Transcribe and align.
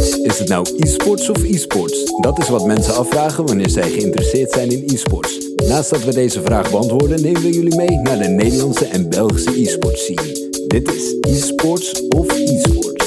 Is 0.00 0.38
het 0.38 0.48
nou 0.48 0.66
e-sports 0.76 1.28
of 1.28 1.42
e-sports? 1.42 2.12
Dat 2.20 2.38
is 2.38 2.48
wat 2.48 2.66
mensen 2.66 2.94
afvragen 2.94 3.46
wanneer 3.46 3.68
zij 3.68 3.90
geïnteresseerd 3.90 4.50
zijn 4.50 4.70
in 4.70 4.84
e-sports. 4.86 5.38
Naast 5.56 5.90
dat 5.90 6.04
we 6.04 6.14
deze 6.14 6.42
vraag 6.42 6.70
beantwoorden, 6.70 7.22
nemen 7.22 7.42
we 7.42 7.50
jullie 7.50 7.76
mee 7.76 7.98
naar 7.98 8.18
de 8.18 8.28
Nederlandse 8.28 8.84
en 8.84 9.08
Belgische 9.08 9.60
e-sports 9.60 10.04
scene. 10.04 10.48
Dit 10.66 10.92
is 10.94 11.14
e-sports 11.20 12.08
of 12.08 12.26
e-sports. 12.38 13.00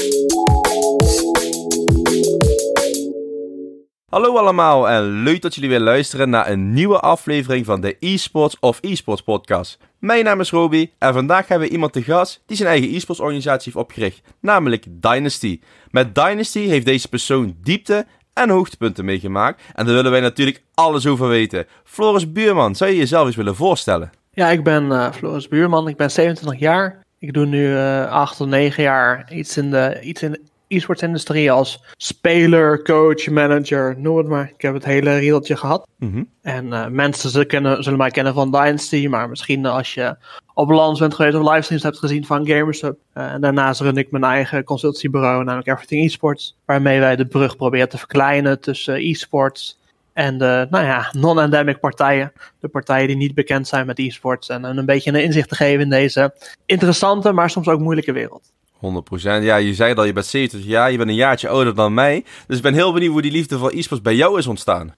Hallo 4.08 4.36
allemaal 4.36 4.88
en 4.88 5.22
leuk 5.22 5.42
dat 5.42 5.54
jullie 5.54 5.70
weer 5.70 5.80
luisteren 5.80 6.30
naar 6.30 6.50
een 6.50 6.72
nieuwe 6.72 7.00
aflevering 7.00 7.66
van 7.66 7.80
de 7.80 7.96
eSports 8.00 8.56
of 8.60 8.80
eSports 8.80 9.22
podcast. 9.22 9.78
Mijn 10.04 10.24
naam 10.24 10.40
is 10.40 10.50
Roby 10.50 10.90
en 10.98 11.12
vandaag 11.12 11.48
hebben 11.48 11.66
we 11.66 11.72
iemand 11.72 11.92
te 11.92 12.02
gast 12.02 12.42
die 12.46 12.56
zijn 12.56 12.68
eigen 12.68 12.94
eSports 12.94 13.20
organisatie 13.20 13.72
heeft 13.72 13.84
opgericht, 13.84 14.22
namelijk 14.40 14.84
Dynasty. 14.88 15.60
Met 15.90 16.14
Dynasty 16.14 16.66
heeft 16.66 16.86
deze 16.86 17.08
persoon 17.08 17.56
diepte 17.62 18.06
en 18.32 18.50
hoogtepunten 18.50 19.04
meegemaakt 19.04 19.62
en 19.74 19.86
daar 19.86 19.94
willen 19.94 20.10
wij 20.10 20.20
natuurlijk 20.20 20.62
alles 20.74 21.06
over 21.06 21.28
weten. 21.28 21.66
Floris 21.84 22.32
Buurman, 22.32 22.74
zou 22.74 22.90
je 22.90 22.96
jezelf 22.96 23.26
eens 23.26 23.36
willen 23.36 23.56
voorstellen? 23.56 24.10
Ja, 24.32 24.48
ik 24.48 24.64
ben 24.64 24.84
uh, 24.84 25.12
Floris 25.12 25.48
Buurman, 25.48 25.88
ik 25.88 25.96
ben 25.96 26.10
27 26.10 26.60
jaar. 26.60 27.02
Ik 27.18 27.32
doe 27.32 27.46
nu 27.46 27.68
uh, 27.68 28.10
8 28.10 28.36
tot 28.36 28.48
9 28.48 28.82
jaar 28.82 29.32
iets 29.32 29.56
in 29.56 29.70
de, 29.70 30.00
iets 30.02 30.22
in 30.22 30.38
e-sports 30.68 31.02
industrie 31.02 31.52
als 31.52 31.84
speler, 31.96 32.82
coach, 32.82 33.28
manager, 33.28 33.94
noem 33.98 34.16
het 34.16 34.26
maar. 34.26 34.52
Ik 34.54 34.62
heb 34.62 34.74
het 34.74 34.84
hele 34.84 35.16
riedeltje 35.18 35.56
gehad. 35.56 35.88
Mm 35.98 36.28
En 36.42 36.66
uh, 36.66 36.86
mensen 36.86 37.30
zullen, 37.30 37.46
kennen, 37.46 37.82
zullen 37.82 37.98
mij 37.98 38.10
kennen 38.10 38.34
van 38.34 38.50
Dynasty, 38.50 39.06
maar 39.06 39.28
misschien 39.28 39.66
als 39.66 39.94
je 39.94 40.16
op 40.54 40.68
balans 40.68 40.98
bent 40.98 41.14
geweest 41.14 41.36
of 41.36 41.50
livestreams 41.50 41.82
hebt 41.82 41.98
gezien 41.98 42.26
van 42.26 42.46
GamersUp. 42.46 42.98
Uh, 43.14 43.32
en 43.32 43.40
daarnaast 43.40 43.80
run 43.80 43.96
ik 43.96 44.10
mijn 44.10 44.24
eigen 44.24 44.64
consultancybureau, 44.64 45.44
namelijk 45.44 45.68
Everything 45.68 46.04
Esports, 46.04 46.56
waarmee 46.64 47.00
wij 47.00 47.16
de 47.16 47.26
brug 47.26 47.56
proberen 47.56 47.88
te 47.88 47.98
verkleinen 47.98 48.60
tussen 48.60 48.94
e-sports 48.94 49.78
en 50.14 50.38
de, 50.38 50.66
nou 50.70 50.84
ja, 50.84 51.08
non-endemic 51.12 51.80
partijen. 51.80 52.32
De 52.60 52.68
partijen 52.68 53.06
die 53.06 53.16
niet 53.16 53.34
bekend 53.34 53.68
zijn 53.68 53.86
met 53.86 53.98
e-sports. 53.98 54.48
En 54.48 54.64
een 54.64 54.86
beetje 54.86 55.10
een 55.10 55.22
inzicht 55.22 55.48
te 55.48 55.54
geven 55.54 55.80
in 55.80 55.90
deze 55.90 56.34
interessante, 56.66 57.32
maar 57.32 57.50
soms 57.50 57.68
ook 57.68 57.80
moeilijke 57.80 58.12
wereld. 58.12 58.52
100%. 58.84 59.42
Ja, 59.42 59.56
je 59.56 59.74
zei 59.74 59.94
al, 59.94 60.04
je 60.04 60.12
bent 60.12 60.26
70 60.26 60.64
jaar, 60.64 60.90
je 60.90 60.96
bent 60.96 61.08
een 61.08 61.14
jaartje 61.14 61.48
ouder 61.48 61.74
dan 61.74 61.94
mij. 61.94 62.24
Dus 62.46 62.56
ik 62.56 62.62
ben 62.62 62.74
heel 62.74 62.92
benieuwd 62.92 63.12
hoe 63.12 63.22
die 63.22 63.32
liefde 63.32 63.58
voor 63.58 63.70
e-sports 63.70 64.02
bij 64.02 64.14
jou 64.14 64.38
is 64.38 64.46
ontstaan. 64.46 64.94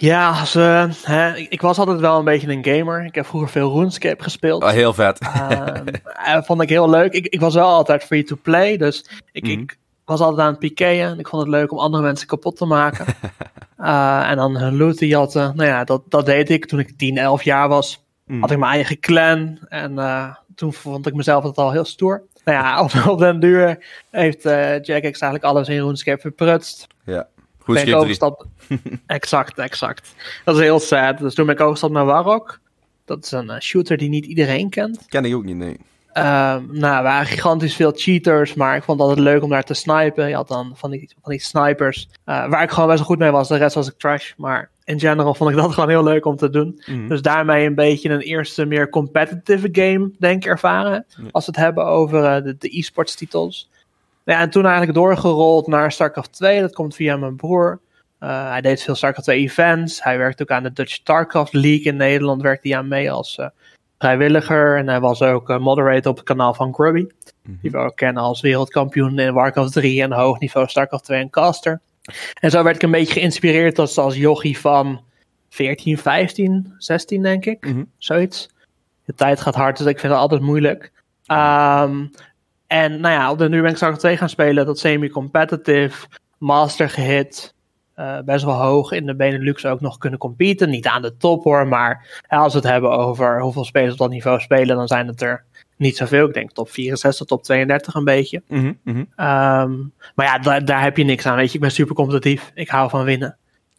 Ja, 0.00 0.30
als, 0.30 0.56
uh, 0.56 0.84
hè, 1.02 1.36
ik 1.36 1.60
was 1.60 1.78
altijd 1.78 2.00
wel 2.00 2.18
een 2.18 2.24
beetje 2.24 2.48
een 2.48 2.64
gamer. 2.64 3.04
Ik 3.04 3.14
heb 3.14 3.26
vroeger 3.26 3.50
veel 3.50 3.72
RuneScape 3.72 4.22
gespeeld. 4.22 4.62
Oh, 4.62 4.70
heel 4.70 4.94
vet. 4.94 5.20
uh, 5.22 6.42
vond 6.42 6.62
ik 6.62 6.68
heel 6.68 6.90
leuk. 6.90 7.12
Ik, 7.12 7.26
ik 7.26 7.40
was 7.40 7.54
wel 7.54 7.68
altijd 7.68 8.04
free 8.04 8.24
to 8.24 8.36
play, 8.42 8.76
dus 8.76 9.10
ik, 9.32 9.42
mm 9.42 9.50
-hmm. 9.50 9.60
ik 9.60 9.78
was 10.04 10.20
altijd 10.20 10.40
aan 10.40 10.50
het 10.50 10.58
piqueën. 10.58 11.18
Ik 11.18 11.28
vond 11.28 11.42
het 11.42 11.50
leuk 11.50 11.72
om 11.72 11.78
andere 11.78 12.02
mensen 12.02 12.26
kapot 12.26 12.56
te 12.56 12.64
maken. 12.64 13.06
uh, 13.78 14.20
en 14.30 14.36
dan 14.36 14.56
hun 14.56 14.76
loot 14.76 15.00
jatten. 15.00 15.52
Nou 15.56 15.68
ja, 15.68 15.84
dat, 15.84 16.02
dat 16.08 16.26
deed 16.26 16.50
ik 16.50 16.66
toen 16.66 16.78
ik 16.78 16.98
10, 16.98 17.16
11 17.16 17.42
jaar 17.42 17.68
was. 17.68 18.04
Mm. 18.26 18.40
Had 18.40 18.50
ik 18.50 18.58
mijn 18.58 18.72
eigen 18.72 19.00
clan. 19.00 19.58
En 19.68 19.94
toen 20.54 20.72
vond 20.72 21.06
ik 21.06 21.14
mezelf 21.14 21.44
het 21.44 21.56
al 21.56 21.72
heel 21.72 21.84
stoer. 21.84 22.22
Nou 22.48 22.60
ja, 22.60 22.82
op, 22.82 22.92
op 23.12 23.18
den 23.18 23.40
duur 23.40 23.78
heeft 24.10 24.46
uh, 24.46 24.80
Jack 24.82 25.02
eigenlijk 25.02 25.44
alles 25.44 25.68
in 25.68 25.80
RuneScape 25.80 26.20
verprutst. 26.20 26.86
Ja, 27.04 27.28
goed 27.58 27.74
ben 27.74 27.86
ik 27.86 27.94
overgestapt. 27.94 28.44
exact, 29.06 29.58
exact. 29.58 30.14
Dat 30.44 30.56
is 30.56 30.60
heel 30.60 30.80
sad. 30.80 31.18
Dus 31.18 31.34
toen 31.34 31.46
ben 31.46 31.54
ik 31.54 31.60
overgestapt 31.60 31.92
naar 31.92 32.04
Warrock. 32.04 32.60
Dat 33.04 33.24
is 33.24 33.30
een 33.30 33.62
shooter 33.62 33.96
die 33.96 34.08
niet 34.08 34.26
iedereen 34.26 34.70
kent. 34.70 35.06
Ken 35.08 35.24
ik 35.24 35.34
ook 35.34 35.44
niet, 35.44 35.56
nee. 35.56 35.76
Uh, 36.14 36.24
nou, 36.70 36.96
er 36.96 37.02
waren 37.02 37.26
gigantisch 37.26 37.74
veel 37.74 37.92
cheaters, 37.94 38.54
maar 38.54 38.76
ik 38.76 38.82
vond 38.82 39.00
het 39.00 39.08
altijd 39.08 39.26
leuk 39.26 39.42
om 39.42 39.50
daar 39.50 39.64
te 39.64 39.74
snipen. 39.74 40.28
Je 40.28 40.34
had 40.34 40.48
dan 40.48 40.72
van 40.74 40.90
die, 40.90 41.10
van 41.22 41.32
die 41.32 41.40
snipers, 41.40 42.08
uh, 42.26 42.48
waar 42.48 42.62
ik 42.62 42.70
gewoon 42.70 42.88
best 42.88 42.98
wel 42.98 43.08
goed 43.08 43.18
mee 43.18 43.30
was. 43.30 43.48
De 43.48 43.56
rest 43.56 43.74
was 43.74 43.88
ik 43.88 43.98
trash, 43.98 44.32
maar 44.36 44.70
in 44.88 45.00
general 45.00 45.34
vond 45.34 45.50
ik 45.50 45.56
dat 45.56 45.72
gewoon 45.74 45.88
heel 45.88 46.04
leuk 46.04 46.24
om 46.24 46.36
te 46.36 46.50
doen. 46.50 46.82
Mhm. 46.86 47.08
Dus 47.08 47.22
daarmee 47.22 47.66
een 47.66 47.74
beetje 47.74 48.10
een 48.10 48.20
eerste 48.20 48.64
meer 48.64 48.88
competitive 48.88 49.68
game, 49.72 50.10
denk 50.18 50.44
ik, 50.44 50.50
ervaren. 50.50 51.06
Als 51.30 51.46
we 51.46 51.50
het 51.50 51.60
hebben 51.60 51.86
over 51.86 52.22
uh, 52.22 52.44
de, 52.44 52.56
de 52.58 52.78
e-sports 52.78 53.14
titels. 53.14 53.70
Nou 54.24 54.38
ja, 54.38 54.44
en 54.44 54.50
toen 54.50 54.64
eigenlijk 54.64 54.94
doorgerold 54.94 55.66
naar 55.66 55.92
StarCraft 55.92 56.32
2. 56.32 56.60
Dat 56.60 56.74
komt 56.74 56.94
via 56.94 57.16
mijn 57.16 57.36
broer. 57.36 57.80
Uh, 58.20 58.50
hij 58.50 58.60
deed 58.60 58.82
veel 58.82 58.94
StarCraft 58.94 59.26
2 59.28 59.40
events. 59.40 60.02
Hij 60.02 60.18
werkte 60.18 60.42
ook 60.42 60.50
aan 60.50 60.62
de 60.62 60.72
Dutch 60.72 60.92
StarCraft 60.92 61.52
League 61.52 61.84
in 61.84 61.96
Nederland. 61.96 62.42
Werkte 62.42 62.68
hij 62.68 62.76
aan 62.76 62.88
mee 62.88 63.12
als 63.12 63.38
uh, 63.38 63.46
vrijwilliger. 63.98 64.76
En 64.76 64.88
hij 64.88 65.00
was 65.00 65.22
ook 65.22 65.58
moderator 65.58 66.10
op 66.10 66.16
het 66.16 66.26
kanaal 66.26 66.54
van 66.54 66.74
Grubby. 66.74 67.06
Mhm. 67.42 67.56
Die 67.60 67.70
we 67.70 67.78
ook 67.78 67.96
kennen 67.96 68.22
als 68.22 68.40
wereldkampioen 68.40 69.18
in 69.18 69.34
Warcraft 69.34 69.72
3 69.72 70.02
en 70.02 70.12
hoog 70.12 70.38
niveau 70.38 70.68
StarCraft 70.68 71.04
2 71.04 71.20
en 71.20 71.30
caster. 71.30 71.80
En 72.40 72.50
zo 72.50 72.62
werd 72.62 72.76
ik 72.76 72.82
een 72.82 72.90
beetje 72.90 73.12
geïnspireerd 73.12 73.78
als, 73.78 73.98
als 73.98 74.16
jochie 74.16 74.58
van 74.58 75.00
14, 75.48 75.98
15, 75.98 76.74
16 76.78 77.22
denk 77.22 77.46
ik. 77.46 77.66
Mhm. 77.66 77.84
Zoiets. 77.98 78.48
De 79.04 79.14
tijd 79.14 79.40
gaat 79.40 79.54
hard, 79.54 79.78
dus 79.78 79.86
ik 79.86 79.98
vind 79.98 80.12
het 80.12 80.22
altijd 80.22 80.40
moeilijk. 80.40 80.92
Um, 81.26 82.10
en 82.66 83.00
nou 83.00 83.14
ja, 83.14 83.30
op 83.30 83.38
de 83.38 83.48
nu 83.48 83.60
ben 83.60 83.70
ik 83.70 83.76
StarCraft 83.76 84.02
2 84.02 84.16
gaan 84.16 84.28
spelen. 84.28 84.66
Dat 84.66 84.78
semi-competitive, 84.78 86.06
master 86.38 86.90
gehit. 86.90 87.54
Uh, 87.96 88.18
best 88.20 88.44
wel 88.44 88.54
hoog 88.54 88.92
in 88.92 89.06
de 89.06 89.16
Benelux 89.16 89.66
ook 89.66 89.80
nog 89.80 89.98
kunnen 89.98 90.18
competen. 90.18 90.70
Niet 90.70 90.86
aan 90.86 91.02
de 91.02 91.16
top 91.16 91.44
hoor, 91.44 91.66
maar 91.66 92.20
ja, 92.28 92.36
als 92.36 92.52
we 92.52 92.58
het 92.58 92.68
hebben 92.68 92.90
over 92.90 93.40
hoeveel 93.40 93.64
spelers 93.64 93.92
op 93.92 93.98
dat 93.98 94.10
niveau 94.10 94.40
spelen, 94.40 94.76
dan 94.76 94.86
zijn 94.86 95.06
het 95.06 95.20
er 95.20 95.44
niet 95.78 95.96
zoveel. 95.96 96.26
Ik 96.26 96.34
denk 96.34 96.50
top 96.50 96.70
64, 96.70 97.26
top 97.26 97.42
32 97.42 97.94
een 97.94 98.04
beetje. 98.04 98.42
Mhm, 98.48 98.72
mhm. 98.82 98.98
Um, 98.98 99.92
maar 100.14 100.26
ja, 100.26 100.38
daar, 100.38 100.64
daar 100.64 100.82
heb 100.82 100.96
je 100.96 101.04
niks 101.04 101.26
aan. 101.26 101.36
Weet 101.36 101.48
je, 101.48 101.54
ik 101.54 101.60
ben 101.60 101.70
super 101.70 101.94
competitief. 101.94 102.50
Ik 102.54 102.68
hou 102.68 102.90
van 102.90 103.04
winnen. 103.04 103.36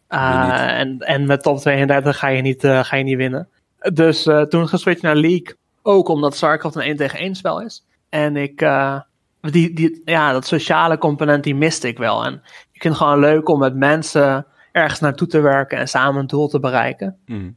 Uh, 0.08 0.44
niet. 0.44 0.52
en, 0.52 0.98
en 0.98 1.26
met 1.26 1.42
top 1.42 1.58
32 1.58 2.18
ga 2.18 2.28
je 2.28 2.42
niet, 2.42 2.64
uh, 2.64 2.84
ga 2.84 2.96
je 2.96 3.04
niet 3.04 3.16
winnen. 3.16 3.48
Dus 3.92 4.26
uh, 4.26 4.42
toen 4.42 4.68
geswitcht 4.68 5.02
naar 5.02 5.16
League. 5.16 5.54
Ook 5.82 6.08
omdat 6.08 6.36
StarCraft 6.36 6.74
een 6.74 6.82
1 6.82 6.96
tegen 6.96 7.18
1 7.18 7.34
spel 7.34 7.62
is. 7.62 7.84
En 8.08 8.36
ik, 8.36 8.68
die, 9.40 9.74
die, 9.74 10.02
ja, 10.04 10.32
dat 10.32 10.46
sociale 10.46 10.98
component 10.98 11.44
die 11.44 11.54
miste 11.54 11.88
ik 11.88 11.98
wel. 11.98 12.24
En 12.24 12.34
ik 12.72 12.82
vind 12.82 12.94
het 12.94 13.02
gewoon 13.02 13.20
leuk 13.20 13.48
om 13.48 13.58
met 13.58 13.74
mensen 13.74 14.46
ergens 14.72 15.00
naartoe 15.00 15.28
te 15.28 15.40
werken 15.40 15.78
en 15.78 15.88
samen 15.88 16.20
een 16.20 16.26
doel 16.26 16.48
te 16.48 16.60
bereiken. 16.60 17.16
Mhm. 17.26 17.50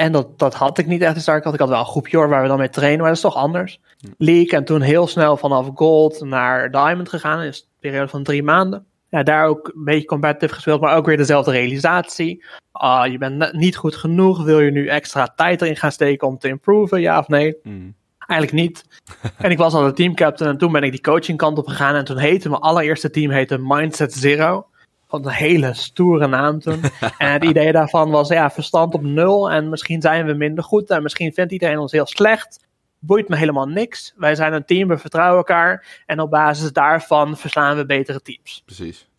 En 0.00 0.12
dat, 0.12 0.38
dat 0.38 0.54
had 0.54 0.78
ik 0.78 0.86
niet 0.86 1.02
echt 1.02 1.14
in 1.14 1.20
StarCraft. 1.20 1.54
Ik 1.54 1.60
had 1.60 1.68
wel 1.68 1.78
een 1.78 1.86
groepje 1.86 2.16
hoor, 2.16 2.28
waar 2.28 2.42
we 2.42 2.48
dan 2.48 2.58
mee 2.58 2.68
trainen, 2.68 2.98
maar 2.98 3.08
dat 3.08 3.16
is 3.16 3.22
toch 3.22 3.34
anders. 3.34 3.80
League 4.18 4.58
en 4.58 4.64
toen 4.64 4.80
heel 4.80 5.06
snel 5.06 5.36
vanaf 5.36 5.70
Gold 5.74 6.24
naar 6.24 6.70
Diamond 6.70 7.08
gegaan. 7.08 7.42
is 7.42 7.60
een 7.60 7.66
periode 7.80 8.08
van 8.08 8.22
drie 8.22 8.42
maanden. 8.42 8.86
Ja, 9.08 9.22
daar 9.22 9.46
ook 9.46 9.72
een 9.74 9.84
beetje 9.84 10.06
competitive 10.06 10.54
gespeeld, 10.54 10.80
maar 10.80 10.96
ook 10.96 11.06
weer 11.06 11.16
dezelfde 11.16 11.50
realisatie. 11.50 12.44
Uh, 12.82 13.02
je 13.10 13.18
bent 13.18 13.52
niet 13.52 13.76
goed 13.76 13.96
genoeg. 13.96 14.44
Wil 14.44 14.60
je 14.60 14.70
nu 14.70 14.86
extra 14.86 15.32
tijd 15.36 15.62
erin 15.62 15.76
gaan 15.76 15.92
steken 15.92 16.28
om 16.28 16.38
te 16.38 16.48
improven, 16.48 17.00
ja 17.00 17.18
of 17.18 17.28
nee? 17.28 17.56
Mhm. 17.62 17.90
Eigenlijk 18.26 18.62
niet. 18.62 18.84
en 19.38 19.50
ik 19.50 19.58
was 19.58 19.74
al 19.74 19.84
de 19.84 19.92
teamcaptain 19.92 20.50
en 20.50 20.58
toen 20.58 20.72
ben 20.72 20.82
ik 20.82 20.90
die 20.90 21.00
coaching 21.00 21.38
kant 21.38 21.58
op 21.58 21.66
gegaan. 21.66 21.94
En 21.94 22.04
toen 22.04 22.18
heette 22.18 22.48
mijn 22.48 22.60
allereerste 22.60 23.10
team 23.10 23.30
heette 23.30 23.58
Mindset 23.60 24.12
Zero. 24.12 24.66
Vond 25.10 25.26
een 25.26 25.32
hele 25.32 25.74
stoere 25.74 26.26
naam 26.26 26.60
toen. 26.60 26.80
en 27.18 27.32
het 27.32 27.44
idee 27.44 27.72
daarvan 27.72 28.10
was, 28.10 28.28
ja, 28.28 28.50
verstand 28.50 28.94
op 28.94 29.02
nul. 29.02 29.50
En 29.50 29.68
misschien 29.68 30.00
zijn 30.00 30.26
we 30.26 30.32
minder 30.32 30.64
goed. 30.64 30.90
En 30.90 31.02
misschien 31.02 31.32
vindt 31.32 31.52
iedereen 31.52 31.78
ons 31.78 31.92
heel 31.92 32.06
slecht. 32.06 32.66
Boeit 32.98 33.28
me 33.28 33.36
helemaal 33.36 33.66
niks. 33.66 34.14
Wij 34.16 34.34
zijn 34.34 34.52
een 34.52 34.64
team, 34.64 34.88
we 34.88 34.98
vertrouwen 34.98 35.36
elkaar. 35.36 36.02
En 36.06 36.20
op 36.20 36.30
basis 36.30 36.72
daarvan 36.72 37.36
verslaan 37.36 37.76
we 37.76 37.86
betere 37.86 38.20
teams. 38.20 38.62
Precies. 38.64 39.09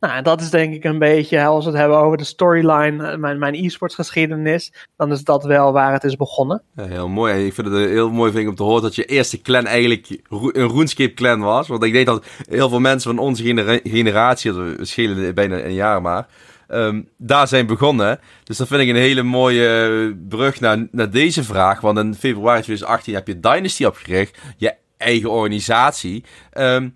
Nou, 0.00 0.22
dat 0.22 0.40
is 0.40 0.50
denk 0.50 0.74
ik 0.74 0.84
een 0.84 0.98
beetje, 0.98 1.44
als 1.44 1.64
we 1.64 1.70
het 1.70 1.80
hebben 1.80 1.98
over 1.98 2.18
de 2.18 2.24
storyline, 2.24 3.16
mijn, 3.16 3.38
mijn 3.38 3.54
e-sports 3.54 3.94
geschiedenis, 3.94 4.72
dan 4.96 5.12
is 5.12 5.24
dat 5.24 5.44
wel 5.44 5.72
waar 5.72 5.92
het 5.92 6.04
is 6.04 6.16
begonnen. 6.16 6.62
Ja, 6.76 6.84
heel 6.84 7.08
mooi. 7.08 7.46
Ik 7.46 7.54
vind 7.54 7.66
het 7.66 7.76
heel 7.76 8.10
mooi 8.10 8.32
ik 8.32 8.48
om 8.48 8.54
te 8.54 8.62
horen 8.62 8.82
dat 8.82 8.94
je 8.94 9.04
eerste 9.04 9.42
clan 9.42 9.66
eigenlijk 9.66 10.20
een 10.28 10.68
RuneScape 10.68 11.14
clan 11.14 11.40
was. 11.40 11.68
Want 11.68 11.84
ik 11.84 11.92
denk 11.92 12.06
dat 12.06 12.24
heel 12.48 12.68
veel 12.68 12.80
mensen 12.80 13.14
van 13.14 13.24
onze 13.24 13.42
genera 13.42 13.78
generatie, 13.84 14.52
we 14.52 14.84
schelen 14.84 15.34
bijna 15.34 15.64
een 15.64 15.74
jaar 15.74 16.02
maar, 16.02 16.26
um, 16.68 17.08
daar 17.16 17.48
zijn 17.48 17.66
begonnen. 17.66 18.20
Dus 18.44 18.56
dat 18.56 18.68
vind 18.68 18.80
ik 18.80 18.88
een 18.88 18.94
hele 18.94 19.22
mooie 19.22 20.16
brug 20.28 20.60
naar, 20.60 20.86
naar 20.90 21.10
deze 21.10 21.44
vraag. 21.44 21.80
Want 21.80 21.98
in 21.98 22.14
februari 22.14 22.62
2018 22.62 23.14
heb 23.14 23.26
je 23.26 23.40
Dynasty 23.40 23.84
opgericht, 23.84 24.38
je 24.56 24.74
eigen 24.96 25.30
organisatie. 25.30 26.24
Um, 26.52 26.94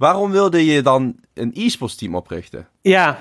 waarom 0.00 0.30
wilde 0.30 0.64
je 0.64 0.82
dan 0.82 1.16
een 1.34 1.50
e-sports 1.54 1.96
team 1.96 2.14
oprichten? 2.14 2.68
Ja, 2.80 3.20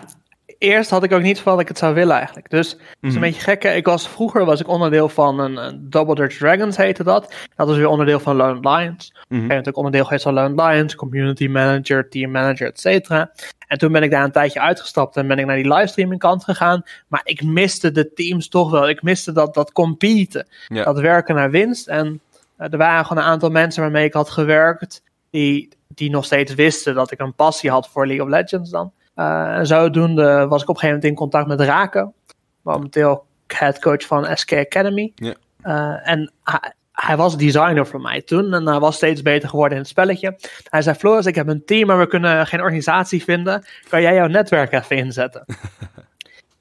eerst 0.58 0.90
had 0.90 1.04
ik 1.04 1.12
ook 1.12 1.22
niet 1.22 1.40
van 1.40 1.52
dat 1.52 1.62
ik 1.62 1.68
het 1.68 1.78
zou 1.78 1.94
willen 1.94 2.16
eigenlijk. 2.16 2.50
Dus 2.50 2.72
het 2.72 2.80
is 3.02 3.16
een 3.16 3.22
beetje 3.22 3.42
gekke. 3.42 3.76
Ik 3.76 3.86
was, 3.86 4.08
vroeger 4.08 4.46
was 4.46 4.60
ik 4.60 4.68
onderdeel 4.68 5.10
van 5.10 5.40
een, 5.40 5.58
een 5.58 5.90
Double 5.90 6.16
Dutch 6.16 6.38
Dragons 6.38 6.78
heette 6.78 7.04
dat. 7.04 7.34
Dat 7.56 7.68
was 7.68 7.78
weer 7.78 7.88
onderdeel 7.88 8.20
van 8.20 8.36
Lone 8.36 8.70
Lions. 8.70 9.14
Mhm. 9.14 9.42
Ik 9.42 9.48
ben 9.48 9.48
natuurlijk 9.48 9.78
onderdeel 9.78 10.04
geweest 10.04 10.24
van 10.24 10.34
Lone 10.34 10.64
Lions, 10.64 10.96
community 10.96 11.48
manager, 11.48 12.10
team 12.10 12.31
manager, 12.31 12.68
et 12.68 12.80
cetera. 12.80 13.31
En 13.68 13.78
toen 13.78 13.92
ben 13.92 14.04
ik 14.04 14.12
daar 14.12 14.24
een 14.24 14.31
tijdje 14.31 14.62
uitgestapt 14.62 15.16
en 15.16 15.28
ben 15.28 15.40
ik 15.40 15.46
naar 15.46 15.56
die 15.56 15.74
livestreaming 15.74 16.20
kant 16.20 16.44
gegaan. 16.44 16.84
Maar 17.08 17.22
ik 17.24 17.44
miste 17.44 17.92
de 17.92 18.14
teams 18.14 18.48
toch 18.48 18.72
wel. 18.72 18.90
Ik 18.90 19.02
miste 19.02 19.31
dat, 19.31 19.54
dat 19.54 19.72
competen, 19.72 20.48
dat 20.68 21.00
werken 21.00 21.36
naar 21.36 21.52
winst. 21.52 21.88
En 21.88 22.22
uh, 22.60 22.72
er 22.72 22.78
waren 22.78 23.06
gewoon 23.06 23.24
een 23.24 23.30
aantal 23.30 23.50
mensen 23.50 23.81
waarmee 23.81 24.06
ik 24.06 24.14
had 24.14 24.30
gewerkt, 24.30 25.04
die, 25.30 25.70
die 26.00 26.10
nog 26.10 26.25
steeds 26.25 26.54
wisten 26.54 26.96
dat 26.96 27.12
ik 27.12 27.19
een 27.19 27.34
passie 27.34 27.69
had 27.69 27.90
voor 27.90 28.07
League 28.07 28.25
of 28.25 28.31
Legends 28.31 28.69
dan. 28.69 28.92
Uh, 29.16 29.57
en 29.57 29.68
zodoende 29.68 30.48
was 30.48 30.62
ik 30.62 30.69
op 30.69 30.75
een 30.75 30.81
gegeven 30.81 30.88
moment 30.88 31.04
in 31.04 31.16
contact 31.16 31.48
met 31.48 31.60
Raken, 31.60 32.13
momenteel 32.62 33.25
headcoach 33.48 34.06
van 34.06 34.38
SK 34.38 34.54
Academy. 34.54 35.12
Ja. 35.16 35.34
Uh, 35.63 36.10
en 36.10 36.31
hij, 36.44 36.74
hij, 36.92 37.18
was 37.18 37.38
designer 37.38 37.88
voor 37.88 38.01
mij 38.01 38.22
toen 38.22 38.54
en 38.54 38.68
hij 38.68 38.80
was 38.80 38.96
steeds 38.96 39.22
beter 39.22 39.50
geworden 39.50 39.74
in 39.74 39.84
het 39.84 39.92
spelletje. 39.92 40.36
Hij 40.63 40.81
zei: 40.81 40.96
Floris, 40.96 41.25
ik 41.25 41.36
heb 41.36 41.48
een 41.48 41.66
team, 41.66 41.88
maar 41.88 42.00
we 42.00 42.07
kunnen 42.07 42.48
geen 42.48 42.62
organisatie 42.62 43.24
vinden. 43.24 43.66
Kan 43.90 44.02
jij 44.02 44.13
jouw 44.13 44.28
netwerk 44.28 44.72
even 44.72 44.98
inzetten? 44.98 45.45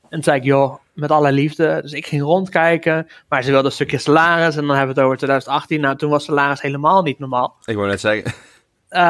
En 0.08 0.14
toen 0.14 0.22
zei 0.22 0.36
ik, 0.38 0.44
joh, 0.44 0.74
met 0.92 1.10
alle 1.10 1.32
liefde. 1.32 1.78
Dus 1.82 1.92
ik 1.92 2.06
ging 2.06 2.22
rondkijken, 2.22 3.06
maar 3.28 3.42
ze 3.42 3.50
wilde 3.50 3.66
een 3.66 3.72
stukje 3.72 3.98
salaris. 3.98 4.56
En 4.56 4.66
dan 4.66 4.76
hebben 4.76 4.94
we 4.94 5.00
het 5.00 5.10
over 5.10 5.16
2018. 5.16 5.80
Nou, 5.80 5.96
toen 5.96 6.10
was 6.10 6.24
salaris 6.24 6.60
helemaal 6.60 7.02
niet 7.02 7.18
normaal. 7.18 7.56
Ik 7.64 7.76
wou 7.76 7.88
net 7.88 8.00
zeggen. 8.00 8.32
Uh, 8.90 9.00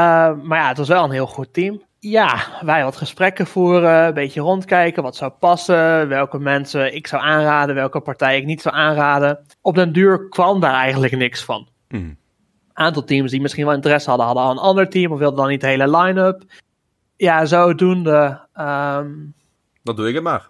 maar 0.42 0.58
ja, 0.58 0.68
het 0.68 0.78
was 0.78 0.88
wel 0.88 1.04
een 1.04 1.10
heel 1.10 1.26
goed 1.26 1.52
team. 1.52 1.82
Ja, 2.00 2.36
wij 2.60 2.84
wat 2.84 2.96
gesprekken 2.96 3.46
voeren, 3.46 4.06
een 4.06 4.14
beetje 4.14 4.40
rondkijken, 4.40 5.02
wat 5.02 5.16
zou 5.16 5.30
passen, 5.30 6.08
welke 6.08 6.38
mensen 6.38 6.94
ik 6.94 7.06
zou 7.06 7.22
aanraden, 7.22 7.74
welke 7.74 8.00
partij 8.00 8.36
ik 8.36 8.44
niet 8.44 8.62
zou 8.62 8.74
aanraden. 8.74 9.46
Op 9.60 9.74
den 9.74 9.92
duur 9.92 10.28
kwam 10.28 10.60
daar 10.60 10.74
eigenlijk 10.74 11.16
niks 11.16 11.44
van. 11.44 11.68
Mm. 11.88 11.98
Een 11.98 12.16
aantal 12.84 13.04
teams 13.04 13.30
die 13.30 13.40
misschien 13.40 13.64
wel 13.64 13.74
interesse 13.74 14.08
hadden, 14.08 14.26
hadden 14.26 14.44
al 14.44 14.50
een 14.50 14.58
ander 14.58 14.88
team 14.88 15.12
of 15.12 15.18
wilden 15.18 15.38
dan 15.38 15.48
niet 15.48 15.60
de 15.60 15.66
hele 15.66 15.96
line-up. 15.96 16.42
Ja, 17.16 17.44
zodoende. 17.44 18.40
Um, 18.58 19.34
Dan 19.82 19.96
doe 19.96 20.08
ik 20.08 20.14
het 20.14 20.22
maar. 20.22 20.48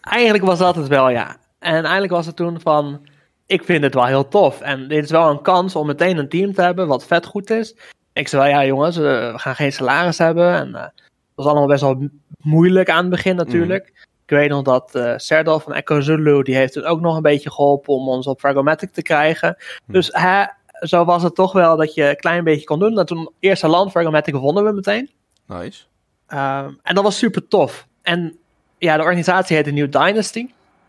Eigenlijk 0.00 0.44
was 0.44 0.58
dat 0.58 0.76
het 0.76 0.88
wel, 0.88 1.08
ja. 1.08 1.36
En 1.58 1.74
eigenlijk 1.74 2.12
was 2.12 2.26
het 2.26 2.36
toen 2.36 2.60
van, 2.60 3.06
ik 3.46 3.64
vind 3.64 3.82
het 3.82 3.94
wel 3.94 4.06
heel 4.06 4.28
tof. 4.28 4.60
En 4.60 4.88
dit 4.88 5.04
is 5.04 5.10
wel 5.10 5.30
een 5.30 5.42
kans 5.42 5.76
om 5.76 5.86
meteen 5.86 6.18
een 6.18 6.28
team 6.28 6.52
te 6.54 6.62
hebben 6.62 6.86
wat 6.86 7.06
vet 7.06 7.26
goed 7.26 7.50
is. 7.50 7.76
Ik 8.16 8.28
zei 8.28 8.42
wel, 8.42 8.50
ja 8.50 8.66
jongens, 8.66 8.96
we 8.96 9.32
gaan 9.36 9.54
geen 9.54 9.72
salaris 9.72 10.18
hebben. 10.18 10.52
En 10.52 10.72
dat 10.72 10.92
was 11.34 11.46
allemaal 11.46 11.66
best 11.66 11.80
wel 11.80 12.08
moeilijk 12.40 12.90
aan 12.90 13.00
het 13.00 13.10
begin 13.10 13.36
natuurlijk. 13.36 13.90
Mm. 13.92 14.04
Ik 14.26 14.36
weet 14.36 14.48
nog 14.48 14.62
dat 14.62 14.90
uh, 14.94 15.12
Serdal 15.16 15.60
van 15.60 15.74
Echo 15.74 16.00
Zulu, 16.00 16.42
die 16.42 16.56
heeft 16.56 16.74
het 16.74 16.84
ook 16.84 17.00
nog 17.00 17.16
een 17.16 17.22
beetje 17.22 17.50
geholpen 17.50 17.94
om 17.94 18.08
ons 18.08 18.26
op 18.26 18.38
Fragomatic 18.38 18.92
te 18.92 19.02
krijgen. 19.02 19.56
Mm. 19.58 19.94
Dus 19.94 20.08
hè, 20.12 20.44
zo 20.80 21.04
was 21.04 21.22
het 21.22 21.34
toch 21.34 21.52
wel 21.52 21.76
dat 21.76 21.94
je 21.94 22.08
een 22.08 22.16
klein 22.16 22.44
beetje 22.44 22.64
kon 22.64 22.78
doen. 22.78 22.98
En 22.98 23.06
toen 23.06 23.30
eerste 23.40 23.68
land 23.68 23.90
Fragomatic 23.90 24.34
wonnen 24.34 24.64
we 24.64 24.72
meteen. 24.72 25.10
Nice. 25.46 25.84
Um, 26.28 26.78
en 26.82 26.94
dat 26.94 27.04
was 27.04 27.18
super 27.18 27.48
tof. 27.48 27.86
En 28.02 28.38
ja, 28.78 28.96
de 28.96 29.02
organisatie 29.02 29.56
heette 29.56 29.70
New 29.70 29.90
Dynasty. 29.90 30.48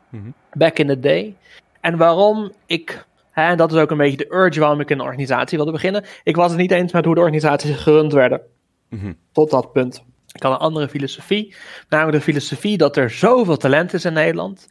Mm-hmm. 0.10 0.34
Back 0.52 0.80
in 0.80 0.88
the 0.88 1.00
day. 1.00 1.36
En 1.82 1.98
waarom 1.98 2.52
ik, 2.66 3.06
en 3.46 3.58
dat 3.58 3.72
is 3.72 3.80
ook 3.80 3.92
een 3.92 3.98
beetje 3.98 4.18
de 4.18 4.34
urge 4.34 4.60
waarom 4.60 4.80
ik 4.80 4.90
een 4.90 5.02
organisatie 5.02 5.58
wilde 5.58 5.72
beginnen. 5.72 6.06
Ik 6.24 6.36
was 6.36 6.52
het 6.52 6.60
niet 6.60 6.72
eens 6.72 6.92
met 6.92 7.06
hoe 7.06 7.14
de 7.14 7.20
organisaties 7.20 7.76
gerund 7.76 8.14
werden. 8.14 8.42
Mm-hmm. 8.90 9.18
Tot 9.32 9.50
dat 9.50 9.72
punt. 9.72 10.04
Ik 10.32 10.44
had 10.44 10.52
een 10.52 10.58
andere 10.58 10.90
filosofie. 10.90 11.56
Namelijk 11.90 12.18
de 12.18 12.24
filosofie 12.24 12.78
dat 12.78 12.98
er 12.98 13.10
zoveel 13.10 13.58
talent 13.58 13.94
is 13.94 14.06
in 14.06 14.14
Nederland. 14.14 14.68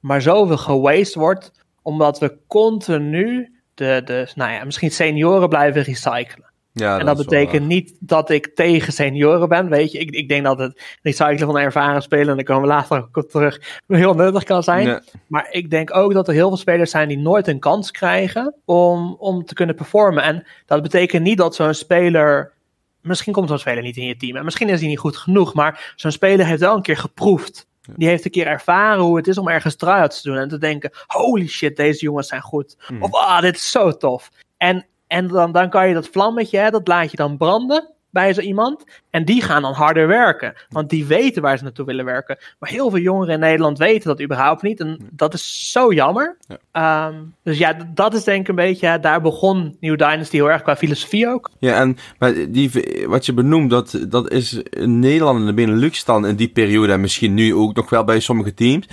Maar 0.00 0.22
zoveel 0.22 0.56
gewaste 0.56 1.18
wordt. 1.18 1.52
Omdat 1.82 2.18
we 2.18 2.38
continu 2.46 3.54
de, 3.74 4.02
de 4.04 4.30
nou 4.34 4.52
ja, 4.52 4.64
misschien 4.64 4.90
senioren 4.90 5.48
blijven 5.48 5.82
recyclen. 5.82 6.49
Ja, 6.72 6.98
en 6.98 7.06
dat, 7.06 7.16
betekent 7.16 7.66
niet 7.66 7.96
dat 8.00 8.30
ik 8.30 8.54
tegen 8.54 8.92
senioren 8.92 9.48
ben, 9.48 9.68
weet 9.68 9.92
je. 9.92 9.98
Ik, 9.98 10.10
ik 10.10 10.28
denk 10.28 10.44
dat 10.44 10.58
het 10.58 10.82
recyclen 11.02 11.38
van 11.38 11.58
ervaren 11.58 12.02
spelers, 12.02 12.28
en 12.28 12.36
daar 12.36 12.44
komen 12.44 12.62
we 12.62 12.68
later 12.68 12.98
ook 12.98 13.16
op 13.16 13.30
terug, 13.30 13.80
heel 13.86 14.14
nuttig 14.14 14.44
kan 14.44 14.62
zijn. 14.62 15.02
Maar 15.26 15.48
ik 15.50 15.70
denk 15.70 15.96
ook 15.96 16.12
dat 16.12 16.28
er 16.28 16.34
heel 16.34 16.48
veel 16.48 16.56
spelers 16.56 16.90
zijn 16.90 17.08
die 17.08 17.18
nooit 17.18 17.48
een 17.48 17.58
kans 17.58 17.90
krijgen 17.90 18.54
om, 18.64 19.16
om 19.18 19.44
te 19.44 19.54
kunnen 19.54 19.74
performen. 19.74 20.22
En 20.22 20.46
dat 20.66 20.82
betekent 20.82 21.22
niet 21.22 21.38
dat 21.38 21.54
zo'n 21.54 21.74
speler, 21.74 22.52
misschien 23.00 23.32
komt 23.32 23.48
zo'n 23.48 23.58
speler 23.58 23.82
niet 23.82 23.96
in 23.96 24.06
je 24.06 24.16
team 24.16 24.36
en 24.36 24.44
misschien 24.44 24.68
is 24.68 24.80
hij 24.80 24.88
niet 24.88 24.98
goed 24.98 25.16
genoeg, 25.16 25.54
maar 25.54 25.92
zo'n 25.96 26.10
speler 26.10 26.46
heeft 26.46 26.60
wel 26.60 26.76
een 26.76 26.82
keer 26.82 26.96
geproefd. 26.96 27.68
Die 27.96 28.08
heeft 28.08 28.24
een 28.24 28.30
keer 28.30 28.46
ervaren 28.46 29.02
hoe 29.02 29.16
het 29.16 29.26
is 29.26 29.38
om 29.38 29.48
ergens 29.48 29.76
try-outs 29.76 30.20
te 30.20 30.28
doen 30.28 30.38
en 30.38 30.48
te 30.48 30.58
denken, 30.58 30.90
holy 31.06 31.46
shit, 31.46 31.76
deze 31.76 32.00
jongens 32.00 32.28
zijn 32.28 32.40
goed. 32.40 32.76
Hmm. 32.86 33.02
Of, 33.02 33.12
ah, 33.12 33.40
dit 33.40 33.56
is 33.56 33.70
zo 33.70 33.96
tof. 33.96 34.30
En 34.56 34.86
en 35.10 35.28
dan, 35.28 35.52
dan 35.52 35.70
kan 35.70 35.88
je 35.88 35.94
dat 35.94 36.08
vlammetje, 36.08 36.58
hè, 36.58 36.70
dat 36.70 36.88
laat 36.88 37.10
je 37.10 37.16
dan 37.16 37.36
branden 37.36 37.88
bij 38.10 38.32
zo 38.32 38.40
iemand. 38.40 38.84
En 39.10 39.24
die 39.24 39.42
gaan 39.42 39.62
dan 39.62 39.72
harder 39.72 40.06
werken. 40.06 40.54
Want 40.68 40.90
die 40.90 41.04
weten 41.04 41.42
waar 41.42 41.58
ze 41.58 41.64
naartoe 41.64 41.86
willen 41.86 42.04
werken. 42.04 42.38
Maar 42.58 42.70
heel 42.70 42.90
veel 42.90 42.98
jongeren 42.98 43.34
in 43.34 43.40
Nederland 43.40 43.78
weten 43.78 44.08
dat 44.08 44.22
überhaupt 44.22 44.62
niet. 44.62 44.80
En 44.80 44.98
dat 45.10 45.34
is 45.34 45.70
zo 45.72 45.92
jammer. 45.92 46.36
Ja. 46.72 47.06
Um, 47.06 47.34
dus 47.42 47.58
ja, 47.58 47.76
dat 47.94 48.14
is 48.14 48.24
denk 48.24 48.40
ik 48.40 48.48
een 48.48 48.54
beetje, 48.54 49.00
daar 49.00 49.20
begon 49.20 49.76
New 49.80 49.98
Dynasty 49.98 50.36
heel 50.36 50.50
erg 50.50 50.62
qua 50.62 50.76
filosofie 50.76 51.28
ook. 51.28 51.50
Ja, 51.58 51.80
en 51.80 51.96
maar 52.18 52.34
die, 52.48 52.70
wat 53.06 53.26
je 53.26 53.32
benoemt, 53.32 53.70
dat, 53.70 54.04
dat 54.08 54.30
is 54.30 54.52
in 54.52 54.98
Nederland 54.98 55.40
en 55.40 55.46
de 55.46 55.54
Benelux 55.54 56.04
dan 56.04 56.26
in 56.26 56.36
die 56.36 56.48
periode. 56.48 56.92
En 56.92 57.00
misschien 57.00 57.34
nu 57.34 57.54
ook 57.54 57.74
nog 57.74 57.90
wel 57.90 58.04
bij 58.04 58.20
sommige 58.20 58.54
teams. 58.54 58.86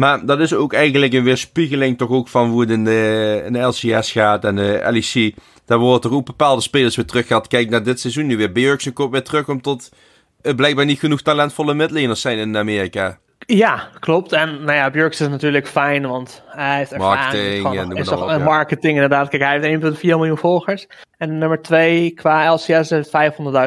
Maar 0.00 0.26
dat 0.26 0.40
is 0.40 0.54
ook 0.54 0.72
eigenlijk 0.72 1.12
een 1.12 1.24
weerspiegeling 1.24 1.98
toch 1.98 2.10
ook 2.10 2.28
van 2.28 2.50
hoe 2.50 2.60
het 2.60 2.70
in 2.70 2.84
de, 2.84 3.42
in 3.46 3.52
de 3.52 3.60
LCS 3.60 4.12
gaat 4.12 4.44
en 4.44 4.56
de 4.56 4.80
LEC. 4.90 5.34
Daar 5.64 5.78
wordt 5.78 6.04
er 6.04 6.12
ook 6.12 6.26
bepaalde 6.26 6.62
spelers 6.62 6.96
weer 6.96 7.04
terug 7.04 7.26
gehad. 7.26 7.48
Kijk 7.48 7.70
naar 7.70 7.82
dit 7.82 8.00
seizoen 8.00 8.26
nu 8.26 8.36
weer. 8.36 8.52
Björksen 8.52 8.92
komt 8.92 9.10
weer 9.12 9.22
terug 9.22 9.48
omdat 9.48 9.92
er 10.42 10.54
blijkbaar 10.54 10.84
niet 10.84 10.98
genoeg 10.98 11.22
talentvolle 11.22 11.74
midlaners 11.74 12.20
zijn 12.20 12.38
in 12.38 12.56
Amerika. 12.56 13.18
Ja, 13.38 13.88
klopt. 13.98 14.32
En 14.32 14.64
nou 14.64 14.72
ja, 14.72 14.90
Björksen 14.90 15.26
is 15.26 15.32
natuurlijk 15.32 15.68
fijn, 15.68 16.06
want 16.06 16.42
hij 16.46 16.76
heeft 16.76 16.96
marketing 16.96 17.56
ervaring. 17.56 17.90
en 17.90 17.96
is 17.96 18.08
toch 18.08 18.22
op, 18.22 18.28
ja. 18.28 18.38
marketing 18.38 18.94
inderdaad. 18.94 19.28
Kijk, 19.28 19.42
hij 19.42 19.60
heeft 19.60 19.98
1,4 19.98 20.00
miljoen 20.02 20.38
volgers. 20.38 20.88
En 21.16 21.38
nummer 21.38 21.62
2 21.62 22.10
qua 22.10 22.52
LCS 22.52 22.90
heeft 22.90 23.10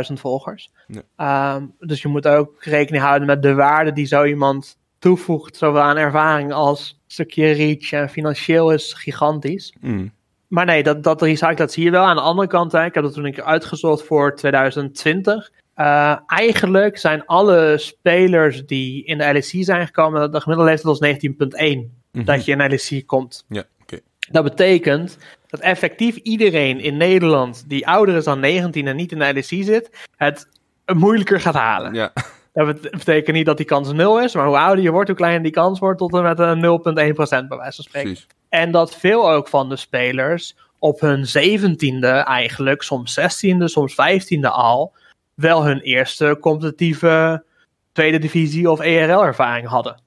500.000 0.09 0.13
volgers. 0.13 0.71
Ja. 0.87 1.55
Um, 1.55 1.75
dus 1.79 2.01
je 2.01 2.07
moet 2.07 2.27
ook 2.27 2.63
rekening 2.63 3.03
houden 3.03 3.27
met 3.27 3.41
de 3.41 3.53
waarde 3.53 3.93
die 3.93 4.05
zo 4.05 4.23
iemand 4.23 4.81
toevoegt, 5.03 5.57
zowel 5.57 5.81
aan 5.81 5.97
ervaring 5.97 6.53
als 6.53 6.99
stukje 7.07 7.51
reach 7.51 7.91
en 7.91 8.09
financieel 8.09 8.71
is 8.71 8.93
gigantisch. 8.93 9.73
Mm. 9.79 10.11
Maar 10.47 10.65
nee, 10.65 10.83
dat, 10.83 11.03
dat 11.03 11.21
recycle, 11.21 11.55
dat 11.55 11.71
zie 11.71 11.83
je 11.83 11.91
wel. 11.91 12.03
Aan 12.03 12.15
de 12.15 12.21
andere 12.21 12.47
kant, 12.47 12.71
hè, 12.71 12.85
ik 12.85 12.93
heb 12.93 13.03
dat 13.03 13.13
toen 13.13 13.25
een 13.25 13.33
keer 13.33 13.43
uitgezocht 13.43 14.03
voor 14.03 14.35
2020. 14.35 15.51
Uh, 15.77 16.17
eigenlijk 16.27 16.97
zijn 16.97 17.25
alle 17.25 17.77
spelers 17.77 18.65
die 18.65 19.05
in 19.05 19.17
de 19.17 19.23
LEC 19.33 19.65
zijn 19.65 19.85
gekomen, 19.85 20.31
de 20.31 20.41
gemiddelde 20.41 20.71
leeftijd 20.71 20.99
was 20.99 20.99
19,1 20.99 22.01
Mhm. 22.13 22.25
dat 22.25 22.45
je 22.45 22.51
in 22.51 22.57
de 22.57 22.69
LEC 22.69 23.07
komt. 23.07 23.45
Ja, 23.49 23.63
oké. 23.81 23.99
Dat 24.31 24.43
betekent 24.43 25.17
dat 25.47 25.59
effectief 25.59 26.15
iedereen 26.15 26.79
in 26.79 26.97
Nederland 26.97 27.63
die 27.67 27.87
ouder 27.87 28.15
is 28.15 28.23
dan 28.23 28.39
19 28.39 28.87
en 28.87 28.95
niet 28.95 29.11
in 29.11 29.19
de 29.19 29.33
LEC 29.33 29.63
zit, 29.63 30.07
het 30.15 30.47
moeilijker 30.93 31.39
gaat 31.41 31.53
halen. 31.53 31.93
Ja. 31.93 32.13
Dat 32.53 32.65
bet- 32.65 32.91
betekent 32.91 33.35
niet 33.35 33.45
dat 33.45 33.57
die 33.57 33.65
kans 33.65 33.91
nul 33.91 34.21
is, 34.21 34.33
maar 34.35 34.45
hoe 34.45 34.57
ouder 34.57 34.83
je 34.83 34.91
wordt, 34.91 35.07
hoe 35.07 35.17
kleiner 35.17 35.43
die 35.43 35.51
kans 35.51 35.79
wordt, 35.79 35.97
tot 35.97 36.13
en 36.13 36.23
met 36.23 36.39
een 36.39 36.59
0,1% 36.59 37.47
bij 37.47 37.57
wijze 37.57 37.75
van 37.75 37.83
spreken. 37.83 38.09
precies. 38.09 38.27
En 38.49 38.71
dat 38.71 38.95
veel 38.95 39.31
ook 39.31 39.47
van 39.47 39.69
de 39.69 39.75
spelers 39.75 40.55
op 40.79 40.99
hun 40.99 41.27
zeventiende 41.27 42.07
eigenlijk, 42.07 42.81
soms 42.81 43.13
zestiende, 43.13 43.67
soms 43.67 43.93
vijftiende 43.93 44.49
al, 44.49 44.93
wel 45.33 45.65
hun 45.65 45.79
eerste 45.79 46.37
competitieve 46.41 47.43
tweede 47.91 48.19
divisie 48.19 48.71
of 48.71 48.79
ERL-ervaring 48.79 49.67
hadden. 49.67 50.01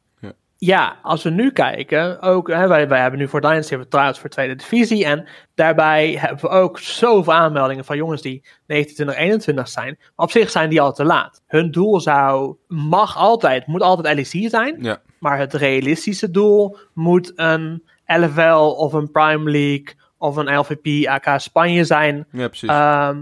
Ja. 0.59 0.97
Als 1.03 1.23
we 1.23 1.31
nu 1.31 1.51
kijken, 1.51 2.21
ook, 2.21 2.49
hè, 2.49 2.69
wij, 2.69 2.89
wij 2.89 3.01
hebben 3.01 3.19
nu 3.21 3.29
voor 3.29 3.41
Dynasty 3.41 3.77
trouwens 3.89 4.19
voor 4.19 4.31
tweede 4.31 4.55
divisie. 4.55 5.05
En 5.05 5.29
daarbij 5.55 6.17
hebben 6.21 6.41
we 6.41 6.49
ook 6.49 6.79
zoveel 6.79 7.33
aanmeldingen 7.33 7.85
van 7.85 7.97
jongens 7.97 8.23
die 8.23 8.45
29, 8.67 9.17
21 9.17 9.69
zijn. 9.69 9.97
Maar 9.99 10.27
op 10.27 10.31
zich 10.31 10.51
zijn 10.51 10.71
die 10.71 10.81
al 10.81 10.93
te 10.93 11.05
laat. 11.05 11.43
Hun 11.47 11.71
doel 11.71 12.01
zou, 12.01 12.57
mag 12.69 13.17
altijd, 13.17 13.67
moet 13.67 13.83
altijd 13.83 14.15
LEC 14.17 14.51
zijn. 14.51 14.77
Ja. 14.81 15.01
Maar 15.19 15.39
het 15.39 15.55
realistische 15.55 16.31
doel 16.31 16.77
moet 16.95 17.33
een 17.35 17.83
LFL 18.07 18.75
of 18.77 18.93
een 18.93 19.11
Prime 19.11 19.51
League 19.51 19.95
of 20.19 20.37
een 20.37 20.59
LVP 20.59 21.07
AK 21.09 21.41
Spanje 21.41 21.85
zijn. 21.85 22.27
ja, 22.33 22.49
precies. 22.49 22.69
Ehm, 22.69 23.19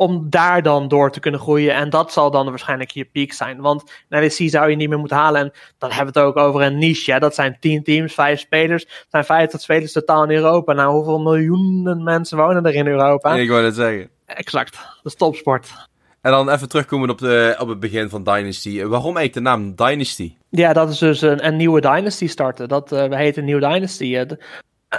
om 0.00 0.26
daar 0.30 0.62
dan 0.62 0.88
door 0.88 1.10
te 1.10 1.20
kunnen 1.20 1.40
groeien. 1.40 1.74
En 1.74 1.90
dat 1.90 2.12
zal 2.12 2.30
dan 2.30 2.48
waarschijnlijk 2.48 2.90
je 2.90 3.04
piek 3.04 3.32
zijn. 3.32 3.60
Want 3.60 3.92
naar 4.08 4.20
de 4.20 4.26
C 4.26 4.50
zou 4.50 4.70
je 4.70 4.76
niet 4.76 4.88
meer 4.88 4.98
moeten 4.98 5.16
halen. 5.16 5.40
En 5.40 5.52
dan 5.78 5.90
hebben 5.90 6.14
we 6.14 6.20
het 6.20 6.28
ook 6.28 6.36
over 6.36 6.62
een 6.62 6.78
niche. 6.78 7.12
Hè? 7.12 7.18
Dat 7.18 7.34
zijn 7.34 7.56
10 7.60 7.82
teams, 7.82 8.14
5 8.14 8.40
spelers. 8.40 8.84
Dat 8.84 9.06
zijn 9.10 9.24
50 9.24 9.60
spelers 9.60 9.92
totaal 9.92 10.24
in 10.24 10.30
Europa. 10.30 10.72
Nou, 10.72 10.92
hoeveel 10.92 11.18
miljoenen 11.20 12.02
mensen 12.02 12.36
wonen 12.36 12.66
er 12.66 12.74
in 12.74 12.86
Europa? 12.86 13.34
ik 13.34 13.48
wou 13.48 13.64
het 13.64 13.74
zeggen. 13.74 14.08
Exact. 14.26 14.72
Dat 14.72 15.12
is 15.12 15.14
topsport. 15.14 15.72
En 16.20 16.30
dan 16.30 16.50
even 16.50 16.68
terugkomen 16.68 17.10
op, 17.10 17.18
de, 17.18 17.56
op 17.58 17.68
het 17.68 17.80
begin 17.80 18.08
van 18.08 18.24
Dynasty. 18.24 18.82
Waarom 18.82 19.16
eigenlijk 19.16 19.34
de 19.34 19.40
naam 19.40 19.74
Dynasty? 19.74 20.34
Ja, 20.50 20.72
dat 20.72 20.90
is 20.90 20.98
dus 20.98 21.20
een, 21.20 21.46
een 21.46 21.56
nieuwe 21.56 21.80
Dynasty 21.80 22.26
starten. 22.26 22.68
Dat 22.68 22.92
uh, 22.92 23.04
heet 23.08 23.36
een 23.36 23.44
nieuwe 23.44 23.60
Dynasty. 23.60 24.04
Uh, 24.04 24.26
de- 24.26 24.38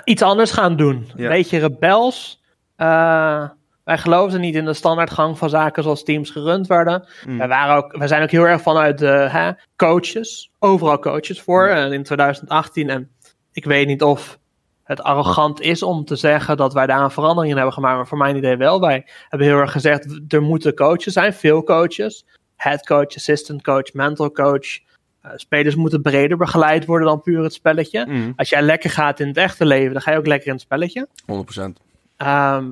iets 0.03 0.21
anders 0.21 0.51
gaan 0.51 0.75
doen. 0.75 1.07
Ja. 1.15 1.23
Een 1.23 1.29
beetje 1.29 1.59
rebels. 1.59 2.41
Uh, 2.77 3.43
wij 3.83 3.97
geloofden 3.97 4.41
niet 4.41 4.55
in 4.55 4.65
de 4.65 4.73
standaardgang 4.73 5.37
van 5.37 5.49
zaken 5.49 5.83
zoals 5.83 6.03
teams 6.03 6.29
gerund 6.29 6.67
werden. 6.67 7.07
Mm. 7.25 7.37
Wij, 7.37 7.47
waren 7.47 7.75
ook, 7.75 7.97
wij 7.97 8.07
zijn 8.07 8.23
ook 8.23 8.31
heel 8.31 8.47
erg 8.47 8.61
vanuit 8.61 8.97
de 8.97 9.27
hè, 9.29 9.51
coaches. 9.75 10.51
Overal 10.59 10.99
coaches 10.99 11.41
voor 11.41 11.67
uh, 11.67 11.91
in 11.91 12.03
2018. 12.03 12.89
En 12.89 13.09
ik 13.51 13.65
weet 13.65 13.87
niet 13.87 14.03
of 14.03 14.39
het 14.83 15.01
arrogant 15.03 15.61
is 15.61 15.83
om 15.83 16.05
te 16.05 16.15
zeggen 16.15 16.57
dat 16.57 16.73
wij 16.73 16.85
daar 16.85 17.03
een 17.03 17.11
verandering 17.11 17.51
in 17.51 17.55
hebben 17.57 17.73
gemaakt. 17.73 17.95
Maar 17.95 18.07
voor 18.07 18.17
mijn 18.17 18.35
idee 18.35 18.57
wel. 18.57 18.79
Wij 18.79 19.07
hebben 19.29 19.47
heel 19.47 19.57
erg 19.57 19.71
gezegd, 19.71 20.19
er 20.27 20.41
moeten 20.41 20.75
coaches 20.75 21.13
zijn, 21.13 21.33
veel 21.33 21.63
coaches. 21.63 22.25
head 22.55 22.85
coach, 22.85 23.15
assistant 23.15 23.61
coach, 23.61 23.93
mental 23.93 24.31
coach. 24.31 24.79
Uh, 25.25 25.31
spelers 25.35 25.75
moeten 25.75 26.01
breder 26.01 26.37
begeleid 26.37 26.85
worden 26.85 27.07
dan 27.07 27.21
puur 27.21 27.43
het 27.43 27.53
spelletje. 27.53 28.05
Mhm. 28.05 28.31
Als 28.35 28.49
jij 28.49 28.61
lekker 28.61 28.89
gaat 28.89 29.19
in 29.19 29.27
het 29.27 29.37
echte 29.37 29.65
leven, 29.65 29.93
dan 29.93 30.01
ga 30.01 30.11
je 30.11 30.17
ook 30.17 30.27
lekker 30.27 30.47
in 30.47 30.53
het 30.53 30.61
spelletje. 30.61 31.07
100%. 31.25 31.79
Ehm, 32.17 32.69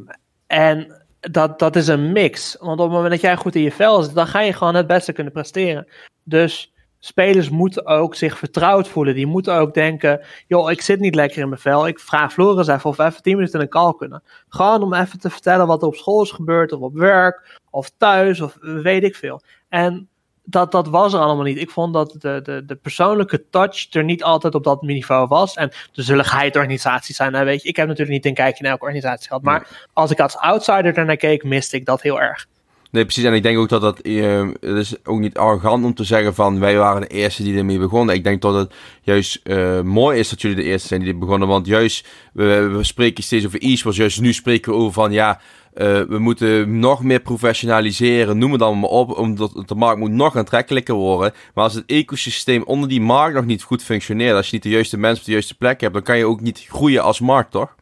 en 0.48 0.99
dat, 1.20 1.60
dat 1.60 1.76
is 1.76 1.88
een 1.88 2.12
mix. 2.12 2.58
Want 2.60 2.80
op 2.80 2.86
het 2.86 2.96
moment 2.96 3.12
dat 3.12 3.22
jij 3.22 3.36
goed 3.36 3.56
in 3.56 3.62
je 3.62 3.72
vel 3.72 4.04
zit, 4.04 4.16
dan 4.16 4.28
ga 4.28 4.40
je 4.40 4.54
gewoon 4.54 4.76
het 4.76 4.88
beste 4.88 5.14
kunnen 5.14 5.34
presteren. 5.34 5.88
Dus 6.24 6.74
spelers 7.00 7.50
moeten 7.50 7.86
ook 7.86 8.16
zich 8.16 8.38
vertrouwd 8.38 8.88
voelen. 8.88 9.16
Die 9.16 9.28
moeten 9.28 9.54
ook 9.54 9.74
denken: 9.74 10.22
joh, 10.48 10.72
ik 10.72 10.82
zit 10.82 11.00
niet 11.00 11.16
lekker 11.16 11.42
in 11.42 11.50
mijn 11.50 11.62
vel. 11.62 11.88
Ik 11.88 12.00
vraag 12.00 12.34
Floris 12.34 12.68
even 12.68 12.90
of 12.90 12.98
we 12.98 13.04
even 13.04 13.22
10 13.22 13.36
minuten 13.36 13.60
in 13.60 13.66
een 13.66 13.72
call 13.72 13.94
kunnen. 13.94 14.24
Gewoon 14.50 14.84
om 14.84 14.94
even 14.94 15.20
te 15.20 15.30
vertellen 15.30 15.68
wat 15.68 15.82
er 15.82 15.88
op 15.88 15.96
school 15.96 16.22
is 16.24 16.32
gebeurd, 16.32 16.72
of 16.72 16.82
op 16.82 16.94
werk, 16.94 17.60
of 17.70 17.92
thuis, 17.98 18.42
of 18.42 18.58
weet 18.62 19.04
ik 19.04 19.16
veel. 19.16 19.42
En 19.70 20.10
dat, 20.50 20.72
dat 20.72 20.88
was 20.88 21.14
er 21.14 21.20
allemaal 21.20 21.44
niet. 21.44 21.58
Ik 21.58 21.70
vond 21.70 21.94
dat 21.94 22.16
de, 22.20 22.40
de, 22.44 22.64
de 22.66 22.76
persoonlijke 22.76 23.44
touch 23.50 23.94
er 23.94 24.04
niet 24.04 24.24
altijd 24.24 24.56
op 24.56 24.64
dat 24.64 24.82
niveau 24.82 25.28
was. 25.28 25.54
En 25.54 25.70
er 25.70 26.04
zullen 26.04 26.26
geheidorganisaties 26.26 27.16
zijn. 27.16 27.32
Nou, 27.32 27.46
weet 27.46 27.62
je, 27.62 27.70
ik 27.70 27.76
heb 27.76 27.88
natuurlijk 27.88 28.16
niet 28.16 28.26
een 28.26 28.34
kijkje 28.34 28.64
in 28.64 28.70
elke 28.70 28.84
organisatie 28.84 29.28
gehad. 29.28 29.44
Maar 29.44 29.88
als 29.94 30.12
ik 30.12 30.20
als 30.20 30.38
outsider 30.38 30.98
ernaar 30.98 31.18
keek, 31.18 31.44
miste 31.44 31.76
ik 31.76 31.86
dat 31.86 32.02
heel 32.02 32.22
erg. 32.22 32.48
Nee, 32.92 33.04
precies. 33.04 33.24
En 33.24 33.34
ik 33.34 33.44
denk 33.44 33.58
ook 33.58 33.70
dat 33.70 33.82
dat, 33.82 34.06
uh, 34.06 34.48
het 34.60 34.78
is 34.78 35.06
ook 35.06 35.20
niet 35.20 35.38
arrogant 35.38 35.86
om 35.86 35.94
te 35.94 36.04
zeggen 36.04 36.36
van 36.36 36.60
wij 36.60 36.78
waren 36.78 37.02
de 37.02 37.08
eerste 37.08 37.44
die 37.44 37.58
ermee 37.58 37.80
begonnen. 37.80 38.16
Ik 38.16 38.24
denk 38.24 38.42
dat 38.42 38.54
het 38.54 38.74
juist 39.02 39.40
uh, 39.44 39.82
mooi 39.82 40.20
is 40.20 40.30
dat 40.30 40.42
jullie 40.42 40.58
de 40.58 40.64
eerste 40.64 40.88
zijn 40.88 41.00
die 41.02 41.10
er 41.14 41.18
begonnen. 41.18 41.48
Want 41.48 41.66
juist, 41.66 42.08
we, 42.34 42.70
we 42.72 42.84
spreken 42.84 43.24
steeds 43.24 43.46
over 43.46 43.64
e-sports. 43.64 43.98
Juist 43.98 44.22
nu 44.22 44.34
spreken 44.34 44.72
we 44.72 44.78
over 44.78 44.94
van 44.94 45.12
ja, 45.12 45.40
uh, 45.76 46.02
we 46.02 46.20
moeten 46.20 46.80
nog 46.80 47.04
meer 47.04 47.20
professionaliseren. 47.20 48.38
Noem 48.38 48.52
het 48.52 48.62
allemaal 48.62 48.90
op. 48.90 49.18
Omdat 49.18 49.64
de 49.66 49.76
markt 49.76 50.00
moet 50.00 50.12
nog 50.12 50.36
aantrekkelijker 50.38 50.96
worden. 50.96 51.34
Maar 51.54 51.64
als 51.64 51.74
het 51.74 51.84
ecosysteem 51.86 52.64
onder 52.64 52.90
die 52.90 53.02
markt 53.02 53.36
nog 53.36 53.46
niet 53.46 53.64
goed 53.64 53.84
functioneert. 53.84 54.36
Als 54.36 54.46
je 54.46 54.54
niet 54.54 54.64
de 54.64 54.70
juiste 54.70 54.98
mensen 54.98 55.20
op 55.20 55.26
de 55.26 55.32
juiste 55.32 55.58
plek 55.58 55.82
hebt. 55.82 55.94
Dan 55.94 56.04
kan 56.04 56.18
je 56.18 56.26
ook 56.26 56.42
niet 56.42 56.66
groeien 56.70 57.04
als 57.04 57.20
markt, 57.20 57.52
toch? 57.52 57.76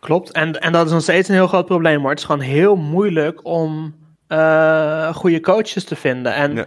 Klopt. 0.00 0.30
En, 0.30 0.60
en 0.60 0.72
dat 0.72 0.86
is 0.86 0.92
nog 0.92 1.02
steeds 1.02 1.28
een 1.28 1.34
heel 1.34 1.46
groot 1.46 1.66
probleem. 1.66 2.00
Maar 2.00 2.10
het 2.10 2.18
is 2.18 2.24
gewoon 2.24 2.40
heel 2.40 2.76
moeilijk 2.76 3.44
om 3.44 3.94
uh, 4.28 5.14
goede 5.14 5.40
coaches 5.40 5.84
te 5.84 5.96
vinden. 5.96 6.34
En 6.34 6.54
Ja. 6.54 6.66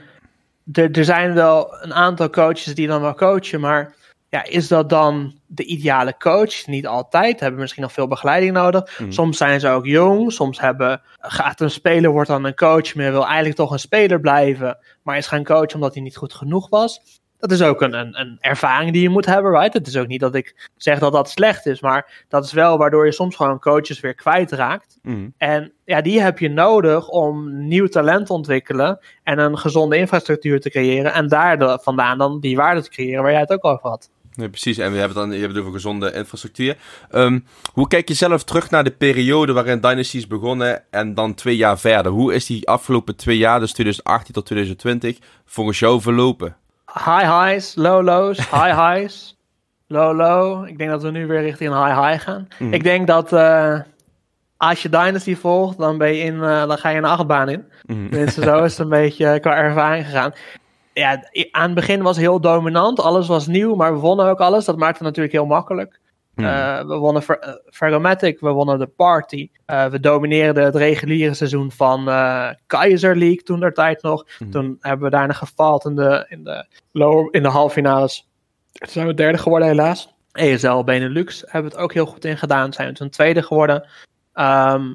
er, 0.74 0.92
er 0.92 1.06
zijn 1.06 1.34
wel 1.34 1.78
een 1.82 1.94
aantal 1.94 2.30
coaches 2.30 2.76
die 2.76 2.88
dan 2.88 3.02
wel 3.02 3.14
coachen, 3.14 3.60
maar 3.60 3.94
ja, 4.30 4.44
is 4.44 4.68
dat 4.68 4.90
dan 4.90 5.40
de 5.48 5.64
ideale 5.64 6.18
coach? 6.18 6.66
Niet 6.68 6.88
altijd, 6.88 7.40
hebben 7.40 7.60
misschien 7.60 7.82
nog 7.84 7.92
veel 7.92 8.08
begeleiding 8.08 8.54
nodig. 8.54 9.00
Mhm. 9.00 9.12
Soms 9.12 9.38
zijn 9.38 9.60
ze 9.60 9.70
ook 9.70 9.86
jong, 9.86 10.32
soms 10.32 10.60
hebben, 10.60 11.02
gaat 11.20 11.62
een 11.62 11.72
speler, 11.72 12.12
wordt 12.12 12.30
dan 12.30 12.44
een 12.46 12.56
coach, 12.56 12.96
maar 12.96 13.12
wil 13.12 13.26
eigenlijk 13.26 13.56
toch 13.56 13.72
een 13.72 13.80
speler 13.80 14.20
blijven, 14.20 14.78
maar 15.04 15.18
is 15.18 15.28
gaan 15.28 15.44
coachen 15.44 15.74
omdat 15.76 15.94
hij 15.94 16.04
niet 16.04 16.18
goed 16.18 16.34
genoeg 16.34 16.70
was. 16.70 17.20
Dat 17.38 17.52
is 17.52 17.62
ook 17.62 17.82
een, 17.82 17.94
een, 17.94 18.20
een 18.20 18.38
ervaring 18.40 18.92
die 18.92 19.02
je 19.02 19.10
moet 19.10 19.26
hebben, 19.26 19.52
right? 19.52 19.74
Het 19.74 19.88
is 19.88 19.98
ook 19.98 20.08
niet 20.08 20.20
dat 20.20 20.36
ik 20.36 20.70
zeg 20.78 21.00
dat 21.00 21.12
dat 21.14 21.30
slecht 21.30 21.66
is, 21.66 21.82
maar 21.82 22.26
dat 22.28 22.46
is 22.46 22.54
wel 22.54 22.78
waardoor 22.78 23.06
je 23.06 23.12
soms 23.12 23.36
gewoon 23.36 23.60
coaches 23.60 24.00
weer 24.00 24.14
kwijtraakt. 24.16 24.98
Mhm. 25.02 25.28
En 25.38 25.74
ja, 25.86 26.02
die 26.02 26.22
heb 26.22 26.40
je 26.40 26.50
nodig 26.50 27.08
om 27.08 27.66
nieuw 27.68 27.88
talent 27.88 28.26
te 28.26 28.34
ontwikkelen 28.34 29.00
en 29.24 29.40
een 29.40 29.58
gezonde 29.58 29.98
infrastructuur 29.98 30.60
te 30.60 30.70
creëren. 30.70 31.14
En 31.14 31.28
daar 31.28 31.60
de- 31.60 31.80
vandaan 31.82 32.18
dan 32.18 32.40
die 32.40 32.56
waarde 32.56 32.82
te 32.82 32.90
creëren 32.90 33.22
waar 33.22 33.32
jij 33.32 33.40
het 33.40 33.52
ook 33.52 33.66
over 33.66 33.90
had. 33.90 34.10
Nee, 34.40 34.50
precies. 34.50 34.78
En 34.78 34.92
we 34.92 34.98
hebben 34.98 35.18
het 35.18 35.28
dan 35.28 35.36
je 35.36 35.42
hebt 35.42 35.54
het 35.54 35.62
over 35.62 35.74
gezonde 35.74 36.14
infrastructuur. 36.14 36.78
Ehm, 37.10 37.40
hoe 37.74 37.88
kijk 37.88 38.08
je 38.08 38.14
zelf 38.14 38.44
terug 38.44 38.70
naar 38.70 38.84
de 38.84 38.92
periode 38.92 39.54
waarin 39.54 39.80
Dynasty 39.80 40.18
is 40.18 40.28
begonnen 40.28 40.84
en 40.90 41.14
dan 41.14 41.34
twee 41.34 41.56
jaar 41.56 41.80
verder? 41.80 42.12
Hoe 42.12 42.34
is 42.34 42.46
die 42.46 42.68
afgelopen 42.68 43.16
twee 43.16 43.38
jaar, 43.38 43.60
dus 43.60 43.72
2018 43.72 44.34
tot 44.34 44.46
2020, 44.46 45.18
volgens 45.46 45.80
jou 45.80 46.02
verlopen? 46.02 46.56
High 46.94 47.46
highs, 47.46 47.76
low 47.76 48.04
lows, 48.04 48.38
high 48.38 48.76
highs, 48.76 49.38
low 49.98 50.18
low. 50.18 50.68
Ik 50.68 50.78
denk 50.78 50.90
dat 50.90 51.04
we 51.04 51.12
nu 51.12 51.28
weer 51.28 51.42
richting 51.42 51.72
een 51.72 51.86
high 51.86 52.08
high 52.08 52.24
gaan. 52.24 52.48
Mhm. 52.60 52.74
Ik 52.74 52.84
denk 52.84 53.08
dat 53.08 53.34
eh, 53.34 53.80
als 54.58 54.82
je 54.82 54.90
Dynasty 54.90 55.36
volgt, 55.36 55.78
dan, 55.78 55.98
ben 55.98 56.14
je 56.14 56.24
in, 56.24 56.44
eh, 56.44 56.68
dan 56.68 56.78
ga 56.78 56.90
je 56.90 56.98
een 56.98 57.06
achtbaan 57.06 57.50
in. 57.50 57.66
Mhm. 57.86 58.10
Tenminste, 58.10 58.44
zo 58.44 58.64
is 58.64 58.72
het 58.72 58.80
een 58.80 58.90
beetje 58.90 59.40
qua 59.40 59.56
ervaring 59.56 60.06
gegaan. 60.06 60.34
Ja, 61.00 61.24
aan 61.52 61.66
het 61.66 61.74
begin 61.74 62.02
was 62.02 62.18
heel 62.18 62.40
dominant. 62.40 63.00
Alles 63.00 63.28
was 63.28 63.48
nieuw, 63.48 63.76
maar 63.76 63.94
we 63.94 64.00
wonnen 64.00 64.26
ook 64.26 64.40
alles. 64.40 64.66
Dat 64.66 64.78
maakte 64.78 64.98
het 64.98 65.08
natuurlijk 65.08 65.34
heel 65.34 65.46
makkelijk. 65.46 66.00
Eh, 66.36 66.86
we 66.86 66.98
wonnen 66.98 67.24
eh, 67.26 67.54
Ferromatic, 67.70 68.40
we 68.40 68.50
wonnen 68.50 68.80
de 68.80 68.88
Party. 68.88 69.50
Eh, 69.66 69.86
we 69.86 70.00
domineerden 70.00 70.64
het 70.64 70.76
reguliere 70.76 71.34
seizoen 71.34 71.72
van 71.72 72.06
Kaiser 72.68 73.18
League 73.18 73.44
toen 73.44 73.60
der 73.60 73.74
tijd 73.74 74.02
nog. 74.02 74.26
Mhm. 74.40 74.50
Toen 74.50 74.78
hebben 74.80 75.10
we 75.10 75.16
daarna 75.16 75.34
gefaald 75.34 75.86
in 75.86 75.96
de, 75.96 76.26
in 76.30 76.44
de, 76.44 76.66
lower, 76.92 77.34
in 77.34 77.44
de 77.44 77.50
halve 77.50 77.74
finales. 77.74 78.28
Toen 78.72 78.90
zijn 78.90 79.08
we 79.08 79.14
derde 79.14 79.38
geworden 79.38 79.68
helaas. 79.68 80.14
ESL 80.32 80.84
Benelux 80.84 81.42
hebben 81.42 81.72
we 81.72 81.78
het 81.78 81.86
ook 81.86 81.94
heel 81.94 82.06
goed 82.06 82.26
in 82.26 82.38
gedaan. 82.38 82.74
Zijn 82.74 82.88
we 82.88 82.94
toen 82.94 83.10
tweede 83.10 83.42
geworden. 83.42 83.88
Ehm, 84.34 84.94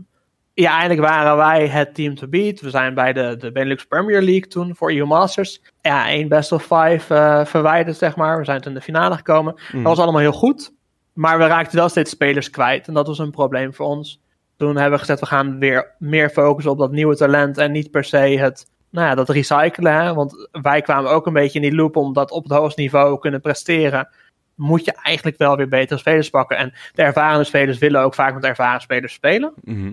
ja, 0.55 0.71
eigenlijk 0.71 1.09
waren 1.09 1.37
wij 1.37 1.69
het 1.69 1.95
team 1.95 2.15
to 2.15 2.27
beat. 2.27 2.61
We 2.61 2.71
zijn 2.71 2.95
bij 2.95 3.13
de, 3.13 3.37
de 3.37 3.53
Benelux 3.53 3.85
Premier 3.85 4.23
League 4.23 4.47
toen 4.47 4.77
voor 4.77 4.93
EU 4.93 5.05
Masters. 5.05 5.61
Ja, 5.81 6.09
één 6.09 6.29
best 6.29 6.53
of 6.53 6.63
five 6.63 7.15
eh, 7.15 7.45
verwijderd, 7.45 7.97
zeg 7.97 8.17
maar. 8.17 8.39
We 8.39 8.45
zijn 8.45 8.61
toen 8.61 8.73
in 8.73 8.79
de 8.79 8.85
finale 8.85 9.17
gekomen. 9.17 9.55
Dat 9.73 9.83
was 9.83 9.99
allemaal 9.99 10.21
heel 10.21 10.33
goed. 10.33 10.73
Maar 11.13 11.39
we 11.39 11.47
raakten 11.47 11.79
wel 11.79 11.89
steeds 11.89 12.11
spelers 12.11 12.51
kwijt. 12.51 12.89
En 12.89 12.95
dat 12.95 13.07
was 13.07 13.19
een 13.19 13.31
probleem 13.31 13.75
voor 13.75 13.87
ons. 13.87 14.21
Toen 14.57 14.77
hebben 14.77 14.93
we 14.93 14.99
gezegd, 14.99 15.21
we 15.21 15.27
gaan 15.27 15.59
weer 15.59 15.95
meer 15.99 16.31
focussen 16.31 16.73
op 16.73 16.79
dat 16.79 16.93
nieuwe 16.93 17.17
talent. 17.17 17.59
En 17.59 17.73
niet 17.73 17.91
per 17.91 18.05
se 18.05 18.17
het, 18.17 18.71
nou 18.91 19.09
ja, 19.09 19.15
dat 19.15 19.29
recyclen. 19.29 19.95
Hè? 19.95 20.15
Want 20.15 20.49
wij 20.53 20.81
kwamen 20.81 21.11
ook 21.11 21.27
een 21.27 21.33
beetje 21.33 21.61
in 21.61 21.69
die 21.69 21.75
loop. 21.75 21.97
Omdat 21.97 22.31
op 22.31 22.43
het 22.43 22.53
hoogste 22.53 22.81
niveau 22.81 23.19
kunnen 23.19 23.41
presteren. 23.41 24.09
Moet 24.55 24.85
je 24.85 24.93
eigenlijk 25.03 25.39
wel 25.39 25.57
weer 25.57 25.69
betere 25.69 25.99
spelers 25.99 26.31
pakken. 26.31 26.57
En 26.57 26.73
de 26.93 27.03
ervaren 27.03 27.47
spelers 27.47 27.79
willen 27.79 28.01
ook 28.01 28.15
vaak 28.15 28.35
met 28.35 28.45
ervaren 28.45 28.81
spelers 28.81 29.13
spelen. 29.13 29.53
Mhm. 29.65 29.93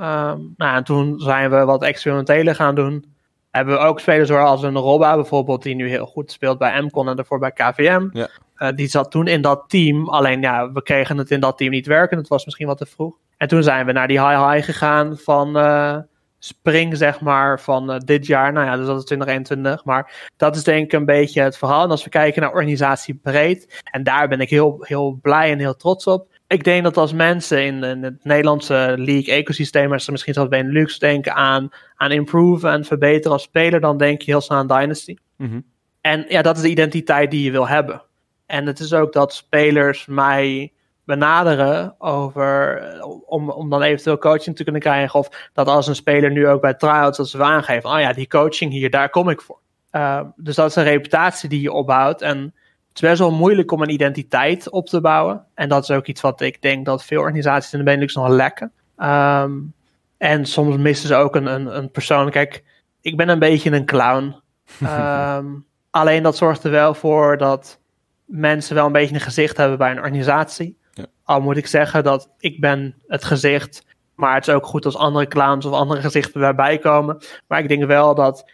Ehm, 0.00 0.38
nou, 0.56 0.76
en 0.76 0.84
toen 0.84 1.18
zijn 1.18 1.50
we 1.50 1.64
wat 1.64 1.82
experimentele 1.82 2.54
gaan 2.54 2.74
doen. 2.74 3.04
Hebben 3.50 3.74
we 3.74 3.80
ook 3.80 4.00
spelers 4.00 4.28
zoals 4.28 4.62
een 4.62 4.76
Robba 4.76 5.14
bijvoorbeeld, 5.14 5.62
die 5.62 5.74
nu 5.74 5.88
heel 5.88 6.06
goed 6.06 6.32
speelt 6.32 6.58
bij 6.58 6.82
MCON 6.82 7.08
en 7.08 7.16
daarvoor 7.16 7.38
bij 7.38 7.52
KVM. 7.52 8.08
Ja. 8.12 8.28
Eh, 8.54 8.68
die 8.74 8.88
zat 8.88 9.10
toen 9.10 9.26
in 9.26 9.42
dat 9.42 9.64
team, 9.66 10.08
alleen 10.08 10.40
ja, 10.40 10.72
we 10.72 10.82
kregen 10.82 11.18
het 11.18 11.30
in 11.30 11.40
dat 11.40 11.58
team 11.58 11.70
niet 11.70 11.86
werken. 11.86 12.18
Het 12.18 12.28
was 12.28 12.44
misschien 12.44 12.66
wat 12.66 12.78
te 12.78 12.86
vroeg. 12.86 13.14
En 13.36 13.48
toen 13.48 13.62
zijn 13.62 13.86
we 13.86 13.92
naar 13.92 14.08
die 14.08 14.26
high-high 14.26 14.64
gegaan 14.64 15.16
van 15.18 15.56
eh, 15.56 15.96
spring, 16.38 16.96
zeg 16.96 17.20
maar, 17.20 17.60
van 17.60 17.90
eh, 17.90 17.98
dit 17.98 18.26
jaar. 18.26 18.52
Nou 18.52 18.66
ja, 18.66 18.76
dus 18.76 18.86
dat 18.86 18.98
is 18.98 19.04
2021. 19.04 19.84
Maar 19.84 20.30
dat 20.36 20.56
is 20.56 20.64
denk 20.64 20.84
ik 20.84 20.92
een 20.92 21.04
beetje 21.04 21.42
het 21.42 21.58
verhaal. 21.58 21.84
En 21.84 21.90
als 21.90 22.04
we 22.04 22.10
kijken 22.10 22.42
naar 22.42 22.52
organisatie 22.52 23.14
breed, 23.14 23.82
en 23.90 24.02
daar 24.02 24.28
ben 24.28 24.40
ik 24.40 24.50
heel, 24.50 24.76
heel 24.80 25.18
blij 25.22 25.50
en 25.50 25.58
heel 25.58 25.76
trots 25.76 26.06
op. 26.06 26.29
Ik 26.50 26.64
denk 26.64 26.84
dat 26.84 26.96
als 26.96 27.12
mensen 27.12 27.64
in, 27.64 27.84
in 27.84 28.02
het 28.02 28.24
Nederlandse 28.24 28.94
league-ecosysteem, 28.96 29.92
als 29.92 30.04
ze 30.04 30.10
misschien 30.10 30.34
zelfs 30.34 30.48
bij 30.48 30.58
een 30.58 30.72
luxe 30.72 30.98
denken 30.98 31.34
aan, 31.34 31.68
aan 31.96 32.12
improven 32.12 32.70
en 32.70 32.84
verbeteren 32.84 33.32
als 33.32 33.42
speler, 33.42 33.80
dan 33.80 33.96
denk 33.96 34.22
je 34.22 34.30
heel 34.30 34.40
snel 34.40 34.58
aan 34.58 34.66
Dynasty. 34.66 35.16
Mhm. 35.36 35.60
En 36.00 36.24
ja, 36.28 36.42
dat 36.42 36.56
is 36.56 36.62
de 36.62 36.68
identiteit 36.68 37.30
die 37.30 37.42
je 37.42 37.50
wil 37.50 37.68
hebben. 37.68 38.02
En 38.46 38.66
het 38.66 38.80
is 38.80 38.92
ook 38.92 39.12
dat 39.12 39.34
spelers 39.34 40.06
mij 40.06 40.72
benaderen 41.04 41.94
over, 41.98 42.82
om, 43.26 43.50
om 43.50 43.70
dan 43.70 43.82
eventueel 43.82 44.18
coaching 44.18 44.56
te 44.56 44.62
kunnen 44.62 44.82
krijgen. 44.82 45.18
Of 45.18 45.50
dat 45.52 45.66
als 45.66 45.86
een 45.86 45.94
speler 45.94 46.30
nu 46.30 46.48
ook 46.48 46.60
bij 46.60 46.74
tryouts, 46.74 47.16
dat 47.16 47.28
ze 47.28 47.38
wel 47.38 47.46
aangeven, 47.46 47.90
oh 47.90 48.00
ja, 48.00 48.12
die 48.12 48.28
coaching 48.28 48.72
hier, 48.72 48.90
daar 48.90 49.10
kom 49.10 49.28
ik 49.28 49.40
voor. 49.40 49.58
Uh, 49.92 50.20
dus 50.36 50.54
dat 50.54 50.68
is 50.68 50.76
een 50.76 50.84
reputatie 50.84 51.48
die 51.48 51.60
je 51.60 51.72
opbouwt. 51.72 52.22
En 52.22 52.54
het 52.90 53.02
is 53.02 53.08
best 53.08 53.18
wel 53.18 53.30
moeilijk 53.32 53.72
om 53.72 53.82
een 53.82 53.90
identiteit 53.90 54.70
op 54.70 54.86
te 54.86 55.00
bouwen. 55.00 55.46
En 55.54 55.68
dat 55.68 55.82
is 55.82 55.90
ook 55.90 56.06
iets 56.06 56.20
wat 56.20 56.40
ik 56.40 56.62
denk 56.62 56.86
dat 56.86 57.04
veel 57.04 57.20
organisaties 57.20 57.72
in 57.72 57.78
de 57.78 57.84
Benelux 57.84 58.14
nog 58.14 58.28
lekken. 58.28 58.72
Um, 58.98 59.72
en 60.16 60.46
soms 60.46 60.76
missen 60.76 61.08
ze 61.08 61.14
ook 61.14 61.34
een, 61.34 61.46
een, 61.46 61.76
een 61.76 61.90
persoon. 61.90 62.30
Kijk, 62.30 62.64
ik 63.00 63.16
ben 63.16 63.28
een 63.28 63.38
beetje 63.38 63.70
een 63.70 63.84
clown. 63.84 64.34
um, 64.82 65.64
alleen 65.90 66.22
dat 66.22 66.36
zorgt 66.36 66.64
er 66.64 66.70
wel 66.70 66.94
voor 66.94 67.38
dat 67.38 67.80
mensen 68.24 68.74
wel 68.74 68.86
een 68.86 68.92
beetje 68.92 69.14
een 69.14 69.20
gezicht 69.20 69.56
hebben 69.56 69.78
bij 69.78 69.90
een 69.90 69.98
organisatie. 69.98 70.78
Ja. 70.92 71.06
Al 71.24 71.40
moet 71.40 71.56
ik 71.56 71.66
zeggen 71.66 72.04
dat 72.04 72.30
ik 72.38 72.60
ben 72.60 72.94
het 73.06 73.24
gezicht. 73.24 73.84
Maar 74.14 74.34
het 74.34 74.48
is 74.48 74.54
ook 74.54 74.66
goed 74.66 74.84
als 74.84 74.96
andere 74.96 75.26
clowns 75.26 75.66
of 75.66 75.72
andere 75.72 76.00
gezichten 76.00 76.40
daarbij 76.40 76.78
komen. 76.78 77.22
Maar 77.46 77.58
ik 77.58 77.68
denk 77.68 77.84
wel 77.84 78.14
dat 78.14 78.50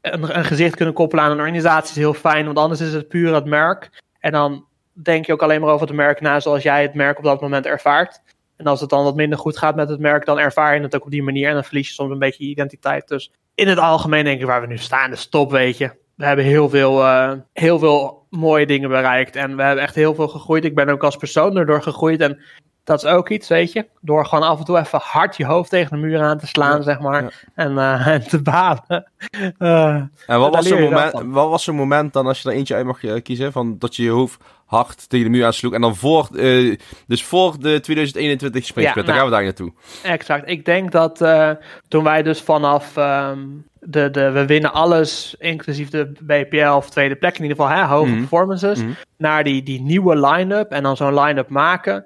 een, 0.00 0.44
gezicht 0.44 0.76
kunnen 0.76 0.94
koppelen 0.94 1.24
aan 1.24 1.30
een 1.30 1.38
organisatie 1.38 1.90
is 1.90 1.96
heel 1.96 2.14
fijn. 2.14 2.44
Want 2.44 2.58
anders 2.58 2.80
is 2.80 2.92
het 2.92 3.08
puur 3.08 3.34
het 3.34 3.44
merk. 3.44 4.02
En 4.18 4.32
dan 4.32 4.64
denk 4.92 5.26
je 5.26 5.32
ook 5.32 5.42
alleen 5.42 5.60
maar 5.60 5.70
over 5.70 5.86
het 5.86 5.96
merk 5.96 6.20
na 6.20 6.40
zoals 6.40 6.62
jij 6.62 6.82
het 6.82 6.94
merk 6.94 7.18
op 7.18 7.24
dat 7.24 7.40
moment 7.40 7.66
ervaart. 7.66 8.20
En 8.56 8.66
als 8.66 8.80
het 8.80 8.90
dan 8.90 9.04
wat 9.04 9.14
minder 9.14 9.38
goed 9.38 9.58
gaat 9.58 9.76
met 9.76 9.88
het 9.88 10.00
merk, 10.00 10.24
dan 10.24 10.38
ervaar 10.38 10.74
je 10.74 10.82
het 10.82 10.94
ook 10.94 11.04
op 11.04 11.10
die 11.10 11.22
manier. 11.22 11.48
En 11.48 11.54
dan 11.54 11.64
verlies 11.64 11.88
je 11.88 11.94
soms 11.94 12.10
een 12.10 12.18
beetje 12.18 12.44
je 12.44 12.50
identiteit. 12.50 13.08
Dus 13.08 13.32
in 13.54 13.68
het 13.68 13.78
algemeen 13.78 14.24
denk 14.24 14.40
ik 14.40 14.46
waar 14.46 14.60
we 14.60 14.66
nu 14.66 14.78
staan, 14.78 15.12
is 15.12 15.28
top, 15.28 15.50
weet 15.50 15.78
je. 15.78 15.90
We 16.14 16.26
hebben 16.26 16.44
heel 16.44 16.68
veel, 16.68 17.00
uh, 17.00 17.32
heel 17.52 17.78
veel 17.78 18.26
mooie 18.30 18.66
dingen 18.66 18.88
bereikt. 18.88 19.36
En 19.36 19.56
we 19.56 19.62
hebben 19.62 19.84
echt 19.84 19.94
heel 19.94 20.14
veel 20.14 20.28
gegroeid. 20.28 20.64
Ik 20.64 20.74
ben 20.74 20.88
ook 20.88 21.04
als 21.04 21.16
persoon 21.16 21.56
erdoor 21.56 21.82
gegroeid. 21.82 22.20
En 22.20 22.40
Dat 22.84 23.04
is 23.04 23.10
ook 23.10 23.28
iets, 23.28 23.48
weet 23.48 23.72
je. 23.72 23.86
Door 24.00 24.26
gewoon 24.26 24.48
af 24.48 24.58
en 24.58 24.64
toe 24.64 24.78
even 24.78 25.00
hard 25.02 25.36
je 25.36 25.44
hoofd 25.46 25.70
tegen 25.70 25.90
de 25.90 26.06
muur 26.06 26.20
aan 26.22 26.38
te 26.38 26.46
slaan, 26.46 26.76
Ja, 26.76 26.82
zeg 26.82 27.00
maar. 27.00 27.22
ja. 27.22 27.30
En, 27.54 27.78
eh, 27.78 28.06
en 28.14 28.28
te 28.28 28.42
balen. 28.42 29.10
Eh, 29.58 29.94
En 30.26 30.38
wat 30.38 30.54
was, 30.54 30.66
zo'n 30.68 30.80
moment, 30.80 31.12
wat 31.24 31.48
was 31.48 31.64
zo'n 31.64 31.74
moment 31.76 32.12
dan, 32.12 32.26
als 32.26 32.42
je 32.42 32.48
er 32.48 32.54
eentje 32.54 32.74
uit 32.74 32.84
mag 32.86 33.04
eh, 33.04 33.22
kiezen, 33.22 33.52
van 33.52 33.78
dat 33.78 33.96
je 33.96 34.02
je 34.02 34.10
hoofd 34.10 34.42
hard 34.66 35.08
tegen 35.08 35.24
de 35.24 35.30
muur 35.32 35.44
aansloeg 35.44 35.72
en 35.72 35.80
dan 35.80 35.96
voor, 35.96 36.28
eh, 36.36 36.76
dus 37.06 37.24
voor 37.24 37.58
de 37.60 37.80
2021 37.80 38.64
springsplit, 38.64 39.04
Ja, 39.06 39.10
daar 39.10 39.20
gaan 39.20 39.28
we 39.30 39.34
daar 39.36 39.44
naartoe. 39.44 39.72
Exact. 40.02 40.48
Ik 40.50 40.64
denk 40.64 40.92
dat 40.92 41.20
eh, 41.20 41.50
toen 41.88 42.04
wij 42.04 42.22
dus 42.22 42.40
vanaf 42.42 42.96
ehm, 42.96 43.38
de, 43.80 44.10
de 44.10 44.30
we 44.30 44.46
winnen 44.46 44.72
alles, 44.72 45.34
inclusief 45.38 45.90
de 45.90 46.12
BPL 46.20 46.70
of 46.76 46.90
tweede 46.90 47.16
plek 47.16 47.36
in 47.38 47.42
ieder 47.42 47.56
geval, 47.56 47.76
hè, 47.76 47.84
hoge 47.84 48.08
Mhm. 48.10 48.18
performances, 48.18 48.78
Mhm. 48.82 48.90
naar 49.16 49.44
die, 49.44 49.62
die 49.62 49.80
nieuwe 49.82 50.26
line-up 50.26 50.70
en 50.72 50.82
dan 50.82 50.96
zo'n 50.96 51.20
line-up 51.20 51.48
maken. 51.48 52.04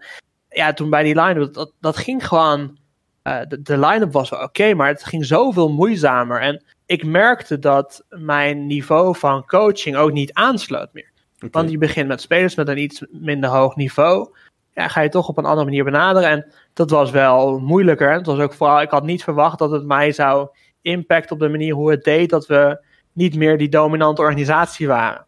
Ja, 0.55 0.73
toen 0.73 0.91
bij 0.91 1.03
die 1.03 1.21
line-up, 1.21 1.53
dat, 1.53 1.73
dat 1.81 1.97
ging 1.97 2.27
gewoon, 2.27 2.79
eh, 3.23 3.41
de, 3.49 3.63
de 3.63 3.79
line-up 3.79 4.13
was 4.13 4.31
wel 4.31 4.43
oké, 4.43 4.75
maar 4.75 4.89
het 4.89 5.05
ging 5.05 5.25
zoveel 5.25 5.69
moeizamer. 5.69 6.41
En 6.41 6.65
ik 6.87 7.05
merkte 7.05 7.59
dat 7.59 8.05
mijn 8.09 8.67
niveau 8.67 9.17
van 9.17 9.47
coaching 9.47 9.97
ook 9.97 10.13
niet 10.13 10.33
aansloot 10.33 10.93
meer. 10.93 11.13
Want 11.51 11.71
je 11.71 11.79
begint 11.79 12.09
met 12.09 12.21
spelers 12.21 12.55
met 12.55 12.69
een 12.69 12.79
iets 12.79 13.05
minder 13.11 13.51
hoog 13.51 13.77
niveau. 13.77 14.35
Ja, 14.73 14.89
ga 14.89 15.01
je 15.01 15.09
toch 15.09 15.29
op 15.29 15.39
een 15.39 15.45
andere 15.45 15.65
manier 15.65 15.85
benaderen. 15.85 16.29
En 16.29 16.53
dat 16.73 16.91
was 16.91 17.11
wel 17.11 17.59
moeilijker. 17.59 18.13
Het 18.13 18.27
was 18.27 18.39
ook 18.39 18.55
vooral, 18.55 18.81
ik 18.81 18.91
had 18.91 19.05
niet 19.05 19.23
verwacht 19.25 19.59
dat 19.59 19.71
het 19.71 19.85
mij 19.85 20.13
zou 20.13 20.49
impacten 20.83 21.33
op 21.33 21.41
de 21.41 21.49
manier 21.49 21.75
hoe 21.75 21.91
het 21.91 22.05
deed. 22.05 22.31
Dat 22.31 22.47
we 22.47 22.85
niet 23.13 23.37
meer 23.37 23.59
die 23.59 23.69
dominante 23.69 24.21
organisatie 24.21 24.87
waren. 24.87 25.27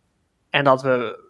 En 0.50 0.64
dat 0.64 0.82
we 0.82 1.24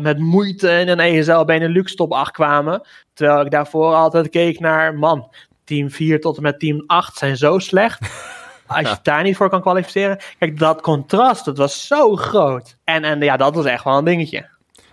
met 0.00 0.18
moeite 0.18 0.70
in 0.70 0.88
een 0.88 1.00
ESL 1.00 1.44
Benelux 1.44 1.94
top 1.94 2.12
8 2.12 2.30
kwamen. 2.32 2.82
Terwijl 3.12 3.44
ik 3.44 3.50
daarvoor 3.50 3.94
altijd 3.94 4.28
keek 4.28 4.60
naar, 4.60 4.94
man, 4.94 5.28
team 5.64 5.90
4 5.90 6.20
tot 6.20 6.36
en 6.36 6.42
met 6.42 6.58
team 6.60 6.84
8 6.86 7.16
zijn 7.16 7.36
zo 7.36 7.58
slecht. 7.58 8.00
Als 8.66 8.80
je 8.80 8.86
Ja. 8.86 8.98
daar 9.02 9.22
niet 9.22 9.36
voor 9.36 9.48
kan 9.48 9.60
kwalificeren. 9.60 10.18
Kijk, 10.38 10.58
dat 10.58 10.80
contrast, 10.80 11.44
dat 11.44 11.58
was 11.58 11.86
zo 11.86 12.16
groot. 12.16 12.76
En, 12.84 13.04
en 13.04 13.20
ja, 13.20 13.36
dat 13.36 13.54
was 13.54 13.64
echt 13.64 13.84
wel 13.84 13.98
een 13.98 14.04
dingetje. 14.04 14.46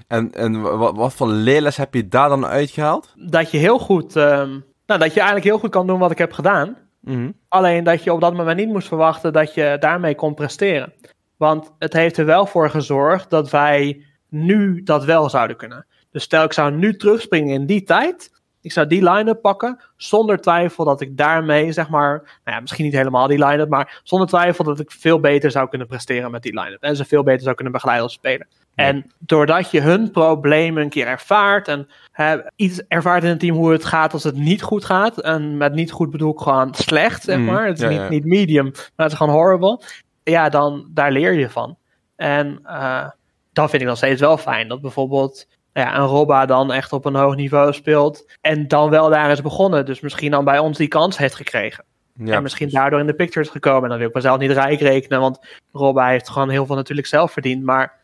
En, 0.08 0.32
en 0.34 0.62
wat, 0.78 0.96
wat 0.96 1.14
voor 1.14 1.28
leerles 1.28 1.78
heb 1.78 1.94
je 1.94 2.08
daar 2.08 2.30
dan 2.30 2.46
uitgehaald? 2.46 3.14
Dat 3.16 3.52
je 3.52 3.58
heel 3.58 3.80
goed, 3.80 4.16
ehm, 4.16 4.50
nou, 4.86 5.00
dat 5.00 5.14
je 5.14 5.20
eigenlijk 5.20 5.44
heel 5.44 5.60
goed 5.60 5.70
kan 5.70 5.88
doen 5.88 6.00
wat 6.00 6.12
ik 6.12 6.18
heb 6.18 6.32
gedaan. 6.34 6.78
Mhm. 7.00 7.32
Alleen 7.48 7.84
dat 7.84 8.04
je 8.04 8.14
op 8.14 8.22
dat 8.22 8.34
moment 8.34 8.58
niet 8.58 8.68
moest 8.68 8.88
verwachten 8.88 9.34
dat 9.34 9.54
je 9.54 9.78
daarmee 9.80 10.16
kon 10.16 10.34
presteren. 10.34 10.94
Want 11.38 11.72
het 11.80 11.94
heeft 11.94 12.18
er 12.18 12.26
wel 12.26 12.46
voor 12.46 12.70
gezorgd 12.70 13.30
dat 13.30 13.50
wij 13.50 14.06
nu 14.32 14.84
dat 14.84 15.06
wel 15.06 15.30
zouden 15.30 15.58
kunnen. 15.58 15.86
Dus 16.12 16.24
stel 16.24 16.44
ik 16.44 16.54
zou 16.54 16.72
nu 16.72 16.96
terugspringen 16.96 17.54
in 17.54 17.66
die 17.66 17.84
tijd. 17.84 18.32
Ik 18.62 18.72
zou 18.72 18.88
die 18.88 19.10
line-up 19.10 19.42
pakken. 19.42 19.80
Zonder 19.96 20.42
twijfel 20.42 20.86
dat 20.86 21.02
ik 21.02 21.18
daarmee, 21.18 21.72
zeg 21.72 21.90
maar. 21.90 22.12
Nou 22.44 22.56
ja, 22.56 22.60
misschien 22.60 22.86
niet 22.86 22.94
helemaal 22.94 23.28
die 23.28 23.46
line-up. 23.46 23.70
Maar 23.70 24.02
zonder 24.04 24.28
twijfel 24.28 24.64
dat 24.64 24.80
ik 24.80 24.92
veel 24.92 25.20
beter 25.20 25.52
zou 25.52 25.70
kunnen 25.70 25.88
presteren 25.88 26.32
met 26.32 26.44
die 26.44 26.60
line-up. 26.60 26.82
En 26.82 26.96
ze 26.96 27.06
veel 27.06 27.24
beter 27.24 27.42
zou 27.42 27.56
kunnen 27.56 27.74
begeleiden 27.74 28.08
als 28.08 28.16
speler. 28.16 28.48
Ja. 28.76 28.84
En 28.84 29.12
doordat 29.20 29.72
je 29.72 29.82
hun 29.82 30.12
problemen 30.12 30.84
een 30.84 30.90
keer 30.90 31.08
ervaart. 31.08 31.68
En 31.68 31.88
hè, 32.12 32.38
iets 32.56 32.82
ervaart 32.88 33.24
in 33.24 33.30
een 33.30 33.38
team 33.38 33.56
hoe 33.56 33.72
het 33.72 33.86
gaat 33.86 34.14
als 34.14 34.24
het 34.24 34.36
niet 34.36 34.62
goed 34.62 34.86
gaat. 34.86 35.22
En 35.22 35.58
met 35.58 35.74
niet 35.74 35.92
goed 35.92 36.12
bedoel 36.12 36.32
ik 36.32 36.40
gewoon 36.40 36.74
slecht, 36.74 37.24
zeg 37.24 37.38
Mhm, 37.38 37.46
maar. 37.46 37.66
Het 37.66 37.82
is 37.82 37.90
ja, 37.90 38.02
niet, 38.02 38.10
niet 38.10 38.26
medium, 38.26 38.72
maar 38.72 38.92
het 38.96 39.12
is 39.12 39.18
gewoon 39.18 39.34
horrible. 39.34 39.82
Ja, 40.24 40.50
dan 40.50 40.88
daar 40.90 41.12
leer 41.12 41.34
je 41.34 41.50
van. 41.50 41.78
En 42.16 42.60
eh, 42.64 43.08
dan 43.54 43.70
vind 43.70 43.82
ik 43.82 43.88
nog 43.88 43.98
steeds 43.98 44.22
wel 44.22 44.38
fijn 44.38 44.68
dat 44.68 44.82
bijvoorbeeld 44.82 45.48
nou 45.74 45.88
ja, 45.88 45.98
een 45.98 46.06
Robba 46.06 46.46
dan 46.46 46.72
echt 46.72 46.94
op 46.94 47.06
een 47.06 47.16
hoog 47.16 47.36
niveau 47.36 47.74
speelt. 47.74 48.32
En 48.42 48.68
dan 48.68 48.90
wel 48.90 49.10
daar 49.10 49.32
is 49.32 49.42
begonnen. 49.42 49.86
Dus 49.86 50.00
misschien 50.00 50.32
dan 50.32 50.46
bij 50.46 50.60
ons 50.60 50.78
die 50.78 50.88
kans 50.88 51.18
heeft 51.18 51.36
gekregen. 51.36 51.84
Ja, 52.14 52.36
en 52.36 52.44
misschien 52.44 52.70
daardoor 52.70 53.00
in 53.00 53.06
de 53.06 53.14
picture 53.14 53.46
is 53.46 53.52
gekomen. 53.52 53.84
En 53.84 53.90
dan 53.90 53.98
wil 53.98 54.08
ik 54.08 54.14
mezelf 54.14 54.40
niet 54.40 54.52
rijk 54.52 54.80
rekenen. 54.80 55.20
Want 55.20 55.40
Robba 55.72 56.08
heeft 56.08 56.30
gewoon 56.30 56.50
heel 56.50 56.66
veel 56.66 56.76
natuurlijk 56.76 57.08
zelf 57.08 57.32
verdiend. 57.32 57.64
Maar 57.64 58.00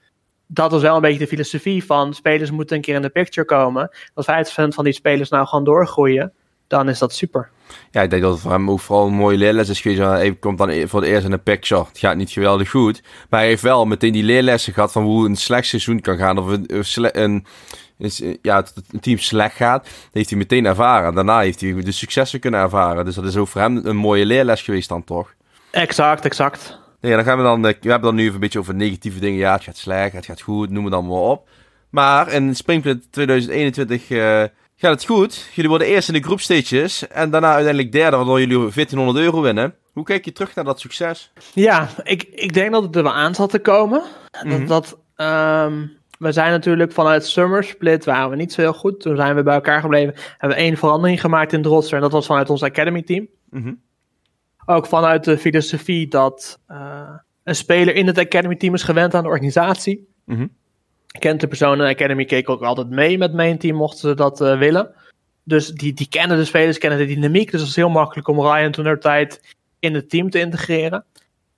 dat 0.47 0.71
was 0.71 0.81
wel 0.81 0.95
een 0.95 1.01
beetje 1.01 1.19
de 1.19 1.27
filosofie 1.27 1.85
van 1.85 2.13
spelers 2.13 2.51
moeten 2.51 2.75
een 2.75 2.81
keer 2.81 2.95
in 2.95 3.01
de 3.01 3.09
picture 3.09 3.47
komen. 3.47 3.89
Als 4.13 4.25
50% 4.25 4.67
van 4.67 4.83
die 4.83 4.93
spelers 4.93 5.29
nou 5.29 5.47
gewoon 5.47 5.63
doorgroeien, 5.63 6.33
dan 6.67 6.89
is 6.89 6.99
dat 6.99 7.13
super. 7.13 7.49
Ja, 7.91 8.01
ik 8.01 8.09
denk 8.09 8.21
dat 8.21 8.31
het 8.31 8.41
voor 8.41 8.51
hem 8.51 8.69
ook 8.69 8.79
vooral 8.79 9.07
een 9.07 9.13
mooie 9.13 9.37
leerles 9.37 9.69
is 9.69 9.81
geweest. 9.81 10.01
Hij 10.01 10.35
komt 10.35 10.57
dan 10.57 10.69
e- 10.69 10.87
voor 10.87 11.01
het 11.01 11.09
eerst 11.09 11.25
in 11.25 11.31
de 11.31 11.37
picture. 11.37 11.85
Het 11.87 11.97
gaat 11.97 12.15
niet 12.15 12.31
geweldig 12.31 12.69
goed. 12.69 13.01
Maar 13.29 13.39
hij 13.39 13.49
heeft 13.49 13.61
wel 13.61 13.85
meteen 13.85 14.13
die 14.13 14.23
leerlessen 14.23 14.73
gehad 14.73 14.91
van 14.91 15.03
hoe 15.03 15.25
een 15.25 15.35
slecht 15.35 15.67
seizoen 15.67 16.01
kan 16.01 16.17
gaan. 16.17 16.37
Of 16.37 16.47
een, 16.47 17.45
ja, 18.41 18.57
het 18.57 19.01
team 19.01 19.17
slecht 19.17 19.55
gaat. 19.55 19.83
Dat 19.83 19.93
heeft 20.11 20.29
hij 20.29 20.37
meteen 20.37 20.65
ervaren. 20.65 21.13
Daarna 21.13 21.39
heeft 21.39 21.61
hij 21.61 21.73
de 21.73 21.91
successen 21.91 22.39
kunnen 22.39 22.59
ervaren. 22.59 23.05
Dus 23.05 23.15
dat 23.15 23.25
is 23.25 23.37
ook 23.37 23.47
voor 23.47 23.61
hem 23.61 23.81
een 23.83 23.95
mooie 23.95 24.25
leerles 24.25 24.61
geweest 24.61 24.89
dan 24.89 25.03
toch? 25.03 25.33
Exact, 25.71 26.25
exact. 26.25 26.79
Nee, 27.01 27.15
dan 27.15 27.23
gaan 27.23 27.37
we 27.37 27.43
dan, 27.43 27.67
eh, 27.67 27.73
we 27.81 27.89
hebben 27.89 28.09
dan 28.09 28.15
nu 28.15 28.21
even 28.21 28.33
een 28.33 28.39
beetje 28.39 28.59
over 28.59 28.75
negatieve 28.75 29.19
dingen. 29.19 29.39
Ja, 29.39 29.53
het 29.53 29.63
gaat 29.63 29.77
slecht, 29.77 30.13
het 30.13 30.25
gaat 30.25 30.41
goed, 30.41 30.69
noem 30.69 30.85
het 30.85 30.93
allemaal 30.93 31.21
maar 31.21 31.29
op. 31.29 31.49
Maar 31.89 32.31
in 32.31 32.55
Springfield 32.55 33.11
2021 33.11 34.09
eh, 34.09 34.43
gaat 34.77 34.91
het 34.91 35.05
goed. 35.05 35.49
Jullie 35.53 35.69
worden 35.69 35.87
eerst 35.87 36.07
in 36.07 36.13
de 36.13 36.23
groepstages 36.23 37.07
en 37.07 37.29
daarna 37.29 37.53
uiteindelijk 37.53 37.91
derde, 37.91 38.17
waardoor 38.17 38.39
jullie 38.39 38.57
1400 38.57 39.17
euro 39.17 39.41
winnen. 39.41 39.75
Hoe 39.93 40.03
kijk 40.03 40.25
je 40.25 40.31
terug 40.31 40.55
naar 40.55 40.65
dat 40.65 40.79
succes? 40.79 41.31
Ja, 41.53 41.89
ik, 42.03 42.23
ik 42.23 42.53
denk 42.53 42.71
dat 42.71 42.83
het 42.83 42.95
er 42.95 43.03
wel 43.03 43.13
aan 43.13 43.35
zat 43.35 43.49
te 43.49 43.59
komen. 43.59 44.01
Mhm. 44.43 44.59
Dat, 44.59 44.67
dat, 44.67 44.99
ehm, 45.15 45.85
we 46.19 46.31
zijn 46.31 46.51
natuurlijk 46.51 46.91
vanuit 46.91 47.25
Summer 47.25 47.63
Split 47.63 48.05
waren 48.05 48.29
we 48.29 48.35
niet 48.35 48.53
zo 48.53 48.61
heel 48.61 48.73
goed. 48.73 48.99
Toen 48.99 49.15
zijn 49.15 49.35
we 49.35 49.43
bij 49.43 49.53
elkaar 49.53 49.81
gebleven. 49.81 50.13
Hebben 50.37 50.57
we 50.57 50.63
één 50.63 50.77
verandering 50.77 51.21
gemaakt 51.21 51.53
in 51.53 51.63
roster. 51.63 51.95
En 51.95 52.01
dat 52.01 52.11
was 52.11 52.25
vanuit 52.25 52.49
ons 52.49 52.63
Academy 52.63 53.01
team. 53.01 53.27
Mhm. 53.49 53.73
Ook 54.65 54.85
vanuit 54.85 55.23
de 55.23 55.37
filosofie 55.37 56.07
dat 56.07 56.59
eh, 56.67 57.09
een 57.43 57.55
speler 57.55 57.95
in 57.95 58.07
het 58.07 58.17
Academy 58.17 58.55
team 58.55 58.73
is 58.73 58.83
gewend 58.83 59.13
aan 59.13 59.23
de 59.23 59.29
organisatie. 59.29 60.07
Mhm. 60.25 60.47
Kent 61.19 61.39
de 61.39 61.47
de 61.47 61.83
Academy, 61.83 62.25
keek 62.25 62.49
ook 62.49 62.61
altijd 62.61 62.89
mee 62.89 63.17
met 63.17 63.33
main 63.33 63.57
team, 63.57 63.75
mochten 63.75 64.09
ze 64.09 64.15
dat 64.15 64.41
eh, 64.41 64.57
willen. 64.57 64.93
Dus 65.43 65.67
die, 65.67 65.93
die 65.93 66.09
kennen 66.09 66.37
de 66.37 66.45
spelers, 66.45 66.77
kennen 66.77 66.99
de 66.99 67.05
dynamiek. 67.05 67.51
Dus 67.51 67.59
het 67.59 67.69
is 67.69 67.75
heel 67.75 67.89
makkelijk 67.89 68.27
om 68.27 68.41
Ryan 68.41 68.71
toen 68.71 68.99
tijd 68.99 69.55
in 69.79 69.93
het 69.93 70.09
team 70.09 70.29
te 70.29 70.39
integreren. 70.39 71.03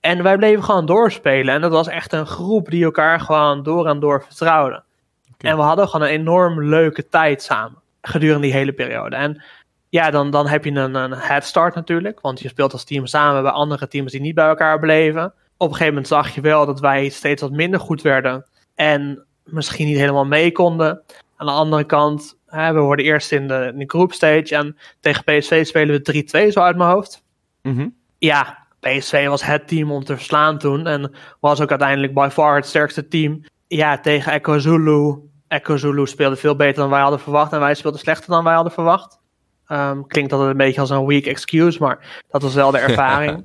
En 0.00 0.22
wij 0.22 0.36
bleven 0.36 0.64
gewoon 0.64 0.86
doorspelen. 0.86 1.54
En 1.54 1.60
dat 1.60 1.70
was 1.70 1.88
echt 1.88 2.12
een 2.12 2.26
groep 2.26 2.70
die 2.70 2.84
elkaar 2.84 3.20
gewoon 3.20 3.62
door 3.62 3.86
en 3.86 4.00
door 4.00 4.22
vertrouwden. 4.22 4.84
Oké. 5.32 5.48
En 5.48 5.56
we 5.56 5.62
hadden 5.62 5.88
gewoon 5.88 6.06
een 6.06 6.12
enorm 6.12 6.64
leuke 6.64 7.08
tijd 7.08 7.42
samen. 7.42 7.78
Gedurende 8.02 8.42
die 8.42 8.52
hele 8.52 8.72
periode. 8.72 9.16
En 9.16 9.42
ja, 9.88 10.10
dan, 10.10 10.30
dan 10.30 10.46
heb 10.46 10.64
je 10.64 10.70
een, 10.70 10.94
een 10.94 11.12
head 11.12 11.44
start 11.44 11.74
natuurlijk. 11.74 12.20
Want 12.20 12.40
je 12.40 12.48
speelt 12.48 12.72
als 12.72 12.84
team 12.84 13.06
samen 13.06 13.42
bij 13.42 13.52
andere 13.52 13.88
teams 13.88 14.12
die 14.12 14.20
niet 14.20 14.34
bij 14.34 14.48
elkaar 14.48 14.78
bleven. 14.78 15.24
Op 15.56 15.68
een 15.68 15.74
gegeven 15.74 15.86
moment 15.86 16.08
zag 16.08 16.34
je 16.34 16.40
wel 16.40 16.66
dat 16.66 16.80
wij 16.80 17.08
steeds 17.08 17.42
wat 17.42 17.50
minder 17.50 17.80
goed 17.80 18.02
werden. 18.02 18.44
En 18.74 19.24
misschien 19.52 19.86
niet 19.86 19.96
helemaal 19.98 20.26
mee 20.26 20.52
konden. 20.52 21.02
Aan 21.36 21.46
de 21.46 21.52
andere 21.52 21.84
kant, 21.84 22.38
hè, 22.46 22.72
we 22.72 22.80
worden 22.80 23.04
eerst 23.04 23.32
in 23.32 23.48
de, 23.48 23.70
in 23.72 23.78
de 23.78 23.84
groupstage. 23.88 24.54
En 24.56 24.76
tegen 25.00 25.24
PSV 25.24 25.66
spelen 25.66 26.02
we 26.02 26.46
3-2 26.48 26.52
zo 26.52 26.60
uit 26.60 26.76
mijn 26.76 26.90
hoofd 26.90 27.22
Mhm. 27.62 27.88
ja, 28.18 28.58
PSV 28.80 29.26
was 29.26 29.44
het 29.44 29.68
team 29.68 29.92
om 29.92 30.04
te 30.04 30.16
verslaan 30.16 30.58
toen. 30.58 30.86
En 30.86 31.12
was 31.40 31.60
ook 31.60 31.70
uiteindelijk 31.70 32.14
by 32.14 32.28
far 32.32 32.56
het 32.56 32.66
sterkste 32.66 33.08
team. 33.08 33.44
Ja, 33.66 34.00
tegen 34.00 34.32
Echo 34.32 34.58
Zulu. 34.58 35.16
Echo 35.48 35.76
Zulu 35.76 36.06
speelde 36.06 36.36
veel 36.36 36.56
beter 36.56 36.80
dan 36.80 36.90
wij 36.90 37.00
hadden 37.00 37.20
verwacht. 37.20 37.52
En 37.52 37.60
wij 37.60 37.74
speelden 37.74 38.00
slechter 38.00 38.30
dan 38.30 38.44
wij 38.44 38.54
hadden 38.54 38.72
verwacht. 38.72 39.18
Ehm, 39.66 40.02
klinkt 40.06 40.30
dat 40.30 40.40
een 40.40 40.56
beetje 40.56 40.80
als 40.80 40.90
een 40.90 41.06
weak 41.06 41.24
excuse, 41.24 41.78
maar 41.78 42.22
dat 42.28 42.42
was 42.42 42.54
wel 42.54 42.70
de 42.70 42.78
ervaring. 42.88 43.44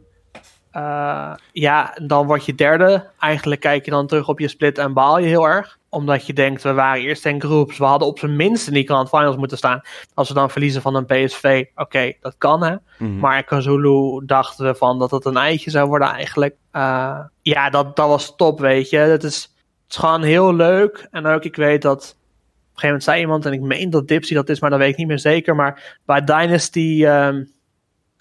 Eh, 0.71 1.33
ja, 1.51 1.97
dan 2.03 2.25
word 2.25 2.45
je 2.45 2.55
derde. 2.55 3.09
Eigenlijk 3.19 3.61
kijk 3.61 3.85
je 3.85 3.91
dan 3.91 4.07
terug 4.07 4.27
op 4.27 4.39
je 4.39 4.47
split 4.47 4.77
en 4.77 4.93
baal 4.93 5.17
je 5.19 5.27
heel 5.27 5.47
erg. 5.47 5.77
Omdat 5.95 6.25
je 6.25 6.33
denkt, 6.33 6.63
we 6.63 6.73
waren 6.73 7.01
eerst 7.01 7.25
in 7.25 7.41
groeps. 7.41 7.77
We 7.77 7.85
hadden 7.85 8.07
op 8.07 8.19
zijn 8.19 8.35
minst 8.35 8.67
in 8.67 8.73
die 8.73 8.85
Grand 8.85 9.09
Finals 9.09 9.35
moeten 9.35 9.57
staan. 9.57 9.81
Als 10.13 10.27
we 10.27 10.33
dan 10.33 10.49
verliezen 10.49 10.81
van 10.81 10.95
een 10.95 11.05
PSV, 11.05 11.65
oké, 11.75 12.13
dat 12.19 12.35
kan 12.37 12.63
hè. 12.63 12.75
Mhm. 12.97 13.19
Maar 13.19 13.43
Kazulu 13.43 14.25
dachten 14.25 14.65
we 14.65 14.75
van 14.75 14.99
dat 14.99 15.11
het 15.11 15.25
een 15.25 15.37
eitje 15.37 15.69
zou 15.69 15.87
worden 15.87 16.07
eigenlijk. 16.07 16.55
Eh, 16.71 17.19
ja, 17.41 17.69
dat, 17.69 17.95
dat 17.95 18.07
was 18.07 18.35
top, 18.35 18.59
weet 18.59 18.89
je. 18.89 18.97
Het 18.97 19.23
is, 19.23 19.41
het 19.83 19.93
is 19.93 19.97
gewoon 19.97 20.23
heel 20.23 20.55
leuk. 20.55 21.07
En 21.11 21.25
ook, 21.25 21.43
ik 21.43 21.55
weet 21.55 21.81
dat... 21.81 22.01
Op 22.01 22.81
een 22.81 22.81
gegeven 22.81 22.87
moment 22.87 23.03
zei 23.03 23.19
iemand, 23.19 23.45
en 23.45 23.53
ik 23.53 23.61
meen 23.61 23.89
dat 23.89 24.07
Dipsy 24.07 24.33
dat 24.33 24.49
is, 24.49 24.59
maar 24.59 24.69
dat 24.69 24.79
weet 24.79 24.91
ik 24.91 24.97
niet 24.97 25.07
meer 25.07 25.19
zeker. 25.19 25.55
Maar 25.55 25.97
bij 26.05 26.23
Dynasty 26.23 27.05
ehm, 27.05 27.43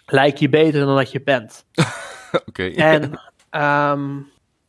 lijk 0.06 0.36
je 0.36 0.48
beter 0.48 0.84
dan 0.84 0.96
dat 0.96 1.12
je 1.12 1.22
bent. 1.22 1.64
Oké. 2.48 2.64
En 2.64 3.20
ehm, 3.50 4.10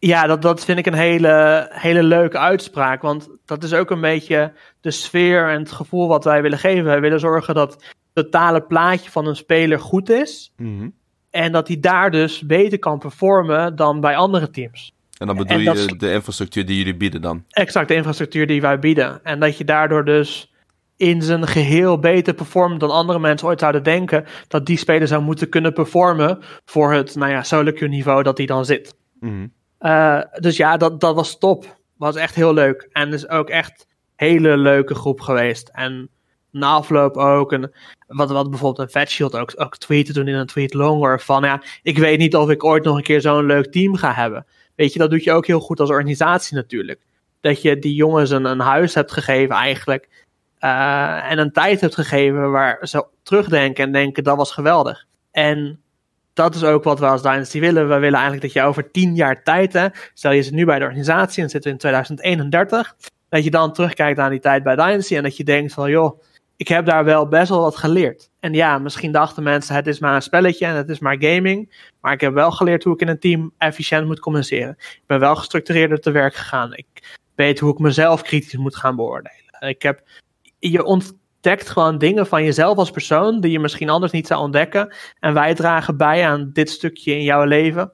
ja, 0.07 0.27
dat, 0.27 0.41
dat 0.41 0.65
vind 0.65 0.79
ik 0.79 0.85
een 0.85 0.93
hele, 0.93 1.67
hele 1.71 2.03
leuke 2.03 2.37
uitspraak. 2.37 3.01
Want 3.01 3.29
dat 3.45 3.63
is 3.63 3.73
ook 3.73 3.91
een 3.91 4.01
beetje 4.01 4.53
de 4.81 4.91
sfeer 4.91 5.49
en 5.49 5.59
het 5.59 5.71
gevoel 5.71 6.07
wat 6.07 6.23
wij 6.23 6.41
willen 6.41 6.57
geven. 6.57 6.83
Wij 6.83 7.01
willen 7.01 7.19
zorgen 7.19 7.53
dat 7.55 7.73
het 7.73 7.93
totale 8.13 8.61
plaatje 8.61 9.11
van 9.11 9.27
een 9.27 9.35
speler 9.35 9.79
goed 9.79 10.09
is. 10.09 10.53
Mhm. 10.57 10.89
En 11.29 11.51
dat 11.51 11.67
hij 11.67 11.79
daar 11.79 12.11
dus 12.11 12.45
beter 12.45 12.79
kan 12.79 12.99
performen 12.99 13.75
dan 13.75 13.99
bij 13.99 14.15
andere 14.15 14.49
teams. 14.49 14.93
En 15.17 15.27
dan 15.27 15.35
bedoel 15.35 15.57
En 15.57 15.63
je 15.63 15.87
dat 15.87 15.99
de 15.99 16.11
infrastructuur 16.11 16.65
die 16.65 16.77
jullie 16.77 16.97
bieden 16.97 17.21
dan? 17.21 17.43
Exact 17.49 17.87
de 17.87 17.95
infrastructuur 17.95 18.47
die 18.47 18.61
wij 18.61 18.79
bieden. 18.79 19.23
En 19.23 19.39
dat 19.39 19.57
je 19.57 19.63
daardoor 19.63 20.05
dus 20.05 20.53
in 20.97 21.21
zijn 21.21 21.47
geheel 21.47 21.99
beter 21.99 22.33
performt 22.33 22.79
dan 22.79 22.91
andere 22.91 23.19
mensen 23.19 23.47
ooit 23.47 23.59
zouden 23.59 23.83
denken 23.83 24.25
dat 24.47 24.65
die 24.65 24.77
speler 24.77 25.07
zou 25.07 25.23
moeten 25.23 25.49
kunnen 25.49 25.73
performen 25.73 26.39
voor 26.65 26.93
het, 26.93 27.15
nou 27.15 27.31
ja, 27.31 27.43
solo 27.43 27.71
queue 27.71 27.89
niveau 27.89 28.23
dat 28.23 28.37
hij 28.37 28.45
dan 28.45 28.65
zit. 28.65 28.95
Mhm. 29.19 29.45
Uh, 29.79 30.21
dus 30.39 30.57
ja, 30.57 30.77
dat, 30.77 30.99
dat 30.99 31.15
was 31.15 31.37
top. 31.37 31.77
Was 31.97 32.15
echt 32.15 32.35
heel 32.35 32.53
leuk. 32.53 32.89
En 32.91 33.13
is 33.13 33.29
ook 33.29 33.49
echt 33.49 33.87
hele 34.15 34.57
leuke 34.57 34.95
groep 34.95 35.21
geweest. 35.21 35.69
En 35.73 36.09
na 36.51 36.71
afloop 36.71 37.17
ook. 37.17 37.53
En 37.53 37.71
wat, 38.07 38.31
wat 38.31 38.49
bijvoorbeeld 38.49 38.87
een 38.87 39.01
Fatshield 39.01 39.35
ook, 39.35 39.53
ook 39.55 39.77
tweette 39.77 40.13
toen 40.13 40.27
in 40.27 40.35
een 40.35 40.45
tweet 40.45 40.73
longer. 40.73 41.21
Van 41.21 41.43
ja, 41.43 41.63
ik 41.83 41.97
weet 41.97 42.19
niet 42.19 42.35
of 42.35 42.49
ik 42.49 42.63
ooit 42.63 42.83
nog 42.83 42.97
een 42.97 43.03
keer 43.03 43.21
zo'n 43.21 43.45
leuk 43.45 43.71
team 43.71 43.95
ga 43.95 44.13
hebben. 44.13 44.45
Weet 44.75 44.93
je, 44.93 44.99
dat 44.99 45.09
doet 45.09 45.23
je 45.23 45.31
ook 45.31 45.47
heel 45.47 45.59
goed 45.59 45.79
als 45.79 45.89
organisatie 45.89 46.55
natuurlijk. 46.55 46.99
Dat 47.41 47.61
je 47.61 47.79
die 47.79 47.95
jongens 47.95 48.29
een, 48.29 48.45
een 48.45 48.59
huis 48.59 48.93
hebt 48.93 49.11
gegeven 49.11 49.55
eigenlijk. 49.55 50.09
Uh, 50.59 51.31
en 51.31 51.37
een 51.37 51.51
tijd 51.51 51.81
hebt 51.81 51.95
gegeven 51.95 52.51
waar 52.51 52.87
ze 52.87 53.05
terugdenken 53.23 53.83
en 53.83 53.91
denken 53.91 54.23
dat 54.23 54.37
was 54.37 54.51
geweldig. 54.51 55.05
En 55.31 55.79
dat 56.35 56.55
is 56.55 56.63
ook 56.63 56.83
wat 56.83 56.99
we 56.99 57.05
als 57.05 57.21
Dynasty 57.21 57.59
willen. 57.59 57.87
We 57.87 57.95
willen 57.95 58.13
eigenlijk 58.13 58.41
dat 58.41 58.53
je 58.53 58.61
over 58.61 58.91
tien 58.91 59.15
jaar 59.15 59.43
tijd, 59.43 59.73
hè, 59.73 59.87
stel 60.13 60.31
je 60.31 60.43
zit 60.43 60.53
nu 60.53 60.65
bij 60.65 60.79
de 60.79 60.85
organisatie 60.85 61.43
en 61.43 61.49
zitten 61.49 61.69
we 61.69 61.75
in 61.75 61.81
2031, 61.81 62.95
dat 63.29 63.43
je 63.43 63.51
dan 63.51 63.73
terugkijkt 63.73 64.19
aan 64.19 64.29
die 64.29 64.39
tijd 64.39 64.63
bij 64.63 64.75
Dynasty 64.75 65.15
en 65.15 65.23
dat 65.23 65.37
je 65.37 65.43
denkt 65.43 65.73
van 65.73 65.89
joh, 65.89 66.21
ik 66.57 66.67
heb 66.67 66.85
daar 66.85 67.03
wel 67.03 67.27
best 67.27 67.49
wel 67.49 67.59
wat 67.59 67.75
geleerd. 67.75 68.29
En 68.39 68.53
ja, 68.53 68.77
misschien 68.77 69.11
dachten 69.11 69.43
mensen 69.43 69.75
het 69.75 69.87
is 69.87 69.99
maar 69.99 70.15
een 70.15 70.21
spelletje 70.21 70.65
en 70.65 70.75
het 70.75 70.89
is 70.89 70.99
maar 70.99 71.17
gaming, 71.19 71.89
maar 72.01 72.13
ik 72.13 72.21
heb 72.21 72.33
wel 72.33 72.51
geleerd 72.51 72.83
hoe 72.83 72.93
ik 72.93 73.01
in 73.01 73.07
een 73.07 73.19
team 73.19 73.53
efficiënt 73.57 74.05
moet 74.05 74.19
communiceren. 74.19 74.75
Ik 74.79 75.03
ben 75.05 75.19
wel 75.19 75.35
gestructureerder 75.35 75.99
te 75.99 76.11
werk 76.11 76.35
gegaan. 76.35 76.73
Ik 76.73 77.17
weet 77.35 77.59
hoe 77.59 77.71
ik 77.71 77.79
mezelf 77.79 78.21
kritisch 78.21 78.55
moet 78.55 78.75
gaan 78.75 78.95
beoordelen. 78.95 79.59
Ik 79.59 79.81
heb, 79.81 80.01
je 80.59 80.83
ontdekt 81.45 81.69
gewoon 81.69 81.97
dingen 81.97 82.27
van 82.27 82.43
jezelf 82.43 82.77
als 82.77 82.91
persoon 82.91 83.39
die 83.39 83.51
je 83.51 83.59
misschien 83.59 83.89
anders 83.89 84.11
niet 84.11 84.27
zou 84.27 84.41
ontdekken. 84.41 84.93
En 85.19 85.33
wij 85.33 85.53
dragen 85.53 85.97
bij 85.97 86.27
aan 86.27 86.49
dit 86.53 86.69
stukje 86.69 87.11
in 87.11 87.23
jouw 87.23 87.43
leven. 87.43 87.91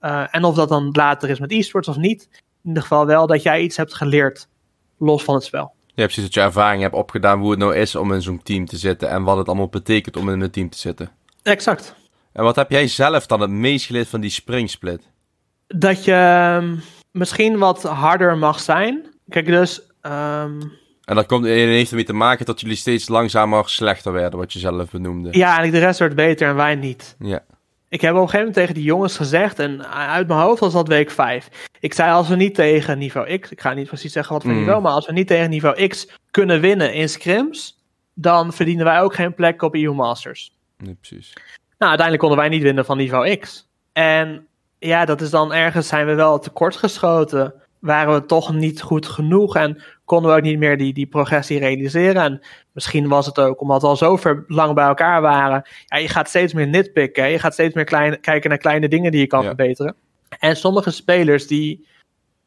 Uh, 0.00 0.24
en 0.30 0.44
of 0.44 0.54
dat 0.54 0.68
dan 0.68 0.88
later 0.92 1.30
is 1.30 1.38
met 1.38 1.52
e-sports 1.52 1.88
of 1.88 1.96
niet, 1.96 2.28
in 2.32 2.68
ieder 2.68 2.82
geval 2.82 3.06
wel 3.06 3.26
dat 3.26 3.42
jij 3.42 3.60
iets 3.60 3.76
hebt 3.76 3.94
geleerd 3.94 4.48
los 4.98 5.24
van 5.24 5.34
het 5.34 5.44
spel. 5.44 5.72
Ja, 5.86 6.04
precies 6.04 6.22
dat 6.22 6.34
je 6.34 6.40
ervaring 6.40 6.82
hebt 6.82 6.94
opgedaan 6.94 7.40
hoe 7.40 7.50
het 7.50 7.58
nou 7.58 7.76
is 7.76 7.94
om 7.94 8.12
in 8.12 8.22
zo'n 8.22 8.42
team 8.42 8.66
te 8.66 8.76
zitten 8.76 9.08
en 9.08 9.22
wat 9.22 9.36
het 9.36 9.46
allemaal 9.46 9.68
betekent 9.68 10.16
om 10.16 10.28
in 10.28 10.40
een 10.40 10.50
team 10.50 10.70
te 10.70 10.78
zitten. 10.78 11.10
Exact. 11.42 11.94
En 12.32 12.44
wat 12.44 12.56
heb 12.56 12.70
jij 12.70 12.86
zelf 12.86 13.26
dan 13.26 13.40
het 13.40 13.50
meest 13.50 13.86
geleerd 13.86 14.08
van 14.08 14.20
die 14.20 14.30
springsplit? 14.30 15.08
Dat 15.66 16.04
je 16.04 16.56
um, 16.62 16.82
misschien 17.10 17.58
wat 17.58 17.82
harder 17.82 18.38
mag 18.38 18.60
zijn. 18.60 19.06
Kijk, 19.28 19.46
dus 19.46 19.82
um, 20.02 20.80
en 21.12 21.18
dat 21.18 21.26
komt, 21.26 21.44
heeft 21.44 21.90
ermee 21.90 22.04
te 22.04 22.12
maken 22.12 22.46
dat 22.46 22.60
jullie 22.60 22.76
steeds 22.76 23.08
langzamer 23.08 23.68
slechter 23.68 24.12
werden, 24.12 24.38
wat 24.38 24.52
je 24.52 24.58
zelf 24.58 24.90
benoemde. 24.90 25.28
Ja, 25.32 25.44
eigenlijk 25.44 25.74
de 25.74 25.84
rest 25.84 25.98
werd 25.98 26.14
beter 26.14 26.48
en 26.48 26.54
wij 26.54 26.74
niet. 26.74 27.16
Ja. 27.18 27.44
Ik 27.88 28.00
heb 28.00 28.10
op 28.10 28.16
een 28.16 28.28
gegeven 28.28 28.38
moment 28.38 28.54
tegen 28.54 28.74
die 28.74 28.84
jongens 28.84 29.16
gezegd, 29.16 29.58
en 29.58 29.88
uit 29.88 30.26
mijn 30.26 30.40
hoofd 30.40 30.60
was 30.60 30.72
dat 30.72 30.88
week 30.88 31.10
5. 31.10 31.48
Ik 31.80 31.94
zei, 31.94 32.12
als 32.12 32.28
we 32.28 32.36
niet 32.36 32.54
tegen 32.54 32.98
niveau 32.98 33.38
X, 33.38 33.50
ik 33.50 33.60
ga 33.60 33.72
niet 33.72 33.86
precies 33.86 34.12
zeggen 34.12 34.32
wat 34.32 34.42
voor 34.42 34.52
Mm. 34.52 34.58
niveau, 34.58 34.82
maar 34.82 34.92
als 34.92 35.06
we 35.06 35.12
niet 35.12 35.26
tegen 35.26 35.50
niveau 35.50 35.86
X 35.86 36.08
kunnen 36.30 36.60
winnen 36.60 36.94
in 36.94 37.08
scrims, 37.08 37.84
dan 38.14 38.52
verdienen 38.52 38.84
wij 38.84 39.00
ook 39.00 39.14
geen 39.14 39.34
plek 39.34 39.62
op 39.62 39.74
EU 39.74 39.92
Masters. 39.92 40.52
Nee, 40.78 40.94
precies. 40.94 41.32
Nou, 41.78 41.90
uiteindelijk 41.90 42.18
konden 42.18 42.38
wij 42.38 42.48
niet 42.48 42.62
winnen 42.62 42.84
van 42.84 42.96
niveau 42.96 43.36
X. 43.36 43.68
En 43.92 44.46
ja, 44.78 45.04
dat 45.04 45.20
is 45.20 45.30
dan 45.30 45.52
ergens 45.52 45.88
zijn 45.88 46.06
we 46.06 46.14
wel 46.14 46.38
tekort 46.38 46.76
geschoten. 46.76 47.54
Waren 47.82 48.14
we 48.14 48.26
toch 48.26 48.52
niet 48.54 48.82
goed 48.82 49.06
genoeg 49.06 49.56
en 49.56 49.82
konden 50.04 50.30
we 50.30 50.36
ook 50.36 50.42
niet 50.42 50.58
meer 50.58 50.78
die, 50.78 50.92
die 50.92 51.06
progressie 51.06 51.58
realiseren. 51.58 52.22
En 52.22 52.40
misschien 52.72 53.08
was 53.08 53.26
het 53.26 53.38
ook 53.38 53.60
omdat 53.60 53.82
we 53.82 53.88
al 53.88 53.96
zo 53.96 54.16
ver 54.16 54.44
lang 54.46 54.74
bij 54.74 54.84
elkaar 54.86 55.20
waren. 55.20 55.62
Ja, 55.86 55.96
je 55.96 56.08
gaat 56.08 56.28
steeds 56.28 56.52
meer 56.52 56.66
nitpicken. 56.68 57.30
Je 57.30 57.38
gaat 57.38 57.52
steeds 57.52 57.74
meer 57.74 57.84
klein, 57.84 58.20
kijken 58.20 58.48
naar 58.50 58.58
kleine 58.58 58.88
dingen 58.88 59.10
die 59.10 59.20
je 59.20 59.26
kan 59.26 59.40
Ja. 59.40 59.46
verbeteren. 59.46 59.94
En 60.38 60.56
sommige 60.56 60.90
spelers 60.90 61.46
die 61.46 61.86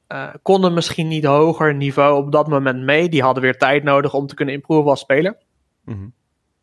eh, 0.07 0.27
konden 0.41 0.73
misschien 0.73 1.07
niet 1.07 1.25
hoger 1.25 1.75
niveau 1.75 2.17
op 2.17 2.31
dat 2.31 2.47
moment 2.47 2.81
mee. 2.83 3.09
Die 3.09 3.21
hadden 3.21 3.43
weer 3.43 3.57
tijd 3.57 3.83
nodig 3.83 4.13
om 4.13 4.27
te 4.27 4.35
kunnen 4.35 4.53
improven 4.53 4.89
als 4.89 4.99
speler. 4.99 5.37
Mhm. 5.85 6.07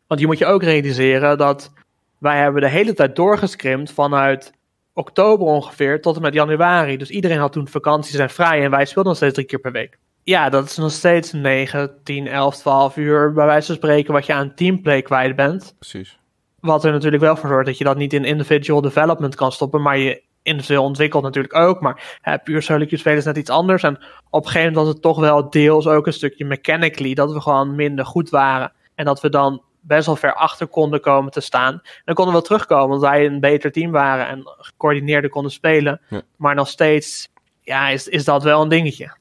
Want 0.07 0.19
je 0.19 0.25
moet 0.27 0.37
je 0.37 0.45
ook 0.45 0.63
realiseren 0.63 1.37
dat 1.37 1.73
wij 2.17 2.37
hebben 2.37 2.61
de 2.61 2.69
hele 2.69 2.93
tijd 2.93 3.15
doorgescrimd 3.15 3.91
vanuit 3.91 4.53
oktober 4.93 5.47
ongeveer 5.47 6.01
tot 6.01 6.15
en 6.15 6.21
met 6.21 6.33
januari. 6.33 6.97
Dus 6.97 7.09
iedereen 7.09 7.37
had 7.37 7.51
toen 7.51 7.67
vakanties 7.67 8.15
en 8.15 8.29
vrij 8.29 8.63
en 8.63 8.71
wij 8.71 8.85
speelden 8.85 9.05
nog 9.05 9.15
steeds 9.15 9.33
drie 9.33 9.45
keer 9.45 9.59
per 9.59 9.71
week. 9.71 9.97
Ja, 10.23 10.49
dat 10.49 10.65
is 10.65 10.77
nog 10.77 10.91
steeds 10.91 11.31
9, 11.31 12.03
10, 12.03 12.27
11, 12.27 12.57
12 12.57 12.97
uur 12.97 13.33
bij 13.33 13.45
wijze 13.45 13.67
van 13.67 13.75
spreken 13.75 14.13
wat 14.13 14.25
je 14.25 14.33
aan 14.33 14.53
teamplay 14.53 15.01
kwijt 15.01 15.35
bent. 15.35 15.75
Precies. 15.79 16.19
Wat 16.59 16.85
er 16.85 16.91
natuurlijk 16.91 17.23
wel 17.23 17.35
voor 17.35 17.49
zorgt 17.49 17.65
dat 17.65 17.77
je 17.77 17.83
dat 17.83 17.97
niet 17.97 18.13
in 18.13 18.25
individual 18.25 18.81
development 18.81 19.35
kan 19.35 19.51
stoppen, 19.51 19.81
maar 19.81 19.97
je 19.97 20.21
individueel 20.43 20.83
ontwikkelt 20.83 21.23
natuurlijk 21.23 21.55
ook. 21.55 21.81
Maar 21.81 22.17
hè, 22.21 22.37
puur 22.37 22.61
solo 22.61 22.85
spelen 22.89 23.17
is 23.17 23.25
net 23.25 23.37
iets 23.37 23.49
anders. 23.49 23.83
En 23.83 23.95
op 24.29 24.45
een 24.45 24.51
gegeven 24.51 24.59
moment 24.59 24.75
was 24.75 24.87
het 24.87 25.01
toch 25.01 25.19
wel 25.19 25.49
deels 25.49 25.87
ook 25.87 26.07
een 26.07 26.13
stukje 26.13 26.45
mechanically 26.45 27.13
dat 27.13 27.33
we 27.33 27.41
gewoon 27.41 27.75
minder 27.75 28.05
goed 28.05 28.29
waren. 28.29 28.71
En 28.95 29.05
dat 29.05 29.21
we 29.21 29.29
dan 29.29 29.61
best 29.83 30.05
wel 30.05 30.15
ver 30.15 30.33
achter 30.33 30.67
konden 30.67 31.01
komen 31.01 31.31
te 31.31 31.41
staan. 31.41 31.81
Dan 32.05 32.15
konden 32.15 32.33
we 32.33 32.39
wel 32.39 32.41
terugkomen, 32.41 32.95
omdat 32.95 33.09
wij 33.09 33.25
een 33.25 33.39
beter 33.39 33.71
team 33.71 33.91
waren 33.91 34.27
en 34.27 34.41
gecoördineerder 34.57 35.29
konden 35.29 35.51
spelen. 35.51 36.01
Ja. 36.09 36.21
Maar 36.37 36.55
nog 36.55 36.67
steeds 36.67 37.27
ja, 37.61 37.89
is, 37.89 38.07
is 38.07 38.25
dat 38.25 38.43
wel 38.43 38.61
een 38.61 38.69
dingetje. 38.69 39.15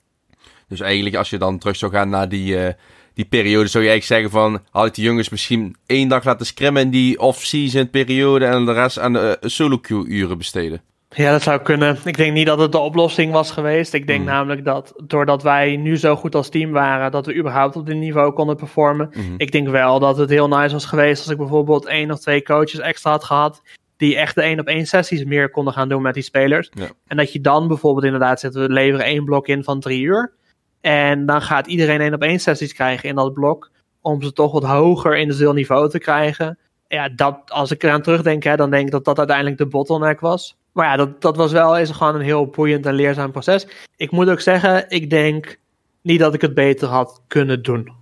Dus 0.69 0.81
eigenlijk 0.81 1.17
als 1.17 1.31
je 1.31 1.39
dan 1.39 1.59
terug 1.59 1.77
zou 1.77 1.93
gaan 1.93 2.09
naar 2.09 2.29
die, 2.29 2.65
eh, 2.65 2.75
die 3.15 3.25
periode, 3.25 3.69
zou 3.69 3.85
je 3.85 3.91
eigenlijk 3.91 4.23
zeggen 4.23 4.41
van... 4.41 4.63
Had 4.71 4.87
ik 4.87 4.95
die 4.95 5.05
jongens 5.05 5.29
misschien 5.29 5.77
één 5.87 6.09
dag 6.09 6.25
laten 6.25 6.47
scrimmen 6.47 6.83
in 6.83 6.91
die 6.91 7.19
off-season 7.19 7.91
periode... 7.91 8.45
en 8.45 8.65
de 8.65 8.73
rest 8.73 8.99
aan 8.99 9.13
de 9.13 9.39
eh, 9.41 9.49
solo 9.49 9.79
queue 9.79 10.07
uren 10.07 10.39
besteden? 10.39 10.83
Ja, 11.15 11.31
dat 11.31 11.43
zou 11.43 11.61
kunnen. 11.61 11.99
Ik 12.05 12.17
denk 12.17 12.33
niet 12.33 12.47
dat 12.47 12.59
het 12.59 12.73
de 12.73 12.79
oplossing 12.79 13.33
was 13.33 13.51
geweest. 13.51 13.95
Ik 13.95 14.07
denk 14.07 14.19
Hmm. 14.19 14.29
namelijk 14.29 14.65
dat 14.65 14.93
doordat 15.05 15.43
wij 15.43 15.77
nu 15.77 15.97
zo 15.97 16.17
goed 16.17 16.35
als 16.35 16.49
team 16.49 16.71
waren, 16.71 17.11
dat 17.11 17.27
we 17.27 17.37
überhaupt 17.37 17.77
op 17.77 17.87
dit 17.87 17.97
niveau 17.97 18.33
konden 18.33 18.57
performen. 18.57 19.09
Mhm. 19.13 19.35
Ik 19.37 19.53
denk 19.53 19.69
wel 19.69 19.99
dat 19.99 20.17
het 20.17 20.31
heel 20.31 20.49
nice 20.49 20.73
was 20.73 20.85
geweest 20.85 21.23
als 21.23 21.31
ik 21.31 21.37
bijvoorbeeld 21.37 21.87
één 21.87 22.11
of 22.11 22.19
twee 22.19 22.43
coaches 22.43 22.79
extra 22.79 23.11
had 23.11 23.25
gehad. 23.25 23.63
Die 23.97 24.17
echt 24.17 24.35
de 24.35 24.43
één 24.43 24.61
op 24.61 24.67
één 24.67 24.87
sessies 24.87 25.25
meer 25.25 25.51
konden 25.51 25.73
gaan 25.73 25.89
doen 25.89 26.03
met 26.03 26.15
die 26.15 26.23
spelers. 26.23 26.71
Ja. 26.75 26.89
En 27.07 27.17
dat 27.17 27.33
je 27.33 27.41
dan 27.41 27.69
bijvoorbeeld 27.69 28.05
inderdaad 28.05 28.41
zegt, 28.41 28.55
we 28.55 28.69
leveren 28.69 29.07
één 29.07 29.25
blok 29.25 29.49
in 29.49 29.65
van 29.65 29.81
drie 29.81 30.03
uur. 30.03 30.33
En 30.81 31.27
dan 31.27 31.43
gaat 31.43 31.67
iedereen 31.67 32.01
één 32.01 32.15
op 32.15 32.23
één 32.23 32.41
sessies 32.41 32.73
krijgen 32.73 33.09
in 33.09 33.15
dat 33.15 33.33
blok. 33.33 33.71
Om 34.01 34.23
ze 34.23 34.33
toch 34.33 34.53
wat 34.53 34.65
hoger 34.65 35.17
individueel 35.17 35.53
niveau 35.53 35.89
te 35.91 35.99
krijgen. 35.99 36.59
Ja, 36.89 37.09
dat, 37.09 37.39
als 37.47 37.71
ik 37.71 37.83
eraan 37.83 38.03
terugdenk, 38.03 38.43
hè, 38.43 38.57
dan 38.57 38.71
denk 38.71 38.85
ik 38.87 38.91
dat 38.93 39.05
dat 39.05 39.19
uiteindelijk 39.19 39.59
de 39.59 39.67
bottleneck 39.67 40.21
was. 40.21 40.57
Maar 40.73 40.87
ja, 40.87 40.97
dat, 40.97 41.21
dat 41.21 41.37
was 41.37 41.53
wel 41.53 41.77
eens 41.77 41.91
gewoon 41.91 42.15
een 42.15 42.21
heel 42.21 42.47
boeiend 42.47 42.87
en 42.87 42.95
leerzaam 42.95 43.31
proces. 43.31 43.67
Ik 43.97 44.11
moet 44.11 44.31
ook 44.31 44.41
zeggen, 44.41 44.85
ik 44.89 45.11
denk 45.11 45.59
niet 46.03 46.19
dat 46.19 46.35
ik 46.35 46.41
het 46.41 46.55
beter 46.55 46.89
had 46.89 47.21
kunnen 47.27 47.63
doen. 47.63 47.93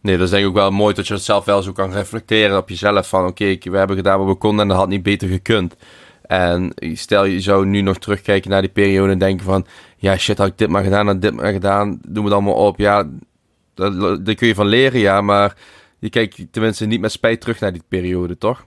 Nee, 0.00 0.16
dat 0.16 0.24
is 0.24 0.30
denk 0.30 0.42
ik 0.42 0.48
ook 0.48 0.54
wel 0.54 0.70
mooi 0.70 0.94
dat 0.94 1.06
je 1.06 1.14
het 1.14 1.22
zelf 1.22 1.44
wel 1.44 1.62
zo 1.62 1.72
kan 1.72 1.92
reflecteren 1.92 2.56
op 2.56 2.68
jezelf. 2.68 3.08
Van 3.08 3.26
oké, 3.26 3.56
we 3.60 3.76
hebben 3.76 3.96
gedaan 3.96 4.18
wat 4.18 4.28
we 4.28 4.34
konden 4.34 4.60
en 4.60 4.68
dat 4.68 4.76
had 4.76 4.88
niet 4.88 5.02
beter 5.02 5.28
gekund. 5.28 5.76
En 6.22 6.72
stel 6.92 7.24
je 7.24 7.40
zou 7.40 7.66
nu 7.66 7.80
nog 7.80 7.98
terugkijken 7.98 8.50
naar 8.50 8.60
die 8.60 8.70
periode 8.70 9.12
en 9.12 9.18
denken 9.18 9.44
van... 9.44 9.66
Ja, 9.96 10.16
shit, 10.16 10.38
had 10.38 10.46
ik 10.46 10.58
dit 10.58 10.68
maar 10.68 10.82
gedaan 10.82 11.08
en 11.08 11.20
dit 11.20 11.34
maar 11.34 11.52
gedaan. 11.52 12.00
Doen 12.02 12.24
we 12.24 12.30
het 12.30 12.32
allemaal 12.32 12.66
op. 12.66 12.78
Ja, 12.78 13.08
daar 13.74 14.34
kun 14.34 14.46
je 14.46 14.54
van 14.54 14.66
leren, 14.66 15.00
ja. 15.00 15.20
Maar 15.20 15.56
je 15.98 16.10
kijkt 16.10 16.46
tenminste 16.50 16.86
niet 16.86 17.00
met 17.00 17.12
spijt 17.12 17.40
terug 17.40 17.60
naar 17.60 17.72
die 17.72 17.82
periode, 17.88 18.38
toch? 18.38 18.64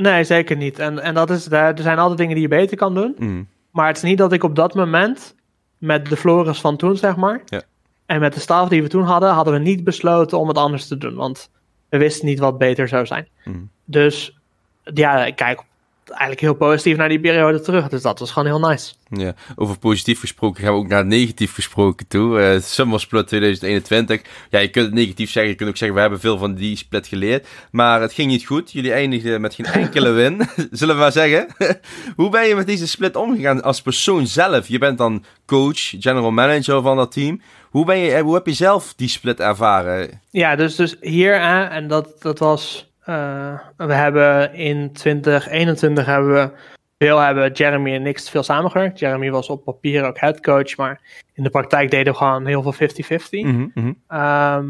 Nee, 0.00 0.24
zeker 0.24 0.56
niet. 0.56 0.78
En, 0.78 0.98
en 0.98 1.14
dat 1.14 1.30
is, 1.30 1.50
er 1.50 1.82
zijn 1.82 1.98
altijd 1.98 2.18
dingen 2.18 2.34
die 2.34 2.42
je 2.42 2.48
beter 2.48 2.76
kan 2.76 2.94
doen. 2.94 3.14
Mm. 3.18 3.48
Maar 3.70 3.86
het 3.86 3.96
is 3.96 4.02
niet 4.02 4.18
dat 4.18 4.32
ik 4.32 4.42
op 4.42 4.54
dat 4.54 4.74
moment, 4.74 5.34
met 5.78 6.06
de 6.06 6.16
Floris 6.16 6.60
van 6.60 6.76
toen, 6.76 6.96
zeg 6.96 7.16
maar, 7.16 7.42
Ja. 7.44 7.62
en 8.06 8.20
met 8.20 8.34
de 8.34 8.40
staf 8.40 8.68
die 8.68 8.82
we 8.82 8.88
toen 8.88 9.02
hadden, 9.02 9.30
hadden 9.30 9.54
we 9.54 9.60
niet 9.60 9.84
besloten 9.84 10.38
om 10.38 10.48
het 10.48 10.56
anders 10.56 10.86
te 10.88 10.98
doen. 10.98 11.14
Want 11.14 11.50
we 11.88 11.98
wisten 11.98 12.26
niet 12.26 12.38
wat 12.38 12.58
beter 12.58 12.88
zou 12.88 13.06
zijn. 13.06 13.28
Mm. 13.44 13.70
Dus 13.84 14.38
ja, 14.82 15.26
ik 15.26 15.36
kijk 15.36 15.62
eigenlijk 16.10 16.40
heel 16.40 16.54
positief 16.54 16.96
naar 16.96 17.08
die 17.08 17.20
periode 17.20 17.60
terug. 17.60 17.88
Dus 17.88 18.02
dat 18.02 18.18
was 18.18 18.30
gewoon 18.30 18.48
heel 18.48 18.68
nice. 18.68 18.92
Ja, 19.10 19.34
over 19.56 19.78
positief 19.78 20.20
gesproken 20.20 20.62
gaan 20.62 20.72
we 20.72 20.78
ook 20.78 20.88
naar 20.88 21.06
negatief 21.06 21.54
gesproken 21.54 22.06
toe. 22.06 22.40
Eh 22.40 22.60
Summer 22.60 23.00
Split 23.00 23.26
2021. 23.26 24.22
Ja, 24.50 24.58
je 24.58 24.68
kunt 24.68 24.84
het 24.84 24.94
negatief 24.94 25.30
zeggen. 25.30 25.52
Je 25.52 25.58
kunt 25.58 25.68
ook 25.68 25.76
zeggen, 25.76 25.96
we 25.96 26.02
hebben 26.02 26.20
veel 26.20 26.38
van 26.38 26.54
die 26.54 26.76
split 26.76 27.06
geleerd. 27.06 27.46
Maar 27.70 28.00
het 28.00 28.12
ging 28.12 28.30
niet 28.30 28.46
goed. 28.46 28.72
Jullie 28.72 28.92
eindigden 28.92 29.40
met 29.40 29.54
geen 29.54 29.66
enkele 29.82 30.10
win. 30.10 30.48
Zullen 30.70 30.94
we 30.94 31.00
maar 31.00 31.12
zeggen. 31.12 31.46
Hoe 32.16 32.30
ben 32.30 32.48
je 32.48 32.54
met 32.54 32.66
deze 32.66 32.88
split 32.88 33.16
omgegaan 33.16 33.62
als 33.62 33.82
persoon 33.82 34.26
zelf? 34.26 34.68
Je 34.68 34.78
bent 34.78 34.98
dan 34.98 35.24
coach, 35.46 35.80
general 36.00 36.30
manager 36.30 36.82
van 36.82 36.96
dat 36.96 37.12
team. 37.12 37.40
Hoe, 37.70 37.84
ben 37.84 37.98
je, 37.98 38.12
eh, 38.12 38.22
hoe 38.22 38.34
heb 38.34 38.46
je 38.46 38.52
zelf 38.52 38.94
die 38.96 39.08
split 39.08 39.40
ervaren? 39.40 40.20
Ja, 40.30 40.56
dus, 40.56 40.76
dus 40.76 40.96
hier, 41.00 41.40
hè, 41.40 41.64
en 41.64 41.88
dat, 41.88 42.14
dat 42.18 42.38
was. 42.38 42.87
Eh, 43.08 43.58
we 43.76 43.94
hebben 43.94 44.54
in 44.54 44.92
2021 44.92 46.06
hebben 46.06 46.32
we 46.32 46.50
veel 46.98 47.18
hebben 47.18 47.52
Jeremy 47.52 47.94
en 47.94 48.06
ik 48.06 48.20
veel 48.20 48.42
samengewerkt. 48.42 48.98
Jeremy 48.98 49.30
was 49.30 49.48
op 49.48 49.64
papier 49.64 50.04
ook 50.04 50.18
headcoach, 50.18 50.76
maar 50.76 51.00
in 51.34 51.42
de 51.42 51.50
praktijk 51.50 51.90
deden 51.90 52.12
we 52.12 52.18
gewoon 52.18 52.46
heel 52.46 52.62
veel 52.62 52.72
50-50. 52.72 53.44
Mhm, 53.44 53.66
mhm. 53.74 53.92
Ehm, 54.08 54.66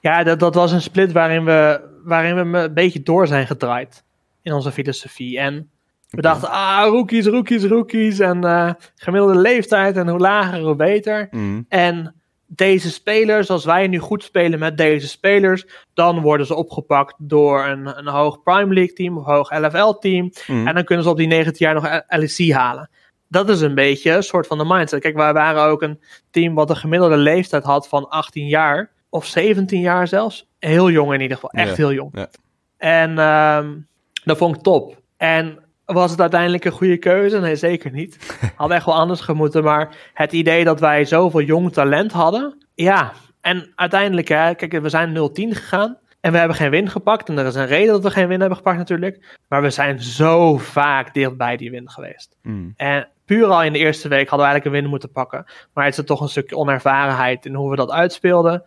Ja, 0.00 0.22
dat, 0.22 0.40
dat 0.40 0.54
was 0.54 0.72
een 0.72 0.82
split 0.82 1.12
waarin 1.12 1.44
we, 1.44 1.80
waarin 2.04 2.34
we 2.34 2.58
een 2.58 2.74
beetje 2.74 3.02
door 3.02 3.26
zijn 3.26 3.46
gedraaid 3.46 4.04
in 4.42 4.52
onze 4.52 4.72
filosofie. 4.72 5.38
En 5.38 5.70
we 6.10 6.20
dachten, 6.20 6.50
ah, 6.50 6.86
rookies, 6.86 7.26
rookies, 7.26 7.64
rookies. 7.64 8.18
En 8.18 8.44
uh, 8.44 8.70
gemiddelde 8.96 9.38
leeftijd 9.38 9.96
en 9.96 10.08
hoe 10.08 10.18
lager, 10.18 10.60
hoe 10.60 10.76
beter. 10.76 11.28
Mhm. 11.30 11.62
En 11.68 12.19
deze 12.52 12.90
spelers, 12.90 13.50
als 13.50 13.64
wij 13.64 13.86
nu 13.86 13.98
goed 13.98 14.22
spelen 14.24 14.58
met 14.58 14.76
deze 14.76 15.08
spelers, 15.08 15.66
dan 15.94 16.20
worden 16.20 16.46
ze 16.46 16.54
opgepakt 16.54 17.14
door 17.18 17.64
een, 17.66 17.98
een 17.98 18.06
hoog 18.06 18.42
Prime 18.42 18.74
League 18.74 18.92
team 18.92 19.18
of 19.18 19.24
hoog 19.24 19.58
LFL 19.58 19.92
team. 19.92 20.32
Mhm. 20.46 20.66
En 20.66 20.74
dan 20.74 20.84
kunnen 20.84 21.04
ze 21.04 21.10
op 21.10 21.16
die 21.16 21.26
19 21.26 21.66
jaar 21.66 21.74
nog 21.74 22.02
LEC 22.08 22.52
halen. 22.52 22.90
Dat 23.28 23.48
is 23.48 23.60
een 23.60 23.74
beetje 23.74 24.12
een 24.12 24.22
soort 24.22 24.46
van 24.46 24.58
de 24.58 24.64
mindset. 24.64 25.00
Kijk, 25.00 25.16
wij 25.16 25.32
waren 25.32 25.62
ook 25.62 25.82
een 25.82 26.00
team 26.30 26.54
wat 26.54 26.70
een 26.70 26.76
gemiddelde 26.76 27.16
leeftijd 27.16 27.64
had 27.64 27.88
van 27.88 28.08
18 28.08 28.46
jaar. 28.46 28.90
Of 29.08 29.26
17 29.26 29.80
jaar 29.80 30.08
zelfs. 30.08 30.48
Heel 30.58 30.90
jong 30.90 31.12
in 31.14 31.20
ieder 31.20 31.36
geval. 31.36 31.50
Echt 31.50 31.68
Ja, 31.68 31.74
heel 31.76 31.92
jong. 31.92 32.10
ja. 32.12 32.28
En 32.76 33.18
ehm, 33.18 33.76
dat 34.24 34.36
vond 34.36 34.56
ik 34.56 34.62
top. 34.62 35.00
En 35.16 35.58
was 35.92 36.10
het 36.10 36.20
uiteindelijk 36.20 36.64
een 36.64 36.72
goede 36.72 36.96
keuze? 36.96 37.40
Nee, 37.40 37.56
zeker 37.56 37.90
niet. 37.90 38.38
Had 38.56 38.70
echt 38.70 38.86
wel 38.86 38.94
anders 38.94 39.20
gemoeten. 39.20 39.64
Maar 39.64 39.96
het 40.14 40.32
idee 40.32 40.64
dat 40.64 40.80
wij 40.80 41.04
zoveel 41.04 41.42
jong 41.42 41.72
talent 41.72 42.12
hadden. 42.12 42.66
Ja, 42.74 43.12
en 43.40 43.72
uiteindelijk, 43.74 44.28
hè, 44.28 44.54
kijk, 44.54 44.80
we 44.80 44.88
zijn 44.88 45.16
0-10 45.16 45.32
gegaan. 45.32 45.98
En 46.20 46.32
we 46.32 46.38
hebben 46.38 46.56
geen 46.56 46.70
win 46.70 46.88
gepakt. 46.88 47.28
En 47.28 47.38
er 47.38 47.46
is 47.46 47.54
een 47.54 47.66
reden 47.66 47.92
dat 47.92 48.02
we 48.02 48.10
geen 48.10 48.28
win 48.28 48.40
hebben 48.40 48.56
gepakt 48.56 48.78
natuurlijk. 48.78 49.38
Maar 49.48 49.62
we 49.62 49.70
zijn 49.70 50.02
zo 50.02 50.58
vaak 50.58 51.14
dichtbij 51.14 51.56
die 51.56 51.70
win 51.70 51.90
geweest. 51.90 52.36
Mhm. 52.42 52.68
En 52.76 53.08
puur 53.24 53.46
al 53.46 53.62
in 53.62 53.72
de 53.72 53.78
eerste 53.78 54.08
week 54.08 54.28
hadden 54.28 54.46
we 54.46 54.52
eigenlijk 54.52 54.74
een 54.74 54.82
win 54.82 54.90
moeten 54.90 55.12
pakken. 55.12 55.44
Maar 55.74 55.84
het 55.84 55.98
is 55.98 56.04
toch 56.04 56.20
een 56.20 56.28
stukje 56.28 56.56
onervarenheid 56.56 57.46
in 57.46 57.54
hoe 57.54 57.70
we 57.70 57.76
dat 57.76 57.90
uitspeelden. 57.90 58.64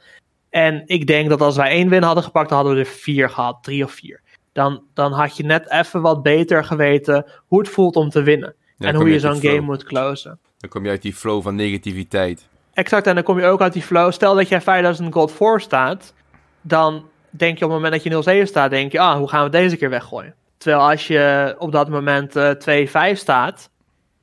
En 0.50 0.84
ik 0.86 1.08
denk 1.08 1.30
dat 1.30 1.42
als 1.42 1.56
wij 1.56 1.70
één 1.70 1.90
win 1.90 2.04
hadden 2.04 2.24
gepakt, 2.24 2.50
dan 2.50 2.58
hadden 2.58 2.76
we 2.76 2.82
er 2.82 2.86
vier 2.86 3.30
gehad, 3.30 3.64
drie 3.64 3.84
of 3.84 3.92
vier. 3.92 4.22
Dan, 4.54 4.84
dan 4.94 5.12
had 5.12 5.38
je 5.38 5.44
net 5.44 5.72
even 5.72 6.02
wat 6.02 6.24
beter 6.24 6.64
geweten 6.64 7.26
hoe 7.48 7.60
het 7.60 7.70
voelt 7.70 7.96
om 7.96 8.10
te 8.10 8.22
winnen. 8.24 8.56
Ja, 8.78 8.88
en 8.88 8.96
hoe 8.96 9.10
je 9.10 9.20
zo'n 9.20 9.42
game 9.42 9.60
moet 9.60 9.84
closen. 9.84 10.40
Dan 10.58 10.70
kom 10.70 10.84
je 10.84 10.90
uit 10.90 11.02
die 11.02 11.14
flow 11.14 11.42
van 11.42 11.56
negativiteit. 11.56 12.48
Exact, 12.74 13.08
en 13.08 13.16
dan 13.16 13.24
kom 13.24 13.40
je 13.40 13.46
ook 13.46 13.62
uit 13.62 13.74
die 13.74 13.82
flow. 13.82 14.12
Stel 14.12 14.36
dat 14.36 14.48
jij 14.48 14.62
5000 14.62 15.14
gold 15.14 15.32
voor 15.32 15.62
staat, 15.62 16.14
dan 16.62 17.06
denk 17.30 17.58
je 17.58 17.66
op 17.66 17.72
het 17.72 17.82
moment 17.82 18.04
dat 18.04 18.26
je 18.26 18.44
0-7 18.44 18.48
staat, 18.48 18.70
denk 18.70 18.92
je, 18.92 19.00
ah, 19.00 19.18
hoe 19.18 19.30
gaan 19.30 19.44
we 19.44 19.50
deze 19.50 19.78
keer 19.78 19.90
weggooien? 19.90 20.36
Terwijl 20.58 20.90
als 20.90 21.08
je 21.08 21.56
op 21.58 21.72
dat 21.72 21.90
moment 21.90 22.36
eh 22.36 23.14
2-5 23.16 23.18
staat, 23.18 23.70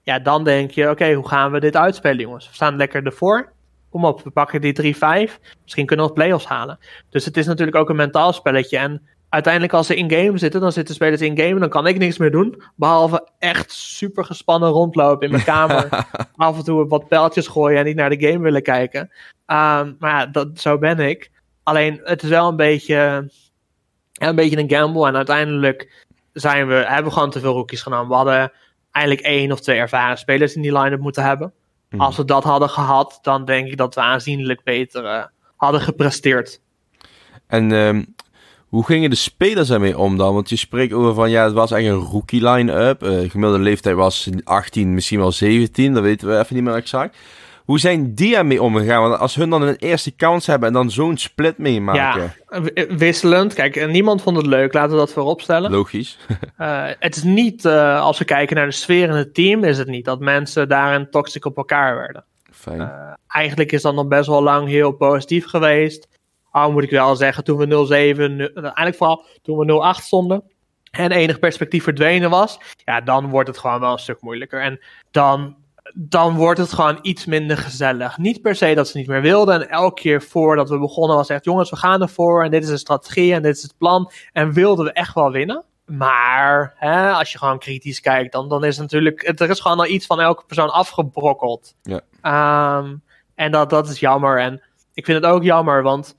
ja, 0.03 0.19
dan 0.19 0.45
denk 0.45 0.71
je, 0.71 0.91
oké, 0.91 1.13
hoe 1.13 1.29
gaan 1.29 1.53
we 1.53 1.61
dit 1.61 1.77
uitspelen, 1.77 2.21
jongens? 2.21 2.49
We 2.49 2.55
staan 2.55 2.77
lekker 2.77 3.07
ervoor. 3.07 3.53
Kom 3.91 4.05
op, 4.05 4.23
we 4.23 4.31
pakken 4.31 4.61
die 4.61 4.95
3-5. 4.95 5.39
Misschien 5.63 5.87
kunnen 5.87 6.07
we 6.07 6.13
play-offs 6.13 6.47
halen. 6.47 6.79
Dus 7.09 7.25
het 7.25 7.37
is 7.37 7.47
natuurlijk 7.47 7.77
ook 7.77 7.89
een 7.89 7.97
mentaal 7.97 8.33
spelletje. 8.33 8.79
En 8.79 9.03
uiteindelijk 9.31 9.73
als 9.73 9.87
ze 9.87 9.95
in-game 9.95 10.39
zitten, 10.39 10.61
dan 10.61 10.73
zitten 10.73 10.95
spelers 10.95 11.21
in-game, 11.21 11.61
dan 11.61 11.69
kan 11.69 11.87
ik 11.87 11.99
niks 11.99 12.19
meer 12.19 12.31
doen. 12.31 12.63
Behalve 12.77 13.29
echt 13.39 13.73
super 13.73 14.25
gespannen 14.25 14.69
rondlopen 14.69 15.27
in 15.27 15.33
mijn 15.33 15.45
kamer. 15.55 15.89
af 16.37 16.57
en 16.57 16.65
toe 16.65 16.87
wat 16.87 17.09
pijltjes 17.09 17.47
gooien 17.47 17.79
en 17.79 17.85
niet 17.85 17.97
naar 17.97 18.11
de 18.11 18.29
game 18.29 18.39
willen 18.39 18.63
kijken. 18.63 19.11
Ehm, 19.47 19.93
maar 19.99 20.11
ja, 20.11 20.27
dat, 20.27 20.61
zo 20.61 20.79
ben 20.79 20.99
ik. 20.99 21.31
Alleen, 21.63 22.01
het 22.05 22.23
is 22.23 22.29
wel 22.29 22.49
een 22.49 22.57
beetje, 22.57 23.31
een 24.13 24.37
beetje 24.37 24.59
een 24.59 24.71
gamble. 24.71 25.07
En 25.07 25.17
uiteindelijk 25.17 26.07
zijn 26.33 26.67
we, 26.67 26.75
hebben 26.75 27.05
we 27.05 27.11
gewoon 27.11 27.31
te 27.31 27.41
veel 27.41 27.53
rookies 27.53 27.83
genomen. 27.83 28.09
We 28.09 28.15
hadden 28.15 28.53
eigenlijk 28.91 29.27
één 29.27 29.53
of 29.53 29.61
twee 29.61 29.79
ervaren 29.79 30.19
spelers 30.19 30.55
in 30.55 30.63
die 30.63 30.79
line-up 30.79 31.01
moeten 31.01 31.25
hebben. 31.25 31.53
Mhm. 31.91 32.03
Als 32.03 32.17
we 32.17 32.25
dat 32.25 32.45
hadden 32.45 32.71
gehad, 32.71 33.19
dan 33.23 33.45
denk 33.45 33.69
ik 33.69 33.77
dat 33.77 33.95
we 33.95 34.01
aanzienlijk 34.01 34.63
beter 34.63 35.05
eh, 35.05 35.25
hadden 35.57 35.81
gepresteerd. 35.81 36.61
En 37.47 37.73
ehm, 37.73 38.05
hoe 38.71 38.85
gingen 38.85 39.11
de 39.11 39.17
spelers 39.17 39.71
ermee 39.71 39.99
om 39.99 40.17
dan? 40.17 40.35
Want 40.35 40.49
je 40.49 40.57
spreekt 40.57 40.93
over 40.93 41.15
van, 41.15 41.31
ja, 41.31 41.45
het 41.45 41.53
was 41.53 41.71
eigenlijk 41.71 42.03
een 42.05 42.11
rookie 42.11 42.49
line-up. 42.49 43.03
Eh, 43.03 43.31
gemiddelde 43.31 43.59
leeftijd 43.65 43.97
was 43.97 44.29
18, 44.45 44.95
misschien 44.95 45.19
wel 45.19 45.33
17. 45.33 45.93
Dat 45.95 46.03
weten 46.03 46.29
we 46.29 46.39
even 46.39 46.55
niet 46.55 46.65
meer 46.65 46.75
exact. 46.75 47.17
Hoe 47.65 47.79
zijn 47.79 48.15
die 48.15 48.37
ermee 48.37 48.63
omgegaan? 48.63 49.03
Want 49.09 49.21
als 49.21 49.35
hun 49.35 49.51
dan 49.51 49.63
een 49.63 49.77
eerste 49.77 50.11
kans 50.11 50.47
hebben 50.47 50.69
en 50.69 50.75
dan 50.75 50.91
zo'n 50.91 51.17
split 51.17 51.59
meemaken. 51.59 52.33
Ja, 52.51 52.63
w- 52.63 52.99
wisselend. 52.99 53.55
Kijk, 53.55 53.77
eh, 53.77 53.89
niemand 53.89 54.23
vond 54.23 54.37
het 54.37 54.47
leuk, 54.47 54.73
laten 54.73 54.91
we 54.91 54.97
dat 54.97 55.13
voorop 55.13 55.41
stellen. 55.41 55.71
Logisch. 55.71 56.19
Eh, 56.57 56.87
het 56.99 57.17
is 57.17 57.23
niet, 57.23 57.65
eh, 57.65 58.01
als 58.01 58.19
we 58.19 58.25
kijken 58.25 58.57
naar 58.57 58.67
de 58.67 58.73
sfeer 58.73 59.09
in 59.09 59.15
het 59.15 59.35
team, 59.35 59.65
is 59.65 59.79
het 59.79 59.89
niet 59.89 60.05
dat 60.05 60.21
mensen 60.21 60.69
daarin 60.69 61.11
toxic 61.11 61.45
op 61.45 61.57
elkaar 61.57 61.97
werden. 61.97 62.25
Fijn. 62.53 62.81
Eh, 62.81 62.89
eigenlijk 63.29 63.73
is 63.73 63.83
dat 63.83 63.95
nog 63.95 64.09
best 64.09 64.27
wel 64.27 64.43
lang 64.43 64.69
heel 64.69 64.93
positief 64.93 65.47
geweest. 65.47 66.09
Al 66.51 66.73
moet 66.73 66.83
ik 66.83 66.91
wel 66.91 67.17
zeggen, 67.17 67.45
toen 67.45 67.59
we 67.59 67.67
0-7, 67.67 68.37
nu- 68.37 68.51
eigenlijk 68.55 68.97
vooral 68.97 69.25
toen 69.43 69.59
we 69.59 69.65
0-8 69.65 70.05
stonden 70.05 70.43
en 70.91 71.13
enig 71.13 71.39
perspectief 71.39 71.85
verdwenen 71.85 72.31
was, 72.31 72.59
ja, 72.85 73.01
dan 73.01 73.29
wordt 73.29 73.49
het 73.49 73.59
gewoon 73.59 73.81
wel 73.81 73.93
een 73.93 73.99
stuk 73.99 74.21
moeilijker. 74.21 74.61
En 74.61 74.81
dan, 75.11 75.57
dan 75.95 76.37
wordt 76.37 76.61
het 76.61 76.73
gewoon 76.73 76.99
iets 77.03 77.27
minder 77.27 77.57
gezellig. 77.57 78.19
Niet 78.19 78.43
per 78.43 78.55
se 78.55 78.75
dat 78.75 78.89
ze 78.89 78.99
niet 78.99 79.07
meer 79.07 79.21
wilden. 79.21 79.55
En 79.55 79.69
elke 79.69 80.01
keer 80.01 80.23
voordat 80.23 80.69
we 80.69 80.79
begonnen 80.79 81.17
was 81.17 81.29
echt, 81.29 81.45
jongens, 81.45 81.71
we 81.71 81.77
gaan 81.77 82.03
ervoor 82.03 82.45
en 82.45 82.51
dit 82.51 82.63
is 82.63 82.69
de 82.69 82.77
strategie 82.77 83.35
en 83.35 83.43
dit 83.43 83.57
is 83.57 83.63
het 83.63 83.75
plan. 83.79 84.11
En 84.33 84.53
wilden 84.53 84.85
we 84.85 84.93
echt 84.93 85.15
wel 85.15 85.31
winnen. 85.31 85.65
Maar 85.85 86.75
hè, 86.77 87.11
als 87.11 87.33
je 87.33 87.39
gewoon 87.39 87.59
kritisch 87.59 88.01
kijkt, 88.01 88.33
dan, 88.33 88.49
dan 88.49 88.65
is 88.65 88.77
het 88.77 88.83
natuurlijk, 88.83 89.41
er 89.41 89.51
is 89.51 89.61
gewoon 89.61 89.79
al 89.79 89.87
iets 89.87 90.07
van 90.07 90.21
elke 90.21 90.45
persoon 90.47 90.73
afgebrokkeld. 90.73 91.75
Ja. 91.83 92.01
Ehm, 92.21 92.95
en 93.35 93.51
dat, 93.51 93.71
dat 93.71 93.89
is 93.89 94.01
jammer. 94.01 94.39
En 94.39 94.63
ik 94.95 95.05
vind 95.05 95.25
het 95.25 95.33
ook 95.33 95.43
jammer, 95.43 95.83
want 95.83 96.17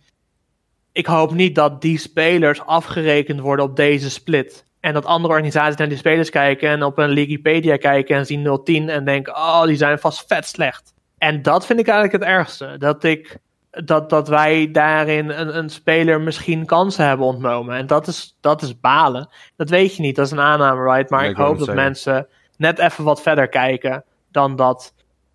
ik 0.92 1.06
hoop 1.06 1.34
niet 1.34 1.56
dat 1.56 1.82
die 1.82 1.98
spelers 1.98 2.62
afgerekend 2.62 3.40
worden 3.40 3.66
op 3.66 3.76
deze 3.76 4.10
split. 4.10 4.66
En 4.80 4.94
dat 4.94 5.06
andere 5.06 5.34
organisaties 5.34 5.76
naar 5.76 5.90
die 5.90 5.98
spelers 5.98 6.30
kijken 6.30 6.70
en 6.70 6.84
op 6.84 6.98
een 6.98 7.14
Wikipedia 7.14 7.78
kijken 7.78 8.16
en 8.16 8.26
zien 8.26 8.62
010 8.64 8.90
en 8.90 9.06
denken, 9.06 9.36
oh, 9.36 9.64
die 9.64 9.76
zijn 9.76 10.00
vast 10.00 10.28
vet 10.28 10.46
slecht. 10.48 10.94
En 11.18 11.42
dat 11.42 11.66
vind 11.66 11.80
ik 11.80 11.88
eigenlijk 11.88 12.24
het 12.24 12.34
ergste. 12.34 12.76
Dat, 12.78 13.04
ik, 13.04 13.38
dat, 13.72 14.10
dat 14.10 14.28
wij 14.28 14.72
daarin 14.72 15.30
een, 15.30 15.58
een 15.58 15.70
speler 15.70 16.22
misschien 16.22 16.66
kansen 16.66 17.06
hebben 17.06 17.26
ontnomen. 17.26 17.76
En 17.76 17.88
dat 17.88 18.08
is, 18.08 18.38
dat 18.40 18.62
is 18.62 18.80
balen. 18.80 19.30
Dat 19.56 19.70
weet 19.70 19.96
je 19.96 20.02
niet, 20.02 20.16
dat 20.16 20.26
is 20.26 20.32
een 20.32 20.40
aanname, 20.40 20.94
right? 20.94 21.10
Maar 21.10 21.24
Ja, 21.24 21.30
ik 21.30 21.36
hoop 21.36 21.58
dat 21.58 21.66
zeggen. 21.66 21.84
mensen 21.84 22.28
net 22.58 22.80
even 22.80 23.04
wat 23.04 23.22
verder 23.22 23.48
kijken 23.48 24.04
dan 24.32 24.56
dat. 24.56 24.94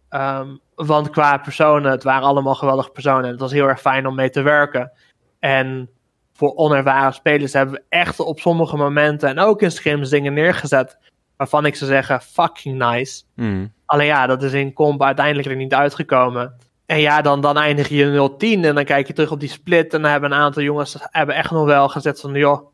Ehm, 0.09 0.49
want 0.75 1.11
qua 1.11 1.39
personen, 1.39 1.91
het 1.91 2.03
waren 2.03 2.29
allemaal 2.29 2.55
geweldige 2.55 2.91
personen. 2.91 3.25
En 3.25 3.31
het 3.31 3.41
was 3.41 3.53
heel 3.53 3.69
erg 3.69 3.81
fijn 3.81 4.07
om 4.07 4.15
mee 4.15 4.31
te 4.31 4.43
werken. 4.43 4.93
En 5.39 5.91
voor 6.33 6.55
onervaren 6.55 7.13
spelers 7.13 7.53
hebben 7.53 7.75
we 7.75 7.83
echt 7.89 8.21
op 8.21 8.41
sommige 8.41 8.77
momenten 8.77 9.29
en 9.29 9.39
ook 9.39 9.63
in 9.63 9.71
scrims 9.71 10.11
dingen 10.11 10.35
neergezet. 10.35 10.99
Waarvan 11.37 11.67
ik 11.67 11.77
zou 11.77 11.91
zeggen, 11.91 12.21
fucking 12.21 12.79
nice. 12.79 13.23
Mhm. 13.35 13.67
Alleen 13.87 14.07
ja, 14.07 14.27
dat 14.27 14.43
is 14.43 14.53
in 14.53 14.73
comp 14.73 15.03
uiteindelijk 15.03 15.49
er 15.49 15.57
niet 15.57 15.75
uitgekomen. 15.75 16.57
En 16.87 17.01
ja, 17.01 17.23
dan, 17.23 17.41
dan 17.41 17.57
eindig 17.57 17.89
je 17.89 18.31
0-10 18.37 18.65
en 18.65 18.75
dan 18.75 18.85
kijk 18.85 19.07
je 19.07 19.13
terug 19.13 19.31
op 19.31 19.41
die 19.41 19.49
split. 19.49 19.95
En 19.95 20.03
dan 20.03 20.11
hebben 20.11 20.33
een 20.33 20.39
aantal 20.39 20.63
jongens 20.63 20.97
hebben 21.01 21.35
echt 21.35 21.51
nog 21.51 21.65
wel 21.65 21.89
gezet 21.89 22.21
van, 22.21 22.35
joh, 22.35 22.67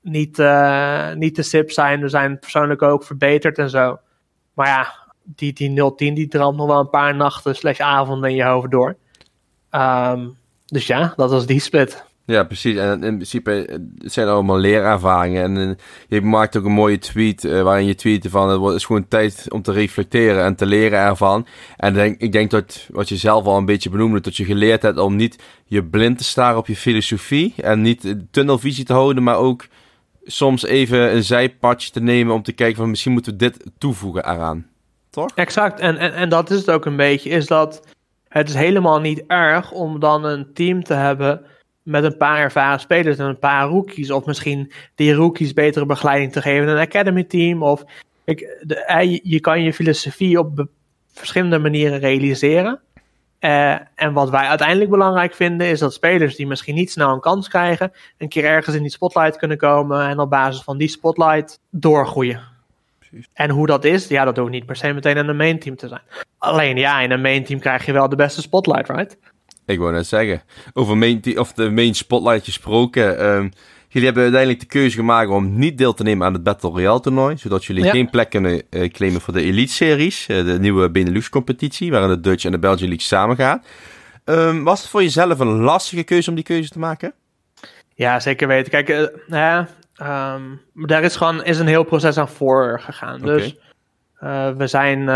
niet, 0.00 0.38
eh, 0.38 1.12
niet 1.12 1.34
te 1.34 1.42
sip 1.42 1.70
zijn. 1.70 2.00
We 2.00 2.08
zijn 2.08 2.38
persoonlijk 2.38 2.82
ook 2.82 3.04
verbeterd 3.04 3.58
en 3.58 3.70
zo. 3.70 3.98
Maar 4.54 4.66
ja, 4.66 4.94
die, 5.22 5.52
die 5.52 5.70
0-10 5.70 6.14
die 6.14 6.28
dramt 6.28 6.56
nog 6.56 6.66
wel 6.66 6.80
een 6.80 6.90
paar 6.90 7.14
nachten 7.14 7.56
slash 7.56 7.80
avonden 7.80 8.30
in 8.30 8.36
je 8.36 8.44
hoofd 8.44 8.70
door. 8.70 8.96
Ehm, 9.70 10.28
dus 10.64 10.86
ja, 10.86 11.12
dat 11.16 11.30
was 11.30 11.46
die 11.46 11.60
split. 11.60 12.04
Ja, 12.26 12.44
precies. 12.44 12.76
En 12.76 13.02
in 13.02 13.14
principe, 13.14 13.66
eh, 13.66 13.78
het 13.98 14.12
zijn 14.12 14.28
allemaal 14.28 14.58
leerervaringen. 14.58 15.42
En 15.42 15.56
eh, 15.56 15.74
je 16.08 16.20
maakt 16.20 16.56
ook 16.56 16.64
een 16.64 16.72
mooie 16.72 16.98
tweet 16.98 17.44
eh, 17.44 17.62
waarin 17.62 17.86
je 17.86 17.94
tweet 17.94 18.26
van 18.28 18.48
het 18.48 18.74
is 18.74 18.84
gewoon 18.84 19.08
tijd 19.08 19.46
om 19.48 19.62
te 19.62 19.72
reflecteren 19.72 20.44
en 20.44 20.54
te 20.54 20.66
leren 20.66 20.98
ervan. 20.98 21.46
En 21.76 21.94
denk, 21.94 22.20
ik 22.20 22.32
denk 22.32 22.50
dat 22.50 22.88
wat 22.90 23.08
je 23.08 23.16
zelf 23.16 23.44
al 23.44 23.56
een 23.56 23.64
beetje 23.64 23.90
benoemde, 23.90 24.20
dat 24.20 24.36
je 24.36 24.44
geleerd 24.44 24.82
hebt 24.82 24.98
om 24.98 25.16
niet 25.16 25.42
je 25.66 25.84
blind 25.84 26.18
te 26.18 26.24
staren 26.24 26.58
op 26.58 26.66
je 26.66 26.76
filosofie 26.76 27.54
en 27.56 27.82
niet 27.82 28.14
tunnelvisie 28.30 28.84
te 28.84 28.92
houden, 28.92 29.22
maar 29.22 29.36
ook 29.36 29.66
soms 30.24 30.64
even 30.64 31.14
een 31.14 31.24
zijpadje 31.24 31.90
te 31.90 32.00
nemen 32.00 32.34
om 32.34 32.42
te 32.42 32.52
kijken 32.52 32.76
van 32.76 32.90
misschien 32.90 33.12
moeten 33.12 33.32
we 33.32 33.38
dit 33.38 33.64
toevoegen 33.78 34.30
eraan. 34.30 34.66
Toch? 35.10 35.30
Exact, 35.34 35.80
en, 35.80 35.96
en, 35.96 36.14
en 36.14 36.28
dat 36.28 36.50
is 36.50 36.58
het 36.58 36.70
ook 36.70 36.84
een 36.84 36.96
beetje, 36.96 37.30
is 37.30 37.46
dat 37.46 37.93
het 38.34 38.48
is 38.48 38.54
helemaal 38.54 39.00
niet 39.00 39.24
erg 39.26 39.72
om 39.72 40.00
dan 40.00 40.24
een 40.24 40.52
team 40.54 40.84
te 40.84 40.94
hebben 40.94 41.46
met 41.82 42.04
een 42.04 42.16
paar 42.16 42.38
ervaren 42.38 42.80
spelers 42.80 43.18
en 43.18 43.26
een 43.26 43.38
paar 43.38 43.68
rookies. 43.68 44.10
Of 44.10 44.24
misschien 44.24 44.72
die 44.94 45.14
rookies 45.14 45.52
betere 45.52 45.86
begeleiding 45.86 46.32
te 46.32 46.42
geven. 46.42 46.68
Een 46.68 46.86
academy 46.86 47.24
team. 47.24 47.62
Of 47.62 47.84
ik, 48.24 48.58
de, 48.62 48.84
eh, 48.84 49.18
je, 49.22 49.40
kan 49.40 49.62
je 49.62 49.72
filosofie 49.72 50.38
op 50.38 50.66
verschillende 51.12 51.58
manieren 51.58 51.98
realiseren. 51.98 52.80
Eh, 53.38 53.76
en 53.94 54.12
wat 54.12 54.30
wij 54.30 54.46
uiteindelijk 54.46 54.90
belangrijk 54.90 55.34
vinden, 55.34 55.66
is 55.66 55.78
dat 55.78 55.94
spelers 55.94 56.36
die 56.36 56.46
misschien 56.46 56.74
niet 56.74 56.90
snel 56.90 57.12
een 57.12 57.20
kans 57.20 57.48
krijgen, 57.48 57.92
een 58.18 58.28
keer 58.28 58.44
ergens 58.44 58.76
in 58.76 58.82
die 58.82 58.90
spotlight 58.90 59.36
kunnen 59.36 59.58
komen 59.58 60.08
en 60.08 60.18
op 60.18 60.30
basis 60.30 60.62
van 60.62 60.78
die 60.78 60.88
spotlight 60.88 61.60
doorgroeien. 61.70 62.53
En 63.32 63.50
hoe 63.50 63.66
dat 63.66 63.84
is, 63.84 64.08
ja, 64.08 64.24
dat 64.24 64.36
hoeft 64.36 64.50
niet 64.50 64.66
per 64.66 64.76
se 64.76 64.92
meteen 64.92 65.16
in 65.16 65.28
een 65.28 65.36
main 65.36 65.58
team 65.58 65.76
te 65.76 65.88
zijn. 65.88 66.02
Alleen 66.38 66.76
ja, 66.76 67.00
in 67.00 67.10
een 67.10 67.20
main 67.20 67.44
team 67.44 67.60
krijg 67.60 67.86
je 67.86 67.92
wel 67.92 68.08
de 68.08 68.16
beste 68.16 68.40
spotlight, 68.40 68.88
right? 68.88 69.16
Ik 69.66 69.78
wou 69.78 69.92
net 69.92 70.06
zeggen. 70.06 70.42
Over 70.72 70.96
main, 70.96 71.22
of 71.38 71.52
de 71.52 71.70
main 71.70 71.94
spotlight 71.94 72.44
gesproken. 72.44 73.26
Um, 73.26 73.50
jullie 73.88 74.04
hebben 74.04 74.22
uiteindelijk 74.22 74.60
de 74.60 74.66
keuze 74.66 74.96
gemaakt 74.96 75.30
om 75.30 75.58
niet 75.58 75.78
deel 75.78 75.94
te 75.94 76.02
nemen 76.02 76.26
aan 76.26 76.32
het 76.32 76.42
Battle 76.42 76.70
Royale 76.70 77.00
toernooi. 77.00 77.36
Zodat 77.36 77.64
jullie 77.64 77.90
geen 77.90 78.10
plek 78.10 78.30
kunnen 78.30 78.62
uh, 78.70 78.88
claimen 78.88 79.20
voor 79.20 79.32
de 79.32 79.42
Elite 79.42 79.72
Series. 79.72 80.28
Uh, 80.28 80.44
de 80.44 80.58
nieuwe 80.58 80.90
Benelux 80.90 81.28
competitie. 81.28 81.90
Waarin 81.90 82.08
de 82.08 82.20
Dutch 82.20 82.44
en 82.44 82.50
de 82.50 82.58
Belgian 82.58 82.88
League 82.88 83.06
samen 83.06 83.36
gaan. 83.36 83.62
Um, 84.24 84.64
was 84.64 84.80
het 84.80 84.90
voor 84.90 85.02
jezelf 85.02 85.38
een 85.38 85.60
lastige 85.60 86.02
keuze 86.02 86.28
om 86.28 86.34
die 86.34 86.44
keuze 86.44 86.68
te 86.68 86.78
maken? 86.78 87.12
Ja, 87.94 88.20
zeker 88.20 88.48
weten. 88.48 88.70
Kijk, 88.70 88.88
uh, 88.88 89.06
ja, 89.26 89.68
um, 90.02 90.60
daar 90.74 91.02
is 91.02 91.16
gewoon 91.16 91.44
is 91.44 91.58
een 91.58 91.66
heel 91.66 91.84
proces 91.84 92.18
aan 92.18 92.28
voor 92.28 92.80
gegaan. 92.80 93.22
Okay. 93.22 93.36
Dus 93.36 93.56
we 94.56 94.66
zijn 94.66 95.08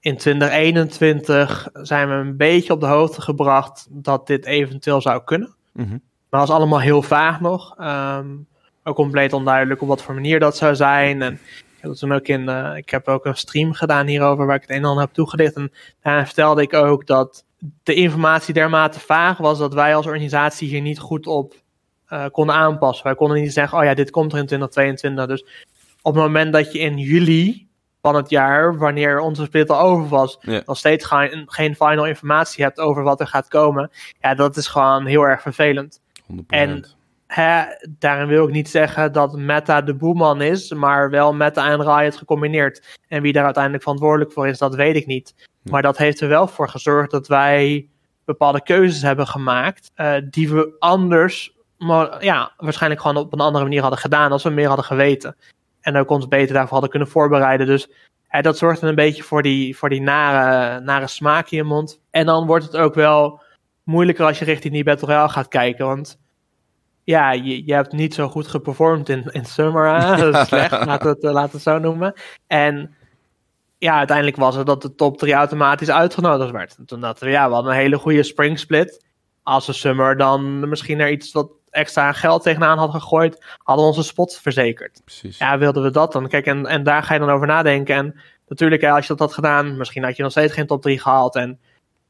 in 0.00 0.16
2021 0.16 1.68
zijn 1.72 2.08
we 2.08 2.14
een 2.14 2.36
beetje 2.36 2.72
op 2.72 2.80
de 2.80 2.86
hoogte 2.86 3.20
gebracht 3.20 3.86
dat 3.90 4.26
dit 4.26 4.44
eventueel 4.44 5.00
zou 5.00 5.24
kunnen. 5.24 5.54
Mm 5.72 5.84
-hmm. 5.84 6.02
Maar 6.28 6.40
dat 6.40 6.48
was 6.48 6.58
allemaal 6.58 6.80
heel 6.80 7.02
vaag 7.02 7.40
nog. 7.40 7.74
Um, 7.80 8.46
ook 8.84 8.94
compleet 8.94 9.32
onduidelijk 9.32 9.82
op 9.82 9.88
wat 9.88 10.02
voor 10.02 10.14
manier 10.14 10.40
dat 10.40 10.56
zou 10.56 10.74
zijn. 10.74 11.22
En 11.22 11.32
ik 11.32 11.80
heb, 11.80 11.92
toen 11.92 12.12
ook 12.12 12.26
in, 12.26 12.48
uh, 12.48 12.76
ik 12.76 12.90
heb 12.90 13.08
ook 13.08 13.24
een 13.24 13.36
stream 13.36 13.72
gedaan 13.72 14.06
hierover 14.06 14.46
waar 14.46 14.56
ik 14.56 14.62
het 14.62 14.70
een 14.70 14.76
en 14.76 14.84
ander 14.84 15.04
heb 15.04 15.12
toegelicht. 15.12 15.54
En 15.54 15.72
daarin 16.02 16.26
vertelde 16.26 16.62
ik 16.62 16.74
ook 16.74 17.06
dat 17.06 17.44
de 17.82 17.94
informatie 17.94 18.54
dermate 18.54 19.00
vaag 19.00 19.38
was 19.38 19.58
dat 19.58 19.74
wij 19.74 19.96
als 19.96 20.06
organisatie 20.06 20.68
hier 20.68 20.80
niet 20.80 20.98
goed 20.98 21.26
op 21.26 21.54
uh, 22.12 22.24
konden 22.32 22.54
aanpassen. 22.54 23.04
Wij 23.04 23.14
konden 23.14 23.40
niet 23.40 23.52
zeggen, 23.52 23.78
oh 23.78 23.84
ja, 23.84 23.94
dit 23.94 24.10
komt 24.10 24.32
er 24.32 24.38
in 24.38 24.46
2022. 24.46 25.26
Dus 25.26 25.66
op 26.02 26.14
het 26.14 26.22
moment 26.22 26.52
dat 26.52 26.72
je 26.72 26.78
in 26.78 26.98
juli 26.98 27.68
van 28.02 28.14
het 28.14 28.30
jaar, 28.30 28.78
wanneer 28.78 29.20
onze 29.20 29.44
split 29.44 29.70
al 29.70 29.80
over 29.80 30.08
was, 30.08 30.38
ja. 30.40 30.62
nog 30.66 30.78
steeds 30.78 31.04
geen, 31.04 31.44
geen 31.46 31.74
final 31.74 32.06
informatie 32.06 32.64
hebt 32.64 32.78
over 32.78 33.02
wat 33.02 33.20
er 33.20 33.26
gaat 33.26 33.48
komen. 33.48 33.90
Ja, 34.20 34.34
dat 34.34 34.56
is 34.56 34.66
gewoon 34.66 35.06
heel 35.06 35.22
erg 35.22 35.42
vervelend. 35.42 36.00
100%. 36.32 36.36
En 36.46 36.84
hè, 37.26 37.62
daarin 37.98 38.28
wil 38.28 38.46
ik 38.46 38.52
niet 38.52 38.68
zeggen 38.68 39.12
dat 39.12 39.36
Meta 39.36 39.82
de 39.82 39.94
boeman 39.94 40.42
is, 40.42 40.72
maar 40.72 41.10
wel 41.10 41.34
Meta 41.34 41.70
en 41.70 41.82
Riot 41.82 42.16
gecombineerd. 42.16 42.98
En 43.08 43.22
wie 43.22 43.32
daar 43.32 43.44
uiteindelijk 43.44 43.82
verantwoordelijk 43.82 44.32
voor 44.32 44.48
is, 44.48 44.58
dat 44.58 44.74
weet 44.74 44.96
ik 44.96 45.06
niet. 45.06 45.34
Ja. 45.36 45.70
Maar 45.70 45.82
dat 45.82 45.98
heeft 45.98 46.20
er 46.20 46.28
wel 46.28 46.46
voor 46.46 46.68
gezorgd 46.68 47.10
dat 47.10 47.28
wij 47.28 47.88
bepaalde 48.24 48.62
keuzes 48.62 49.02
hebben 49.02 49.26
gemaakt, 49.26 49.90
uh, 49.96 50.14
die 50.30 50.50
we 50.50 50.76
anders, 50.78 51.56
maar, 51.80 52.24
ja, 52.24 52.52
waarschijnlijk 52.56 53.00
gewoon 53.00 53.16
op 53.16 53.32
een 53.32 53.40
andere 53.40 53.64
manier 53.64 53.80
hadden 53.80 53.98
gedaan 53.98 54.32
als 54.32 54.42
we 54.42 54.50
meer 54.50 54.66
hadden 54.66 54.84
geweten. 54.84 55.36
En 55.80 55.96
ook 55.96 56.10
ons 56.10 56.28
beter 56.28 56.54
daarvoor 56.54 56.72
hadden 56.72 56.90
kunnen 56.90 57.08
voorbereiden. 57.08 57.66
Dus 57.66 57.90
hè, 58.26 58.40
dat 58.42 58.58
zorgt 58.58 58.82
een 58.82 58.94
beetje 58.94 59.22
voor 59.22 59.42
die, 59.42 59.76
voor 59.76 59.88
die 59.88 60.00
nare, 60.00 60.80
nare 60.80 61.06
smaak 61.06 61.50
in 61.50 61.56
je 61.56 61.64
mond. 61.64 62.00
En 62.10 62.26
dan 62.26 62.46
wordt 62.46 62.64
het 62.64 62.76
ook 62.76 62.94
wel 62.94 63.40
moeilijker 63.84 64.26
als 64.26 64.38
je 64.38 64.44
richting 64.44 64.72
die 64.72 64.84
Battle 64.84 65.06
Royale 65.06 65.28
gaat 65.28 65.48
kijken. 65.48 65.86
Want 65.86 66.20
ja, 67.04 67.32
je, 67.32 67.66
je 67.66 67.74
hebt 67.74 67.92
niet 67.92 68.14
zo 68.14 68.28
goed 68.28 68.46
geperformed 68.46 69.08
in, 69.08 69.24
in 69.30 69.44
Summer. 69.44 70.16
Dat 70.16 70.34
is 70.34 70.46
slecht, 70.46 70.70
laten 70.86 71.06
we 71.06 71.08
het, 71.08 71.22
laten 71.22 71.50
we 71.50 71.56
het 71.56 71.62
zo 71.62 71.78
noemen. 71.78 72.14
En 72.46 72.94
ja, 73.78 73.96
uiteindelijk 73.96 74.36
was 74.36 74.56
het 74.56 74.66
dat 74.66 74.82
de 74.82 74.94
top 74.94 75.18
3 75.18 75.32
automatisch 75.32 75.90
uitgenodigd 75.90 76.50
werd. 76.50 76.76
En 76.78 76.84
toen 76.84 77.00
dachten 77.00 77.26
we, 77.26 77.32
ja, 77.32 77.48
we 77.48 77.54
hadden 77.54 77.72
een 77.72 77.78
hele 77.78 77.98
goede 77.98 78.22
spring 78.22 78.58
split. 78.58 79.04
Als 79.42 79.66
we 79.66 79.72
Summer 79.72 80.16
dan 80.16 80.68
misschien 80.68 81.00
er 81.00 81.10
iets 81.10 81.32
wat 81.32 81.50
extra 81.70 82.12
geld 82.12 82.42
tegenaan 82.42 82.78
had 82.78 82.90
gegooid, 82.90 83.44
hadden 83.58 83.86
onze 83.86 84.02
spot 84.02 84.38
verzekerd. 84.42 85.00
Precies. 85.04 85.38
Ja, 85.38 85.58
wilden 85.58 85.82
we 85.82 85.90
dat 85.90 86.12
dan? 86.12 86.28
Kijk, 86.28 86.46
en, 86.46 86.66
en 86.66 86.82
daar 86.82 87.02
ga 87.02 87.14
je 87.14 87.20
dan 87.20 87.30
over 87.30 87.46
nadenken. 87.46 87.94
En 87.94 88.20
natuurlijk, 88.48 88.84
als 88.84 89.06
je 89.06 89.14
dat 89.14 89.18
had 89.18 89.34
gedaan, 89.34 89.76
misschien 89.76 90.04
had 90.04 90.16
je 90.16 90.22
nog 90.22 90.30
steeds 90.30 90.52
geen 90.52 90.66
top 90.66 90.82
3 90.82 91.00
gehaald. 91.00 91.36
En 91.36 91.58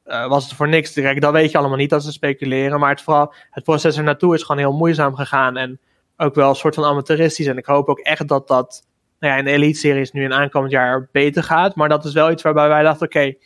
uh, 0.06 0.28
was 0.28 0.44
het 0.44 0.54
voor 0.54 0.68
niks 0.68 0.92
direct. 0.92 1.20
Dat 1.20 1.32
weet 1.32 1.50
je 1.50 1.58
allemaal 1.58 1.76
niet, 1.76 1.90
dat 1.90 2.04
ze 2.04 2.12
speculeren. 2.12 2.80
Maar 2.80 2.90
het, 2.90 3.02
vooral, 3.02 3.34
het 3.50 3.64
proces 3.64 3.96
er 3.96 4.02
naartoe 4.02 4.34
is 4.34 4.42
gewoon 4.42 4.60
heel 4.60 4.72
moeizaam 4.72 5.14
gegaan. 5.14 5.56
En 5.56 5.80
ook 6.16 6.34
wel 6.34 6.48
een 6.48 6.54
soort 6.54 6.74
van 6.74 6.84
amateuristisch. 6.84 7.46
En 7.46 7.56
ik 7.56 7.66
hoop 7.66 7.88
ook 7.88 7.98
echt 7.98 8.28
dat 8.28 8.48
dat 8.48 8.86
nou 9.18 9.32
ja, 9.32 9.38
in 9.38 9.44
de 9.44 9.50
Elite-series 9.50 10.12
nu 10.12 10.24
in 10.24 10.32
aankomend 10.32 10.72
jaar 10.72 11.08
beter 11.12 11.42
gaat. 11.42 11.74
Maar 11.74 11.88
dat 11.88 12.04
is 12.04 12.12
wel 12.12 12.30
iets 12.30 12.42
waarbij 12.42 12.68
wij 12.68 12.82
dachten, 12.82 13.06
oké, 13.06 13.18
okay, 13.18 13.38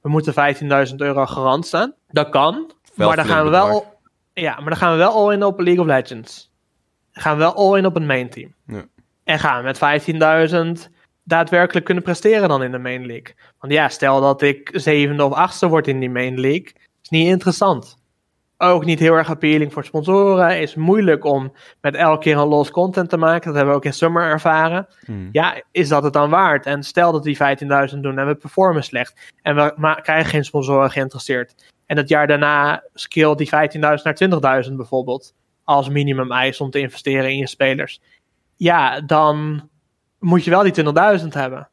we 0.00 0.08
moeten 0.08 0.88
15.000 0.88 0.94
euro 0.96 1.26
garant 1.26 1.66
staan. 1.66 1.94
Dat 2.08 2.28
kan. 2.28 2.72
Wel 2.94 3.06
maar 3.06 3.16
dan 3.16 3.26
gaan 3.26 3.44
we 3.44 3.50
wel 3.50 3.89
ja, 4.40 4.54
maar 4.54 4.68
dan 4.68 4.76
gaan 4.76 4.92
we 4.92 4.98
wel 4.98 5.12
all 5.12 5.32
in 5.32 5.44
op 5.44 5.60
League 5.60 5.80
of 5.80 5.86
Legends. 5.86 6.50
Dan 7.12 7.22
gaan 7.22 7.36
we 7.36 7.42
wel 7.42 7.54
all 7.54 7.78
in 7.78 7.86
op 7.86 7.96
een 7.96 8.06
main 8.06 8.30
team. 8.30 8.54
Ja. 8.66 8.84
En 9.24 9.38
gaan 9.38 9.58
we 9.58 9.64
met 9.64 10.80
15.000 10.86 10.92
daadwerkelijk 11.24 11.84
kunnen 11.84 12.04
presteren 12.04 12.48
dan 12.48 12.62
in 12.62 12.70
de 12.70 12.78
main 12.78 13.06
league. 13.06 13.34
Want 13.58 13.72
ja, 13.72 13.88
stel 13.88 14.20
dat 14.20 14.42
ik 14.42 14.70
zevende 14.72 15.24
of 15.24 15.32
achtste 15.32 15.68
word 15.68 15.88
in 15.88 16.00
die 16.00 16.10
main 16.10 16.40
league, 16.40 16.72
is 17.02 17.08
niet 17.08 17.28
interessant. 17.28 17.98
Ook 18.62 18.84
niet 18.84 18.98
heel 18.98 19.14
erg 19.14 19.30
appealing 19.30 19.72
voor 19.72 19.84
sponsoren. 19.84 20.60
Is 20.60 20.74
moeilijk 20.74 21.24
om 21.24 21.52
met 21.80 21.94
elke 21.94 22.22
keer 22.22 22.36
een 22.36 22.46
los 22.46 22.70
content 22.70 23.08
te 23.08 23.16
maken. 23.16 23.46
Dat 23.46 23.54
hebben 23.54 23.72
we 23.72 23.78
ook 23.78 23.84
in 23.84 23.92
Summer 23.92 24.22
ervaren. 24.22 24.86
Hmm. 25.04 25.28
Ja, 25.32 25.62
is 25.70 25.88
dat 25.88 26.02
het 26.02 26.12
dan 26.12 26.30
waard? 26.30 26.66
En 26.66 26.82
stel 26.82 27.12
dat 27.12 27.22
die 27.22 27.38
15.000 27.92 27.98
doen 27.98 28.18
en 28.18 28.26
we 28.26 28.34
performen 28.34 28.84
slecht. 28.84 29.32
En 29.42 29.54
we 29.56 29.98
krijgen 30.02 30.30
geen 30.30 30.44
sponsoren 30.44 30.90
geïnteresseerd. 30.90 31.72
En 31.90 31.96
het 31.96 32.08
jaar 32.08 32.26
daarna 32.26 32.82
skill 32.94 33.34
die 33.34 33.46
15.000 33.46 33.80
naar 33.80 34.64
20.000 34.68 34.72
bijvoorbeeld. 34.72 35.34
Als 35.64 35.88
minimum 35.88 36.32
eis 36.32 36.60
om 36.60 36.70
te 36.70 36.78
investeren 36.78 37.30
in 37.30 37.36
je 37.36 37.48
spelers. 37.48 38.00
Ja, 38.56 39.00
dan 39.00 39.68
moet 40.18 40.44
je 40.44 40.50
wel 40.50 40.62
die 40.62 40.84
20.000 41.20 41.26
hebben. 41.28 41.68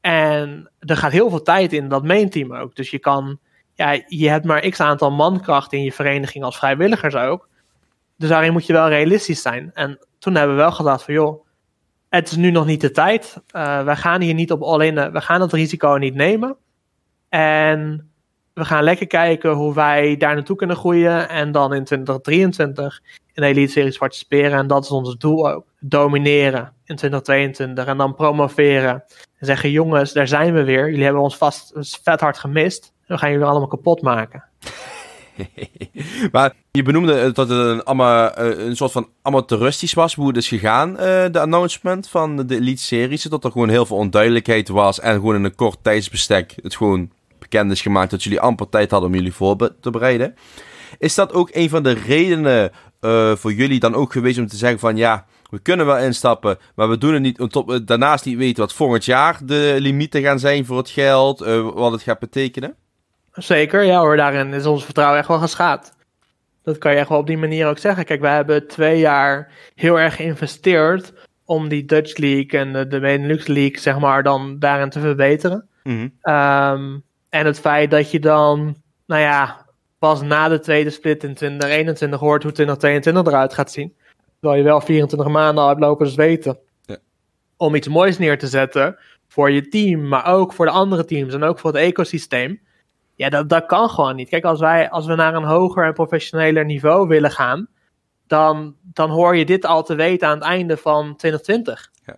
En 0.00 0.70
er 0.78 0.96
gaat 0.96 1.12
heel 1.12 1.30
veel 1.30 1.42
tijd 1.42 1.72
in 1.72 1.88
dat 1.88 2.04
main 2.04 2.30
team 2.30 2.54
ook. 2.54 2.76
Dus 2.76 2.90
je 2.90 2.98
kan, 2.98 3.38
ja, 3.74 4.02
je 4.06 4.28
hebt 4.28 4.44
maar 4.44 4.68
x 4.68 4.80
aantal 4.80 5.10
mankracht 5.10 5.72
in 5.72 5.82
je 5.82 5.92
vereniging 5.92 6.44
als 6.44 6.58
vrijwilligers 6.58 7.14
ook. 7.14 7.48
Dus 8.16 8.28
daarin 8.28 8.52
moet 8.52 8.66
je 8.66 8.72
wel 8.72 8.88
realistisch 8.88 9.42
zijn. 9.42 9.70
En 9.74 9.98
toen 10.18 10.34
hebben 10.34 10.56
we 10.56 10.62
wel 10.62 10.72
gedacht 10.72 11.02
van 11.02 11.14
joh, 11.14 11.46
het 12.08 12.30
is 12.30 12.36
nu 12.36 12.50
nog 12.50 12.66
niet 12.66 12.80
de 12.80 12.90
tijd. 12.90 13.42
Uh, 13.52 13.82
wij 13.84 13.96
gaan 13.96 14.20
hier 14.20 14.34
niet 14.34 14.52
op 14.52 14.62
all-in, 14.62 15.12
we 15.12 15.20
gaan 15.20 15.40
het 15.40 15.52
risico 15.52 15.96
niet 15.96 16.14
nemen. 16.14 16.56
En 17.28 18.10
we 18.58 18.64
gaan 18.64 18.82
lekker 18.82 19.06
kijken 19.06 19.52
hoe 19.52 19.74
wij 19.74 20.16
daar 20.16 20.34
naartoe 20.34 20.56
kunnen 20.56 20.76
groeien. 20.76 21.28
En 21.28 21.52
dan 21.52 21.74
in 21.74 21.84
2023 21.84 23.00
in 23.32 23.42
de 23.42 23.48
Elite 23.48 23.72
Series 23.72 23.98
participeren. 23.98 24.58
En 24.58 24.66
dat 24.66 24.84
is 24.84 24.90
ons 24.90 25.16
doel 25.16 25.50
ook. 25.50 25.64
Domineren 25.80 26.72
in 26.84 26.96
2022. 26.96 27.86
En 27.86 27.96
dan 27.96 28.14
promoveren. 28.14 29.04
En 29.38 29.46
zeggen: 29.46 29.70
jongens, 29.70 30.12
daar 30.12 30.28
zijn 30.28 30.54
we 30.54 30.64
weer. 30.64 30.88
Jullie 30.90 31.04
hebben 31.04 31.22
ons 31.22 31.36
vast 31.36 31.72
vet 32.02 32.20
hard 32.20 32.38
gemist. 32.38 32.92
We 33.06 33.18
gaan 33.18 33.30
jullie 33.30 33.46
allemaal 33.46 33.68
kapot 33.68 34.02
maken. 34.02 34.44
maar 36.32 36.52
je 36.70 36.82
benoemde 36.82 37.32
dat 37.32 37.48
het 37.48 37.58
een, 37.58 37.86
ama, 37.86 38.38
een 38.38 38.76
soort 38.76 38.92
van 38.92 39.08
amateuristisch 39.22 39.94
was 39.94 40.14
hoe 40.14 40.26
het 40.26 40.36
is 40.36 40.48
gegaan, 40.48 40.94
de 41.32 41.40
announcement 41.40 42.08
van 42.08 42.46
de 42.46 42.54
Elite 42.54 42.82
Series. 42.82 43.22
Dat 43.22 43.44
er 43.44 43.50
gewoon 43.50 43.68
heel 43.68 43.86
veel 43.86 43.96
onduidelijkheid 43.96 44.68
was 44.68 45.00
en 45.00 45.14
gewoon 45.14 45.34
in 45.34 45.44
een 45.44 45.54
kort 45.54 45.78
tijdsbestek 45.82 46.54
het 46.62 46.76
gewoon 46.76 47.10
bekend 47.48 47.70
is 47.72 47.82
gemaakt 47.82 48.10
dat 48.10 48.22
jullie 48.22 48.40
amper 48.40 48.68
tijd 48.68 48.90
hadden 48.90 49.08
om 49.08 49.14
jullie 49.14 49.32
voor 49.32 49.56
te 49.80 49.90
bereiden. 49.90 50.34
Is 50.98 51.14
dat 51.14 51.32
ook 51.32 51.50
een 51.52 51.68
van 51.68 51.82
de 51.82 51.92
redenen 51.92 52.72
uh, 53.00 53.36
voor 53.36 53.52
jullie 53.52 53.80
dan 53.80 53.94
ook 53.94 54.12
geweest 54.12 54.38
om 54.38 54.46
te 54.46 54.56
zeggen 54.56 54.78
van 54.78 54.96
ja, 54.96 55.26
we 55.50 55.58
kunnen 55.58 55.86
wel 55.86 55.98
instappen, 55.98 56.58
maar 56.74 56.88
we 56.88 56.98
doen 56.98 57.12
het 57.12 57.22
niet, 57.22 57.50
tot 57.50 57.66
we 57.66 57.84
daarnaast 57.84 58.24
niet 58.24 58.36
weten 58.36 58.62
wat 58.62 58.72
volgend 58.72 59.04
jaar 59.04 59.38
de 59.44 59.76
limieten 59.78 60.22
gaan 60.22 60.38
zijn 60.38 60.64
voor 60.64 60.76
het 60.76 60.90
geld, 60.90 61.42
uh, 61.42 61.68
wat 61.74 61.92
het 61.92 62.02
gaat 62.02 62.18
betekenen? 62.18 62.74
Zeker, 63.32 63.82
ja 63.82 64.00
hoor, 64.00 64.16
daarin 64.16 64.52
is 64.52 64.66
ons 64.66 64.84
vertrouwen 64.84 65.18
echt 65.18 65.28
wel 65.28 65.38
geschaad. 65.38 65.96
Dat 66.62 66.78
kan 66.78 66.92
je 66.92 66.98
echt 66.98 67.08
wel 67.08 67.18
op 67.18 67.26
die 67.26 67.38
manier 67.38 67.66
ook 67.66 67.78
zeggen. 67.78 68.04
Kijk, 68.04 68.20
wij 68.20 68.34
hebben 68.34 68.66
twee 68.66 68.98
jaar 68.98 69.52
heel 69.74 70.00
erg 70.00 70.16
geïnvesteerd 70.16 71.12
om 71.44 71.68
die 71.68 71.84
Dutch 71.84 72.16
League 72.16 72.60
en 72.60 72.72
de, 72.72 72.86
de 72.86 73.00
Benelux 73.00 73.46
League, 73.46 73.78
zeg 73.78 73.98
maar, 73.98 74.22
dan 74.22 74.58
daarin 74.58 74.90
te 74.90 75.00
verbeteren. 75.00 75.68
Mm 75.82 76.12
-hmm. 76.22 76.34
um, 76.34 77.02
en 77.28 77.46
het 77.46 77.60
feit 77.60 77.90
dat 77.90 78.10
je 78.10 78.20
dan, 78.20 78.76
nou 79.06 79.22
ja, 79.22 79.66
pas 79.98 80.22
na 80.22 80.48
de 80.48 80.60
tweede 80.60 80.90
split 80.90 81.24
in 81.24 81.34
2021 81.34 82.20
hoort 82.20 82.42
hoe 82.42 82.52
2022 82.52 83.32
eruit 83.32 83.54
gaat 83.54 83.70
zien. 83.70 83.96
Terwijl 84.40 84.60
je 84.60 84.68
wel 84.68 84.80
24 84.80 85.28
maanden 85.28 85.62
al 85.62 85.68
hebt 85.68 85.80
lopen 85.80 86.06
zweten. 86.06 86.58
Ja. 86.82 86.96
Om 87.56 87.74
iets 87.74 87.88
moois 87.88 88.18
neer 88.18 88.38
te 88.38 88.46
zetten 88.46 88.98
voor 89.28 89.50
je 89.50 89.68
team, 89.68 90.08
maar 90.08 90.26
ook 90.26 90.52
voor 90.52 90.66
de 90.66 90.72
andere 90.72 91.04
teams 91.04 91.34
en 91.34 91.42
ook 91.42 91.58
voor 91.58 91.72
het 91.72 91.80
ecosysteem. 91.80 92.60
Ja, 93.14 93.28
dat, 93.28 93.48
dat 93.48 93.66
kan 93.66 93.90
gewoon 93.90 94.16
niet. 94.16 94.28
Kijk, 94.28 94.44
als, 94.44 94.60
wij, 94.60 94.90
als 94.90 95.06
we 95.06 95.14
naar 95.14 95.34
een 95.34 95.44
hoger 95.44 95.84
en 95.84 95.92
professioneler 95.92 96.64
niveau 96.64 97.08
willen 97.08 97.30
gaan, 97.30 97.68
dan, 98.26 98.76
dan 98.82 99.10
hoor 99.10 99.36
je 99.36 99.44
dit 99.44 99.64
al 99.64 99.82
te 99.82 99.94
weten 99.94 100.28
aan 100.28 100.34
het 100.34 100.46
einde 100.46 100.76
van 100.76 101.16
2020. 101.16 101.90
Ja. 102.04 102.16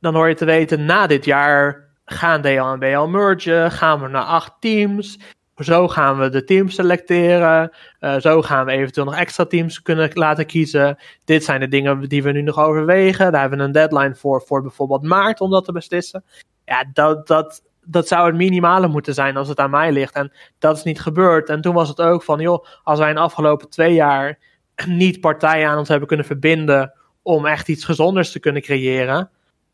Dan 0.00 0.14
hoor 0.14 0.28
je 0.28 0.34
te 0.34 0.44
weten 0.44 0.84
na 0.84 1.06
dit 1.06 1.24
jaar 1.24 1.91
gaan 2.12 2.42
DL 2.42 2.46
en 2.46 3.10
mergen? 3.10 3.70
Gaan 3.70 4.00
we 4.00 4.08
naar 4.08 4.22
acht 4.22 4.52
teams? 4.60 5.18
Zo 5.56 5.88
gaan 5.88 6.18
we 6.18 6.28
de 6.28 6.44
teams 6.44 6.74
selecteren. 6.74 7.70
Uh, 8.00 8.16
zo 8.16 8.42
gaan 8.42 8.66
we 8.66 8.72
eventueel 8.72 9.06
nog 9.06 9.16
extra 9.16 9.44
teams 9.44 9.82
kunnen 9.82 10.10
laten 10.12 10.46
kiezen. 10.46 10.98
Dit 11.24 11.44
zijn 11.44 11.60
de 11.60 11.68
dingen 11.68 12.08
die 12.08 12.22
we 12.22 12.32
nu 12.32 12.42
nog 12.42 12.58
overwegen. 12.58 13.32
Daar 13.32 13.40
hebben 13.40 13.58
we 13.58 13.64
een 13.64 13.72
deadline 13.72 14.14
voor, 14.14 14.42
voor 14.46 14.62
bijvoorbeeld 14.62 15.02
maart 15.02 15.40
om 15.40 15.50
dat 15.50 15.64
te 15.64 15.72
beslissen. 15.72 16.24
Ja, 16.64 16.84
dat, 16.92 17.26
dat, 17.26 17.62
dat 17.84 18.08
zou 18.08 18.26
het 18.26 18.36
minimale 18.36 18.88
moeten 18.88 19.14
zijn 19.14 19.36
als 19.36 19.48
het 19.48 19.58
aan 19.58 19.70
mij 19.70 19.92
ligt. 19.92 20.14
En 20.14 20.32
dat 20.58 20.76
is 20.76 20.82
niet 20.82 21.00
gebeurd. 21.00 21.48
En 21.48 21.60
toen 21.60 21.74
was 21.74 21.88
het 21.88 22.00
ook 22.00 22.22
van, 22.22 22.40
joh, 22.40 22.66
als 22.82 22.98
wij 22.98 23.08
in 23.08 23.14
de 23.14 23.20
afgelopen 23.20 23.68
twee 23.68 23.94
jaar 23.94 24.38
niet 24.86 25.20
partijen 25.20 25.68
aan 25.68 25.78
ons 25.78 25.88
hebben 25.88 26.08
kunnen 26.08 26.26
verbinden 26.26 26.92
om 27.22 27.46
echt 27.46 27.68
iets 27.68 27.84
gezonders 27.84 28.32
te 28.32 28.40
kunnen 28.40 28.62
creëren. 28.62 29.30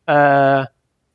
Uh, 0.07 0.65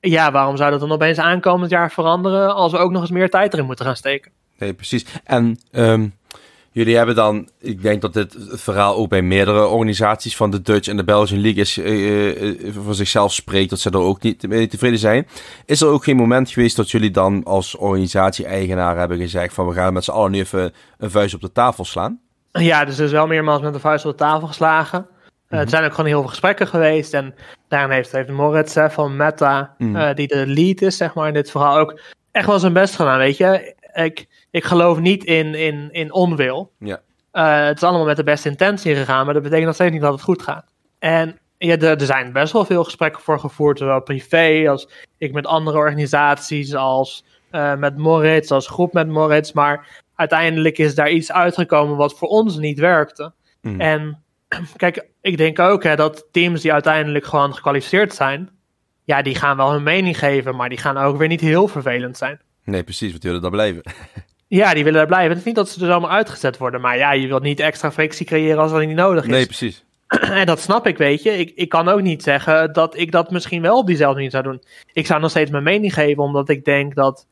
ja, 0.10 0.32
waarom 0.32 0.58
zou 0.58 0.72
dat 0.72 0.80
dan 0.80 0.91
opeens 0.91 1.18
aankomend 1.18 1.72
jaar 1.72 1.91
veranderen 1.91 2.56
als 2.56 2.72
we 2.72 2.78
ook 2.78 2.91
nog 2.91 3.01
eens 3.01 3.12
meer 3.12 3.30
tijd 3.30 3.54
erin 3.54 3.66
moeten 3.66 3.86
gaan 3.86 3.95
steken? 3.95 4.32
Nee, 4.58 4.74
precies. 4.74 5.06
En 5.24 5.60
um, 5.72 6.14
jullie 6.72 6.95
hebben 6.97 7.16
dan, 7.16 7.49
ik 7.60 7.82
denk 7.82 8.01
dat 8.01 8.14
dit 8.14 8.36
verhaal 8.39 8.95
ook 8.95 9.10
bij 9.10 9.22
meerdere 9.22 9.66
organisaties 9.66 10.36
van 10.36 10.51
de 10.51 10.62
Dutch 10.62 10.88
en 10.88 10.97
de 10.97 11.04
Belgian 11.04 11.41
League 11.41 11.62
is, 11.62 11.78
uh, 11.78 12.43
uh, 12.43 12.74
voor 12.74 12.95
zichzelf 12.95 13.34
spreekt, 13.34 13.70
dat 13.70 13.80
ze 13.80 13.89
er 13.89 13.97
ook 13.97 14.22
niet 14.22 14.47
mee 14.47 14.68
tevreden 14.68 14.99
zijn. 14.99 15.28
Is 15.66 15.82
er 15.82 15.88
ook 15.88 16.04
geen 16.04 16.16
moment 16.16 16.49
geweest 16.51 16.76
dat 16.76 16.91
jullie 16.91 17.12
dan 17.12 17.43
als 17.43 17.76
organisatie-eigenaar 17.76 18.97
hebben 18.97 19.18
gezegd 19.18 19.54
van 19.54 19.68
we 19.68 19.74
gaan 19.74 19.93
met 19.93 20.04
z'n 20.04 20.12
allen 20.12 20.32
nu 20.32 20.39
even 20.39 20.74
een 20.97 21.12
vuist 21.12 21.34
op 21.34 21.41
de 21.41 21.51
tafel 21.51 21.86
slaan? 21.86 22.20
Ja, 22.51 22.86
dus 22.86 22.97
er 22.97 23.06
is 23.06 23.12
wel 23.12 23.28
meermaals 23.28 23.62
met 23.62 23.74
de 23.74 23.80
vuist 23.80 24.06
op 24.06 24.12
de 24.12 24.24
tafel 24.24 24.47
geslagen. 24.47 25.08
Uh, 25.54 25.60
er 25.60 25.70
zijn 25.70 25.84
ook 25.84 25.91
gewoon 25.91 26.06
heel 26.06 26.20
veel 26.20 26.30
gesprekken 26.30 26.68
geweest. 26.68 27.14
En 27.14 27.36
daarin 27.68 27.89
heeft, 27.89 28.12
heeft 28.12 28.30
Moritz 28.30 28.76
hè, 28.76 28.89
van 28.89 29.16
Meta, 29.16 29.76
mm. 29.78 29.95
uh, 29.95 30.14
die 30.14 30.28
de 30.28 30.47
lead 30.47 30.82
is, 30.82 30.97
zeg 30.97 31.14
maar, 31.14 31.28
in 31.28 31.34
dit 31.34 31.51
verhaal 31.51 31.78
ook 31.78 31.99
echt 32.32 32.47
wel 32.47 32.60
zijn 32.60 32.74
best 32.74 32.95
gedaan, 32.95 33.18
weet 33.18 33.38
je. 33.38 33.76
Ik, 33.93 34.28
ik 34.51 34.64
geloof 34.64 34.99
niet 34.99 35.24
in, 35.24 35.56
in, 35.56 35.89
in 35.91 36.14
onwil. 36.14 36.72
Ja. 36.80 37.01
Uh, 37.34 37.66
het 37.66 37.78
is 37.78 37.84
allemaal 37.84 38.06
met 38.06 38.16
de 38.16 38.24
beste 38.24 38.49
intentie 38.49 38.95
gegaan, 38.95 39.26
maar 39.26 39.34
dat 39.34 39.43
betekent 39.43 39.66
nog 39.66 39.76
steeds 39.76 39.91
niet 39.91 40.01
dat 40.01 40.14
het 40.14 40.22
goed 40.22 40.41
gaat. 40.41 40.66
En 40.99 41.39
ja, 41.58 41.78
er, 41.78 41.99
er 41.99 42.06
zijn 42.06 42.34
best 42.34 42.54
wel 42.54 42.66
veel 42.66 42.84
gesprekken 42.84 43.22
voor 43.22 43.39
gevoerd, 43.39 43.78
zowel 43.78 44.01
privé 44.01 44.70
als 44.70 44.89
ik 45.18 45.34
met 45.34 45.45
andere 45.45 45.78
organisaties, 45.78 46.76
als 46.76 47.26
met 47.78 47.97
Moritz, 47.97 48.51
als 48.51 48.68
groep 48.68 48.93
met 48.93 49.08
Moritz. 49.08 49.51
Maar 49.51 50.04
uiteindelijk 50.16 50.78
is 50.78 50.95
daar 50.95 51.10
iets 51.10 51.32
uitgekomen 51.32 51.97
wat 51.97 52.18
voor 52.18 52.28
ons 52.28 52.58
niet 52.58 52.80
werkte. 52.80 53.32
Mm. 53.62 53.82
En 53.82 54.24
kijk, 54.76 55.08
ik 55.24 55.38
denk 55.38 55.60
ook 55.60 55.84
hè, 55.84 55.96
dat 55.96 56.28
teams 56.32 56.62
die 56.62 56.74
uiteindelijk 56.74 57.26
gewoon 57.26 57.56
gekwalificeerd 57.56 58.14
zijn, 58.14 58.50
ja, 59.04 59.22
die 59.22 59.36
gaan 59.36 59.58
wel 59.58 59.72
hun 59.72 59.84
mening 59.84 60.20
geven, 60.20 60.56
maar 60.56 60.70
die 60.70 60.78
gaan 60.78 60.98
ook 60.98 61.18
weer 61.18 61.28
niet 61.28 61.42
heel 61.42 61.68
vervelend 61.68 62.18
zijn. 62.18 62.42
Nee, 62.64 62.84
precies, 62.84 63.10
want 63.10 63.22
die 63.22 63.32
willen 63.32 63.42
daar 63.42 63.60
blijven. 63.60 63.84
ja, 64.48 64.74
die 64.74 64.84
willen 64.84 65.00
daar 65.00 65.08
blijven. 65.08 65.30
Het 65.30 65.40
is 65.40 65.46
niet 65.46 65.56
dat 65.56 65.70
ze 65.70 65.82
er 65.82 65.92
zomaar 65.92 66.10
uitgezet 66.10 66.58
worden, 66.58 66.82
maar 66.82 66.98
ja, 66.98 67.12
je 67.12 67.28
wilt 67.28 67.44
niet 67.44 67.60
extra 67.60 67.92
frictie 67.92 68.26
creëren 68.26 68.58
als 68.58 68.72
dat 68.72 68.86
niet 68.86 68.96
nodig 68.96 69.24
is. 69.24 69.30
Nee, 69.30 69.46
precies. 69.46 69.84
en 70.42 70.46
dat 70.46 70.60
snap 70.60 70.88
ik, 70.88 70.98
weet 70.98 71.24
je. 71.24 71.38
Ik, 71.38 71.52
ik 71.56 71.70
kan 71.70 71.88
ook 71.88 72.02
niet 72.02 72.24
zeggen 72.24 72.74
dat 72.74 72.98
ik 72.98 73.12
dat 73.12 73.32
misschien 73.32 73.62
wel 73.62 73.78
op 73.78 73.88
diezelfde 73.88 74.16
manier 74.16 74.32
zou 74.32 74.44
doen. 74.44 74.64
Ik 74.94 75.06
zou 75.06 75.22
nog 75.22 75.30
steeds 75.30 75.52
mijn 75.52 75.64
mening 75.64 75.94
geven, 75.94 76.24
omdat 76.24 76.50
ik 76.50 76.66
denk 76.66 76.96
dat 76.96 77.28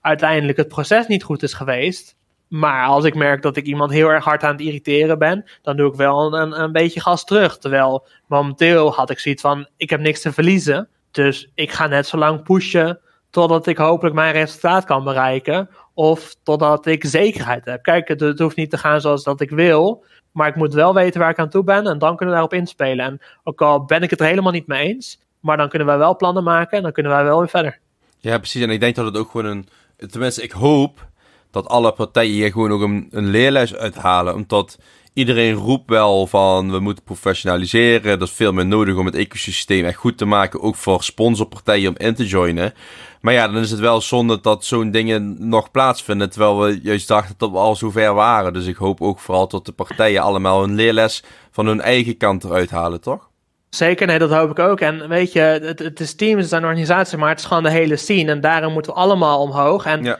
uiteindelijk 0.00 0.58
het 0.58 0.68
proces 0.68 1.06
niet 1.06 1.22
goed 1.22 1.42
is 1.42 1.52
geweest. 1.54 2.16
Maar 2.52 2.86
als 2.86 3.04
ik 3.04 3.14
merk 3.14 3.42
dat 3.42 3.56
ik 3.56 3.66
iemand 3.66 3.90
heel 3.90 4.08
erg 4.08 4.24
hard 4.24 4.42
aan 4.42 4.52
het 4.52 4.60
irriteren 4.60 5.18
ben, 5.18 5.44
dan 5.62 5.76
doe 5.76 5.88
ik 5.90 5.94
wel 5.94 6.34
een, 6.34 6.60
een 6.60 6.72
beetje 6.72 7.00
gas 7.00 7.24
terug. 7.24 7.58
Terwijl 7.58 8.06
momenteel 8.26 8.92
had 8.92 9.10
ik 9.10 9.18
zoiets 9.18 9.42
van: 9.42 9.66
ik 9.76 9.90
heb 9.90 10.00
niks 10.00 10.20
te 10.20 10.32
verliezen. 10.32 10.88
Dus 11.10 11.50
ik 11.54 11.72
ga 11.72 11.86
net 11.86 12.06
zo 12.06 12.16
lang 12.18 12.42
pushen 12.42 13.00
totdat 13.30 13.66
ik 13.66 13.76
hopelijk 13.76 14.14
mijn 14.14 14.32
resultaat 14.32 14.84
kan 14.84 15.04
bereiken. 15.04 15.68
Of 15.94 16.34
totdat 16.42 16.86
ik 16.86 17.04
zekerheid 17.04 17.64
heb. 17.64 17.82
Kijk, 17.82 18.08
het, 18.08 18.20
het, 18.20 18.38
hoeft 18.38 18.56
niet 18.56 18.70
te 18.70 18.78
gaan 18.78 19.00
zoals 19.00 19.24
dat 19.24 19.40
ik 19.40 19.50
wil. 19.50 20.04
Maar 20.32 20.48
ik 20.48 20.56
moet 20.56 20.74
wel 20.74 20.94
weten 20.94 21.20
waar 21.20 21.30
ik 21.30 21.38
aan 21.38 21.50
toe 21.50 21.64
ben. 21.64 21.86
En 21.86 21.98
dan 21.98 22.16
kunnen 22.16 22.34
we 22.34 22.40
daarop 22.40 22.54
inspelen. 22.54 23.04
En 23.04 23.20
ook 23.44 23.62
al 23.62 23.84
ben 23.84 24.02
ik 24.02 24.10
het 24.10 24.20
er 24.20 24.26
helemaal 24.26 24.52
niet 24.52 24.66
mee 24.66 24.88
eens. 24.88 25.20
Maar 25.40 25.56
dan 25.56 25.68
kunnen 25.68 25.88
wij 25.88 25.98
wel 25.98 26.16
plannen 26.16 26.44
maken. 26.44 26.76
En 26.76 26.82
dan 26.82 26.92
kunnen 26.92 27.12
wij 27.12 27.24
wel 27.24 27.38
weer 27.38 27.48
verder. 27.48 27.78
Ja, 28.18 28.38
precies. 28.38 28.62
En 28.62 28.70
ik 28.70 28.80
denk 28.80 28.94
dat 28.94 29.04
het 29.04 29.16
ook 29.16 29.30
gewoon 29.30 29.46
een. 29.46 29.68
Tenminste, 30.10 30.42
ik 30.42 30.52
hoop 30.52 31.10
dat 31.52 31.68
alle 31.68 31.92
partijen 31.92 32.32
hier 32.32 32.52
gewoon 32.52 32.72
ook 32.72 32.80
een, 32.80 33.08
een 33.10 33.28
leerles 33.28 33.74
uithalen. 33.74 34.34
Omdat 34.34 34.78
iedereen 35.12 35.54
roept 35.54 35.90
wel 35.90 36.26
van 36.26 36.70
we 36.70 36.78
moeten 36.78 37.04
professionaliseren. 37.04 38.18
Dat 38.18 38.28
is 38.28 38.34
veel 38.34 38.52
meer 38.52 38.66
nodig 38.66 38.96
om 38.96 39.06
het 39.06 39.14
ecosysteem 39.14 39.84
echt 39.84 39.96
goed 39.96 40.18
te 40.18 40.24
maken. 40.24 40.60
Ook 40.60 40.76
voor 40.76 41.02
sponsorpartijen 41.02 41.88
om 41.88 41.96
in 41.96 42.14
te 42.14 42.26
joinen. 42.26 42.74
Maar 43.20 43.34
ja, 43.34 43.48
dan 43.48 43.56
is 43.56 43.70
het 43.70 43.80
wel 43.80 44.00
zonde 44.00 44.40
dat 44.40 44.64
zo'n 44.64 44.90
dingen 44.90 45.48
nog 45.48 45.70
plaatsvinden. 45.70 46.30
Terwijl 46.30 46.60
we 46.60 46.80
juist 46.82 47.08
dachten 47.08 47.34
dat 47.38 47.50
we 47.50 47.56
al 47.56 47.76
zover 47.76 48.14
waren. 48.14 48.52
Dus 48.52 48.66
ik 48.66 48.76
hoop 48.76 49.00
ook 49.00 49.18
vooral 49.18 49.48
dat 49.48 49.66
de 49.66 49.72
partijen 49.72 50.22
allemaal 50.22 50.62
een 50.62 50.74
leerles 50.74 51.22
van 51.50 51.66
hun 51.66 51.80
eigen 51.80 52.16
kant 52.16 52.44
eruit 52.44 52.70
halen, 52.70 53.00
toch? 53.00 53.30
Zeker, 53.70 54.06
nee, 54.06 54.18
dat 54.18 54.30
hoop 54.30 54.50
ik 54.50 54.58
ook. 54.58 54.80
En 54.80 55.08
weet 55.08 55.32
je, 55.32 55.40
het, 55.40 55.78
het 55.78 56.00
is 56.00 56.14
teams, 56.14 56.40
het 56.40 56.48
zijn 56.48 56.64
organisaties, 56.64 57.18
maar 57.18 57.28
het 57.28 57.38
is 57.38 57.44
gewoon 57.44 57.62
de 57.62 57.70
hele 57.70 57.96
scene. 57.96 58.30
En 58.30 58.40
daarom 58.40 58.72
moeten 58.72 58.92
we 58.92 58.98
allemaal 58.98 59.40
omhoog. 59.40 59.84
En 59.84 60.04
ja. 60.04 60.18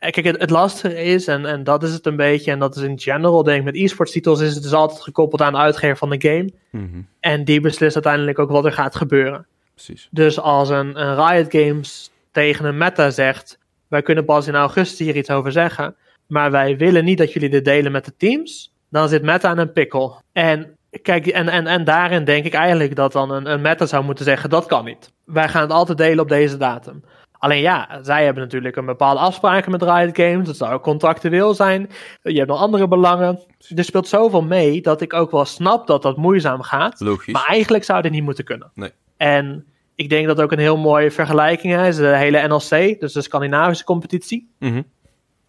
Eh, 0.00 0.10
kijk, 0.10 0.26
het, 0.26 0.40
het, 0.40 0.50
lastige 0.50 1.02
is, 1.02 1.26
en, 1.26 1.46
en 1.46 1.64
dat 1.64 1.82
is 1.82 1.92
het 1.92 2.06
een 2.06 2.16
beetje, 2.16 2.50
en 2.50 2.58
dat 2.58 2.76
is 2.76 2.82
in 2.82 2.98
general, 2.98 3.42
denk 3.42 3.58
ik, 3.58 3.64
met 3.64 3.76
e-sports 3.76 4.12
titels, 4.12 4.40
is 4.40 4.54
het 4.54 4.62
dus 4.62 4.72
altijd 4.72 5.00
gekoppeld 5.00 5.40
aan 5.40 5.52
de 5.52 5.58
uitgever 5.58 5.96
van 5.96 6.10
de 6.10 6.20
game. 6.20 6.50
Mm 6.70 7.06
En 7.20 7.44
die 7.44 7.60
beslist 7.60 7.94
uiteindelijk 7.94 8.38
ook 8.38 8.50
wat 8.50 8.64
er 8.64 8.72
gaat 8.72 8.96
gebeuren. 8.96 9.46
Precies. 9.74 10.08
Dus 10.10 10.40
als 10.40 10.68
een, 10.68 11.00
een 11.00 11.26
Riot 11.26 11.52
Games 11.52 12.10
tegen 12.32 12.64
een 12.64 12.76
meta 12.76 13.10
zegt, 13.10 13.58
wij 13.88 14.02
kunnen 14.02 14.24
pas 14.24 14.46
in 14.46 14.54
augustus 14.54 14.98
hier 15.06 15.16
iets 15.16 15.30
over 15.30 15.52
zeggen, 15.52 15.94
maar 16.26 16.50
wij 16.50 16.76
willen 16.76 17.04
niet 17.04 17.18
dat 17.18 17.32
jullie 17.32 17.50
dit 17.50 17.64
delen 17.64 17.92
met 17.92 18.04
de 18.04 18.16
teams, 18.16 18.72
dan 18.88 19.08
zit 19.08 19.22
meta 19.22 19.48
aan 19.48 19.58
een 19.58 19.72
pikkel. 19.72 20.22
En 20.32 20.76
kijk, 21.02 21.26
en, 21.26 21.48
en, 21.48 21.66
en 21.66 21.84
daarin 21.84 22.24
denk 22.24 22.44
ik 22.44 22.54
eigenlijk 22.54 22.96
dat 22.96 23.12
dan 23.12 23.30
een, 23.30 23.50
een 23.50 23.60
meta 23.60 23.86
zou 23.86 24.04
moeten 24.04 24.24
zeggen, 24.24 24.50
dat 24.50 24.66
kan 24.66 24.84
niet. 24.84 25.12
Wij 25.24 25.48
gaan 25.48 25.62
het 25.62 25.72
altijd 25.72 25.98
delen 25.98 26.20
op 26.20 26.28
deze 26.28 26.56
datum. 26.56 27.02
Alleen 27.40 27.60
ja, 27.60 27.98
zij 28.02 28.24
hebben 28.24 28.42
natuurlijk 28.42 28.76
een 28.76 28.86
bepaalde 28.86 29.20
afspraken 29.20 29.70
met 29.70 29.82
Riot 29.82 30.16
Games. 30.16 30.46
Dat 30.46 30.56
zou 30.56 30.72
ook 30.72 30.82
contractueel 30.82 31.54
zijn. 31.54 31.90
Je 32.22 32.36
hebt 32.36 32.48
nog 32.48 32.60
andere 32.60 32.88
belangen. 32.88 33.40
Er 33.74 33.84
speelt 33.84 34.08
zoveel 34.08 34.42
mee 34.42 34.82
dat 34.82 35.00
ik 35.00 35.12
ook 35.12 35.30
wel 35.30 35.44
snap 35.44 35.86
dat 35.86 36.02
dat 36.02 36.16
moeizaam 36.16 36.62
gaat. 36.62 37.00
Logisch. 37.00 37.32
Maar 37.32 37.46
eigenlijk 37.46 37.84
zou 37.84 38.02
dit 38.02 38.12
niet 38.12 38.22
moeten 38.22 38.44
kunnen. 38.44 38.70
Nee. 38.74 38.90
En 39.16 39.66
ik 39.94 40.08
denk 40.08 40.26
dat 40.26 40.40
ook 40.40 40.52
een 40.52 40.58
heel 40.58 40.76
mooie 40.76 41.10
vergelijking 41.10 41.80
is. 41.80 41.96
De 41.96 42.16
hele 42.16 42.48
NLC, 42.48 43.00
dus 43.00 43.12
de 43.12 43.22
Scandinavische 43.22 43.84
competitie. 43.84 44.54
Mm 44.58 44.84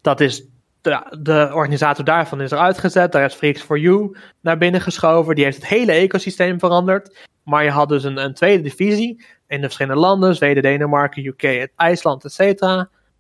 Dat 0.02 0.20
is 0.20 0.48
de, 0.82 1.18
de, 1.20 1.50
organisator 1.54 2.06
daarvan 2.06 2.42
is 2.42 2.52
eruit 2.52 2.78
gezet. 2.78 3.12
Daar 3.12 3.26
is 3.26 3.34
Freaks 3.34 3.62
for 3.62 3.80
You 3.80 4.18
naar 4.42 4.58
binnen 4.58 4.82
geschoven. 4.82 5.36
Die 5.36 5.44
heeft 5.44 5.58
het 5.58 5.68
hele 5.68 5.92
ecosysteem 5.92 6.60
veranderd. 6.60 7.28
Maar 7.44 7.64
je 7.64 7.70
had 7.70 7.90
dus 7.90 8.04
een, 8.04 8.18
een 8.18 8.34
tweede 8.34 8.64
divisie 8.64 9.26
in 9.48 9.58
de 9.58 9.66
verschillende 9.66 10.02
landen, 10.02 10.36
Zweden, 10.36 10.64
Denemarken, 10.64 11.26
UK, 11.26 11.68
IJsland, 11.76 12.26
etc. 12.26 12.64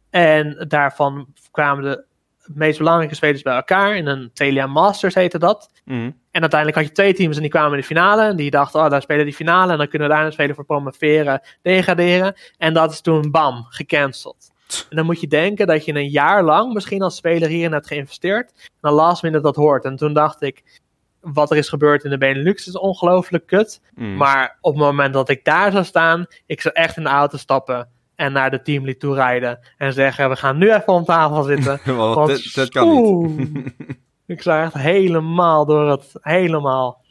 En 0.09 0.65
daarvan 0.67 1.27
kwamen 1.51 1.83
de 1.83 2.03
meest 2.45 2.77
belangrijke 2.77 3.15
spelers 3.15 3.41
bij 3.41 3.55
elkaar. 3.55 3.95
In 3.95 4.07
een 4.07 4.31
Telia 4.33 4.67
Masters 4.67 5.15
heette 5.15 5.39
dat. 5.39 5.71
Mhm. 5.85 6.11
En 6.31 6.41
uiteindelijk 6.41 6.79
had 6.79 6.87
je 6.87 6.93
twee 6.93 7.13
teams 7.13 7.35
en 7.35 7.41
die 7.41 7.51
kwamen 7.51 7.71
in 7.71 7.79
de 7.79 7.85
finale. 7.85 8.23
En 8.23 8.35
die 8.35 8.51
dachten, 8.51 8.83
oh, 8.83 8.89
daar 8.89 9.01
spelen 9.01 9.25
die 9.25 9.33
finale. 9.33 9.71
En 9.71 9.77
dan 9.77 9.87
kunnen 9.87 10.07
we 10.07 10.13
daarna 10.13 10.31
spelen 10.31 10.55
voor 10.55 10.65
promoveren, 10.65 11.41
degraderen. 11.61 12.33
En 12.57 12.73
dat 12.73 12.91
is 12.91 13.01
toen, 13.01 13.31
bam, 13.31 13.65
gecanceld. 13.69 14.50
En 14.89 14.95
dan 14.95 15.05
moet 15.05 15.21
je 15.21 15.27
denken 15.27 15.67
dat 15.67 15.85
je 15.85 15.93
een 15.93 16.09
jaar 16.09 16.43
lang 16.43 16.73
misschien 16.73 17.01
als 17.01 17.15
speler 17.15 17.49
hierin 17.49 17.71
hebt 17.71 17.87
geïnvesteerd. 17.87 18.51
En 18.63 18.69
dan 18.81 18.93
last 18.93 19.23
minute 19.23 19.43
dat 19.43 19.55
hoort. 19.55 19.85
En 19.85 19.95
toen 19.95 20.13
dacht 20.13 20.41
ik, 20.41 20.81
wat 21.21 21.51
er 21.51 21.57
is 21.57 21.69
gebeurd 21.69 22.03
in 22.03 22.09
de 22.09 22.17
Benelux 22.17 22.67
is 22.67 22.77
ongelooflijk 22.77 23.45
kut. 23.45 23.81
Mm. 23.95 24.15
Maar 24.15 24.57
op 24.61 24.73
het 24.73 24.83
moment 24.83 25.13
dat 25.13 25.29
ik 25.29 25.45
daar 25.45 25.71
zou 25.71 25.83
staan, 25.83 26.25
ik 26.45 26.61
zou 26.61 26.75
echt 26.75 26.97
in 26.97 27.03
de 27.03 27.09
auto 27.09 27.37
stappen 27.37 27.89
en 28.15 28.33
naar 28.33 28.51
de 28.51 28.61
teamlead 28.61 28.99
toe 28.99 29.15
rijden 29.15 29.59
en 29.77 29.93
zeggen: 29.93 30.29
We 30.29 30.35
gaan 30.35 30.57
nu 30.57 30.73
even 30.73 30.93
om 30.93 31.03
tafel 31.03 31.43
zitten. 31.43 31.79
want 31.97 32.27
dat, 32.27 32.51
dat 32.53 32.69
kan 32.69 32.87
oeh, 32.87 33.37
niet. 33.37 33.73
ik 34.25 34.41
zou 34.41 34.63
echt 34.63 34.73
helemaal 34.73 35.65
door 35.65 35.89
het 35.89 36.13
helemaal 36.21 37.01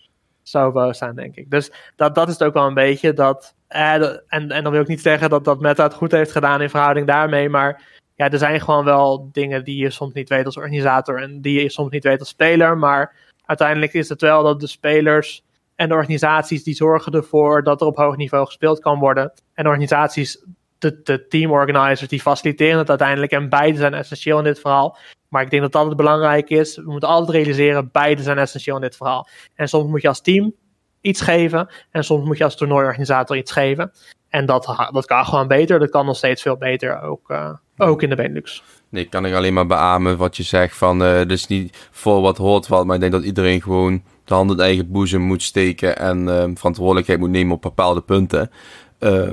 zo 0.43 0.73
boos 0.73 0.99
zijn, 0.99 1.15
denk 1.15 1.37
ik. 1.37 1.51
Dus 1.51 1.73
dat, 1.97 2.15
dat 2.15 2.29
is 2.29 2.33
het 2.33 2.43
ook 2.43 2.55
wel 2.55 2.67
een 2.67 2.75
beetje. 2.75 3.13
Dat, 3.13 3.55
en, 3.71 4.23
en 4.51 4.63
dan 4.63 4.73
wil 4.73 4.81
ik 4.81 4.89
niet 4.89 5.01
zeggen 5.01 5.31
dat, 5.31 5.45
dat 5.45 5.61
Meta 5.61 5.83
het 5.83 5.95
goed 5.95 6.13
heeft 6.13 6.33
gedaan 6.33 6.63
in 6.63 6.71
verhouding 6.71 7.07
daarmee, 7.07 7.49
maar 7.49 7.83
ja, 8.21 8.31
er 8.31 8.39
zijn 8.39 8.61
gewoon 8.61 8.85
wel 8.85 9.29
dingen 9.33 9.65
die 9.65 9.77
je 9.77 9.91
soms 9.91 10.13
niet 10.13 10.29
weet 10.29 10.45
als 10.45 10.57
organisator 10.57 11.23
en 11.23 11.41
die 11.41 11.63
je 11.63 11.71
soms 11.71 11.91
niet 11.91 12.05
weet 12.05 12.21
als 12.21 12.29
speler. 12.29 12.79
Maar 12.79 13.15
uiteindelijk 13.45 13.93
is 13.93 14.09
het 14.09 14.21
wel 14.21 14.43
dat 14.43 14.61
de 14.61 14.67
spelers 14.67 15.45
en 15.75 15.89
de 15.89 15.95
organisaties 15.95 16.65
die 16.65 16.75
zorgen 16.75 17.13
ervoor 17.13 17.63
dat 17.63 17.81
er 17.81 17.87
op 17.87 17.97
hoog 17.97 18.17
niveau 18.17 18.47
gespeeld 18.47 18.81
kan 18.81 18.99
worden. 18.99 19.33
En 19.55 19.67
organisaties, 19.67 20.45
de, 20.79 21.01
de 21.03 21.27
teamorganizers, 21.27 22.09
die 22.09 22.21
faciliteren 22.21 22.79
het 22.79 22.89
uiteindelijk. 22.89 23.33
En 23.33 23.49
beide 23.49 23.79
zijn 23.79 23.95
essentieel 23.95 24.39
in 24.39 24.45
dit 24.45 24.61
verhaal. 24.61 24.99
Maar 25.29 25.43
ik 25.43 25.51
denk 25.51 25.63
dat 25.63 25.73
dat 25.73 25.87
het 25.87 25.97
belangrijk 25.97 26.51
is. 26.51 26.77
We 26.77 26.91
moeten 26.91 27.09
altijd 27.09 27.37
realiseren, 27.37 27.89
beide 27.93 28.23
zijn 28.23 28.39
essentieel 28.39 28.77
in 28.77 28.83
dit 28.83 28.97
verhaal. 28.97 29.29
En 29.55 29.69
soms 29.69 29.91
moet 29.91 30.03
je 30.03 30.09
als 30.09 30.21
team 30.21 30.55
iets 31.01 31.21
geven. 31.21 31.69
En 31.91 32.05
soms 32.05 32.27
moet 32.27 32.39
je 32.39 32.45
als 32.45 32.57
toernooiorganisator 32.57 33.37
iets 33.37 33.53
geven. 33.53 33.93
En 34.29 34.47
dat, 34.47 34.89
dat 34.93 35.07
kan 35.07 35.25
gewoon 35.25 35.49
beter. 35.49 35.79
Dat 35.79 35.91
kan 35.91 36.07
nog 36.07 36.17
steeds 36.17 36.43
veel 36.43 36.57
beter, 36.57 37.03
ook, 37.03 37.31
uh, 37.31 37.51
ook 37.77 38.03
in 38.03 38.09
de 38.09 38.17
Benelux. 38.17 38.63
Nee, 38.89 39.05
kan 39.05 39.27
ik 39.27 39.35
alleen 39.35 39.55
maar 39.55 39.67
beamen 39.67 40.17
wat 40.17 40.37
je 40.37 40.43
zegt 40.43 40.77
van, 40.77 41.03
uh, 41.03 41.21
dus 41.27 41.47
niet 41.47 41.89
voor 41.91 42.21
wat 42.21 42.37
hoort 42.37 42.67
wat, 42.67 42.87
maar 42.87 42.95
ik 42.95 43.01
denk 43.01 43.13
dat 43.13 43.25
iedereen 43.25 43.63
gewoon 43.63 44.03
de 44.25 44.35
hand 44.35 44.51
in 44.51 44.61
eigen 44.61 44.91
boezem 44.91 45.21
moet 45.21 45.43
steken 45.43 45.99
en 45.99 46.27
uh, 46.27 46.45
verantwoordelijkheid 46.55 47.19
moet 47.19 47.31
nemen 47.31 47.55
op 47.55 47.63
bepaalde 47.63 48.01
punten. 48.01 48.51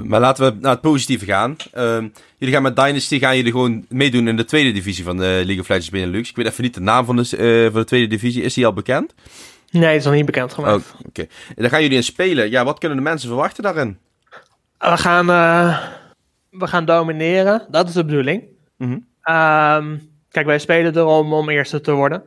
Maar 0.03 0.19
laten 0.19 0.45
we 0.45 0.59
naar 0.59 0.71
het 0.71 0.81
positieve 0.81 1.25
gaan. 1.25 1.55
Uh, 1.77 1.97
jullie 2.37 2.53
gaan 2.53 2.63
met 2.63 2.75
Dynasty 2.75 3.19
gaan 3.19 3.35
jullie 3.35 3.51
gewoon 3.51 3.85
meedoen 3.89 4.27
in 4.27 4.37
de 4.37 4.45
tweede 4.45 4.71
divisie 4.71 5.03
van 5.03 5.17
de 5.17 5.23
League 5.23 5.59
of 5.59 5.67
Legends 5.67 5.89
Benelux. 5.89 6.29
Ik 6.29 6.35
weet 6.35 6.45
even 6.45 6.63
niet 6.63 6.73
de 6.73 6.81
naam 6.81 7.05
van 7.05 7.15
de, 7.15 7.25
van 7.71 7.81
de 7.81 7.87
tweede 7.87 8.07
divisie. 8.07 8.43
Is 8.43 8.53
die 8.53 8.65
al 8.65 8.73
bekend? 8.73 9.13
Nee, 9.71 9.83
het 9.83 9.95
is 9.95 10.05
nog 10.05 10.13
niet 10.13 10.25
bekend 10.25 10.53
gemaakt. 10.53 10.93
Oh, 10.93 11.07
Oké. 11.07 11.21
En 11.21 11.55
daar 11.55 11.69
gaan 11.69 11.81
jullie 11.81 11.97
in 11.97 12.03
spelen. 12.03 12.49
Ja, 12.49 12.63
wat 12.65 12.79
kunnen 12.79 12.97
de 12.97 13.03
mensen 13.03 13.27
verwachten 13.27 13.63
daarin? 13.63 13.97
We 14.77 14.97
gaan, 14.97 15.29
uh, 15.29 15.87
we 16.49 16.67
gaan 16.67 16.85
domineren. 16.85 17.67
Dat 17.69 17.87
is 17.87 17.93
de 17.93 18.05
bedoeling. 18.05 18.43
Mm 18.77 18.87
-hmm. 18.87 19.35
um, 19.35 20.11
kijk, 20.29 20.45
wij 20.45 20.59
spelen 20.59 20.97
erom 20.97 21.33
om 21.33 21.49
eerste 21.49 21.81
te 21.81 21.91
worden. 21.91 22.23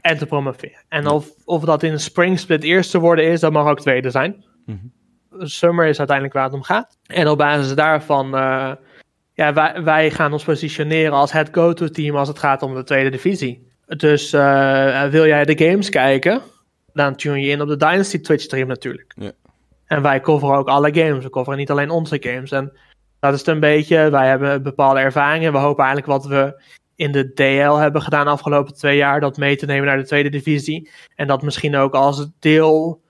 En 0.00 0.18
te 0.18 0.26
promoveren. 0.26 0.78
En 0.88 1.06
of, 1.06 1.28
of 1.44 1.64
dat 1.64 1.82
in 1.82 1.92
een 1.92 2.00
spring 2.00 2.38
split 2.38 2.62
eerste 2.62 2.98
worden 2.98 3.24
is, 3.24 3.40
dat 3.40 3.52
mag 3.52 3.66
ook 3.66 3.80
tweede 3.80 4.10
zijn. 4.10 4.44
Mm 4.66 4.80
-hmm. 4.80 4.92
Summer 5.46 5.86
is 5.86 5.98
uiteindelijk 5.98 6.36
waar 6.36 6.44
het 6.44 6.54
om 6.54 6.62
gaat. 6.62 6.98
En 7.06 7.28
op 7.28 7.38
basis 7.38 7.74
daarvan, 7.74 8.34
uh, 8.34 8.72
ja, 9.34 9.52
wij, 9.52 9.82
wij 9.82 10.10
gaan 10.10 10.32
ons 10.32 10.44
positioneren 10.44 11.12
als 11.12 11.32
het 11.32 11.48
go-to 11.52 11.88
team 11.88 12.16
als 12.16 12.28
het 12.28 12.38
gaat 12.38 12.62
om 12.62 12.74
de 12.74 12.84
tweede 12.84 13.10
divisie. 13.10 13.70
Dus 13.86 14.32
uh, 14.32 15.04
wil 15.04 15.26
jij 15.26 15.44
de 15.44 15.66
games 15.66 15.88
kijken, 15.88 16.42
dan 16.92 17.16
tune 17.16 17.40
je 17.40 17.50
in 17.50 17.60
op 17.60 17.68
de 17.68 17.76
Dynasty 17.76 18.20
Twitch 18.20 18.42
stream 18.42 18.68
natuurlijk. 18.68 19.12
Ja. 19.16 19.32
En 19.86 20.02
wij 20.02 20.20
coveren 20.20 20.56
ook 20.56 20.68
alle 20.68 20.94
games. 20.94 21.24
We 21.24 21.30
coveren 21.30 21.58
niet 21.58 21.70
alleen 21.70 21.90
onze 21.90 22.16
games. 22.20 22.50
En 22.50 22.72
dat 23.20 23.32
is 23.32 23.38
het 23.38 23.48
een 23.48 23.60
beetje, 23.60 24.10
wij 24.10 24.28
hebben 24.28 24.62
bepaalde 24.62 25.00
ervaringen. 25.00 25.52
We 25.52 25.58
hopen 25.58 25.84
eigenlijk 25.84 26.12
wat 26.12 26.26
we 26.26 26.62
in 26.96 27.12
de 27.12 27.32
DL 27.32 27.74
hebben 27.74 28.02
gedaan 28.02 28.24
de 28.24 28.30
afgelopen 28.30 28.74
twee 28.74 28.96
jaar, 28.96 29.20
dat 29.20 29.36
mee 29.36 29.56
te 29.56 29.66
nemen 29.66 29.86
naar 29.86 29.96
de 29.96 30.06
tweede 30.06 30.28
divisie. 30.28 30.90
En 31.14 31.26
dat 31.26 31.42
misschien 31.42 31.76
ook 31.76 31.94
als 31.94 32.28
deel 32.38 33.02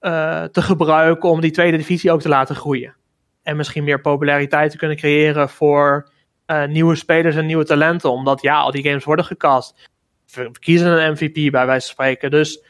uh, 0.00 0.44
te 0.44 0.62
gebruiken 0.62 1.28
om 1.28 1.40
die 1.40 1.50
tweede 1.50 1.76
divisie 1.76 2.12
ook 2.12 2.20
te 2.20 2.28
laten 2.28 2.56
groeien. 2.56 2.94
En 3.42 3.56
misschien 3.56 3.84
meer 3.84 4.00
populariteit 4.00 4.70
te 4.70 4.76
kunnen 4.76 4.96
creëren 4.96 5.48
voor 5.48 6.10
uh, 6.46 6.66
nieuwe 6.66 6.94
spelers 6.94 7.36
en 7.36 7.46
nieuwe 7.46 7.64
talenten. 7.64 8.10
Omdat 8.10 8.42
ja, 8.42 8.60
al 8.60 8.70
die 8.70 8.82
games 8.82 9.04
worden 9.04 9.24
gecast. 9.24 9.88
We 10.34 10.50
kiezen 10.58 10.86
een 10.86 11.12
MVP 11.12 11.34
bij 11.52 11.66
wijze 11.66 11.86
van 11.86 11.94
spreken. 11.94 12.30
Dus 12.30 12.62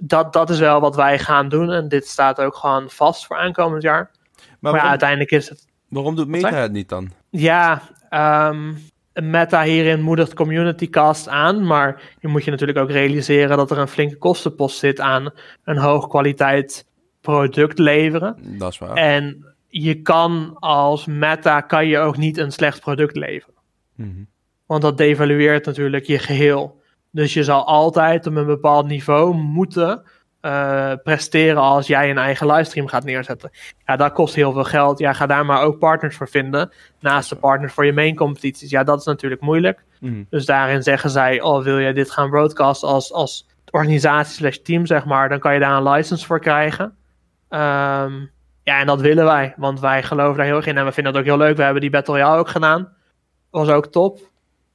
dat, 0.00 0.32
dat 0.32 0.50
is 0.50 0.58
wel 0.58 0.80
wat 0.80 0.96
wij 0.96 1.18
gaan 1.18 1.48
doen. 1.48 1.70
En 1.70 1.88
dit 1.88 2.06
staat 2.06 2.40
ook 2.40 2.56
gewoon 2.56 2.90
vast 2.90 3.26
voor 3.26 3.36
aankomend 3.36 3.82
jaar. 3.82 4.10
Maar, 4.10 4.46
maar 4.60 4.72
waarom, 4.72 4.82
ja, 4.82 4.90
uiteindelijk 4.90 5.30
is 5.30 5.48
het. 5.48 5.66
Waarom 5.88 6.16
doet 6.16 6.28
Meta 6.28 6.52
het 6.52 6.72
niet 6.72 6.88
dan? 6.88 7.10
Ja, 7.30 7.82
um, 8.10 8.78
Meta 9.12 9.62
hierin 9.62 10.02
moedigt 10.02 10.34
CommunityCast 10.34 11.28
aan, 11.28 11.66
maar 11.66 12.02
je 12.20 12.28
moet 12.28 12.44
je 12.44 12.50
natuurlijk 12.50 12.78
ook 12.78 12.90
realiseren 12.90 13.56
dat 13.56 13.70
er 13.70 13.78
een 13.78 13.88
flinke 13.88 14.16
kostenpost 14.16 14.78
zit 14.78 15.00
aan 15.00 15.30
een 15.64 15.78
hoog 15.78 16.08
kwaliteit 16.08 16.86
product 17.20 17.78
leveren. 17.78 18.58
Dat 18.58 18.72
is 18.72 18.78
waar. 18.78 18.94
En 18.94 19.54
je 19.68 20.02
kan 20.02 20.56
als 20.58 21.06
Meta 21.06 21.60
kan 21.60 21.86
je 21.86 21.98
ook 21.98 22.16
niet 22.16 22.38
een 22.38 22.52
slecht 22.52 22.80
product 22.80 23.16
leveren. 23.16 23.54
Mm 23.94 24.12
-hmm. 24.14 24.28
Want 24.66 24.82
dat 24.82 24.98
devalueert 24.98 25.66
natuurlijk 25.66 26.06
je 26.06 26.18
geheel. 26.18 26.79
Dus 27.10 27.34
je 27.34 27.44
zal 27.44 27.66
altijd 27.66 28.26
op 28.26 28.36
een 28.36 28.46
bepaald 28.46 28.86
niveau 28.86 29.34
moeten 29.34 30.02
uh, 30.42 30.92
presteren 31.02 31.62
als 31.62 31.86
jij 31.86 32.10
een 32.10 32.18
eigen 32.18 32.46
livestream 32.46 32.86
gaat 32.86 33.04
neerzetten. 33.04 33.50
Ja, 33.86 33.96
dat 33.96 34.12
kost 34.12 34.34
heel 34.34 34.52
veel 34.52 34.64
geld. 34.64 34.98
Ja, 34.98 35.12
ga 35.12 35.26
daar 35.26 35.46
maar 35.46 35.62
ook 35.62 35.78
partners 35.78 36.16
voor 36.16 36.28
vinden. 36.28 36.72
Naast 37.00 37.28
de 37.28 37.36
partners 37.36 37.72
voor 37.72 37.86
je 37.86 37.92
main 37.92 38.14
competities. 38.14 38.70
Ja, 38.70 38.84
dat 38.84 38.98
is 38.98 39.04
natuurlijk 39.04 39.40
moeilijk. 39.40 39.84
Mm 40.00 40.08
-hmm. 40.08 40.26
Dus 40.30 40.46
daarin 40.46 40.82
zeggen 40.82 41.10
zij: 41.10 41.40
Oh, 41.40 41.62
wil 41.62 41.80
jij 41.80 41.92
dit 41.92 42.10
gaan 42.10 42.30
broadcasten 42.30 42.88
als, 42.88 43.12
als 43.12 43.46
organisatie 43.70 44.34
slash 44.34 44.56
team, 44.56 44.86
zeg 44.86 45.04
maar, 45.04 45.28
dan 45.28 45.38
kan 45.38 45.54
je 45.54 45.60
daar 45.60 45.76
een 45.76 45.90
license 45.90 46.26
voor 46.26 46.40
krijgen. 46.40 46.84
Um, 47.50 48.30
ja, 48.62 48.80
en 48.80 48.86
dat 48.86 49.00
willen 49.00 49.24
wij, 49.24 49.54
want 49.56 49.80
wij 49.80 50.02
geloven 50.02 50.36
daar 50.36 50.46
heel 50.46 50.56
erg 50.56 50.66
in. 50.66 50.78
En 50.78 50.84
we 50.84 50.92
vinden 50.92 51.12
het 51.12 51.22
ook 51.22 51.28
heel 51.28 51.38
leuk. 51.38 51.56
We 51.56 51.62
hebben 51.62 51.80
die 51.80 51.90
Battle 51.90 52.14
Royale 52.14 52.38
ook 52.38 52.48
gedaan. 52.48 52.92
Was 53.50 53.68
ook 53.68 53.86
top. 53.86 54.30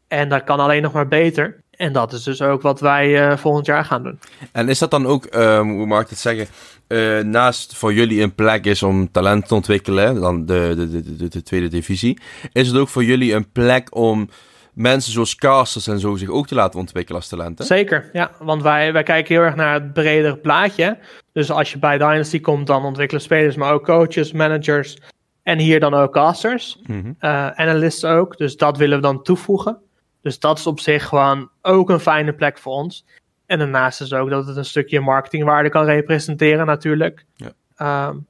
En 0.08 0.30
dat 0.30 0.44
kan 0.44 0.60
alleen 0.60 0.82
nog 0.82 0.94
maar 0.94 1.08
beter. 1.08 1.64
En 1.78 1.94
dat 1.94 2.14
is 2.14 2.24
dus 2.24 2.42
ook 2.42 2.62
wat 2.62 2.80
wij 2.80 3.30
uh, 3.30 3.38
volgend 3.38 3.66
jaar 3.66 3.86
gaan 3.86 4.04
doen. 4.04 4.20
En 4.52 4.70
is 4.70 4.80
dat 4.80 4.92
dan 4.92 5.06
ook, 5.06 5.36
um, 5.36 5.70
hoe 5.70 5.86
mag 5.86 6.02
ik 6.02 6.10
het 6.10 6.20
zeggen, 6.20 6.48
uh, 6.88 7.20
naast 7.20 7.76
voor 7.76 7.94
jullie 7.94 8.22
een 8.22 8.36
plek 8.36 8.66
is 8.66 8.84
om 8.84 9.12
talent 9.12 9.48
te 9.48 9.56
ontwikkelen, 9.56 10.22
dan 10.22 10.46
de, 10.46 10.74
de, 10.76 10.90
de, 10.90 11.16
de, 11.16 11.28
de 11.28 11.44
tweede 11.44 11.68
divisie, 11.68 12.20
is 12.52 12.68
het 12.68 12.78
ook 12.78 12.90
voor 12.90 13.04
jullie 13.04 13.34
een 13.34 13.52
plek 13.52 13.96
om 13.96 14.30
mensen 14.74 15.12
zoals 15.12 15.36
casters 15.36 15.88
en 15.88 16.00
zo 16.00 16.16
zich 16.16 16.30
ook 16.30 16.48
te 16.48 16.56
laten 16.56 16.80
ontwikkelen 16.80 17.20
als 17.22 17.30
talenten? 17.30 17.66
Zeker, 17.66 18.10
ja. 18.14 18.32
Want 18.40 18.62
wij, 18.62 18.94
wij 18.94 19.04
kijken 19.04 19.36
heel 19.36 19.44
erg 19.44 19.56
naar 19.56 19.74
het 19.74 19.94
bredere 19.94 20.38
plaatje. 20.38 20.98
Dus 21.34 21.52
als 21.52 21.72
je 21.72 21.80
bij 21.80 21.98
Dynasty 21.98 22.40
komt, 22.40 22.68
dan 22.68 22.86
ontwikkelen 22.86 23.22
spelers, 23.22 23.56
maar 23.56 23.74
ook 23.74 23.86
coaches, 23.86 24.32
managers 24.32 24.98
en 25.44 25.60
hier 25.60 25.80
dan 25.80 25.94
ook 25.94 26.14
casters. 26.14 26.80
Mm 26.86 27.02
-hmm. 27.02 27.16
uh, 27.20 27.48
analysts 27.50 28.06
ook. 28.06 28.38
Dus 28.38 28.58
dat 28.58 28.78
willen 28.78 28.96
we 28.96 29.04
dan 29.04 29.24
toevoegen. 29.24 29.78
Dus 30.26 30.40
dat 30.40 30.58
is 30.58 30.68
op 30.68 30.80
zich 30.80 31.06
gewoon 31.06 31.50
ook 31.62 31.90
een 31.90 32.00
fijne 32.00 32.34
plek 32.34 32.58
voor 32.58 32.74
ons. 32.74 33.06
En 33.46 33.60
daarnaast 33.60 34.02
is 34.02 34.14
ook 34.14 34.30
dat 34.30 34.48
het 34.48 34.58
een 34.58 34.66
stukje 34.66 35.00
marketingwaarde 35.00 35.70
kan 35.70 35.86
representeren 35.86 36.66
natuurlijk. 36.66 37.26
Ja. 37.36 38.08
Um, 38.08 38.28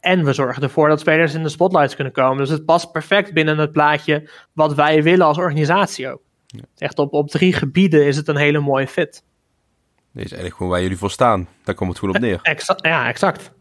en 0.00 0.24
we 0.24 0.32
zorgen 0.32 0.62
ervoor 0.62 0.88
dat 0.88 1.00
spelers 1.00 1.34
in 1.34 1.42
de 1.42 1.48
spotlights 1.48 1.94
kunnen 1.94 2.12
komen. 2.12 2.36
Dus 2.36 2.48
het 2.48 2.64
past 2.64 2.92
perfect 2.92 3.32
binnen 3.32 3.58
het 3.58 3.72
plaatje 3.72 4.30
wat 4.52 4.74
wij 4.74 5.02
willen 5.02 5.26
als 5.26 5.38
organisatie 5.38 6.12
ook. 6.12 6.20
Ja. 6.46 6.60
Echt 6.76 6.98
op, 6.98 7.12
op 7.12 7.30
drie 7.30 7.52
gebieden 7.52 8.06
is 8.06 8.16
het 8.16 8.28
een 8.28 8.36
hele 8.36 8.60
mooie 8.60 8.88
fit. 8.88 9.24
Dit 10.12 10.24
is 10.24 10.30
eigenlijk 10.30 10.56
gewoon 10.56 10.72
waar 10.72 10.82
jullie 10.82 10.98
voor 10.98 11.10
staan. 11.10 11.48
Daar 11.64 11.74
komt 11.74 11.90
het 11.90 11.98
goed 11.98 12.08
op 12.08 12.18
neer. 12.18 12.38
Exa 12.42 12.76
ja, 12.76 13.08
exact. 13.08 13.52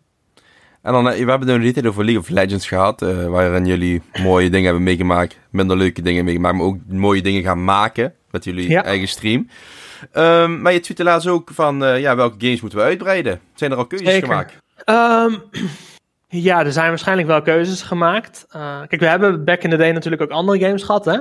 En 0.82 0.94
dan, 0.94 1.04
we 1.04 1.10
hebben 1.10 1.48
het 1.48 1.62
niet 1.62 1.86
over 1.86 2.04
League 2.04 2.22
of 2.22 2.30
Legends 2.30 2.68
gehad, 2.68 3.02
uh, 3.02 3.28
waarin 3.28 3.66
jullie 3.66 4.02
mooie 4.24 4.50
dingen 4.50 4.66
hebben 4.66 4.84
meegemaakt, 4.84 5.40
minder 5.50 5.78
leuke 5.78 6.02
dingen 6.02 6.26
meegemaakt, 6.26 6.56
maar 6.56 6.66
ook 6.66 6.78
mooie 6.88 7.22
dingen 7.22 7.44
gaan 7.44 7.64
maken 7.64 8.14
met 8.32 8.44
jullie 8.44 8.70
ja. 8.70 8.84
eigen 8.84 9.08
stream. 9.08 9.48
Um, 10.14 10.62
maar 10.62 10.74
je 10.74 10.80
tweette 10.80 11.04
laatst 11.04 11.28
ook 11.28 11.50
van, 11.54 11.84
uh, 11.84 12.00
ja, 12.00 12.16
welke 12.16 12.36
games 12.46 12.62
moeten 12.62 12.80
we 12.80 12.86
uitbreiden? 12.86 13.40
Zijn 13.54 13.72
er 13.72 13.78
al 13.78 13.86
keuzes 13.86 14.10
Zeker. 14.10 14.28
gemaakt? 14.28 14.58
Um, 14.86 15.44
ja, 16.48 16.66
er 16.66 16.72
zijn 16.72 16.90
waarschijnlijk 16.90 17.28
wel 17.28 17.42
keuzes 17.42 17.82
gemaakt. 17.82 18.46
Uh, 18.56 18.80
kijk, 18.88 19.02
we 19.02 19.08
hebben 19.08 19.46
back 19.46 19.64
in 19.64 19.70
the 19.70 19.78
day 19.78 19.92
natuurlijk 19.92 20.22
ook 20.22 20.30
andere 20.30 20.60
games 20.60 20.84
gehad, 20.84 21.06
hè? 21.06 21.18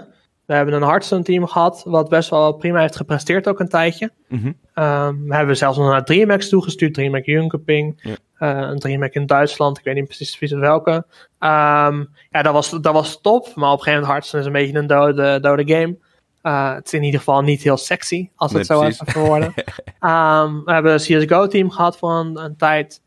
We 0.50 0.56
hebben 0.56 0.74
een 0.74 0.82
Hearthstone 0.82 1.22
team 1.22 1.46
gehad, 1.46 1.82
wat 1.86 2.08
best 2.08 2.30
wel 2.30 2.52
prima 2.52 2.80
heeft 2.80 2.96
gepresteerd 2.96 3.48
ook 3.48 3.60
een 3.60 3.68
tijdje. 3.68 4.10
Mm 4.28 4.38
-hmm. 4.38 4.84
um, 4.84 5.28
we 5.28 5.34
hebben 5.34 5.56
zelfs 5.56 5.78
nog 5.78 5.88
naar 5.88 6.04
DreamHack 6.04 6.42
toegestuurd, 6.42 6.94
DreamHack 6.94 7.24
Jönköping, 7.24 8.00
ja. 8.02 8.16
uh, 8.38 8.68
een 8.70 8.78
DreamHack 8.78 9.14
in 9.14 9.26
Duitsland, 9.26 9.78
ik 9.78 9.84
weet 9.84 9.94
niet 9.94 10.04
precies, 10.04 10.36
precies 10.36 10.58
welke. 10.58 10.90
Um, 10.90 12.08
ja, 12.30 12.42
dat 12.42 12.52
was, 12.52 12.70
dat 12.70 12.92
was 12.92 13.20
top, 13.20 13.54
maar 13.54 13.72
op 13.72 13.78
een 13.78 13.84
gegeven 13.84 13.92
moment 13.92 14.06
Hearthstone 14.06 14.42
is 14.42 14.46
een 14.46 14.52
beetje 14.52 14.78
een 14.78 14.86
dode, 14.86 15.40
dode 15.40 15.74
game. 15.74 15.98
Uh, 16.42 16.74
het 16.74 16.86
is 16.86 16.92
in 16.92 17.02
ieder 17.02 17.18
geval 17.18 17.40
niet 17.40 17.62
heel 17.62 17.76
sexy, 17.76 18.30
als 18.36 18.50
nee, 18.50 18.60
het 18.60 18.70
zo 18.70 18.82
even 18.82 19.06
verwoorden. 19.06 19.54
um, 20.00 20.62
we 20.64 20.72
hebben 20.72 20.92
een 20.92 20.98
CSGO-team 20.98 21.70
gehad 21.70 21.96
voor 21.96 22.12
een, 22.12 22.38
een, 22.38 22.56
tijd. 22.56 23.02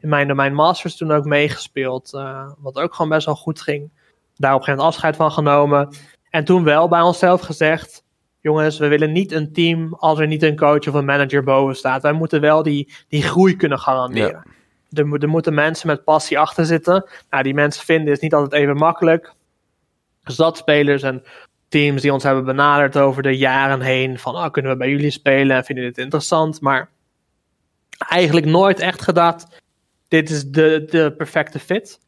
In 0.00 0.08
mijn 0.08 0.28
domein 0.28 0.54
Masters 0.54 0.96
toen 0.96 1.12
ook 1.12 1.24
meegespeeld, 1.24 2.12
uh, 2.14 2.50
wat 2.58 2.78
ook 2.78 2.94
gewoon 2.94 3.10
best 3.10 3.26
wel 3.26 3.34
goed 3.36 3.60
ging. 3.60 3.90
Daar 4.36 4.54
op 4.54 4.58
een 4.58 4.64
gegeven 4.64 4.84
moment 4.84 4.94
afscheid 4.94 5.16
van 5.16 5.32
genomen. 5.32 5.88
En 6.30 6.44
toen 6.44 6.64
wel 6.64 6.88
bij 6.88 7.00
onszelf 7.00 7.40
gezegd: 7.40 8.04
jongens, 8.40 8.78
we 8.78 8.88
willen 8.88 9.12
niet 9.12 9.32
een 9.32 9.52
team 9.52 9.94
als 9.94 10.18
er 10.18 10.26
niet 10.26 10.42
een 10.42 10.56
coach 10.56 10.88
of 10.88 10.94
een 10.94 11.04
manager 11.04 11.42
boven 11.42 11.76
staat. 11.76 12.02
Wij 12.02 12.12
moeten 12.12 12.40
wel 12.40 12.62
die, 12.62 12.92
die 13.08 13.22
groei 13.22 13.56
kunnen 13.56 13.78
garanderen. 13.78 14.42
Ja. 14.90 15.02
Er, 15.02 15.22
er, 15.22 15.28
moeten 15.28 15.54
mensen 15.54 15.86
met 15.86 16.04
passie 16.04 16.38
achter 16.38 16.66
zitten. 16.66 17.08
Nou, 17.30 17.42
die 17.42 17.54
mensen 17.54 17.84
vinden 17.84 18.12
is 18.12 18.20
niet 18.20 18.34
altijd 18.34 18.62
even 18.62 18.76
makkelijk. 18.76 19.32
Stadspelers 20.22 21.02
en 21.02 21.22
teams 21.68 22.02
die 22.02 22.12
ons 22.12 22.22
hebben 22.22 22.44
benaderd 22.44 22.96
over 22.96 23.22
de 23.22 23.36
jaren 23.36 23.80
heen. 23.80 24.18
Van, 24.18 24.34
oh, 24.34 24.50
kunnen 24.50 24.72
we 24.72 24.78
bij 24.78 24.90
jullie 24.90 25.10
spelen 25.10 25.56
en 25.56 25.64
vinden 25.64 25.84
dit 25.84 25.98
interessant. 25.98 26.60
Maar 26.60 26.90
eigenlijk 27.98 28.46
nooit 28.46 28.80
echt 28.80 29.02
gedacht, 29.02 29.62
dit 30.08 30.30
is 30.30 30.44
de, 30.44 30.84
de 30.90 31.14
perfecte 31.16 31.58
fit. 31.58 32.00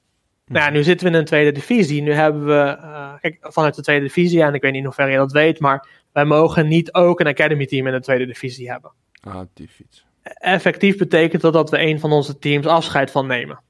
Nou 0.51 0.64
ja, 0.64 0.70
nu 0.70 0.82
zitten 0.82 1.07
we 1.07 1.12
in 1.12 1.18
een 1.18 1.24
tweede 1.24 1.53
divisie. 1.53 2.03
Nu 2.03 2.12
hebben 2.12 2.46
we, 2.46 2.78
uh, 2.80 3.12
kijk, 3.20 3.36
vanuit 3.40 3.74
de 3.74 3.82
tweede 3.82 4.05
divisie, 4.05 4.42
en 4.42 4.55
ik 4.55 4.62
weet 4.62 4.70
niet 4.70 4.80
in 4.80 4.86
hoeverre 4.86 5.11
je 5.11 5.16
dat 5.16 5.32
weet, 5.32 5.61
maar 5.61 5.88
wij 6.12 6.24
mogen 6.24 6.68
niet 6.68 6.94
ook 6.94 7.20
een 7.20 7.26
academy 7.26 7.66
team 7.66 7.86
in 7.86 7.92
de 7.92 8.01
tweede 8.01 8.26
divisie 8.26 8.70
hebben. 8.70 8.92
Ah, 9.20 9.40
die 9.55 9.68
fiets. 9.68 10.07
Effectief 10.22 10.96
betekent 10.96 11.42
dat 11.42 11.53
dat 11.53 11.70
we 11.70 11.78
een 11.78 12.01
van 12.01 12.12
onze 12.12 12.38
teams 12.38 12.66
afscheid 12.66 13.11
van 13.11 13.26
nemen. 13.26 13.61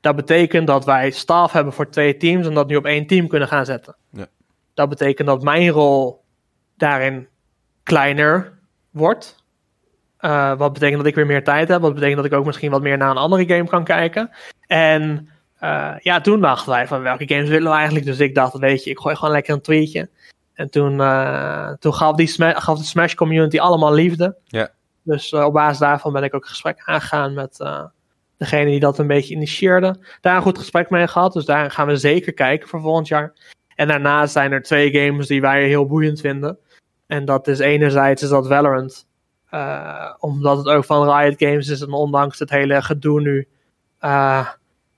Dat 0.00 0.16
betekent 0.16 0.66
dat 0.66 0.84
wij 0.84 1.10
staf 1.10 1.52
hebben 1.52 1.72
voor 1.72 1.90
twee 1.90 2.16
teams 2.16 2.46
en 2.46 2.54
dat 2.54 2.68
nu 2.68 2.76
op 2.76 2.84
één 2.84 3.06
team 3.06 3.28
kunnen 3.28 3.48
gaan 3.48 3.64
zetten. 3.64 3.96
Ja. 4.10 4.26
Dat 4.74 4.88
betekent 4.88 5.28
dat 5.28 5.42
mijn 5.42 5.68
rol 5.68 6.24
daarin 6.76 7.28
kleiner 7.82 8.58
wordt. 8.90 9.44
Uh, 10.20 10.56
wat 10.58 10.72
betekent 10.72 10.98
dat 10.98 11.06
ik 11.06 11.14
weer 11.14 11.26
meer 11.26 11.44
tijd 11.44 11.68
heb. 11.68 11.80
Wat 11.80 11.94
betekent 11.94 12.16
dat 12.16 12.26
ik 12.26 12.32
ook 12.32 12.46
misschien 12.46 12.70
wat 12.70 12.82
meer 12.82 12.96
naar 12.96 13.10
een 13.10 13.16
andere 13.16 13.46
game 13.46 13.68
kan 13.68 13.84
kijken. 13.84 14.30
En 14.66 15.30
uh, 15.66 15.94
ja, 15.98 16.20
toen 16.20 16.40
dachten 16.40 16.70
wij 16.70 16.86
van 16.86 17.02
welke 17.02 17.28
games 17.28 17.48
willen 17.48 17.70
we 17.70 17.76
eigenlijk. 17.76 18.06
Dus 18.06 18.18
ik 18.18 18.34
dacht, 18.34 18.58
weet 18.58 18.84
je, 18.84 18.90
ik 18.90 18.98
gooi 18.98 19.16
gewoon 19.16 19.30
lekker 19.30 19.54
een 19.54 19.60
tweetje. 19.60 20.08
En 20.54 20.70
toen, 20.70 20.92
uh, 20.92 21.72
toen 21.72 21.94
gaf, 21.94 22.16
die 22.16 22.26
sma 22.26 22.60
gaf 22.60 22.78
de 22.78 22.84
Smash 22.84 23.14
community 23.14 23.58
allemaal 23.58 23.92
liefde. 23.92 24.36
Ja. 24.44 24.70
Dus 25.02 25.32
uh, 25.32 25.44
op 25.44 25.52
basis 25.52 25.78
daarvan 25.78 26.12
ben 26.12 26.22
ik 26.22 26.34
ook 26.34 26.42
een 26.42 26.48
gesprek 26.48 26.82
aangegaan 26.84 27.34
met, 27.34 27.64
degene 28.38 28.70
die 28.70 28.80
dat 28.80 28.98
een 28.98 29.06
beetje 29.06 29.34
initieerde. 29.34 29.98
Daar 30.20 30.36
een 30.36 30.42
goed 30.42 30.58
gesprek 30.58 30.90
mee 30.90 31.08
gehad, 31.08 31.32
dus 31.32 31.44
daar 31.44 31.70
gaan 31.70 31.86
we 31.86 31.96
zeker 31.96 32.32
kijken 32.32 32.68
voor 32.68 32.80
volgend 32.80 33.08
jaar. 33.08 33.32
En 33.74 33.88
daarnaast 33.88 34.32
zijn 34.32 34.52
er 34.52 34.62
twee 34.62 34.90
games 34.92 35.26
die 35.26 35.40
wij 35.40 35.66
heel 35.66 35.86
boeiend 35.86 36.20
vinden. 36.20 36.58
En 37.06 37.24
dat 37.24 37.48
is 37.48 37.58
enerzijds 37.58 38.22
is 38.22 38.28
dat 38.28 38.46
Valorant. 38.46 39.06
Omdat 40.18 40.56
het 40.56 40.66
ook 40.66 40.84
van 40.84 41.16
Riot 41.16 41.38
Games 41.38 41.68
is 41.68 41.80
en 41.80 41.92
ondanks 41.92 42.38
het 42.38 42.50
hele 42.50 42.82
gedoe 42.82 43.20
nu... 43.20 43.48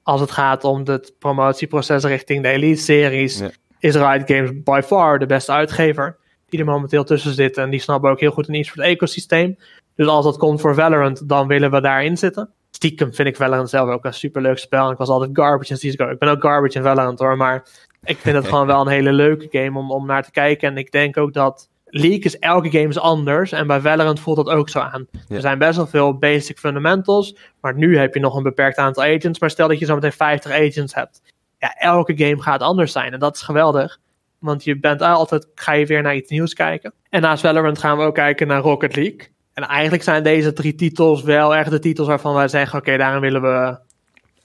Als 0.09 0.21
het 0.21 0.31
gaat 0.31 0.65
om 0.65 0.83
het 0.85 1.15
promotieproces 1.19 2.05
richting 2.05 2.43
de 2.43 2.49
Elite-series... 2.49 3.39
Ja. 3.39 3.51
is 3.79 3.95
Riot 3.95 4.23
Games 4.31 4.51
by 4.65 4.81
far 4.85 5.19
de 5.19 5.27
beste 5.27 5.53
uitgever 5.53 6.17
die 6.49 6.61
er 6.61 6.67
momenteel 6.67 7.05
tussen 7.05 7.35
zitten. 7.35 7.63
En 7.63 7.71
die 7.71 7.81
snappen 7.81 8.11
ook 8.11 8.21
heel 8.21 8.31
goed 8.31 8.49
in 8.49 8.55
iets 8.55 8.71
voor 8.71 8.83
het 8.83 8.93
ecosysteem. 8.93 9.57
Dus 9.95 10.07
als 10.07 10.25
dat 10.25 10.37
komt 10.37 10.61
voor 10.61 10.75
Valorant, 10.75 11.29
dan 11.29 11.47
willen 11.47 11.71
we 11.71 11.81
daarin 11.81 12.17
zitten. 12.17 12.51
Stiekem 12.71 13.15
vind 13.15 13.29
ik 13.29 13.37
Valorant 13.37 13.71
zelf 13.71 13.91
ook 13.91 14.05
een 14.05 14.15
superleuk 14.15 14.59
spel. 14.59 14.87
En 14.87 14.93
ik 14.93 14.99
was 14.99 15.09
altijd 15.09 15.31
garbage 15.33 15.73
in 15.73 15.91
CSGO. 15.91 16.09
Ik 16.09 16.19
ben 16.19 16.29
ook 16.29 16.43
garbage 16.43 16.77
in 16.77 16.85
Valorant 16.85 17.19
hoor, 17.19 17.37
maar 17.37 17.69
ik 18.05 18.19
vind 18.19 18.37
het 18.37 18.49
gewoon 18.53 18.67
wel 18.67 18.81
een 18.81 18.89
hele 18.89 19.13
leuke 19.13 19.49
game 19.51 19.79
om, 19.79 19.91
om 19.91 20.07
naar 20.07 20.23
te 20.23 20.31
kijken. 20.31 20.69
En 20.69 20.77
ik 20.77 20.91
denk 20.91 21.17
ook 21.17 21.33
dat 21.33 21.69
League 21.91 22.23
is 22.23 22.39
elke 22.39 22.71
game 22.71 22.89
is 22.89 22.99
anders. 22.99 23.53
En 23.53 23.67
bij 23.67 23.81
Valorant 23.81 24.21
voelt 24.21 24.37
dat 24.37 24.49
ook 24.49 24.69
zo 24.69 24.79
aan. 24.79 25.07
Er 25.29 25.41
zijn 25.41 25.59
best 25.59 25.77
wel 25.77 25.87
veel 25.87 26.19
basic 26.19 26.59
fundamentals. 26.59 27.37
Maar 27.61 27.75
nu 27.75 27.99
heb 27.99 28.15
je 28.15 28.21
nog 28.21 28.37
een 28.37 28.43
beperkt 28.43 28.77
aantal 28.77 29.03
agents. 29.05 29.39
Maar 29.39 29.51
stel 29.51 29.69
dat 29.69 29.79
je 29.79 29.85
zo 29.85 29.95
meteen 29.95 30.13
50 30.13 30.53
agents 30.53 30.95
hebt. 30.95 31.23
Ja, 31.59 31.75
elke 31.75 32.17
game 32.17 32.43
gaat 32.43 32.61
anders 32.61 32.93
zijn. 32.93 33.13
En 33.13 33.19
dat 33.19 33.35
is 33.37 33.43
geweldig. 33.43 33.99
Want 34.39 34.65
je 34.65 34.79
bent 34.79 35.03
altijd, 35.03 35.49
ga 35.55 35.73
je 35.73 35.87
weer 35.87 36.03
naar 36.03 36.17
iets 36.17 36.31
nieuws 36.31 36.55
kijken. 36.55 36.93
En 37.11 37.21
naast 37.21 37.43
Valorant 37.43 37.79
gaan 37.79 37.99
we 37.99 38.05
ook 38.05 38.15
kijken 38.15 38.47
naar 38.47 38.61
Rocket 38.61 38.97
League. 38.97 39.29
En 39.55 39.65
eigenlijk 39.65 40.03
zijn 40.03 40.23
deze 40.23 40.53
drie 40.53 40.75
titels 40.75 41.23
wel 41.23 41.55
echt 41.55 41.71
de 41.71 41.79
titels 41.79 42.09
waarvan 42.09 42.35
wij 42.35 42.49
zeggen: 42.49 42.79
oké, 42.79 42.97
daarin 42.97 43.21
willen 43.21 43.43
we 43.43 43.79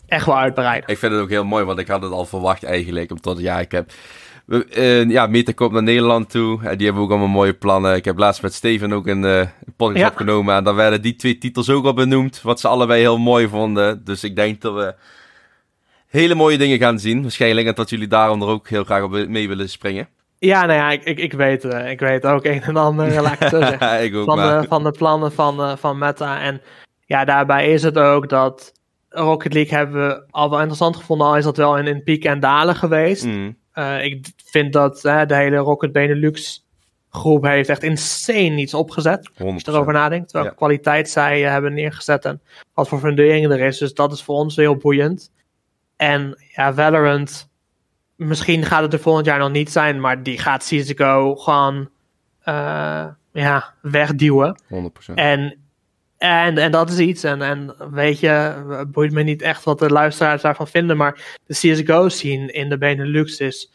echt 0.07 0.25
wel 0.25 0.37
uitbreiden. 0.37 0.89
Ik 0.89 0.97
vind 0.97 1.11
het 1.11 1.21
ook 1.21 1.29
heel 1.29 1.45
mooi, 1.45 1.63
want 1.63 1.79
ik 1.79 1.87
had 1.87 2.01
het 2.01 2.11
al 2.11 2.25
verwacht 2.25 2.63
eigenlijk. 2.63 3.11
Omdat 3.11 3.39
ja, 3.39 3.59
ik 3.59 3.71
heb. 3.71 3.91
Uh, 4.47 5.09
ja, 5.09 5.27
Meta 5.27 5.51
komt 5.51 5.71
naar 5.71 5.83
Nederland 5.83 6.29
toe. 6.29 6.59
En 6.63 6.77
die 6.77 6.85
hebben 6.85 7.03
ook 7.03 7.09
allemaal 7.09 7.27
mooie 7.27 7.53
plannen. 7.53 7.95
Ik 7.95 8.05
heb 8.05 8.17
laatst 8.17 8.41
met 8.41 8.53
Steven 8.53 8.93
ook 8.93 9.07
een, 9.07 9.23
uh, 9.23 9.39
een 9.39 9.73
podcast 9.75 10.05
ja. 10.05 10.07
opgenomen. 10.07 10.55
En 10.55 10.63
daar 10.63 10.75
werden 10.75 11.01
die 11.01 11.15
twee 11.15 11.37
titels 11.37 11.69
ook 11.69 11.85
al 11.85 11.93
benoemd. 11.93 12.41
Wat 12.41 12.59
ze 12.59 12.67
allebei 12.67 13.01
heel 13.01 13.17
mooi 13.17 13.47
vonden. 13.47 14.03
Dus 14.03 14.23
ik 14.23 14.35
denk 14.35 14.61
dat 14.61 14.73
we 14.73 14.95
hele 16.07 16.35
mooie 16.35 16.57
dingen 16.57 16.79
gaan 16.79 16.99
zien. 16.99 17.21
Waarschijnlijk. 17.21 17.67
En 17.67 17.73
dat 17.73 17.89
jullie 17.89 18.07
daarom 18.07 18.41
er 18.41 18.47
ook 18.47 18.69
heel 18.69 18.83
graag 18.83 19.03
op 19.03 19.27
mee 19.27 19.47
willen 19.47 19.69
springen. 19.69 20.07
Ja, 20.39 20.65
nou 20.65 20.79
ja, 20.79 20.91
ik, 20.91 21.03
ik, 21.03 21.19
ik, 21.19 21.33
weet, 21.33 21.63
uh, 21.65 21.91
ik 21.91 21.99
weet 21.99 22.25
ook 22.25 22.45
een 22.45 22.61
en 22.61 22.77
ander, 22.77 23.21
laat 23.21 23.41
ik 23.41 23.47
zeggen. 23.47 24.15
ook 24.19 24.25
van, 24.25 24.37
maar. 24.37 24.61
de, 24.61 24.67
van 24.67 24.83
de 24.83 24.91
plannen 24.91 25.31
van, 25.31 25.77
van 25.77 25.97
Meta. 25.97 26.41
En 26.41 26.61
ja, 27.05 27.25
daarbij 27.25 27.71
is 27.71 27.83
het 27.83 27.97
ook 27.97 28.29
dat 28.29 28.73
Rocket 29.09 29.53
League 29.53 29.77
hebben 29.77 30.07
we 30.07 30.23
al 30.29 30.49
wel 30.49 30.59
interessant 30.59 30.95
gevonden. 30.95 31.27
Al 31.27 31.37
is 31.37 31.43
dat 31.43 31.57
wel 31.57 31.77
in, 31.77 31.87
in 31.87 32.03
piek 32.03 32.25
en 32.25 32.39
dalen 32.39 32.75
geweest. 32.75 33.25
Mm. 33.25 33.55
Uh, 33.75 34.03
ik 34.03 34.27
vind 34.45 34.73
dat 34.73 35.01
de 35.01 35.35
hele 35.35 35.57
Rocket 35.57 35.91
Benelux 35.91 36.65
groep 37.09 37.43
heeft 37.43 37.69
echt 37.69 37.83
insane 37.83 38.55
iets 38.55 38.73
opgezet. 38.73 39.31
100%. 39.31 39.35
Als 39.37 39.61
je 39.61 39.71
erover 39.71 39.93
nadenkt. 39.93 40.31
Welke 40.31 40.49
ja. 40.49 40.55
kwaliteit 40.55 41.09
zij 41.09 41.41
hebben 41.41 41.73
neergezet 41.73 42.25
en 42.25 42.41
wat 42.73 42.87
voor 42.87 42.99
fundering 42.99 43.51
er 43.51 43.59
is. 43.59 43.77
Dus 43.77 43.93
dat 43.93 44.11
is 44.11 44.23
voor 44.23 44.35
ons 44.35 44.55
heel 44.55 44.75
boeiend. 44.75 45.31
En 45.95 46.43
ja, 46.55 46.73
Valorant, 46.73 47.49
misschien 48.15 48.63
gaat 48.63 48.81
het 48.81 48.93
er 48.93 48.99
volgend 48.99 49.25
jaar 49.25 49.39
nog 49.39 49.51
niet 49.51 49.71
zijn, 49.71 49.99
maar 49.99 50.23
die 50.23 50.37
gaat 50.37 50.63
CSGO 50.63 51.35
gewoon 51.35 51.89
uh, 52.45 53.05
ja, 53.31 53.73
wegduwen. 53.81 54.61
100%. 54.73 55.13
En, 55.15 55.62
en, 56.23 56.57
en 56.57 56.71
dat 56.71 56.89
is 56.89 56.97
iets. 56.97 57.23
En, 57.23 57.41
en 57.41 57.75
weet 57.91 58.19
je, 58.19 58.55
boeit 58.91 59.11
me 59.11 59.23
niet 59.23 59.41
echt 59.41 59.63
wat 59.63 59.79
de 59.79 59.89
luisteraars 59.89 60.41
daarvan 60.41 60.67
vinden, 60.67 60.97
maar 60.97 61.37
de 61.45 61.53
CSGO-scene 61.53 62.51
in 62.51 62.69
de 62.69 62.77
Benelux 62.77 63.39
is 63.39 63.71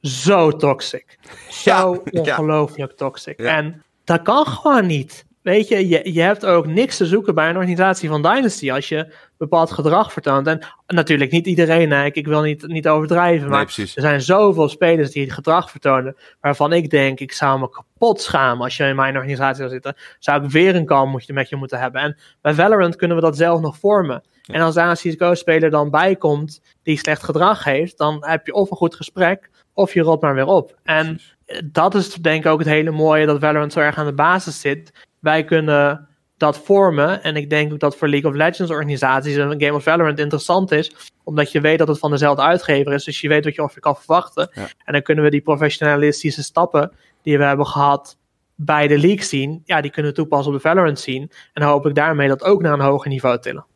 zo 0.00 0.50
toxic. 0.50 1.18
Zo 1.50 2.02
ja, 2.04 2.20
ongelooflijk 2.20 2.90
ja. 2.90 2.96
toxic. 2.96 3.40
Ja. 3.40 3.56
En 3.56 3.82
dat 4.04 4.22
kan 4.22 4.46
gewoon 4.46 4.86
niet. 4.86 5.24
Weet 5.42 5.68
je, 5.68 5.88
je, 5.88 6.12
je 6.12 6.20
hebt 6.20 6.46
ook 6.46 6.66
niks 6.66 6.96
te 6.96 7.06
zoeken 7.06 7.34
bij 7.34 7.48
een 7.48 7.56
organisatie 7.56 8.08
van 8.08 8.22
Dynasty 8.22 8.72
als 8.72 8.88
je 8.88 9.14
bepaald 9.38 9.70
gedrag 9.70 10.12
vertoont. 10.12 10.46
En 10.46 10.60
natuurlijk 10.86 11.30
niet 11.30 11.46
iedereen, 11.46 11.90
hè. 11.90 12.04
Ik, 12.04 12.14
ik 12.14 12.26
wil 12.26 12.42
niet, 12.42 12.66
niet 12.66 12.88
overdrijven, 12.88 13.48
maar 13.48 13.72
nee, 13.76 13.86
er 13.86 14.02
zijn 14.02 14.22
zoveel 14.22 14.68
spelers 14.68 15.10
die 15.10 15.22
het 15.22 15.32
gedrag 15.32 15.70
vertonen 15.70 16.16
waarvan 16.40 16.72
ik 16.72 16.90
denk, 16.90 17.20
ik 17.20 17.32
zou 17.32 17.60
me 17.60 17.68
kapot 17.68 18.20
schamen 18.20 18.64
als 18.64 18.76
je 18.76 18.84
in 18.84 18.96
mijn 18.96 19.16
organisatie 19.16 19.56
zou 19.56 19.68
zitten. 19.70 19.96
Zou 20.18 20.44
ik 20.44 20.50
weer 20.50 20.76
een 20.76 20.86
call 20.86 21.06
moet 21.06 21.26
je, 21.26 21.32
met 21.32 21.48
je 21.48 21.56
moeten 21.56 21.78
hebben. 21.78 22.00
En 22.00 22.16
bij 22.40 22.54
Valorant 22.54 22.96
kunnen 22.96 23.16
we 23.16 23.22
dat 23.22 23.36
zelf 23.36 23.60
nog 23.60 23.78
vormen. 23.78 24.22
Ja. 24.42 24.54
En 24.54 24.60
als 24.60 24.74
daar 24.74 24.90
een 24.90 25.12
CSGO-speler 25.12 25.70
dan 25.70 25.90
bij 25.90 26.16
komt 26.16 26.62
die 26.82 26.98
slecht 26.98 27.22
gedrag 27.22 27.64
heeft, 27.64 27.98
dan 27.98 28.24
heb 28.26 28.46
je 28.46 28.52
of 28.52 28.70
een 28.70 28.76
goed 28.76 28.94
gesprek, 28.94 29.50
of 29.74 29.94
je 29.94 30.02
rot 30.02 30.20
maar 30.20 30.34
weer 30.34 30.46
op. 30.46 30.78
En 30.84 31.06
Precies. 31.46 31.72
dat 31.72 31.94
is 31.94 32.14
denk 32.14 32.44
ik 32.44 32.50
ook 32.50 32.58
het 32.58 32.68
hele 32.68 32.90
mooie 32.90 33.26
dat 33.26 33.40
Valorant 33.40 33.72
zo 33.72 33.80
erg 33.80 33.98
aan 33.98 34.06
de 34.06 34.12
basis 34.12 34.60
zit. 34.60 35.06
Wij 35.20 35.44
kunnen 35.44 36.08
dat 36.38 36.58
vormen. 36.58 37.22
En 37.22 37.36
ik 37.36 37.50
denk 37.50 37.72
ook 37.72 37.80
dat 37.80 37.96
voor 37.96 38.08
League 38.08 38.30
of 38.30 38.36
Legends 38.36 38.72
organisaties 38.72 39.36
een 39.36 39.60
Game 39.60 39.74
of 39.74 39.82
Valorant 39.82 40.18
interessant 40.18 40.70
is. 40.72 41.10
Omdat 41.24 41.52
je 41.52 41.60
weet 41.60 41.78
dat 41.78 41.88
het 41.88 41.98
van 41.98 42.10
dezelfde 42.10 42.42
uitgever 42.42 42.92
is. 42.92 43.04
Dus 43.04 43.20
je 43.20 43.28
weet 43.28 43.44
wat 43.44 43.54
je 43.54 43.62
ongeveer 43.62 43.82
kan 43.82 43.96
verwachten. 43.96 44.50
Ja. 44.52 44.68
En 44.84 44.92
dan 44.92 45.02
kunnen 45.02 45.24
we 45.24 45.30
die 45.30 45.40
professionalistische 45.40 46.42
stappen 46.42 46.92
die 47.22 47.38
we 47.38 47.44
hebben 47.44 47.66
gehad 47.66 48.16
bij 48.54 48.88
de 48.88 48.98
League 48.98 49.24
zien. 49.24 49.62
Ja, 49.64 49.80
die 49.80 49.90
kunnen 49.90 50.10
we 50.10 50.16
toepassen 50.16 50.52
op 50.52 50.62
de 50.62 50.68
Valorant 50.68 51.00
zien. 51.00 51.30
En 51.52 51.62
hoop 51.62 51.86
ik 51.86 51.94
daarmee 51.94 52.28
dat 52.28 52.42
ook 52.42 52.62
naar 52.62 52.72
een 52.72 52.80
hoger 52.80 53.10
niveau 53.10 53.40
tillen. 53.40 53.66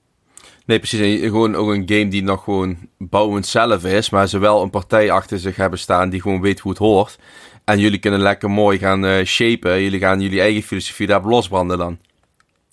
Nee, 0.67 0.79
precies. 0.79 1.21
En 1.21 1.29
gewoon 1.29 1.55
ook 1.55 1.69
een 1.69 1.89
game 1.89 2.09
die 2.09 2.23
nog 2.23 2.45
gewoon 2.45 2.77
bouwend 2.99 3.47
zelf 3.47 3.85
is. 3.85 4.11
Maar 4.11 4.29
ze 4.29 4.39
wel 4.39 4.63
een 4.63 4.71
partij 4.71 5.11
achter 5.11 5.39
zich 5.39 5.57
hebben 5.57 5.79
staan 5.79 6.11
die 6.11 6.21
gewoon 6.21 6.41
weet 6.41 6.61
hoe 6.61 6.71
het 6.71 6.81
hoort. 6.81 7.19
En 7.65 7.79
jullie 7.79 7.99
kunnen 7.99 8.21
lekker 8.21 8.51
mooi 8.51 8.79
gaan 8.79 9.05
uh, 9.05 9.25
shapen. 9.25 9.83
Jullie 9.83 10.01
gaan 10.01 10.21
jullie 10.21 10.41
eigen 10.41 10.63
filosofie 10.63 11.07
daarop 11.07 11.31
losbranden 11.31 11.79
dan. 11.79 11.99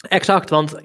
Exact, 0.07 0.49
want 0.49 0.79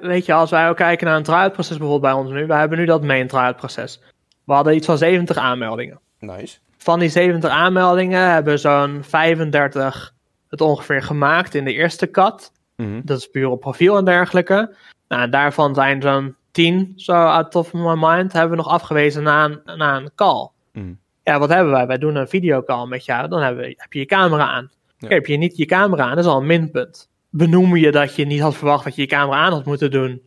weet 0.00 0.26
je, 0.26 0.32
als 0.32 0.50
wij 0.50 0.68
ook 0.68 0.76
kijken 0.76 1.06
naar 1.06 1.16
een 1.16 1.22
try 1.22 1.50
proces 1.50 1.78
bijvoorbeeld 1.78 2.12
bij 2.12 2.22
ons 2.22 2.30
nu. 2.30 2.46
We 2.46 2.54
hebben 2.54 2.78
nu 2.78 2.84
dat 2.84 3.02
main 3.02 3.26
try 3.26 3.54
proces. 3.54 4.00
We 4.44 4.52
hadden 4.52 4.74
iets 4.74 4.86
van 4.86 4.98
70 4.98 5.36
aanmeldingen. 5.36 6.00
Nice. 6.18 6.58
Van 6.76 6.98
die 6.98 7.08
70 7.08 7.50
aanmeldingen 7.50 8.30
hebben 8.30 8.58
zo'n 8.58 9.04
35 9.04 10.14
het 10.48 10.60
ongeveer 10.60 11.02
gemaakt 11.02 11.54
in 11.54 11.64
de 11.64 11.72
eerste 11.72 12.10
cut. 12.10 12.52
Mm 12.76 12.86
-hmm. 12.86 13.00
Dat 13.04 13.18
is 13.18 13.26
puur 13.26 13.48
op 13.48 13.60
profiel 13.60 13.96
en 13.96 14.04
dergelijke. 14.04 14.74
Nou, 15.08 15.28
daarvan 15.28 15.74
zijn 15.74 16.02
zo'n 16.02 16.36
10, 16.50 16.92
zo 16.96 17.12
out 17.12 17.54
of 17.54 17.72
my 17.72 17.94
mind, 17.96 18.32
hebben 18.32 18.50
we 18.50 18.56
nog 18.56 18.68
afgewezen 18.68 19.22
na 19.22 19.44
een, 19.44 19.60
na 19.76 19.96
een 19.96 20.10
call. 20.14 20.48
Mm. 20.72 20.98
Ja, 21.22 21.38
wat 21.38 21.48
hebben 21.48 21.72
wij? 21.72 21.86
Wij 21.86 21.98
doen 21.98 22.16
een 22.16 22.28
videocall 22.28 22.86
met 22.86 23.04
jou, 23.04 23.28
dan 23.28 23.42
hebben 23.42 23.64
we, 23.64 23.74
heb 23.76 23.92
je 23.92 23.98
je 23.98 24.06
camera 24.06 24.48
aan. 24.48 24.70
Ja. 24.98 25.08
Heb 25.08 25.26
je 25.26 25.36
niet 25.36 25.56
je 25.56 25.66
camera 25.66 26.04
aan, 26.04 26.14
dat 26.14 26.24
is 26.24 26.30
al 26.30 26.40
een 26.40 26.46
minpunt. 26.46 27.08
Benoem 27.36 27.76
je 27.76 27.90
dat 27.90 28.16
je 28.16 28.24
niet 28.24 28.40
had 28.40 28.56
verwacht 28.56 28.84
dat 28.84 28.94
je 28.94 29.02
je 29.02 29.08
camera 29.08 29.38
aan 29.38 29.52
had 29.52 29.64
moeten 29.64 29.90
doen. 29.90 30.22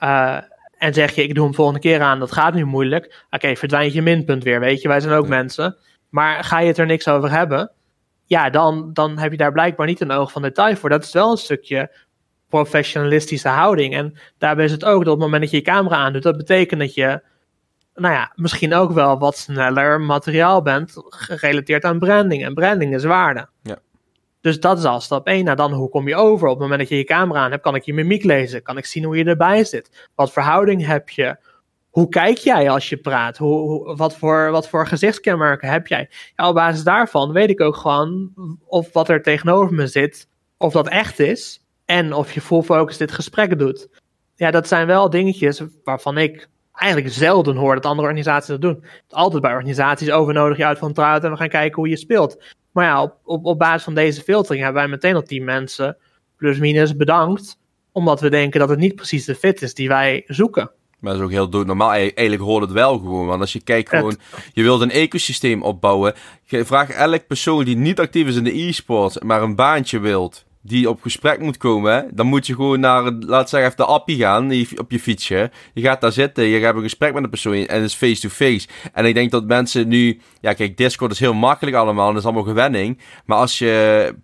Uh, 0.00 0.38
en 0.78 0.94
zeg 0.94 1.14
je, 1.14 1.22
ik 1.22 1.34
doe 1.34 1.44
hem 1.44 1.54
volgende 1.54 1.80
keer 1.80 2.00
aan, 2.00 2.18
dat 2.18 2.32
gaat 2.32 2.54
nu 2.54 2.64
moeilijk. 2.64 3.04
Oké, 3.04 3.34
okay, 3.34 3.56
verdwijnt 3.56 3.92
je 3.92 4.02
minpunt 4.02 4.44
weer, 4.44 4.60
weet 4.60 4.82
je. 4.82 4.88
Wij 4.88 5.00
zijn 5.00 5.14
ook 5.14 5.22
ja. 5.22 5.28
mensen. 5.28 5.76
Maar 6.08 6.44
ga 6.44 6.60
je 6.60 6.66
het 6.66 6.78
er 6.78 6.86
niks 6.86 7.08
over 7.08 7.30
hebben? 7.30 7.72
Ja, 8.24 8.50
dan, 8.50 8.90
dan 8.92 9.18
heb 9.18 9.30
je 9.30 9.36
daar 9.36 9.52
blijkbaar 9.52 9.86
niet 9.86 10.00
een 10.00 10.10
oog 10.10 10.32
van 10.32 10.42
detail 10.42 10.76
voor. 10.76 10.88
Dat 10.88 11.04
is 11.04 11.12
wel 11.12 11.30
een 11.30 11.36
stukje 11.36 11.90
professionalistische 12.48 13.48
houding. 13.48 13.94
En 13.94 14.18
daarbij 14.38 14.64
is 14.64 14.72
het 14.72 14.84
ook 14.84 15.04
dat 15.04 15.14
op 15.14 15.20
het 15.20 15.24
moment 15.24 15.42
dat 15.42 15.50
je 15.50 15.56
je 15.56 15.62
camera 15.62 15.96
aandoet, 15.96 16.22
dat 16.22 16.36
betekent 16.36 16.80
dat 16.80 16.94
je, 16.94 17.22
nou 17.94 18.14
ja, 18.14 18.32
misschien 18.34 18.74
ook 18.74 18.92
wel 18.92 19.18
wat 19.18 19.36
sneller 19.36 20.00
materiaal 20.00 20.62
bent 20.62 20.94
gerelateerd 21.08 21.84
aan 21.84 21.98
branding. 21.98 22.44
En 22.44 22.54
branding 22.54 22.94
is 22.94 23.04
waarde. 23.04 23.48
Ja. 23.62 23.78
Dus 24.46 24.60
dat 24.60 24.78
is 24.78 24.84
al 24.84 25.00
stap 25.00 25.26
1. 25.26 25.44
Nou, 25.44 25.56
dan 25.56 25.72
hoe 25.72 25.88
kom 25.88 26.08
je 26.08 26.16
over? 26.16 26.46
Op 26.46 26.52
het 26.52 26.62
moment 26.62 26.80
dat 26.80 26.88
je 26.88 26.96
je 26.96 27.04
camera 27.04 27.40
aan 27.40 27.50
hebt, 27.50 27.62
kan 27.62 27.74
ik 27.74 27.82
je 27.82 27.94
mimiek 27.94 28.24
lezen. 28.24 28.62
Kan 28.62 28.76
ik 28.76 28.84
zien 28.84 29.04
hoe 29.04 29.16
je 29.16 29.24
erbij 29.24 29.64
zit? 29.64 30.08
Wat 30.14 30.32
verhouding 30.32 30.86
heb 30.86 31.08
je? 31.08 31.36
Hoe 31.90 32.08
kijk 32.08 32.36
jij 32.36 32.70
als 32.70 32.88
je 32.88 32.96
praat? 32.96 33.36
Hoe, 33.36 33.96
wat, 33.96 34.16
voor, 34.16 34.50
wat 34.50 34.68
voor 34.68 34.86
gezichtskenmerken 34.86 35.68
heb 35.68 35.86
jij? 35.86 36.08
Ja, 36.36 36.48
op 36.48 36.54
basis 36.54 36.82
daarvan 36.82 37.32
weet 37.32 37.50
ik 37.50 37.60
ook 37.60 37.76
gewoon 37.76 38.32
of 38.66 38.92
wat 38.92 39.08
er 39.08 39.22
tegenover 39.22 39.74
me 39.74 39.86
zit, 39.86 40.28
of 40.56 40.72
dat 40.72 40.88
echt 40.88 41.18
is. 41.18 41.64
En 41.84 42.12
of 42.12 42.32
je 42.32 42.40
full 42.40 42.62
focus 42.62 42.96
dit 42.96 43.12
gesprek 43.12 43.58
doet. 43.58 43.88
Ja, 44.34 44.50
dat 44.50 44.68
zijn 44.68 44.86
wel 44.86 45.10
dingetjes 45.10 45.62
waarvan 45.84 46.18
ik 46.18 46.48
eigenlijk 46.72 47.14
zelden 47.14 47.56
hoor 47.56 47.74
dat 47.74 47.86
andere 47.86 48.08
organisaties 48.08 48.48
dat 48.48 48.60
doen. 48.60 48.84
Altijd 49.08 49.42
bij 49.42 49.52
organisaties 49.52 50.10
overnodig 50.10 50.56
je 50.56 50.66
uit 50.66 50.78
van 50.78 50.92
trouwt 50.92 51.24
en 51.24 51.30
we 51.30 51.36
gaan 51.36 51.48
kijken 51.48 51.76
hoe 51.76 51.88
je 51.88 51.96
speelt. 51.96 52.54
Maar 52.76 52.84
ja, 52.84 53.02
op, 53.02 53.16
op, 53.24 53.44
op 53.44 53.58
basis 53.58 53.82
van 53.82 53.94
deze 53.94 54.22
filtering 54.22 54.64
hebben 54.64 54.82
wij 54.82 54.90
meteen 54.90 55.14
al 55.14 55.22
tien 55.22 55.44
mensen, 55.44 55.96
plus 56.36 56.58
minus, 56.58 56.96
bedankt. 56.96 57.58
Omdat 57.92 58.20
we 58.20 58.30
denken 58.30 58.60
dat 58.60 58.68
het 58.68 58.78
niet 58.78 58.94
precies 58.94 59.24
de 59.24 59.34
fit 59.34 59.62
is 59.62 59.74
die 59.74 59.88
wij 59.88 60.24
zoeken. 60.26 60.70
Maar 61.00 61.12
dat 61.12 61.20
is 61.20 61.26
ook 61.26 61.32
heel 61.32 61.48
doodnormaal. 61.48 61.92
Eigenlijk 61.92 62.42
hoort 62.42 62.62
het 62.62 62.72
wel 62.72 62.98
gewoon. 62.98 63.26
Want 63.26 63.40
als 63.40 63.52
je 63.52 63.60
kijkt 63.60 63.88
gewoon, 63.88 64.18
je 64.52 64.62
wilt 64.62 64.80
een 64.80 64.90
ecosysteem 64.90 65.62
opbouwen. 65.62 66.14
Vraag 66.46 66.90
elk 66.90 67.26
persoon 67.26 67.64
die 67.64 67.76
niet 67.76 68.00
actief 68.00 68.26
is 68.26 68.36
in 68.36 68.44
de 68.44 68.58
e-sport, 68.58 69.22
maar 69.22 69.42
een 69.42 69.56
baantje 69.56 69.98
wilt 69.98 70.44
die 70.66 70.90
op 70.90 71.02
gesprek 71.02 71.40
moet 71.40 71.56
komen, 71.56 72.08
dan 72.12 72.26
moet 72.26 72.46
je 72.46 72.54
gewoon 72.54 72.80
naar, 72.80 73.12
laat 73.12 73.48
zeggen, 73.48 73.68
even 73.70 73.84
de 73.84 73.92
appie 73.92 74.16
gaan 74.16 74.52
op 74.76 74.90
je 74.90 75.00
fietsje. 75.00 75.50
Je 75.74 75.82
gaat 75.82 76.00
daar 76.00 76.12
zitten, 76.12 76.44
je 76.44 76.58
hebt 76.58 76.76
een 76.76 76.82
gesprek 76.82 77.14
met 77.14 77.22
een 77.22 77.30
persoon 77.30 77.54
en 77.54 77.74
het 77.74 77.84
is 77.84 77.94
face-to-face. 77.94 78.68
En 78.92 79.04
ik 79.04 79.14
denk 79.14 79.30
dat 79.30 79.44
mensen 79.44 79.88
nu, 79.88 80.20
ja 80.40 80.52
kijk, 80.52 80.76
Discord 80.76 81.12
is 81.12 81.20
heel 81.20 81.34
makkelijk 81.34 81.76
allemaal 81.76 82.10
en 82.10 82.16
is 82.16 82.24
allemaal 82.24 82.42
gewenning. 82.42 82.98
Maar 83.24 83.38
als 83.38 83.58
je 83.58 84.14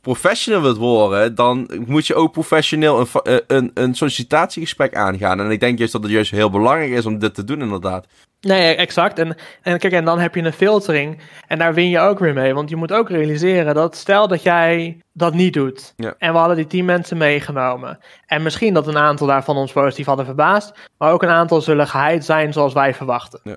professional 0.00 0.62
wilt 0.62 0.76
worden, 0.76 1.34
dan 1.34 1.70
moet 1.86 2.06
je 2.06 2.14
ook 2.14 2.32
professioneel 2.32 3.00
een, 3.00 3.06
eh, 3.22 3.36
een, 3.46 3.70
een 3.74 3.94
sollicitatiegesprek 3.94 4.94
aangaan. 4.94 5.40
En 5.40 5.50
ik 5.50 5.60
denk 5.60 5.78
juist 5.78 5.92
dat 5.92 6.02
het 6.02 6.12
juist 6.12 6.30
heel 6.30 6.50
belangrijk 6.50 6.90
is 6.90 7.06
om 7.06 7.18
dit 7.18 7.34
te 7.34 7.44
doen, 7.44 7.60
inderdaad. 7.60 8.06
Nee, 8.40 8.74
exact. 8.74 9.18
En, 9.18 9.36
en 9.62 9.78
kijk, 9.78 9.92
en 9.92 10.04
dan 10.04 10.18
heb 10.18 10.34
je 10.34 10.42
een 10.42 10.52
filtering. 10.52 11.18
En 11.46 11.58
daar 11.58 11.74
win 11.74 11.88
je 11.88 11.98
ook 11.98 12.18
weer 12.18 12.34
mee. 12.34 12.54
Want 12.54 12.70
je 12.70 12.76
moet 12.76 12.92
ook 12.92 13.08
realiseren 13.08 13.74
dat 13.74 13.96
stel 13.96 14.28
dat 14.28 14.42
jij 14.42 15.00
dat 15.12 15.34
niet 15.34 15.52
doet. 15.52 15.92
Ja. 15.96 16.14
En 16.18 16.32
we 16.32 16.38
hadden 16.38 16.56
die 16.56 16.66
tien 16.66 16.84
mensen 16.84 17.16
meegenomen. 17.16 17.98
En 18.26 18.42
misschien 18.42 18.74
dat 18.74 18.86
een 18.86 18.98
aantal 18.98 19.26
daarvan 19.26 19.56
ons 19.56 19.72
positief 19.72 20.06
hadden 20.06 20.24
verbaasd. 20.24 20.72
Maar 20.98 21.12
ook 21.12 21.22
een 21.22 21.28
aantal 21.28 21.60
zullen 21.60 21.88
geheid 21.88 22.24
zijn 22.24 22.52
zoals 22.52 22.72
wij 22.72 22.94
verwachten. 22.94 23.40
Ja. 23.42 23.56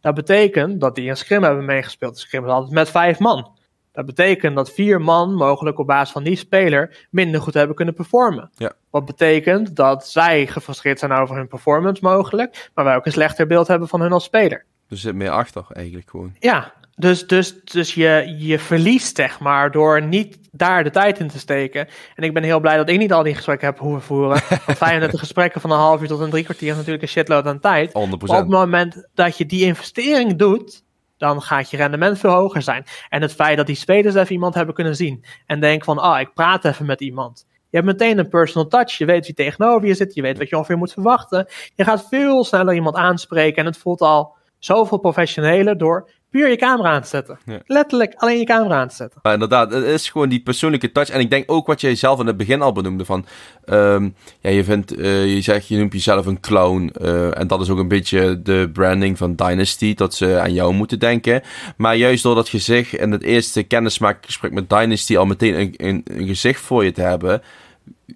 Dat 0.00 0.14
betekent 0.14 0.80
dat 0.80 0.94
die 0.94 1.10
een 1.10 1.16
scrim 1.16 1.42
hebben 1.42 1.64
meegespeeld. 1.64 2.14
De 2.14 2.20
scrim 2.20 2.44
is 2.44 2.50
altijd 2.50 2.72
met 2.72 2.90
vijf 2.90 3.18
man. 3.18 3.58
Dat 4.06 4.14
betekent 4.14 4.56
dat 4.56 4.70
vier 4.70 5.00
man 5.00 5.34
mogelijk 5.34 5.78
op 5.78 5.86
basis 5.86 6.12
van 6.12 6.22
die 6.22 6.36
speler 6.36 7.06
minder 7.10 7.40
goed 7.40 7.54
hebben 7.54 7.76
kunnen 7.76 7.94
performen. 7.94 8.50
Ja. 8.54 8.72
Wat 8.90 9.04
betekent 9.04 9.76
dat 9.76 10.08
zij 10.08 10.46
gefrustreerd 10.46 10.98
zijn 10.98 11.12
over 11.12 11.36
hun 11.36 11.48
performance 11.48 12.04
mogelijk, 12.04 12.70
maar 12.74 12.84
wij 12.84 12.96
ook 12.96 13.06
een 13.06 13.12
slechter 13.12 13.46
beeld 13.46 13.66
hebben 13.66 13.88
van 13.88 14.00
hun 14.00 14.12
als 14.12 14.24
speler. 14.24 14.64
Dus 14.88 15.00
zit 15.00 15.14
meer 15.14 15.30
achter 15.30 15.64
eigenlijk 15.72 16.10
gewoon. 16.10 16.34
Ja, 16.38 16.72
dus, 16.96 17.26
dus, 17.26 17.60
dus 17.64 17.94
je, 17.94 18.34
je 18.38 18.58
verliest 18.58 19.16
zeg 19.16 19.40
maar 19.40 19.70
door 19.70 20.02
niet 20.02 20.38
daar 20.52 20.84
de 20.84 20.90
tijd 20.90 21.18
in 21.18 21.28
te 21.28 21.38
steken. 21.38 21.88
En 22.14 22.24
ik 22.24 22.34
ben 22.34 22.42
heel 22.42 22.60
blij 22.60 22.76
dat 22.76 22.88
ik 22.88 22.98
niet 22.98 23.12
al 23.12 23.22
die 23.22 23.34
gesprekken 23.34 23.66
heb 23.66 23.78
hoeven 23.78 24.02
voeren. 24.02 24.42
Want 24.66 24.78
35 24.78 25.20
gesprekken 25.20 25.60
van 25.60 25.70
een 25.70 25.78
half 25.78 26.00
uur 26.00 26.08
tot 26.08 26.20
een 26.20 26.30
drie 26.30 26.44
kwartier 26.44 26.70
is 26.70 26.76
natuurlijk 26.76 27.02
een 27.02 27.08
shitload 27.08 27.46
aan 27.46 27.60
tijd. 27.60 27.88
100%. 27.88 27.92
Maar 27.92 28.08
op 28.10 28.28
het 28.28 28.48
moment 28.48 29.08
dat 29.14 29.38
je 29.38 29.46
die 29.46 29.64
investering 29.64 30.36
doet, 30.36 30.82
dan 31.20 31.42
gaat 31.42 31.70
je 31.70 31.76
rendement 31.76 32.18
veel 32.18 32.30
hoger 32.30 32.62
zijn. 32.62 32.84
En 33.08 33.22
het 33.22 33.34
feit 33.34 33.56
dat 33.56 33.66
die 33.66 33.76
spelers 33.76 34.14
even 34.14 34.32
iemand 34.32 34.54
hebben 34.54 34.74
kunnen 34.74 34.96
zien 34.96 35.24
en 35.46 35.60
denken 35.60 35.84
van, 35.84 35.98
ah, 35.98 36.20
ik 36.20 36.34
praat 36.34 36.64
even 36.64 36.86
met 36.86 37.00
iemand. 37.00 37.46
Je 37.70 37.76
hebt 37.76 37.86
meteen 37.86 38.18
een 38.18 38.28
personal 38.28 38.68
touch. 38.68 38.98
Je 38.98 39.04
weet 39.04 39.26
wie 39.26 39.34
tegenover 39.34 39.88
je 39.88 39.94
zit. 39.94 40.14
Je 40.14 40.22
weet 40.22 40.38
wat 40.38 40.48
je 40.48 40.56
ongeveer 40.56 40.78
moet 40.78 40.92
verwachten. 40.92 41.46
Je 41.74 41.84
gaat 41.84 42.08
veel 42.08 42.44
sneller 42.44 42.74
iemand 42.74 42.96
aanspreken. 42.96 43.56
En 43.56 43.66
het 43.66 43.78
voelt 43.78 44.00
al 44.00 44.36
zoveel 44.60 44.98
professioneler 44.98 45.78
door 45.78 46.08
puur 46.30 46.50
je 46.50 46.56
camera 46.56 46.90
aan 46.90 47.02
te 47.02 47.08
zetten. 47.08 47.38
Ja. 47.44 47.60
Letterlijk 47.66 48.14
alleen 48.16 48.38
je 48.38 48.44
camera 48.44 48.80
aan 48.80 48.88
te 48.88 48.94
zetten. 48.94 49.20
Inderdaad, 49.22 49.72
het 49.72 49.84
is 49.84 50.08
gewoon 50.08 50.28
die 50.28 50.42
persoonlijke 50.42 50.92
touch. 50.92 51.08
En 51.10 51.20
ik 51.20 51.30
denk 51.30 51.50
ook 51.50 51.66
wat 51.66 51.80
jij 51.80 51.94
zelf 51.94 52.20
in 52.20 52.26
het 52.26 52.36
begin 52.36 52.62
al 52.62 52.72
benoemde 52.72 53.04
van... 53.04 53.26
ehm, 53.64 54.08
ja, 54.40 54.50
je 54.50 54.64
vindt, 54.64 54.94
eh, 54.96 55.34
je 55.34 55.40
zegt, 55.40 55.68
je 55.68 55.76
noemt 55.76 55.92
jezelf 55.92 56.26
een 56.26 56.40
clown. 56.40 56.90
eh, 57.00 57.38
en 57.38 57.46
dat 57.46 57.60
is 57.60 57.70
ook 57.70 57.78
een 57.78 57.88
beetje 57.88 58.42
de 58.42 58.70
branding 58.72 59.18
van 59.18 59.34
Dynasty, 59.34 59.94
dat 59.94 60.14
ze 60.14 60.38
aan 60.40 60.52
jou 60.52 60.74
moeten 60.74 60.98
denken. 60.98 61.42
Maar 61.76 61.96
juist 61.96 62.22
door 62.22 62.34
dat 62.34 62.48
gezicht 62.48 62.96
en 62.96 63.10
het 63.10 63.22
eerste 63.22 63.62
kennismakingsgesprek 63.62 64.52
met 64.52 64.68
Dynasty 64.68 65.16
al 65.16 65.26
meteen 65.26 65.60
een, 65.60 65.74
een, 65.76 66.02
een 66.04 66.26
gezicht 66.26 66.60
voor 66.60 66.84
je 66.84 66.92
te 66.92 67.02
hebben... 67.02 67.42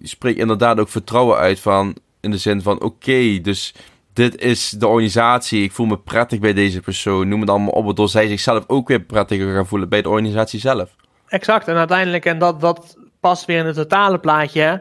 spreekt 0.01 0.39
inderdaad 0.39 0.79
ook 0.79 0.89
vertrouwen 0.89 1.37
uit 1.37 1.59
van... 1.59 1.95
In 2.19 2.31
de 2.31 2.37
zin 2.37 2.61
van, 2.61 2.81
oké, 2.81 3.41
dus 3.41 3.73
dit 4.15 4.41
is 4.41 4.69
de 4.69 4.87
organisatie. 4.87 5.63
Ik 5.63 5.71
voel 5.71 5.85
me 5.85 5.97
prettig 5.97 6.39
bij 6.39 6.53
deze 6.53 6.81
persoon. 6.81 7.27
Noem 7.27 7.41
het 7.41 7.49
allemaal 7.49 7.69
op, 7.69 7.85
waardoor 7.85 8.09
zij 8.09 8.27
zichzelf 8.27 8.63
ook 8.67 8.87
weer 8.87 9.01
prettiger 9.01 9.53
gaan 9.53 9.67
voelen 9.67 9.89
bij 9.89 10.01
de 10.01 10.09
organisatie 10.09 10.59
zelf. 10.59 10.95
Exact. 11.27 11.67
En 11.67 11.75
uiteindelijk, 11.75 12.25
en 12.25 12.39
dat, 12.39 12.61
dat 12.61 12.97
past 13.19 13.45
weer 13.45 13.57
in 13.57 13.65
het 13.65 13.75
totale 13.75 14.19
plaatje. 14.19 14.61
hè. 14.61 14.77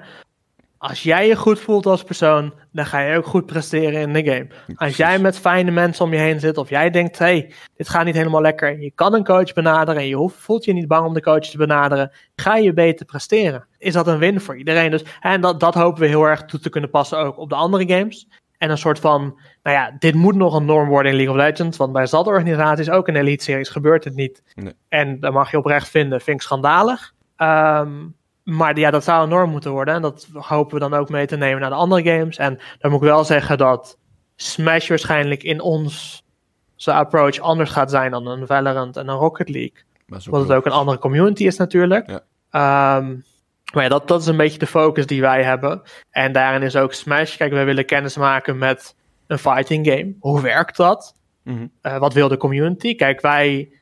Als 0.79 1.03
jij 1.03 1.27
je 1.27 1.37
goed 1.37 1.61
voelt 1.61 1.87
als 1.87 2.03
persoon, 2.03 2.53
dan 2.73 2.87
ga 2.87 3.01
je 3.01 3.17
ook 3.17 3.27
goed 3.27 3.47
presteren 3.47 4.01
in 4.01 4.13
de 4.13 4.33
game. 4.33 4.47
Als 4.77 4.97
jij 4.97 5.19
met 5.19 5.39
fijne 5.39 5.71
mensen 5.71 6.05
om 6.05 6.13
je 6.13 6.19
heen 6.19 6.41
zit, 6.41 6.57
of 6.57 6.69
jij 6.69 6.91
denkt, 6.91 7.19
hey, 7.19 7.53
dit 7.77 7.89
gaat 7.89 8.05
niet 8.05 8.15
helemaal 8.15 8.41
lekker. 8.41 8.81
Je 8.81 8.93
kan 8.95 9.15
een 9.15 9.25
coach 9.25 9.53
benaderen 9.53 10.01
en 10.01 10.09
je 10.09 10.17
hoeft, 10.17 10.37
voelt 10.37 10.65
je 10.65 10.73
niet 10.73 10.89
bang 10.89 11.07
om 11.07 11.15
de 11.15 11.23
coach 11.23 11.47
te 11.47 11.57
benaderen. 11.57 12.13
Ga 12.37 12.57
je 12.57 12.73
beter 12.73 13.07
presteren. 13.07 13.67
Is 13.79 13.93
dat 13.93 14.07
een 14.07 14.19
win 14.19 14.41
voor 14.41 14.57
iedereen? 14.57 14.91
Dus, 14.91 15.05
en 15.21 15.41
dat, 15.41 15.61
dat 15.61 15.75
hopen 15.75 16.01
we 16.01 16.09
heel 16.09 16.25
erg 16.25 16.45
toe 16.45 16.61
te 16.61 16.69
kunnen 16.69 16.91
passen 16.91 17.19
ook 17.19 17.39
op 17.39 17.49
de 17.49 17.55
andere 17.55 17.89
games. 17.95 18.27
En 18.65 18.71
een 18.71 18.79
soort 18.79 18.99
van, 18.99 19.21
nou 19.63 19.77
ja, 19.77 19.97
dit 19.99 20.15
moet 20.15 20.35
nog 20.35 20.55
een 20.55 20.65
norm 20.65 20.89
worden 20.89 21.13
in 21.13 21.17
League 21.17 21.35
of 21.35 21.41
Legends. 21.41 21.77
Want 21.77 21.93
bij 21.93 22.07
zat 22.07 22.27
organisaties, 22.27 22.91
ook 22.91 23.09
in 23.09 23.17
Elite 23.17 23.45
Series, 23.45 23.69
gebeurt 23.69 24.05
het 24.05 24.15
niet. 24.15 24.43
Nee. 24.55 24.73
En 24.89 25.21
dat 25.21 25.33
mag 25.33 25.51
je 25.51 25.59
oprecht 25.59 25.89
vinden, 25.89 26.21
vind 26.21 26.37
ik 26.37 26.43
schandalig. 26.43 27.15
Ehm, 27.37 27.93
maar 28.43 28.79
ja, 28.79 28.91
dat 28.91 29.05
zou 29.05 29.23
een 29.23 29.29
norm 29.29 29.51
moeten 29.51 29.71
worden. 29.71 29.95
En 29.95 30.03
dat 30.03 30.29
hopen 30.33 30.75
we 30.75 30.81
dan 30.81 30.95
ook 30.95 31.09
mee 31.09 31.27
te 31.27 31.37
nemen 31.37 31.61
naar 31.61 31.71
de 31.71 31.77
andere 31.77 32.03
games. 32.03 32.37
En 32.37 32.59
dan 32.79 32.91
moet 32.91 33.01
ik 33.01 33.07
wel 33.07 33.25
zeggen 33.25 33.59
dat 33.59 33.99
Smash 34.37 34.89
waarschijnlijk 34.89 35.43
in 35.43 35.61
ons 35.61 36.23
zijn 36.75 36.97
approach 36.97 37.39
anders 37.39 37.71
gaat 37.71 37.91
zijn 37.91 38.11
dan 38.11 38.27
een 38.27 38.47
Valorant 38.47 38.97
en 38.97 39.09
een 39.09 39.17
Rocket 39.17 39.49
League. 39.49 39.83
Omdat 40.09 40.49
het 40.49 40.53
ook 40.53 40.67
een 40.67 40.73
andere 40.73 40.99
community 40.99 41.47
is 41.47 41.57
natuurlijk. 41.57 42.11
Ja. 42.11 42.21
Ehm, 42.51 43.17
maar 43.75 43.83
ja, 43.83 43.89
dat, 43.89 44.09
dat 44.09 44.21
is 44.21 44.27
een 44.27 44.37
beetje 44.37 44.59
de 44.59 44.67
focus 44.67 45.07
die 45.07 45.21
wij 45.21 45.43
hebben. 45.43 45.83
En 46.11 46.33
daarin 46.33 46.63
is 46.63 46.77
ook 46.77 46.93
Smash. 46.93 47.37
Kijk, 47.37 47.53
wij 47.53 47.65
willen 47.65 47.87
kennis 47.87 48.17
maken 48.17 48.59
met 48.59 48.95
een 49.27 49.39
fighting 49.39 49.87
game. 49.87 50.15
Hoe 50.21 50.41
werkt 50.41 50.77
dat? 50.77 51.15
Mhm. 51.43 51.67
Eh, 51.81 51.99
wat 51.99 52.13
wil 52.13 52.29
de 52.29 52.37
community? 52.37 52.95
Kijk, 52.95 53.21
wij 53.21 53.73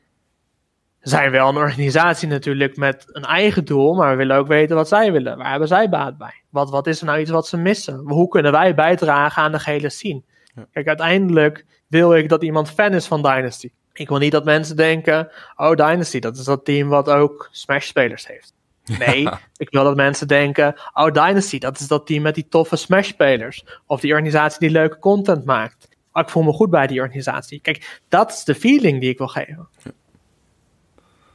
zijn 0.99 1.31
wel 1.31 1.49
een 1.49 1.55
organisatie 1.55 2.27
natuurlijk 2.27 2.77
met 2.77 3.05
een 3.07 3.23
eigen 3.23 3.65
doel, 3.65 3.95
maar 3.95 4.11
we 4.11 4.17
willen 4.17 4.37
ook 4.37 4.47
weten 4.47 4.75
wat 4.75 4.87
zij 4.87 5.11
willen. 5.11 5.37
Waar 5.37 5.49
hebben 5.49 5.67
zij 5.67 5.89
baat 5.89 6.17
bij? 6.17 6.43
Wat, 6.49 6.69
wat 6.69 6.87
is 6.87 6.99
er 6.99 7.05
nou 7.05 7.19
iets 7.19 7.29
wat 7.29 7.47
ze 7.47 7.57
missen? 7.57 7.99
Hoe 8.05 8.27
kunnen 8.27 8.51
wij 8.51 8.75
bijdragen 8.75 9.43
aan 9.43 9.51
de 9.51 9.59
gehele 9.59 9.89
scene? 9.89 10.21
Ja. 10.55 10.65
Kijk, 10.71 10.87
uiteindelijk 10.87 11.65
wil 11.87 12.15
ik 12.15 12.29
dat 12.29 12.43
iemand 12.43 12.69
fan 12.69 12.93
is 12.93 13.07
van 13.07 13.21
Dynasty. 13.21 13.69
Ik 13.93 14.09
wil 14.09 14.17
niet 14.17 14.31
dat 14.31 14.45
mensen 14.45 14.75
denken, 14.75 15.31
oh 15.55 15.75
Dynasty, 15.75 16.19
dat 16.19 16.37
is 16.37 16.43
dat 16.43 16.65
team 16.65 16.87
wat 16.89 17.09
ook 17.09 17.49
Smash-spelers 17.51 18.27
heeft. 18.27 18.52
Nee, 19.05 19.29
ik 19.57 19.69
wil 19.69 19.83
dat 19.83 19.95
mensen 19.95 20.27
denken, 20.27 20.75
oh 20.93 21.11
Dynasty, 21.11 21.57
dat 21.57 21.79
is 21.79 21.87
dat 21.87 22.07
team 22.07 22.21
met 22.21 22.35
die 22.35 22.47
toffe 22.49 22.75
Smash-spelers. 22.75 23.65
Of 23.85 23.99
die 23.99 24.11
organisatie 24.11 24.59
die 24.59 24.69
leuke 24.69 24.99
content 24.99 25.45
maakt. 25.45 25.87
Oh, 26.13 26.21
ik 26.21 26.29
voel 26.29 26.43
me 26.43 26.51
goed 26.51 26.69
bij 26.69 26.87
die 26.87 27.01
organisatie. 27.01 27.59
Kijk, 27.61 28.01
dat 28.09 28.31
is 28.31 28.43
de 28.43 28.55
feeling 28.55 28.99
die 28.99 29.09
ik 29.09 29.17
wil 29.17 29.27
geven. 29.27 29.67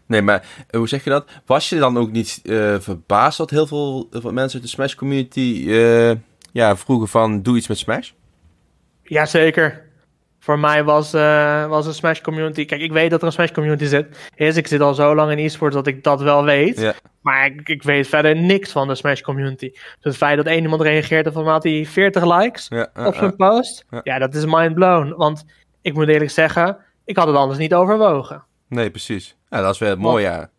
Nee, 0.06 0.22
maar 0.22 0.46
eh, 0.70 0.78
hoe 0.78 0.88
zeg 0.88 1.04
je 1.04 1.10
dat? 1.10 1.28
Was 1.46 1.68
je 1.68 1.78
dan 1.78 1.98
ook 1.98 2.10
niet 2.10 2.40
eh, 2.44 2.76
verbaasd 2.78 3.38
dat 3.38 3.50
heel 3.50 3.66
veel, 3.66 4.08
mensen 4.10 4.40
uit 4.40 4.62
de 4.62 4.68
Smash 4.68 4.94
community 4.94 5.64
eh, 5.68 6.10
ja, 6.52 6.76
vroegen 6.76 7.08
van 7.08 7.42
doe 7.42 7.56
iets 7.56 7.68
met 7.68 7.78
Smash? 7.78 8.10
Jazeker. 9.02 9.87
Voor 10.48 10.58
mij 10.58 10.84
was, 10.84 11.12
eh, 11.14 11.66
was 11.66 11.86
een 11.86 11.94
Smash 11.94 12.20
community. 12.20 12.64
Kijk, 12.64 12.80
ik 12.80 12.92
weet 12.92 13.10
dat 13.10 13.20
er 13.20 13.26
een 13.26 13.32
Smash 13.32 13.50
community 13.50 13.84
zit. 13.84 14.28
Is, 14.34 14.56
ik 14.56 14.66
zit 14.66 14.80
al 14.80 14.94
zo 14.94 15.14
lang 15.14 15.30
in 15.30 15.38
e-sports 15.38 15.74
dat 15.74 15.86
ik 15.86 16.04
dat 16.04 16.20
wel 16.20 16.44
weet. 16.44 16.94
Maar 17.20 17.46
ik, 17.46 17.68
ik 17.68 17.82
weet 17.82 18.06
verder 18.08 18.36
niks 18.36 18.72
van 18.72 18.88
de 18.88 18.94
Smash 18.94 19.20
community. 19.20 19.70
Dus 19.70 19.82
het 20.00 20.16
feit 20.16 20.36
dat 20.36 20.46
één 20.46 20.62
iemand 20.62 20.82
reageert 20.82 21.26
en 21.26 21.32
van 21.32 21.46
had 21.48 21.62
hij 21.62 21.84
40 21.86 22.38
likes 22.38 22.66
Ja, 22.68 22.88
op 23.06 23.14
zijn 23.14 23.36
post. 23.36 23.84
ja. 23.90 24.00
Ja. 24.04 24.18
dat 24.18 24.34
is 24.34 24.44
mind 24.46 24.74
blown. 24.74 25.14
Want 25.16 25.44
ik 25.82 25.94
moet 25.94 26.08
eerlijk 26.08 26.30
zeggen, 26.30 26.76
ik 27.04 27.16
had 27.16 27.26
het 27.26 27.36
anders 27.36 27.58
niet 27.58 27.74
overwogen. 27.74 28.44
Nee, 28.68 28.90
precies. 28.90 29.36
Ja, 29.50 29.60
dat 29.60 29.72
is 29.74 29.78
wel 29.80 29.90
het 29.90 29.98
mooie. 29.98 30.22
Ja. 30.24 30.50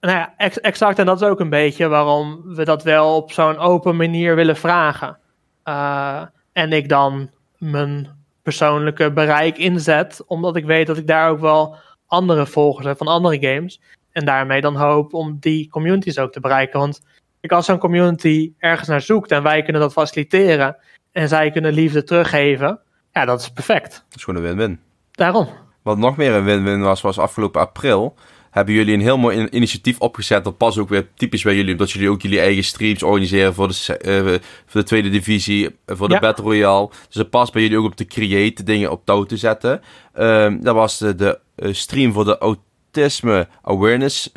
Nou 0.00 0.16
ja, 0.18 0.34
ex- 0.36 0.60
exact. 0.60 0.98
En 0.98 1.06
dat 1.06 1.20
is 1.20 1.28
ook 1.28 1.40
een 1.40 1.50
beetje 1.50 1.88
waarom 1.88 2.42
we 2.44 2.64
dat 2.64 2.82
wel 2.82 3.16
op 3.16 3.32
zo'n 3.32 3.58
open 3.58 3.96
manier 3.96 4.34
willen 4.34 4.56
vragen. 4.56 5.18
Eh, 5.62 6.22
en 6.52 6.72
ik 6.72 6.88
dan 6.88 7.30
mijn 7.58 8.22
persoonlijke 8.44 9.12
bereik 9.12 9.58
inzet, 9.58 10.22
omdat 10.26 10.56
ik 10.56 10.64
weet 10.64 10.86
dat 10.86 10.96
ik 10.96 11.06
daar 11.06 11.30
ook 11.30 11.40
wel 11.40 11.76
andere 12.06 12.46
volgers 12.46 12.86
heb 12.86 12.96
van 12.96 13.06
andere 13.06 13.46
games. 13.46 13.80
En 14.12 14.24
daarmee 14.24 14.60
dan 14.60 14.76
hoop 14.76 15.14
om 15.14 15.36
die 15.40 15.68
communities 15.68 16.18
ook 16.18 16.32
te 16.32 16.40
bereiken. 16.40 16.78
Want 16.80 17.00
kijk, 17.40 17.52
als 17.52 17.66
zo'n 17.66 17.78
community 17.78 18.52
ergens 18.58 18.88
naar 18.88 19.00
zoekt 19.00 19.30
en 19.30 19.42
wij 19.42 19.62
kunnen 19.62 19.82
dat 19.82 19.92
faciliteren 19.92 20.76
en 21.12 21.28
zij 21.28 21.50
kunnen 21.50 21.72
liefde 21.72 22.02
teruggeven, 22.02 22.80
ja, 23.12 23.24
dat 23.24 23.40
is 23.40 23.50
perfect. 23.50 23.90
Dat 24.08 24.16
is 24.16 24.24
gewoon 24.24 24.40
een 24.42 24.46
win-win. 24.46 24.80
Daarom. 25.10 25.48
Wat 25.82 25.98
nog 25.98 26.16
meer 26.16 26.32
een 26.32 26.44
win-win 26.44 26.80
was, 26.80 27.00
was 27.00 27.18
afgelopen 27.18 27.60
april. 27.60 28.14
Hebben 28.54 28.74
jullie 28.74 28.94
een 28.94 29.00
heel 29.00 29.18
mooi 29.18 29.36
in- 29.38 29.56
initiatief 29.56 29.98
opgezet. 29.98 30.44
Dat 30.44 30.56
past 30.56 30.78
ook 30.78 30.88
weer 30.88 31.06
typisch 31.14 31.42
bij 31.42 31.56
jullie. 31.56 31.72
Omdat 31.72 31.90
jullie 31.90 32.10
ook 32.10 32.22
jullie 32.22 32.40
eigen 32.40 32.64
streams 32.64 33.02
organiseren 33.02 33.54
voor 33.54 33.68
de, 33.68 33.96
eh, 33.96 34.20
voor 34.66 34.80
de 34.80 34.86
tweede 34.86 35.10
divisie. 35.10 35.66
eh, 35.84 35.96
Voor 35.96 36.08
de 36.08 36.14
Ja. 36.14 36.20
Battle 36.20 36.44
Royale. 36.44 36.88
Dus 37.06 37.14
het 37.16 37.30
past 37.30 37.52
bij 37.52 37.62
jullie 37.62 37.78
ook 37.78 37.84
om 37.84 37.94
te 37.94 38.04
creëren, 38.06 38.64
dingen 38.64 38.90
op 38.90 39.04
touw 39.04 39.24
te 39.24 39.36
zetten. 39.36 39.80
Ehm, 40.12 40.60
dat 40.60 40.74
was 40.74 40.98
de, 40.98 41.14
de 41.14 41.38
eh, 41.56 41.72
stream 41.72 42.12
voor 42.12 42.24
de 42.24 42.38
Autisme 42.38 43.48
Awareness 43.62 44.30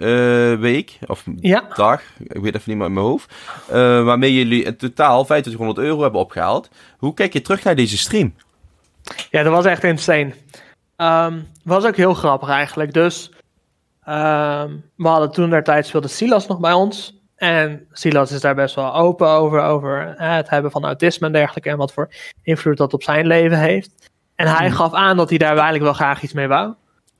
Week. 0.59 0.97
Of 1.07 1.23
Ja. 1.39 1.63
dag. 1.75 2.01
Ik 2.27 2.41
weet 2.41 2.55
even 2.55 2.61
niet 2.65 2.77
meer 2.77 2.87
in 2.87 2.93
mijn 2.93 3.05
hoofd. 3.05 3.33
Waarmee 3.69 4.33
jullie 4.33 4.63
in 4.63 4.77
totaal 4.77 5.23
2500 5.25 5.77
euro 5.87 6.01
hebben 6.01 6.21
opgehaald. 6.21 6.69
Hoe 6.97 7.13
kijk 7.13 7.33
je 7.33 7.41
terug 7.41 7.63
naar 7.63 7.75
deze 7.75 7.97
stream? 7.97 8.33
Ja, 9.31 9.43
dat 9.43 9.51
was 9.53 9.65
echt 9.65 9.83
insane. 9.83 10.33
Ehm 10.95 11.33
was 11.63 11.85
ook 11.85 11.95
heel 11.95 12.13
grappig 12.13 12.49
eigenlijk. 12.49 12.93
Dus 12.93 13.31
ehm, 14.07 14.75
we 14.95 15.07
hadden 15.07 15.31
toen 15.31 15.49
der 15.49 15.63
tijd 15.63 15.85
speelde 15.85 16.07
Silas 16.07 16.47
nog 16.47 16.59
bij 16.59 16.73
ons. 16.73 17.21
En 17.35 17.87
Silas 17.91 18.31
is 18.31 18.41
daar 18.41 18.55
best 18.55 18.75
wel 18.75 18.95
open 18.95 19.27
over, 19.27 19.61
over 19.61 20.13
het 20.17 20.49
hebben 20.49 20.71
van 20.71 20.85
autisme 20.85 21.27
en 21.27 21.33
dergelijke. 21.33 21.69
En 21.69 21.77
wat 21.77 21.93
voor 21.93 22.09
invloed 22.43 22.77
dat 22.77 22.93
op 22.93 23.03
zijn 23.03 23.27
leven 23.27 23.59
heeft. 23.59 24.11
En 24.35 24.47
hij 24.47 24.71
gaf 24.71 24.93
aan 24.93 25.17
dat 25.17 25.29
hij 25.29 25.37
daar 25.37 25.51
eigenlijk 25.51 25.83
wel 25.83 25.93
graag 25.93 26.21
iets 26.21 26.33
mee 26.33 26.47
wou. 26.47 26.73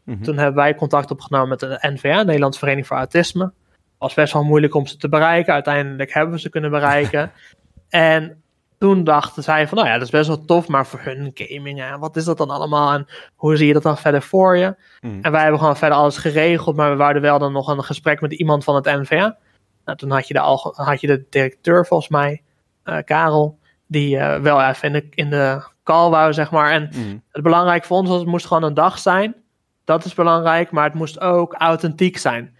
Mhm. 0.03 0.23
Toen 0.23 0.37
hebben 0.37 0.55
wij 0.55 0.75
contact 0.75 1.11
opgenomen 1.11 1.49
met 1.49 1.59
de 1.59 1.77
NVA, 1.81 2.23
Nederlandse 2.23 2.59
Vereniging 2.59 2.87
voor 2.87 2.97
Autisme. 2.97 3.51
Was 3.97 4.13
best 4.13 4.33
wel 4.33 4.43
moeilijk 4.43 4.75
om 4.75 4.85
ze 4.85 4.97
te 4.97 5.09
bereiken. 5.09 5.53
Uiteindelijk 5.53 6.13
hebben 6.13 6.33
we 6.33 6.39
ze 6.39 6.49
kunnen 6.49 6.71
bereiken. 6.71 7.31
en 7.89 8.41
toen 8.77 9.03
dachten 9.03 9.43
zij 9.43 9.67
van, 9.67 9.77
nou 9.77 9.89
ja, 9.89 9.93
dat 9.93 10.03
is 10.03 10.09
best 10.09 10.27
wel 10.27 10.45
tof, 10.45 10.67
maar 10.67 10.85
voor 10.85 10.99
hun 11.03 11.31
gaming, 11.33 11.79
hè, 11.79 11.97
wat 11.97 12.15
is 12.15 12.25
dat 12.25 12.37
dan 12.37 12.49
allemaal 12.49 12.93
en 12.93 13.07
hoe 13.35 13.55
zie 13.55 13.67
je 13.67 13.73
dat 13.73 13.83
dan 13.83 13.97
verder 13.97 14.21
voor 14.21 14.57
je? 14.57 14.75
Mhm. 15.01 15.17
En 15.21 15.31
wij 15.31 15.41
hebben 15.41 15.59
gewoon 15.59 15.77
verder 15.77 15.97
alles 15.97 16.17
geregeld, 16.17 16.75
maar 16.75 16.89
we 16.91 16.95
wouden 16.97 17.21
wel 17.21 17.39
dan 17.39 17.51
nog 17.51 17.67
een 17.67 17.83
gesprek 17.83 18.21
met 18.21 18.33
iemand 18.33 18.63
van 18.63 18.75
het 18.75 18.85
NVA. 18.85 19.37
Nou, 19.85 19.97
toen 19.97 20.11
had 20.11 20.27
je 20.27 20.33
de, 20.33 20.39
alge- 20.39 20.81
had 20.83 21.01
je 21.01 21.07
de 21.07 21.25
directeur 21.29 21.85
volgens 21.85 22.09
mij, 22.09 22.41
eh, 22.83 22.97
Karel, 23.05 23.59
die 23.87 24.17
eh, 24.17 24.41
wel 24.41 24.61
even 24.63 24.87
in 24.87 24.93
de, 24.93 25.07
in 25.09 25.29
de 25.29 25.67
call 25.83 26.09
wou, 26.09 26.33
zeg 26.33 26.51
maar. 26.51 26.71
En 26.71 26.89
Mhm. 26.91 27.17
het 27.31 27.43
belangrijk 27.43 27.83
voor 27.85 27.97
ons 27.97 28.09
was, 28.09 28.19
het 28.19 28.27
moest 28.27 28.45
gewoon 28.45 28.63
een 28.63 28.73
dag 28.73 28.99
zijn. 28.99 29.35
Dat 29.83 30.05
is 30.05 30.13
belangrijk, 30.13 30.71
maar 30.71 30.83
het 30.83 30.93
moest 30.93 31.19
ook 31.19 31.53
authentiek 31.53 32.17
zijn. 32.17 32.55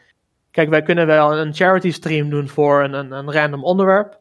Kijk, 0.51 0.70
wij 0.70 0.82
kunnen 0.82 1.07
wel 1.07 1.38
een 1.38 1.53
charity 1.53 1.91
stream 1.91 2.30
doen 2.30 2.47
voor 2.47 2.84
een, 2.84 2.93
een, 2.93 3.11
een 3.11 3.32
random 3.32 3.63
onderwerp. 3.63 4.18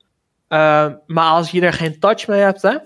Uh, 0.48 0.86
maar 1.06 1.30
als 1.30 1.50
je 1.50 1.60
er 1.60 1.72
geen 1.72 1.98
touch 1.98 2.26
mee 2.26 2.40
hebt, 2.40 2.62
hè, 2.62 2.76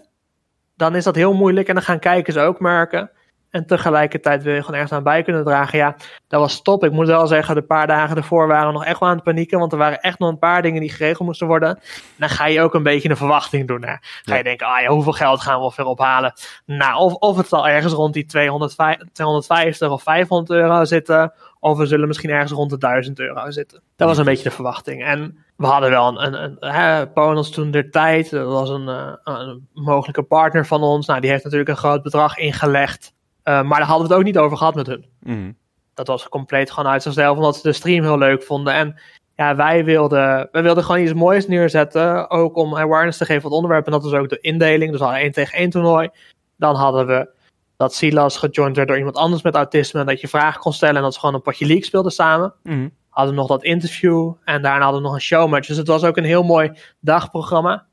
dan 0.77 0.95
is 0.95 1.05
dat 1.05 1.15
heel 1.15 1.35
moeilijk. 1.35 1.69
En 1.69 1.75
dan 1.75 1.83
gaan 1.83 1.99
kijkers 1.99 2.37
ook 2.37 2.61
merken. 2.61 3.11
En 3.51 3.67
tegelijkertijd 3.67 4.43
wil 4.43 4.55
je 4.55 4.61
gewoon 4.61 4.75
ergens 4.75 4.93
aan 4.93 5.03
bij 5.03 5.23
kunnen 5.23 5.45
dragen. 5.45 5.79
Ja, 5.79 5.97
dat 6.29 6.41
was 6.41 6.63
top. 6.63 6.85
Ik 6.85 6.93
moet 6.93 7.07
wel 7.07 7.27
zeggen, 7.27 7.55
de 7.55 7.63
paar 7.63 7.87
dagen 7.87 8.17
ervoor 8.17 8.47
waren 8.47 8.67
we 8.67 8.73
nog 8.73 8.85
echt 8.85 9.01
wel 9.01 9.09
aan 9.09 9.15
het 9.15 9.25
panieken. 9.25 9.59
Want 9.59 9.73
er 9.73 9.79
waren 9.79 10.01
echt 10.01 10.19
nog 10.19 10.31
een 10.31 10.39
paar 10.39 10.63
dingen 10.63 10.81
die 10.81 10.91
geregeld 10.91 11.27
moesten 11.27 11.47
worden. 11.47 11.69
En 11.69 11.83
dan 12.17 12.29
ga 12.29 12.47
je 12.47 12.61
ook 12.61 12.75
een 12.75 12.83
beetje 12.83 13.09
een 13.09 13.17
verwachting 13.17 13.69
doen. 13.69 13.85
Hè. 13.85 13.95
Ga 14.23 14.37
je 14.37 14.43
denken, 14.43 14.67
ah 14.67 14.81
ja, 14.81 14.89
hoeveel 14.89 15.13
geld 15.13 15.41
gaan 15.41 15.59
we 15.59 15.65
ongeveer 15.65 15.85
ophalen? 15.85 16.33
Nou, 16.67 16.99
of, 16.99 17.15
of 17.15 17.37
het 17.37 17.49
zal 17.49 17.69
ergens 17.69 17.93
rond 17.93 18.15
die 18.15 18.27
205 18.27 18.99
250 19.13 19.91
of 19.91 20.03
500 20.03 20.51
euro 20.61 20.85
zitten. 20.85 21.33
Of 21.59 21.79
we 21.79 21.87
zullen 21.87 22.09
misschien 22.09 22.31
ergens 22.31 22.53
rond 22.53 22.71
de 22.71 22.79
1000 22.79 23.19
euro 23.19 23.51
zitten. 23.51 23.83
Dat 23.97 24.09
was 24.09 24.19
een 24.19 24.25
beetje 24.25 24.49
de 24.49 24.55
verwachting. 24.55 25.05
En 25.05 25.45
we 25.61 25.67
hadden 25.67 25.91
wel 25.91 26.23
een, 26.23 26.43
een, 26.43 26.57
een 26.61 27.13
Ponos 27.13 27.51
toen 27.51 27.71
der 27.71 27.91
tijd. 27.91 28.31
Dat 28.31 28.47
was 28.47 28.69
een, 28.69 28.89
eh, 28.89 29.13
een 29.25 29.69
mogelijke 29.75 30.23
partner 30.23 30.67
van 30.67 30.83
ons. 30.83 31.07
Nou, 31.07 31.21
die 31.21 31.31
heeft 31.31 31.45
natuurlijk 31.45 31.71
een 31.71 31.77
groot 31.77 32.03
bedrag 32.03 32.37
ingelegd. 32.37 33.13
Uh, 33.45 33.63
maar 33.63 33.79
daar 33.79 33.89
hadden 33.89 34.07
we 34.07 34.13
het 34.13 34.23
ook 34.23 34.27
niet 34.27 34.39
over 34.39 34.57
gehad 34.57 34.75
met 34.75 34.87
hun. 34.87 35.07
Mhm. 35.21 35.53
Dat 35.95 36.07
was 36.07 36.29
compleet 36.29 36.71
gewoon 36.71 36.91
uit 36.91 37.03
zichzelf, 37.03 37.37
omdat 37.37 37.57
ze 37.57 37.63
de 37.63 37.73
stream 37.73 38.03
heel 38.03 38.19
leuk 38.19 38.43
vonden. 38.43 38.75
En 38.75 39.01
ja, 39.37 39.57
wij 39.57 39.85
wilden, 39.85 40.49
wij 40.53 40.63
wilden 40.63 40.85
gewoon 40.85 41.01
iets 41.01 41.13
moois 41.13 41.47
neerzetten. 41.47 42.31
Ook 42.31 42.57
om 42.57 42.77
awareness 42.77 43.19
te 43.19 43.25
geven 43.25 43.43
van 43.43 43.51
het 43.51 43.61
onderwerp. 43.61 43.87
En 43.87 43.93
dat 43.93 44.03
was 44.03 44.13
ook 44.13 44.29
de 44.29 44.41
indeling. 44.41 44.91
Dus 44.91 44.99
we 44.99 45.05
hadden 45.05 45.23
één 45.23 45.33
tegen 45.33 45.59
één 45.59 45.71
toernooi. 45.71 46.09
Dan 46.57 46.75
hadden 46.75 47.07
we 47.07 47.29
dat 47.77 47.95
Silas 47.95 48.37
gejoind 48.37 48.77
werd 48.77 48.89
door 48.89 48.99
iemand 48.99 49.17
anders 49.17 49.43
met 49.43 49.55
autisme. 49.55 50.01
En 50.01 50.07
dat 50.07 50.21
je 50.21 50.29
vragen 50.29 50.61
kon 50.61 50.73
stellen. 50.73 50.97
En 50.97 51.03
dat 51.03 51.13
ze 51.13 51.21
gewoon 51.21 51.35
een 51.35 51.43
potje 51.43 51.67
League 51.67 51.85
speelden 51.85 52.13
samen. 52.13 52.55
Mhm. 52.63 52.89
Hadden 53.11 53.35
we 53.35 53.41
nog 53.41 53.49
dat 53.49 53.65
interview. 53.65 54.33
En 54.45 54.63
daarna 54.63 54.83
hadden 54.83 55.01
we 55.01 55.07
nog 55.07 55.17
een 55.17 55.23
showmatch. 55.23 55.67
Dus 55.67 55.77
het 55.77 55.87
was 55.87 56.05
ook 56.05 56.17
een 56.17 56.25
heel 56.25 56.43
mooi 56.43 56.73
dagprogramma. 57.01 57.87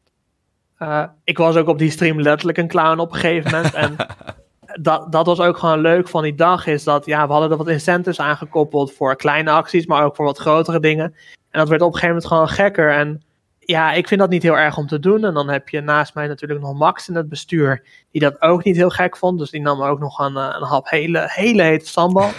Uh, 0.80 1.04
ik 1.24 1.38
was 1.38 1.56
ook 1.56 1.68
op 1.68 1.78
die 1.78 1.92
stream 1.92 2.22
letterlijk 2.22 2.58
een 2.58 2.68
clown 2.68 3.00
op 3.00 3.14
een 3.14 3.20
gegeven 3.20 3.52
moment. 3.52 3.74
en 3.74 3.96
dat, 4.82 5.12
dat 5.12 5.26
was 5.26 5.40
ook 5.40 5.58
gewoon 5.58 5.80
leuk 5.80 6.08
van 6.08 6.24
die 6.24 6.36
dag. 6.36 6.68
Is 6.68 6.84
dat 6.84 7.06
ja, 7.06 7.26
we 7.26 7.32
hadden 7.32 7.52
er 7.52 7.58
wat 7.58 7.68
incentives 7.68 8.20
aangekoppeld 8.20 8.94
voor 8.94 9.16
kleine 9.16 9.52
acties, 9.52 9.86
maar 9.86 10.04
ook 10.04 10.16
voor 10.16 10.26
wat 10.26 10.38
grotere 10.38 10.80
dingen. 10.80 11.16
En 11.50 11.60
dat 11.60 11.70
werd 11.70 11.82
op 11.82 11.94
een 11.94 12.00
gegeven 12.00 12.16
moment 12.16 12.32
gewoon 12.32 12.50
gekker. 12.50 12.92
En 12.92 13.22
ja, 13.60 13.92
ik 13.94 14.08
vind 14.08 14.20
dat 14.20 14.30
niet 14.30 14.44
heel 14.44 14.58
erg 14.58 14.78
om 14.78 14.88
te 14.88 15.00
doen. 15.00 15.26
En 15.26 15.34
dan 15.34 15.50
heb 15.50 15.70
je 15.70 15.82
naast 15.82 16.16
mij 16.16 16.28
natuurlijk 16.28 16.62
nog 16.62 16.74
Max 16.74 17.10
in 17.10 17.16
het 17.16 17.30
bestuur, 17.30 17.84
die 18.12 18.22
dat 18.22 18.42
ook 18.42 18.64
niet 18.64 18.76
heel 18.76 18.90
gek 18.90 19.18
vond. 19.18 19.40
Dus 19.40 19.50
die 19.50 19.62
nam 19.62 19.82
ook 19.82 20.00
nog 20.00 20.20
een, 20.20 20.36
een 20.36 20.64
hap 20.64 20.90
hele, 20.90 21.24
hele 21.28 21.62
hete 21.62 21.88
sambal. 21.88 22.30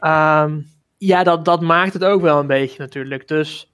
um, 0.00 0.66
ja, 1.06 1.22
dat, 1.22 1.44
dat 1.44 1.60
maakt 1.60 1.92
het 1.92 2.04
ook 2.04 2.20
wel 2.20 2.38
een 2.38 2.46
beetje 2.46 2.78
natuurlijk. 2.78 3.28
Dus 3.28 3.72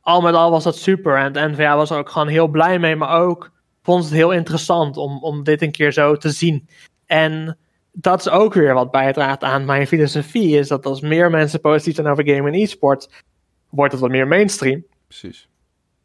al 0.00 0.20
met 0.20 0.34
al 0.34 0.50
was 0.50 0.64
dat 0.64 0.76
super. 0.76 1.16
En 1.16 1.24
het 1.24 1.52
NVA 1.52 1.76
was 1.76 1.90
er 1.90 1.98
ook 1.98 2.10
gewoon 2.10 2.28
heel 2.28 2.48
blij 2.48 2.78
mee, 2.78 2.96
maar 2.96 3.20
ook 3.20 3.50
vond 3.82 4.04
het 4.04 4.12
heel 4.12 4.30
interessant 4.30 4.96
om, 4.96 5.22
om 5.22 5.44
dit 5.44 5.62
een 5.62 5.72
keer 5.72 5.92
zo 5.92 6.16
te 6.16 6.30
zien. 6.30 6.68
En 7.06 7.58
dat 7.92 8.20
is 8.20 8.28
ook 8.28 8.54
weer 8.54 8.74
wat 8.74 8.90
bijdraagt 8.90 9.42
aan 9.42 9.64
mijn 9.64 9.86
filosofie, 9.86 10.58
is 10.58 10.68
dat 10.68 10.86
als 10.86 11.00
meer 11.00 11.30
mensen 11.30 11.60
positief 11.60 11.94
zijn 11.94 12.06
over 12.06 12.28
game 12.28 12.48
en 12.48 12.54
e-sport, 12.54 13.24
wordt 13.70 13.92
het 13.92 14.00
wat 14.00 14.10
meer 14.10 14.28
mainstream. 14.28 14.84
Precies. 15.06 15.48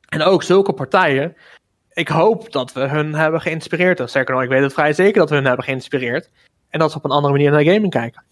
En 0.07 0.21
ook 0.21 0.43
zulke 0.43 0.73
partijen, 0.73 1.35
ik 1.93 2.07
hoop 2.07 2.51
dat 2.51 2.73
we 2.73 2.87
hun 2.87 3.13
hebben 3.13 3.41
geïnspireerd. 3.41 3.99
Of 3.99 4.09
sterker 4.09 4.33
nog, 4.33 4.43
ik 4.43 4.49
weet 4.49 4.61
het 4.61 4.73
vrij 4.73 4.93
zeker 4.93 5.19
dat 5.19 5.29
we 5.29 5.35
hun 5.35 5.45
hebben 5.45 5.65
geïnspireerd. 5.65 6.29
En 6.69 6.79
dat 6.79 6.91
ze 6.91 6.97
op 6.97 7.05
een 7.05 7.11
andere 7.11 7.33
manier 7.33 7.51
naar 7.51 7.73
gaming 7.73 7.91
kijken. 7.91 8.23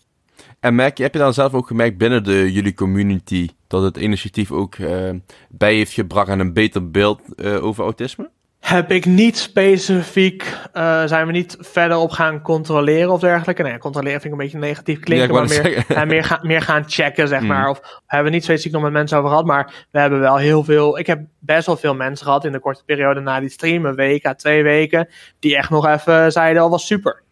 En 0.59 0.75
merk, 0.75 0.97
heb 0.97 1.13
je 1.13 1.19
dan 1.19 1.33
zelf 1.33 1.53
ook 1.53 1.67
gemerkt 1.67 1.97
binnen 1.97 2.23
de 2.23 2.51
jullie 2.51 2.73
community 2.73 3.49
dat 3.67 3.83
het 3.83 3.97
initiatief 3.97 4.51
ook 4.51 4.77
uh, 4.77 5.09
bij 5.49 5.75
heeft 5.75 5.93
gebracht 5.93 6.29
aan 6.29 6.39
een 6.39 6.53
beter 6.53 6.91
beeld 6.91 7.21
uh, 7.35 7.63
over 7.65 7.83
autisme? 7.83 8.29
Heb 8.59 8.91
ik 8.91 9.05
niet 9.05 9.37
specifiek, 9.37 10.43
uh, 10.73 11.03
zijn 11.05 11.25
we 11.25 11.31
niet 11.31 11.57
verder 11.59 11.97
op 11.97 12.11
gaan 12.11 12.41
controleren 12.41 13.11
of 13.11 13.19
dergelijke. 13.19 13.63
Nee, 13.63 13.77
controleren 13.77 14.21
vind 14.21 14.33
ik 14.33 14.39
een 14.39 14.45
beetje 14.45 14.67
negatief 14.67 14.99
klinken, 14.99 15.27
ja, 15.27 15.33
maar 15.33 15.47
meer, 15.47 15.85
ja, 15.87 16.05
meer, 16.05 16.23
ga, 16.23 16.39
meer 16.41 16.61
gaan 16.61 16.83
checken, 16.87 17.27
zeg 17.27 17.41
mm. 17.41 17.47
maar. 17.47 17.69
Of 17.69 18.01
hebben 18.05 18.29
we 18.29 18.35
niet 18.35 18.43
specifiek 18.43 18.71
nog 18.71 18.81
met 18.81 18.91
mensen 18.91 19.17
over 19.17 19.29
gehad, 19.29 19.45
maar 19.45 19.87
we 19.91 19.99
hebben 19.99 20.19
wel 20.19 20.37
heel 20.37 20.63
veel, 20.63 20.99
ik 20.99 21.07
heb 21.07 21.21
best 21.39 21.65
wel 21.65 21.77
veel 21.77 21.95
mensen 21.95 22.25
gehad 22.25 22.45
in 22.45 22.51
de 22.51 22.59
korte 22.59 22.83
periode 22.85 23.19
na 23.19 23.39
die 23.39 23.49
stream, 23.49 23.85
een 23.85 23.95
week 23.95 24.33
twee 24.37 24.63
weken, 24.63 25.07
die 25.39 25.57
echt 25.57 25.69
nog 25.69 25.87
even 25.87 26.31
zeiden, 26.31 26.61
al 26.61 26.69
was 26.69 26.87
super. 26.87 27.23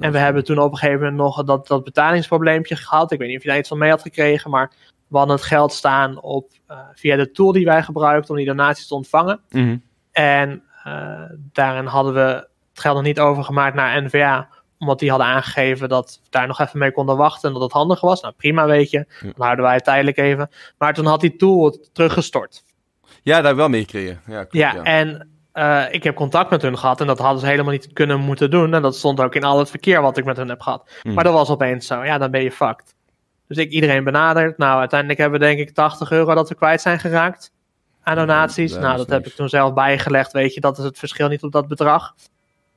En 0.00 0.12
we 0.12 0.18
hebben 0.18 0.44
toen 0.44 0.58
op 0.58 0.72
een 0.72 0.78
gegeven 0.78 1.00
moment 1.00 1.16
nog 1.16 1.44
dat, 1.44 1.66
dat 1.66 1.84
betalingsprobleempje 1.84 2.76
gehad. 2.76 3.12
Ik 3.12 3.18
weet 3.18 3.28
niet 3.28 3.36
of 3.36 3.42
je 3.42 3.48
daar 3.48 3.58
iets 3.58 3.68
van 3.68 3.78
mee 3.78 3.90
had 3.90 4.02
gekregen, 4.02 4.50
maar 4.50 4.72
we 5.08 5.16
hadden 5.16 5.36
het 5.36 5.44
geld 5.44 5.72
staan 5.72 6.22
op, 6.22 6.50
uh, 6.70 6.78
via 6.94 7.16
de 7.16 7.30
tool 7.30 7.52
die 7.52 7.64
wij 7.64 7.82
gebruikten 7.82 8.30
om 8.30 8.36
die 8.36 8.46
donaties 8.46 8.86
te 8.86 8.94
ontvangen. 8.94 9.40
Mm 9.50 9.62
-hmm. 9.62 9.82
En 10.12 10.62
uh, 10.86 11.20
daarin 11.52 11.86
hadden 11.86 12.14
we 12.14 12.20
het 12.20 12.80
geld 12.80 12.94
nog 12.94 13.04
niet 13.04 13.20
overgemaakt 13.20 13.74
naar 13.74 14.02
NVA, 14.02 14.48
omdat 14.78 14.98
die 14.98 15.10
hadden 15.10 15.28
aangegeven 15.28 15.88
dat 15.88 16.20
we 16.22 16.28
daar 16.30 16.46
nog 16.46 16.60
even 16.60 16.78
mee 16.78 16.92
konden 16.92 17.16
wachten 17.16 17.48
en 17.48 17.54
dat 17.54 17.62
het 17.62 17.72
handig 17.72 18.00
was. 18.00 18.20
Nou, 18.20 18.34
prima, 18.36 18.66
weet 18.66 18.90
je. 18.90 19.06
Dan 19.20 19.32
houden 19.36 19.64
wij 19.64 19.74
het 19.74 19.84
tijdelijk 19.84 20.16
even. 20.16 20.50
Maar 20.78 20.94
toen 20.94 21.06
had 21.06 21.20
die 21.20 21.36
tool 21.36 21.64
het 21.64 21.90
teruggestort. 21.92 22.64
Ja, 23.22 23.40
daar 23.40 23.56
wel 23.56 23.68
mee 23.68 23.80
gekregen. 23.80 24.20
Ja, 24.26 24.38
klopt, 24.44 24.52
ja, 24.52 24.74
ja, 24.74 24.82
en 24.82 25.33
uh, 25.54 25.84
ik 25.90 26.04
heb 26.04 26.14
contact 26.14 26.50
met 26.50 26.62
hun 26.62 26.78
gehad 26.78 27.00
en 27.00 27.06
dat 27.06 27.18
hadden 27.18 27.40
ze 27.40 27.46
helemaal 27.46 27.72
niet 27.72 27.92
kunnen 27.92 28.20
moeten 28.20 28.50
doen. 28.50 28.74
En 28.74 28.82
dat 28.82 28.96
stond 28.96 29.20
ook 29.20 29.34
in 29.34 29.44
al 29.44 29.58
het 29.58 29.70
verkeer 29.70 30.02
wat 30.02 30.16
ik 30.16 30.24
met 30.24 30.36
hun 30.36 30.48
heb 30.48 30.60
gehad. 30.60 30.90
Mm. 31.02 31.14
Maar 31.14 31.24
dat 31.24 31.32
was 31.32 31.50
opeens 31.50 31.86
zo. 31.86 32.04
Ja, 32.04 32.18
dan 32.18 32.30
ben 32.30 32.42
je 32.42 32.52
fucked. 32.52 32.94
Dus 33.48 33.56
ik 33.56 33.70
iedereen 33.70 34.04
benaderd. 34.04 34.58
Nou, 34.58 34.78
uiteindelijk 34.78 35.20
hebben 35.20 35.40
we 35.40 35.46
denk 35.46 35.58
ik 35.58 35.74
80 35.74 36.10
euro 36.10 36.34
dat 36.34 36.48
we 36.48 36.54
kwijt 36.54 36.80
zijn 36.80 36.98
geraakt 36.98 37.52
aan 38.02 38.16
donaties. 38.16 38.72
Ja, 38.72 38.80
nou, 38.80 38.96
dat 38.96 39.08
heb 39.08 39.18
niks. 39.18 39.30
ik 39.30 39.36
toen 39.36 39.48
zelf 39.48 39.74
bijgelegd. 39.74 40.32
Weet 40.32 40.54
je, 40.54 40.60
dat 40.60 40.78
is 40.78 40.84
het 40.84 40.98
verschil 40.98 41.28
niet 41.28 41.42
op 41.42 41.52
dat 41.52 41.68
bedrag. 41.68 42.14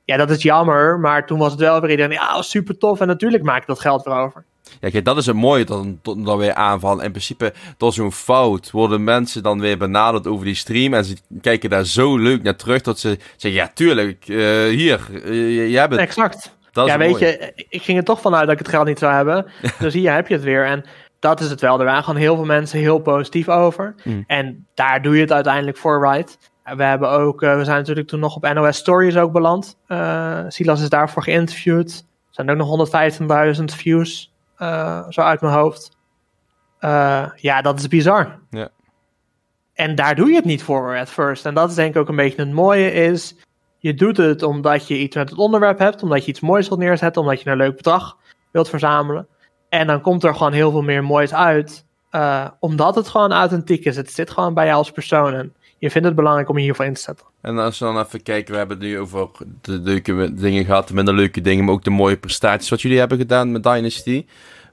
Ja, 0.04 0.18
dat 0.18 0.30
is 0.30 0.42
jammer. 0.42 1.00
Maar 1.00 1.26
toen 1.26 1.40
was 1.40 1.52
het 1.52 1.60
wel 1.60 1.82
weer 1.82 1.90
iedereen. 1.90 2.12
Ja, 2.12 2.42
super 2.42 2.78
tof. 2.78 3.00
En 3.00 3.08
natuurlijk 3.08 3.44
maak 3.44 3.62
ik 3.62 3.68
dat 3.68 3.80
geld 3.80 4.04
weer 4.04 4.16
over. 4.16 4.46
Ja, 4.80 4.90
kijk, 4.90 5.06
dat 5.06 5.18
is 5.18 5.26
het 5.26 5.36
mooie 5.36 5.66
dan, 5.66 6.00
dan 6.02 6.38
weer 6.38 6.54
aanvallen. 6.54 7.04
In 7.04 7.12
principe, 7.12 7.54
door 7.78 7.94
zo'n 7.94 8.12
fout 8.12 8.72
worden 8.72 9.04
mensen 9.04 9.44
dan 9.44 9.60
weer 9.60 9.78
benaderd 9.78 10.28
over 10.28 10.46
die 10.46 10.56
stream. 10.56 10.94
En 10.94 11.06
ze 11.06 11.16
kijken 11.42 11.70
daar 11.70 11.86
zo 11.86 12.18
leuk 12.18 12.44
naar 12.44 12.56
terug 12.56 12.82
dat 12.82 13.00
ze 13.00 13.18
zeggen: 13.38 13.62
Ja, 13.62 13.72
tuurlijk, 13.74 14.28
uh, 14.28 14.38
hier, 14.68 15.08
uh, 15.12 15.72
jij 15.72 15.88
bent. 15.88 16.02
Exact. 16.02 16.56
Dat 16.72 16.86
is 16.88 16.92
ja, 16.92 16.98
weet 16.98 17.20
je, 17.20 17.52
ik 17.70 17.82
ging 17.82 17.98
er 17.98 18.04
toch 18.04 18.22
vanuit 18.22 18.44
dat 18.44 18.52
ik 18.52 18.60
het 18.60 18.68
geld 18.68 18.88
niet 18.88 19.00
zou 19.00 19.14
hebben. 19.14 19.46
dus 19.80 19.94
hier 19.94 20.14
heb 20.14 20.28
je 20.28 20.34
het 20.34 20.44
weer. 20.44 20.66
En 20.66 20.86
dat 21.20 21.40
is 21.40 21.50
het 21.50 21.62
wel. 21.62 21.80
Er 21.80 21.86
waren 21.86 22.04
gewoon 22.04 22.20
heel 22.20 22.36
veel 22.36 22.46
mensen 22.46 22.80
heel 22.80 23.00
positief 23.00 23.50
over. 23.50 23.96
Mm. 24.04 24.24
En 24.28 24.66
daar 24.74 25.02
doe 25.02 25.16
je 25.16 25.22
het 25.22 25.32
uiteindelijk 25.32 25.78
voor 25.78 26.10
right. 26.10 26.38
We 26.76 26.84
hebben 26.84 27.10
ook, 27.10 27.42
uh, 27.42 27.58
we 27.58 27.64
zijn 27.64 27.78
natuurlijk 27.78 28.08
toen 28.08 28.20
nog 28.20 28.36
op 28.36 28.54
NOS 28.54 28.78
Stories 28.78 29.18
ook 29.18 29.32
beland. 29.32 29.78
Silas 30.48 30.82
is 30.82 30.90
daarvoor 30.90 31.24
geïnterviewd. 31.24 32.06
Er 32.28 32.46
zijn 32.46 32.50
ook 32.50 32.58
nog 32.58 32.90
115.000 33.58 33.64
views, 33.64 34.34
zo 35.10 35.22
uit 35.22 35.42
mijn 35.42 35.54
hoofd. 35.54 35.98
Uh, 36.80 37.26
ja, 37.36 37.62
dat 37.62 37.80
is 37.80 37.88
bizar. 37.88 38.40
Ja. 38.50 38.70
En 39.74 39.96
daar 39.96 40.16
doe 40.16 40.30
je 40.30 40.36
het 40.36 40.46
niet 40.46 40.64
voor 40.64 40.98
at 40.98 41.10
first. 41.10 41.46
En 41.46 41.54
dat 41.54 41.70
is 41.70 41.76
denk 41.76 41.96
ik 41.96 42.02
ook 42.02 42.10
een 42.10 42.16
beetje 42.16 42.42
het 42.42 42.52
mooie 42.52 42.92
is... 42.92 43.36
Je 43.80 43.94
doet 43.94 44.18
het 44.18 44.44
omdat 44.44 44.88
je 44.88 44.98
iets 44.98 45.16
met 45.16 45.30
het 45.30 45.40
onderwerp 45.40 45.80
hebt, 45.80 46.04
omdat 46.04 46.24
je 46.26 46.32
iets 46.32 46.40
moois 46.40 46.68
wilt 46.68 46.80
neerzetten, 46.80 47.22
omdat 47.22 47.42
je 47.42 47.50
een 47.50 47.58
leuk 47.58 47.76
bedrag 47.76 48.18
wilt 48.52 48.70
verzamelen. 48.70 49.28
En 49.70 49.88
dan 49.88 50.02
komt 50.02 50.24
er 50.24 50.36
gewoon 50.36 50.54
heel 50.54 50.72
veel 50.72 50.82
meer 50.82 51.04
moois 51.04 51.34
uit, 51.34 51.86
uh, 52.12 52.48
omdat 52.60 52.96
het 52.96 53.08
gewoon 53.08 53.32
authentiek 53.32 53.86
is. 53.86 53.96
Het 53.96 54.12
zit 54.12 54.32
gewoon 54.32 54.54
bij 54.54 54.66
jou 54.66 54.78
als 54.78 54.92
persoon 54.92 55.34
en 55.34 55.56
je 55.80 55.92
vindt 55.92 56.08
het 56.08 56.16
belangrijk 56.16 56.50
om 56.50 56.58
je 56.58 56.64
hiervoor 56.64 56.86
in 56.86 56.94
te 56.94 57.02
zetten. 57.02 57.26
En 57.42 57.58
als 57.58 57.80
we 57.80 57.86
dan 57.86 58.00
even 58.00 58.24
kijken, 58.24 58.52
we 58.52 58.58
hebben 58.58 58.78
het 58.78 58.86
nu 58.86 59.00
over 59.00 59.28
de 59.62 59.72
leuke 59.72 60.34
dingen 60.34 60.66
gehad, 60.66 60.88
de 60.88 60.94
minder 60.94 61.14
leuke 61.14 61.42
dingen, 61.42 61.66
maar 61.66 61.74
ook 61.74 61.84
de 61.84 61.90
mooie 61.90 62.18
prestaties 62.18 62.70
wat 62.70 62.82
jullie 62.82 63.00
hebben 63.00 63.18
gedaan 63.18 63.52
met 63.52 63.64
Dynasty. 63.64 64.26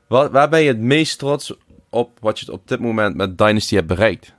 Waar, 0.08 0.30
waar 0.30 0.48
ben 0.48 0.60
je 0.60 0.68
het 0.68 0.80
meest 0.80 1.18
trots 1.18 1.54
op 1.90 2.18
wat 2.20 2.40
je 2.40 2.52
op 2.52 2.68
dit 2.68 2.80
moment 2.80 3.16
met 3.16 3.38
Dynasty 3.38 3.74
hebt 3.74 3.86
bereikt? 3.86 4.34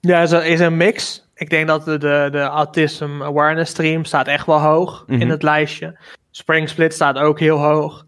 Ja, 0.00 0.20
het 0.20 0.32
is 0.32 0.60
een 0.60 0.76
mix. 0.76 1.28
Ik 1.34 1.50
denk 1.50 1.66
dat 1.66 1.84
de, 1.84 1.98
de, 1.98 2.28
de 2.32 2.40
Autism 2.40 3.22
Awareness 3.22 3.70
Stream 3.70 4.04
staat 4.04 4.26
echt 4.26 4.46
wel 4.46 4.60
hoog 4.60 5.04
Mhm. 5.06 5.20
in 5.20 5.30
het 5.30 5.42
lijstje. 5.42 5.98
Spring 6.30 6.68
Split 6.68 6.94
staat 6.94 7.18
ook 7.18 7.38
heel 7.40 7.58
hoog. 7.58 8.06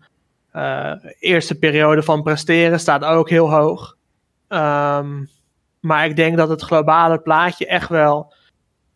Eh, 0.53 0.93
eerste 1.18 1.55
periode 1.55 2.03
van 2.03 2.22
presteren 2.22 2.80
staat 2.80 3.05
ook 3.05 3.28
heel 3.30 3.51
hoog. 3.51 3.97
Ehm, 4.49 5.24
maar 5.83 6.05
ik 6.05 6.16
denk 6.16 6.37
dat 6.37 6.49
het 6.49 6.62
globale 6.62 7.18
plaatje 7.18 7.66
echt 7.66 7.89
wel 7.89 8.35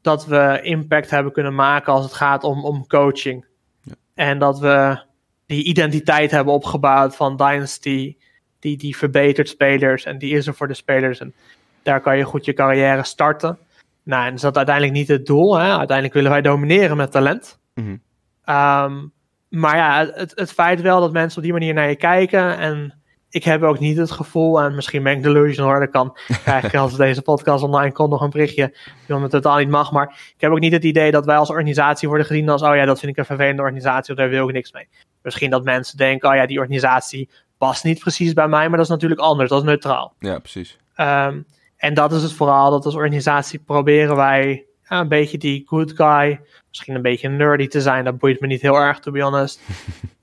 dat 0.01 0.27
we 0.27 0.59
impact 0.63 1.11
hebben 1.11 1.33
kunnen 1.33 1.55
maken 1.55 1.93
als 1.93 2.05
het 2.05 2.15
gaat 2.15 2.45
om, 2.45 2.65
om 2.65 2.87
coaching. 2.87 3.45
Ja. 3.83 3.95
En 4.15 4.39
dat 4.39 4.59
we 4.59 4.99
die 5.47 5.65
identiteit 5.65 6.31
hebben 6.31 6.55
opgebouwd 6.55 7.17
van 7.17 7.37
Dynasty, 7.37 8.17
die, 8.59 8.77
die 8.77 8.97
verbetert 8.97 9.49
spelers 9.49 10.05
en 10.05 10.19
die 10.19 10.35
is 10.35 10.47
er 10.47 10.55
voor 10.55 10.69
de 10.69 10.75
spelers. 10.75 11.21
En 11.21 11.35
daar 11.83 12.01
kan 12.01 12.17
je 12.17 12.25
goed 12.25 12.45
je 12.45 12.53
carrière 12.53 13.05
starten. 13.05 13.59
Nou, 14.03 14.27
en 14.27 14.35
is 14.35 14.41
dat 14.41 14.57
uiteindelijk 14.57 14.97
niet 14.97 15.09
het 15.09 15.27
doel. 15.27 15.59
Hè? 15.59 15.69
Uiteindelijk 15.69 16.15
willen 16.15 16.31
wij 16.31 16.43
domineren 16.43 16.97
met 16.97 17.13
talent. 17.13 17.59
Mhm. 17.75 17.97
Ehm, 18.45 19.07
maar 19.49 19.77
ja, 19.77 20.11
het, 20.15 20.33
het 20.35 20.53
feit 20.53 20.81
wel 20.81 21.01
dat 21.01 21.13
mensen 21.13 21.39
op 21.39 21.45
die 21.45 21.53
manier 21.53 21.75
naar 21.75 21.89
je 21.89 21.97
kijken. 21.97 22.59
En 22.59 22.95
ik 23.31 23.45
heb 23.45 23.63
ook 23.63 23.79
niet 23.79 23.97
het 23.97 24.11
gevoel, 24.11 24.61
en 24.61 24.75
misschien 24.75 25.03
ben 25.03 25.13
ik 25.13 25.23
delusional 25.23 25.71
hoor, 25.71 25.81
dat 25.81 25.91
kan 25.91 26.17
krijg 26.27 26.65
ik 26.65 26.75
als 26.75 26.97
deze 27.07 27.23
podcast 27.23 27.65
online 27.65 27.93
komt 27.93 28.11
nog 28.11 28.21
een 28.21 28.31
berichtje, 28.31 28.77
dat 29.07 29.21
het 29.21 29.31
totaal 29.31 29.59
niet 29.59 29.69
mag. 29.69 29.93
Maar 29.93 30.33
ik 30.35 30.41
heb 30.41 30.51
ook 30.51 30.61
niet 30.61 30.73
het 30.73 30.85
idee 30.85 31.11
dat 31.11 31.25
wij 31.25 31.37
als 31.37 31.51
organisatie 31.51 32.09
worden 32.09 32.27
gezien 32.27 32.49
als, 32.49 32.63
oh 32.63 32.77
ja, 32.77 32.85
dat 32.85 32.99
vind 32.99 33.13
ik 33.13 33.19
een 33.19 33.25
vervelende 33.25 33.63
organisatie, 33.63 34.13
of 34.13 34.19
daar 34.19 34.29
wil 34.29 34.49
ik 34.49 34.55
niks 34.55 34.73
mee. 34.73 34.89
Misschien 35.23 35.51
dat 35.51 35.65
mensen 35.65 35.97
denken, 35.97 36.29
oh 36.29 36.35
ja, 36.35 36.47
die 36.47 36.59
organisatie 36.59 37.29
past 37.59 37.85
niet 37.85 37.99
precies 37.99 38.33
bij 38.33 38.49
mij, 38.49 38.69
maar 38.69 38.77
dat 38.77 38.87
is 38.87 38.93
natuurlijk 38.93 39.21
anders, 39.21 39.51
dat 39.51 39.59
is 39.61 39.67
neutraal. 39.67 40.15
Ja, 40.19 40.39
precies. 40.39 40.79
Ehm, 40.95 41.41
en 41.77 41.95
dat 41.95 42.13
is 42.13 42.23
het 42.23 42.33
vooral, 42.33 42.71
dat 42.71 42.85
als 42.85 42.95
organisatie 42.95 43.59
proberen 43.59 44.17
wij 44.17 44.65
ja, 44.89 45.01
een 45.01 45.09
beetje 45.09 45.39
die 45.39 45.63
good 45.67 45.93
guy, 45.97 46.41
misschien 46.69 46.95
een 46.95 47.03
beetje 47.03 47.29
nerdy 47.29 47.67
te 47.67 47.81
zijn, 47.81 48.05
dat 48.05 48.19
boeit 48.19 48.41
me 48.41 48.47
niet 48.47 48.63
heel 48.63 48.77
erg, 48.77 48.99
to 48.99 49.13
be 49.13 49.23
honest. 49.23 49.61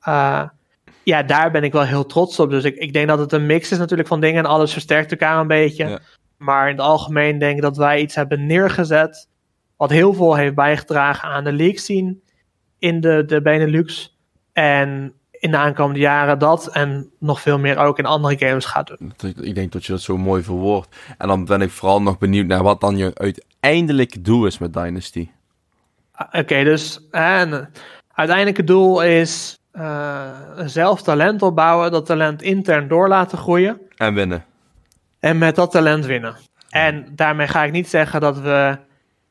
Eh, 0.04 0.43
ja, 1.04 1.24
daar 1.24 1.51
ben 1.51 1.64
ik 1.64 1.72
wel 1.72 1.84
heel 1.84 2.06
trots 2.06 2.39
op. 2.39 2.49
Dus 2.49 2.64
ik, 2.64 2.76
ik 2.76 2.93
denk 2.93 3.08
dat 3.08 3.20
het 3.20 3.32
een 3.32 3.45
mix 3.45 3.72
is 3.72 3.78
natuurlijk 3.78 4.10
van 4.10 4.22
dingen 4.22 4.43
en 4.43 4.49
alles 4.49 4.72
versterkt 4.72 5.12
elkaar 5.12 5.39
een 5.39 5.47
beetje. 5.47 5.88
Ja. 5.88 5.99
Maar 6.38 6.70
in 6.70 6.76
het 6.76 6.86
algemeen 6.86 7.39
denk 7.39 7.56
ik 7.56 7.62
dat 7.62 7.78
wij 7.78 8.01
iets 8.01 8.16
hebben 8.16 8.45
neergezet 8.45 9.28
wat 9.78 9.89
heel 9.89 10.14
veel 10.14 10.36
heeft 10.36 10.56
bijgedragen 10.56 11.30
aan 11.30 11.43
de 11.43 11.51
league 11.51 11.80
scene 11.80 12.18
in 12.80 13.01
de, 13.01 13.24
de 13.26 13.41
Benelux. 13.41 14.18
En 14.54 15.14
in 15.32 15.51
de 15.51 15.58
aankomende 15.58 15.99
jaren 15.99 16.39
dat 16.39 16.68
en 16.68 17.12
nog 17.20 17.41
veel 17.41 17.60
meer 17.60 17.78
ook 17.78 17.99
in 17.99 18.06
andere 18.06 18.47
games 18.47 18.66
gaat 18.66 18.88
doen. 18.97 19.14
Ik 19.41 19.56
denk 19.56 19.72
dat 19.72 19.86
je 19.86 19.91
dat 19.91 20.01
zo 20.01 20.18
mooi 20.18 20.43
verwoordt. 20.43 20.95
En 21.18 21.28
dan 21.28 21.45
ben 21.45 21.62
ik 21.62 21.70
vooral 21.70 22.01
nog 22.01 22.18
benieuwd 22.18 22.47
naar 22.47 22.64
wat 22.64 22.82
dan 22.82 22.97
je 22.97 23.12
uiteindelijk 23.14 24.26
doel 24.26 24.45
is 24.45 24.58
met 24.58 24.74
Dynasty. 24.74 25.30
Ah, 26.12 26.41
Oké, 26.41 26.64
dus 26.64 27.08
en, 27.12 27.72
uiteindelijk 28.14 28.58
het 28.58 28.68
doel 28.68 29.04
is 29.04 29.60
eh, 29.74 30.28
zelf 30.65 31.01
talent 31.01 31.41
opbouwen, 31.41 31.91
dat 31.91 32.05
talent 32.05 32.41
intern 32.41 32.88
door 32.88 33.07
laten 33.07 33.38
groeien 33.38 33.82
En 33.97 34.13
winnen. 34.13 34.45
en 35.19 35.38
met 35.38 35.55
dat 35.55 35.71
talent 35.71 36.05
winnen. 36.05 36.36
En 36.69 37.05
daarmee 37.11 37.47
ga 37.47 37.63
ik 37.63 37.71
niet 37.71 37.89
zeggen 37.89 38.21
dat 38.21 38.39
we 38.39 38.78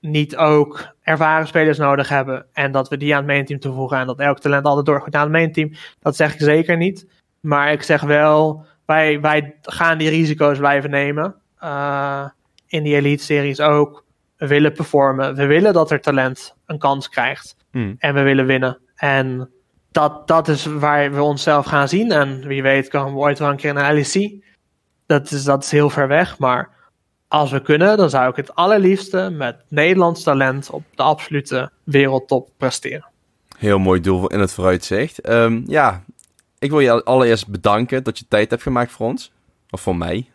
niet 0.00 0.36
ook 0.36 0.94
ervaren 1.02 1.46
spelers 1.46 1.78
nodig 1.78 2.08
hebben 2.08 2.46
en 2.52 2.72
dat 2.72 2.88
we 2.88 2.96
die 2.96 3.12
aan 3.12 3.18
het 3.18 3.26
main 3.26 3.44
team 3.44 3.60
toevoegen 3.60 3.98
en 3.98 4.06
dat 4.06 4.18
elk 4.18 4.38
talent 4.38 4.64
altijd 4.64 4.86
doorgroeit 4.86 5.12
naar 5.12 5.22
het 5.22 5.32
main 5.32 5.52
team. 5.52 5.72
Dat 6.00 6.16
zeg 6.16 6.34
ik 6.34 6.40
zeker 6.40 6.76
niet. 6.76 7.06
Maar 7.40 7.72
ik 7.72 7.82
zeg 7.82 8.00
wel, 8.00 8.64
wij, 8.86 9.20
wij 9.20 9.56
gaan 9.62 9.98
die 9.98 10.08
risico's 10.08 10.58
blijven 10.58 10.90
nemen. 10.90 11.34
Eh, 11.58 12.24
in 12.66 12.82
die 12.82 12.94
elite 12.94 13.24
series 13.24 13.60
ook. 13.60 14.04
We 14.36 14.46
willen 14.46 14.72
performen. 14.72 15.34
We 15.34 15.46
willen 15.46 15.72
dat 15.72 15.90
er 15.90 16.00
talent 16.00 16.54
een 16.66 16.78
kans 16.78 17.08
krijgt. 17.08 17.56
Hmm. 17.70 17.94
En 17.98 18.14
we 18.14 18.22
willen 18.22 18.46
winnen. 18.46 18.78
En 18.96 19.50
dat, 19.92 20.26
dat 20.26 20.48
is 20.48 20.64
waar 20.64 21.12
we 21.12 21.22
onszelf 21.22 21.66
gaan 21.66 21.88
zien. 21.88 22.12
En 22.12 22.46
wie 22.46 22.62
weet 22.62 22.88
komen 22.88 23.12
we 23.12 23.18
ooit 23.18 23.38
wel 23.38 23.50
een 23.50 23.56
keer 23.56 23.74
naar 23.74 23.94
LEC. 23.94 24.44
Dat 25.06 25.30
is, 25.30 25.44
dat 25.44 25.64
is 25.64 25.70
heel 25.70 25.90
ver 25.90 26.08
weg. 26.08 26.38
Maar 26.38 26.70
als 27.28 27.50
we 27.50 27.60
kunnen, 27.60 27.96
dan 27.96 28.10
zou 28.10 28.30
ik 28.30 28.36
het 28.36 28.54
allerliefste 28.54 29.30
met 29.30 29.56
Nederlands 29.68 30.22
talent 30.22 30.70
op 30.70 30.82
de 30.94 31.02
absolute 31.02 31.70
wereldtop 31.84 32.48
presteren. 32.56 33.04
Heel 33.58 33.78
mooi 33.78 34.00
doel 34.00 34.26
in 34.26 34.40
het 34.40 34.52
vooruitzicht. 34.52 35.20
Ehm, 35.20 35.62
ja, 35.66 36.02
ik 36.58 36.70
wil 36.70 36.80
je 36.80 37.04
allereerst 37.04 37.48
bedanken 37.48 38.02
dat 38.02 38.18
je 38.18 38.24
tijd 38.28 38.50
hebt 38.50 38.62
gemaakt 38.62 38.92
voor 38.92 39.06
ons. 39.06 39.32
Of 39.70 39.80
voor 39.80 39.96
mij. 39.96 40.30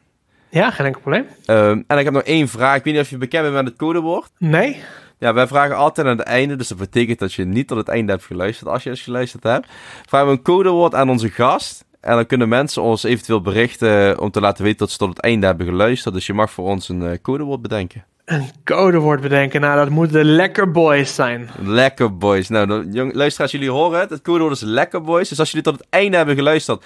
Ja, 0.50 0.72
geen 0.72 0.86
enkel 0.86 1.02
probleem. 1.02 1.28
Ehm, 1.46 1.82
en 1.88 1.98
ik 1.98 2.06
heb 2.06 2.14
nog 2.14 2.24
één 2.24 2.48
vraag. 2.48 2.76
Ik 2.76 2.84
weet 2.84 2.94
niet 2.94 3.04
of 3.04 3.10
je 3.10 3.18
bekend 3.18 3.44
bent 3.44 3.56
met 3.56 3.66
het 3.66 3.76
codewoord. 3.76 4.30
Nee, 4.38 4.84
Ja, 5.20 5.34
wij 5.34 5.48
vragen 5.48 5.76
altijd 5.76 6.08
aan 6.08 6.18
het 6.18 6.28
einde, 6.28 6.56
dus 6.56 6.68
dat 6.68 6.78
betekent 6.78 7.20
dat 7.20 7.34
je 7.34 7.46
niet 7.46 7.68
tot 7.68 7.78
het 7.78 7.88
einde 7.88 8.12
hebt 8.12 8.26
geluisterd. 8.26 8.70
Als 8.70 8.84
je 8.84 8.90
eens 8.90 9.02
geluisterd 9.02 9.44
hebt, 9.44 9.68
vragen 10.06 10.28
we 10.28 10.34
een 10.34 10.42
codewoord 10.42 10.96
aan 10.96 11.10
onze 11.10 11.30
gast. 11.30 11.86
En 12.02 12.16
dan 12.16 12.26
kunnen 12.26 12.50
mensen 12.50 12.82
ons 12.82 13.04
eventueel 13.04 13.42
berichten 13.42 14.20
om 14.20 14.32
te 14.32 14.40
laten 14.40 14.64
weten 14.64 14.80
dat 14.80 14.92
ze 14.92 14.98
tot 14.98 15.10
het 15.10 15.20
einde 15.20 15.46
hebben 15.46 15.66
geluisterd. 15.66 16.14
Dus 16.14 16.26
je 16.26 16.34
mag 16.34 16.52
voor 16.52 16.66
ons 16.66 16.90
een 16.90 17.02
eh, 17.02 17.18
codewoord 17.22 17.62
bedenken. 17.62 18.06
een 18.26 18.50
codewoord 18.64 19.22
bedenken. 19.22 19.62
Nou, 19.62 19.78
dat 19.78 19.90
moeten 19.90 20.18
de 20.18 20.24
Lekker 20.24 20.72
Boys 20.72 21.16
zijn. 21.16 21.50
Lekker 21.64 22.18
boys. 22.18 22.50
Nou, 22.50 22.92
jong, 22.92 23.14
luisteraars, 23.14 23.52
jullie 23.52 23.72
horen 23.72 24.00
het. 24.00 24.10
Het 24.10 24.22
codewoord 24.22 24.56
is 24.56 24.62
lekker 24.62 25.02
boys. 25.02 25.30
Dus 25.30 25.40
als 25.40 25.50
jullie 25.50 25.66
tot 25.66 25.78
het 25.78 25.88
einde 25.90 26.18
hebben 26.18 26.36
geluisterd, 26.36 26.86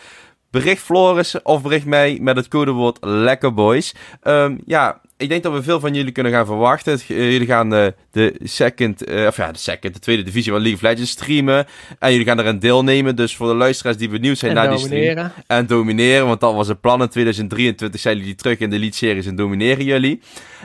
bericht 0.52 0.82
Floris 0.82 1.42
of 1.42 1.62
bericht 1.62 1.86
mij 1.86 2.18
met 2.22 2.36
het 2.36 2.48
codewoord 2.48 2.98
lekker 3.02 3.54
boys. 3.54 3.96
Ehm, 4.22 4.58
ja, 4.66 5.01
ik 5.22 5.30
denk 5.30 5.44
dat 5.44 5.54
we 5.54 5.64
veel 5.64 5.80
van 5.80 5.94
jullie 5.94 6.12
kunnen 6.12 6.32
gaan 6.32 6.46
verwachten. 6.46 6.94
Eh, 6.94 7.32
jullie 7.32 7.48
gaan 7.48 7.74
eh, 7.74 7.88
de 8.12 8.36
second, 8.44 9.04
eh, 9.04 9.26
of 9.26 9.38
ja, 9.38 9.52
de 9.52 9.58
second, 9.58 9.94
de 9.94 10.00
tweede 10.00 10.24
divisie 10.24 10.52
van 10.52 10.62
League 10.62 10.78
of 10.78 10.82
Legends 10.82 11.12
streamen. 11.12 11.66
En 12.00 12.12
jullie 12.12 12.26
gaan 12.26 12.40
erin 12.40 12.60
deelnemen. 12.60 13.16
Dus 13.16 13.36
voor 13.36 13.48
de 13.48 13.56
luisteraars 13.56 13.98
die 13.98 14.10
benieuwd 14.10 14.38
zijn 14.38 14.52
En 14.52 14.58
naar 14.58 14.70
die 14.70 14.86
stream. 14.86 15.32
En 15.48 15.68
domineren, 15.68 16.28
want 16.28 16.40
dat 16.40 16.54
was 16.54 16.68
het 16.68 16.82
plan. 16.82 17.02
In 17.02 17.10
2023 17.10 18.02
zijn 18.02 18.18
jullie 18.18 18.36
terug 18.36 18.58
in 18.58 18.70
de 18.70 18.76
Elite-series 18.76 19.26
en 19.26 19.36
domineren 19.36 19.86
jullie. 19.86 20.20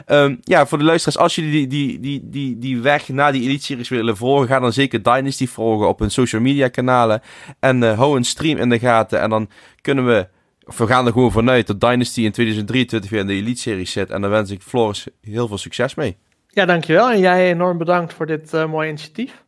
Ehm, 0.06 0.36
ja, 0.42 0.66
voor 0.66 0.78
de 0.78 0.84
luisteraars, 0.84 1.18
als 1.18 1.34
jullie 1.34 1.50
die, 1.50 1.66
die, 1.66 2.00
die, 2.00 2.20
die, 2.30 2.58
die 2.58 2.80
weg 2.80 3.08
naar 3.08 3.32
die 3.32 3.42
Elite-series 3.42 3.88
willen 3.88 4.16
volgen, 4.16 4.48
ga 4.48 4.60
dan 4.60 4.72
zeker 4.72 5.02
Dynasty 5.02 5.46
volgen 5.46 5.88
op 5.88 5.98
hun 5.98 6.10
social 6.10 6.42
media 6.42 6.68
kanalen. 6.68 7.20
En 7.60 7.82
eh, 7.82 7.98
hou 7.98 8.16
een 8.16 8.24
stream 8.24 8.58
in 8.58 8.68
de 8.68 8.78
gaten. 8.78 9.20
En 9.20 9.30
dan 9.30 9.48
kunnen 9.80 10.06
we, 10.06 10.28
we 10.66 10.86
gaan 10.86 11.06
er 11.06 11.12
gewoon 11.12 11.32
vanuit 11.32 11.66
dat 11.66 11.80
Dynasty 11.80 12.20
in 12.20 12.32
2023 12.32 13.10
weer 13.10 13.20
in 13.20 13.26
de 13.26 13.32
Elite-series 13.32 13.92
zit. 13.92 14.10
En 14.10 14.20
dan 14.20 14.30
wens 14.30 14.50
ik 14.50 14.62
Floris 14.62 15.06
heel 15.20 15.48
veel 15.48 15.58
succes 15.58 15.94
mee. 15.94 16.16
Ja, 16.48 16.64
dankjewel. 16.64 17.10
En 17.10 17.18
jij 17.18 17.50
enorm 17.50 17.78
bedankt 17.78 18.12
voor 18.12 18.26
dit 18.26 18.54
eh, 18.54 18.66
mooie 18.66 18.88
initiatief. 18.88 19.44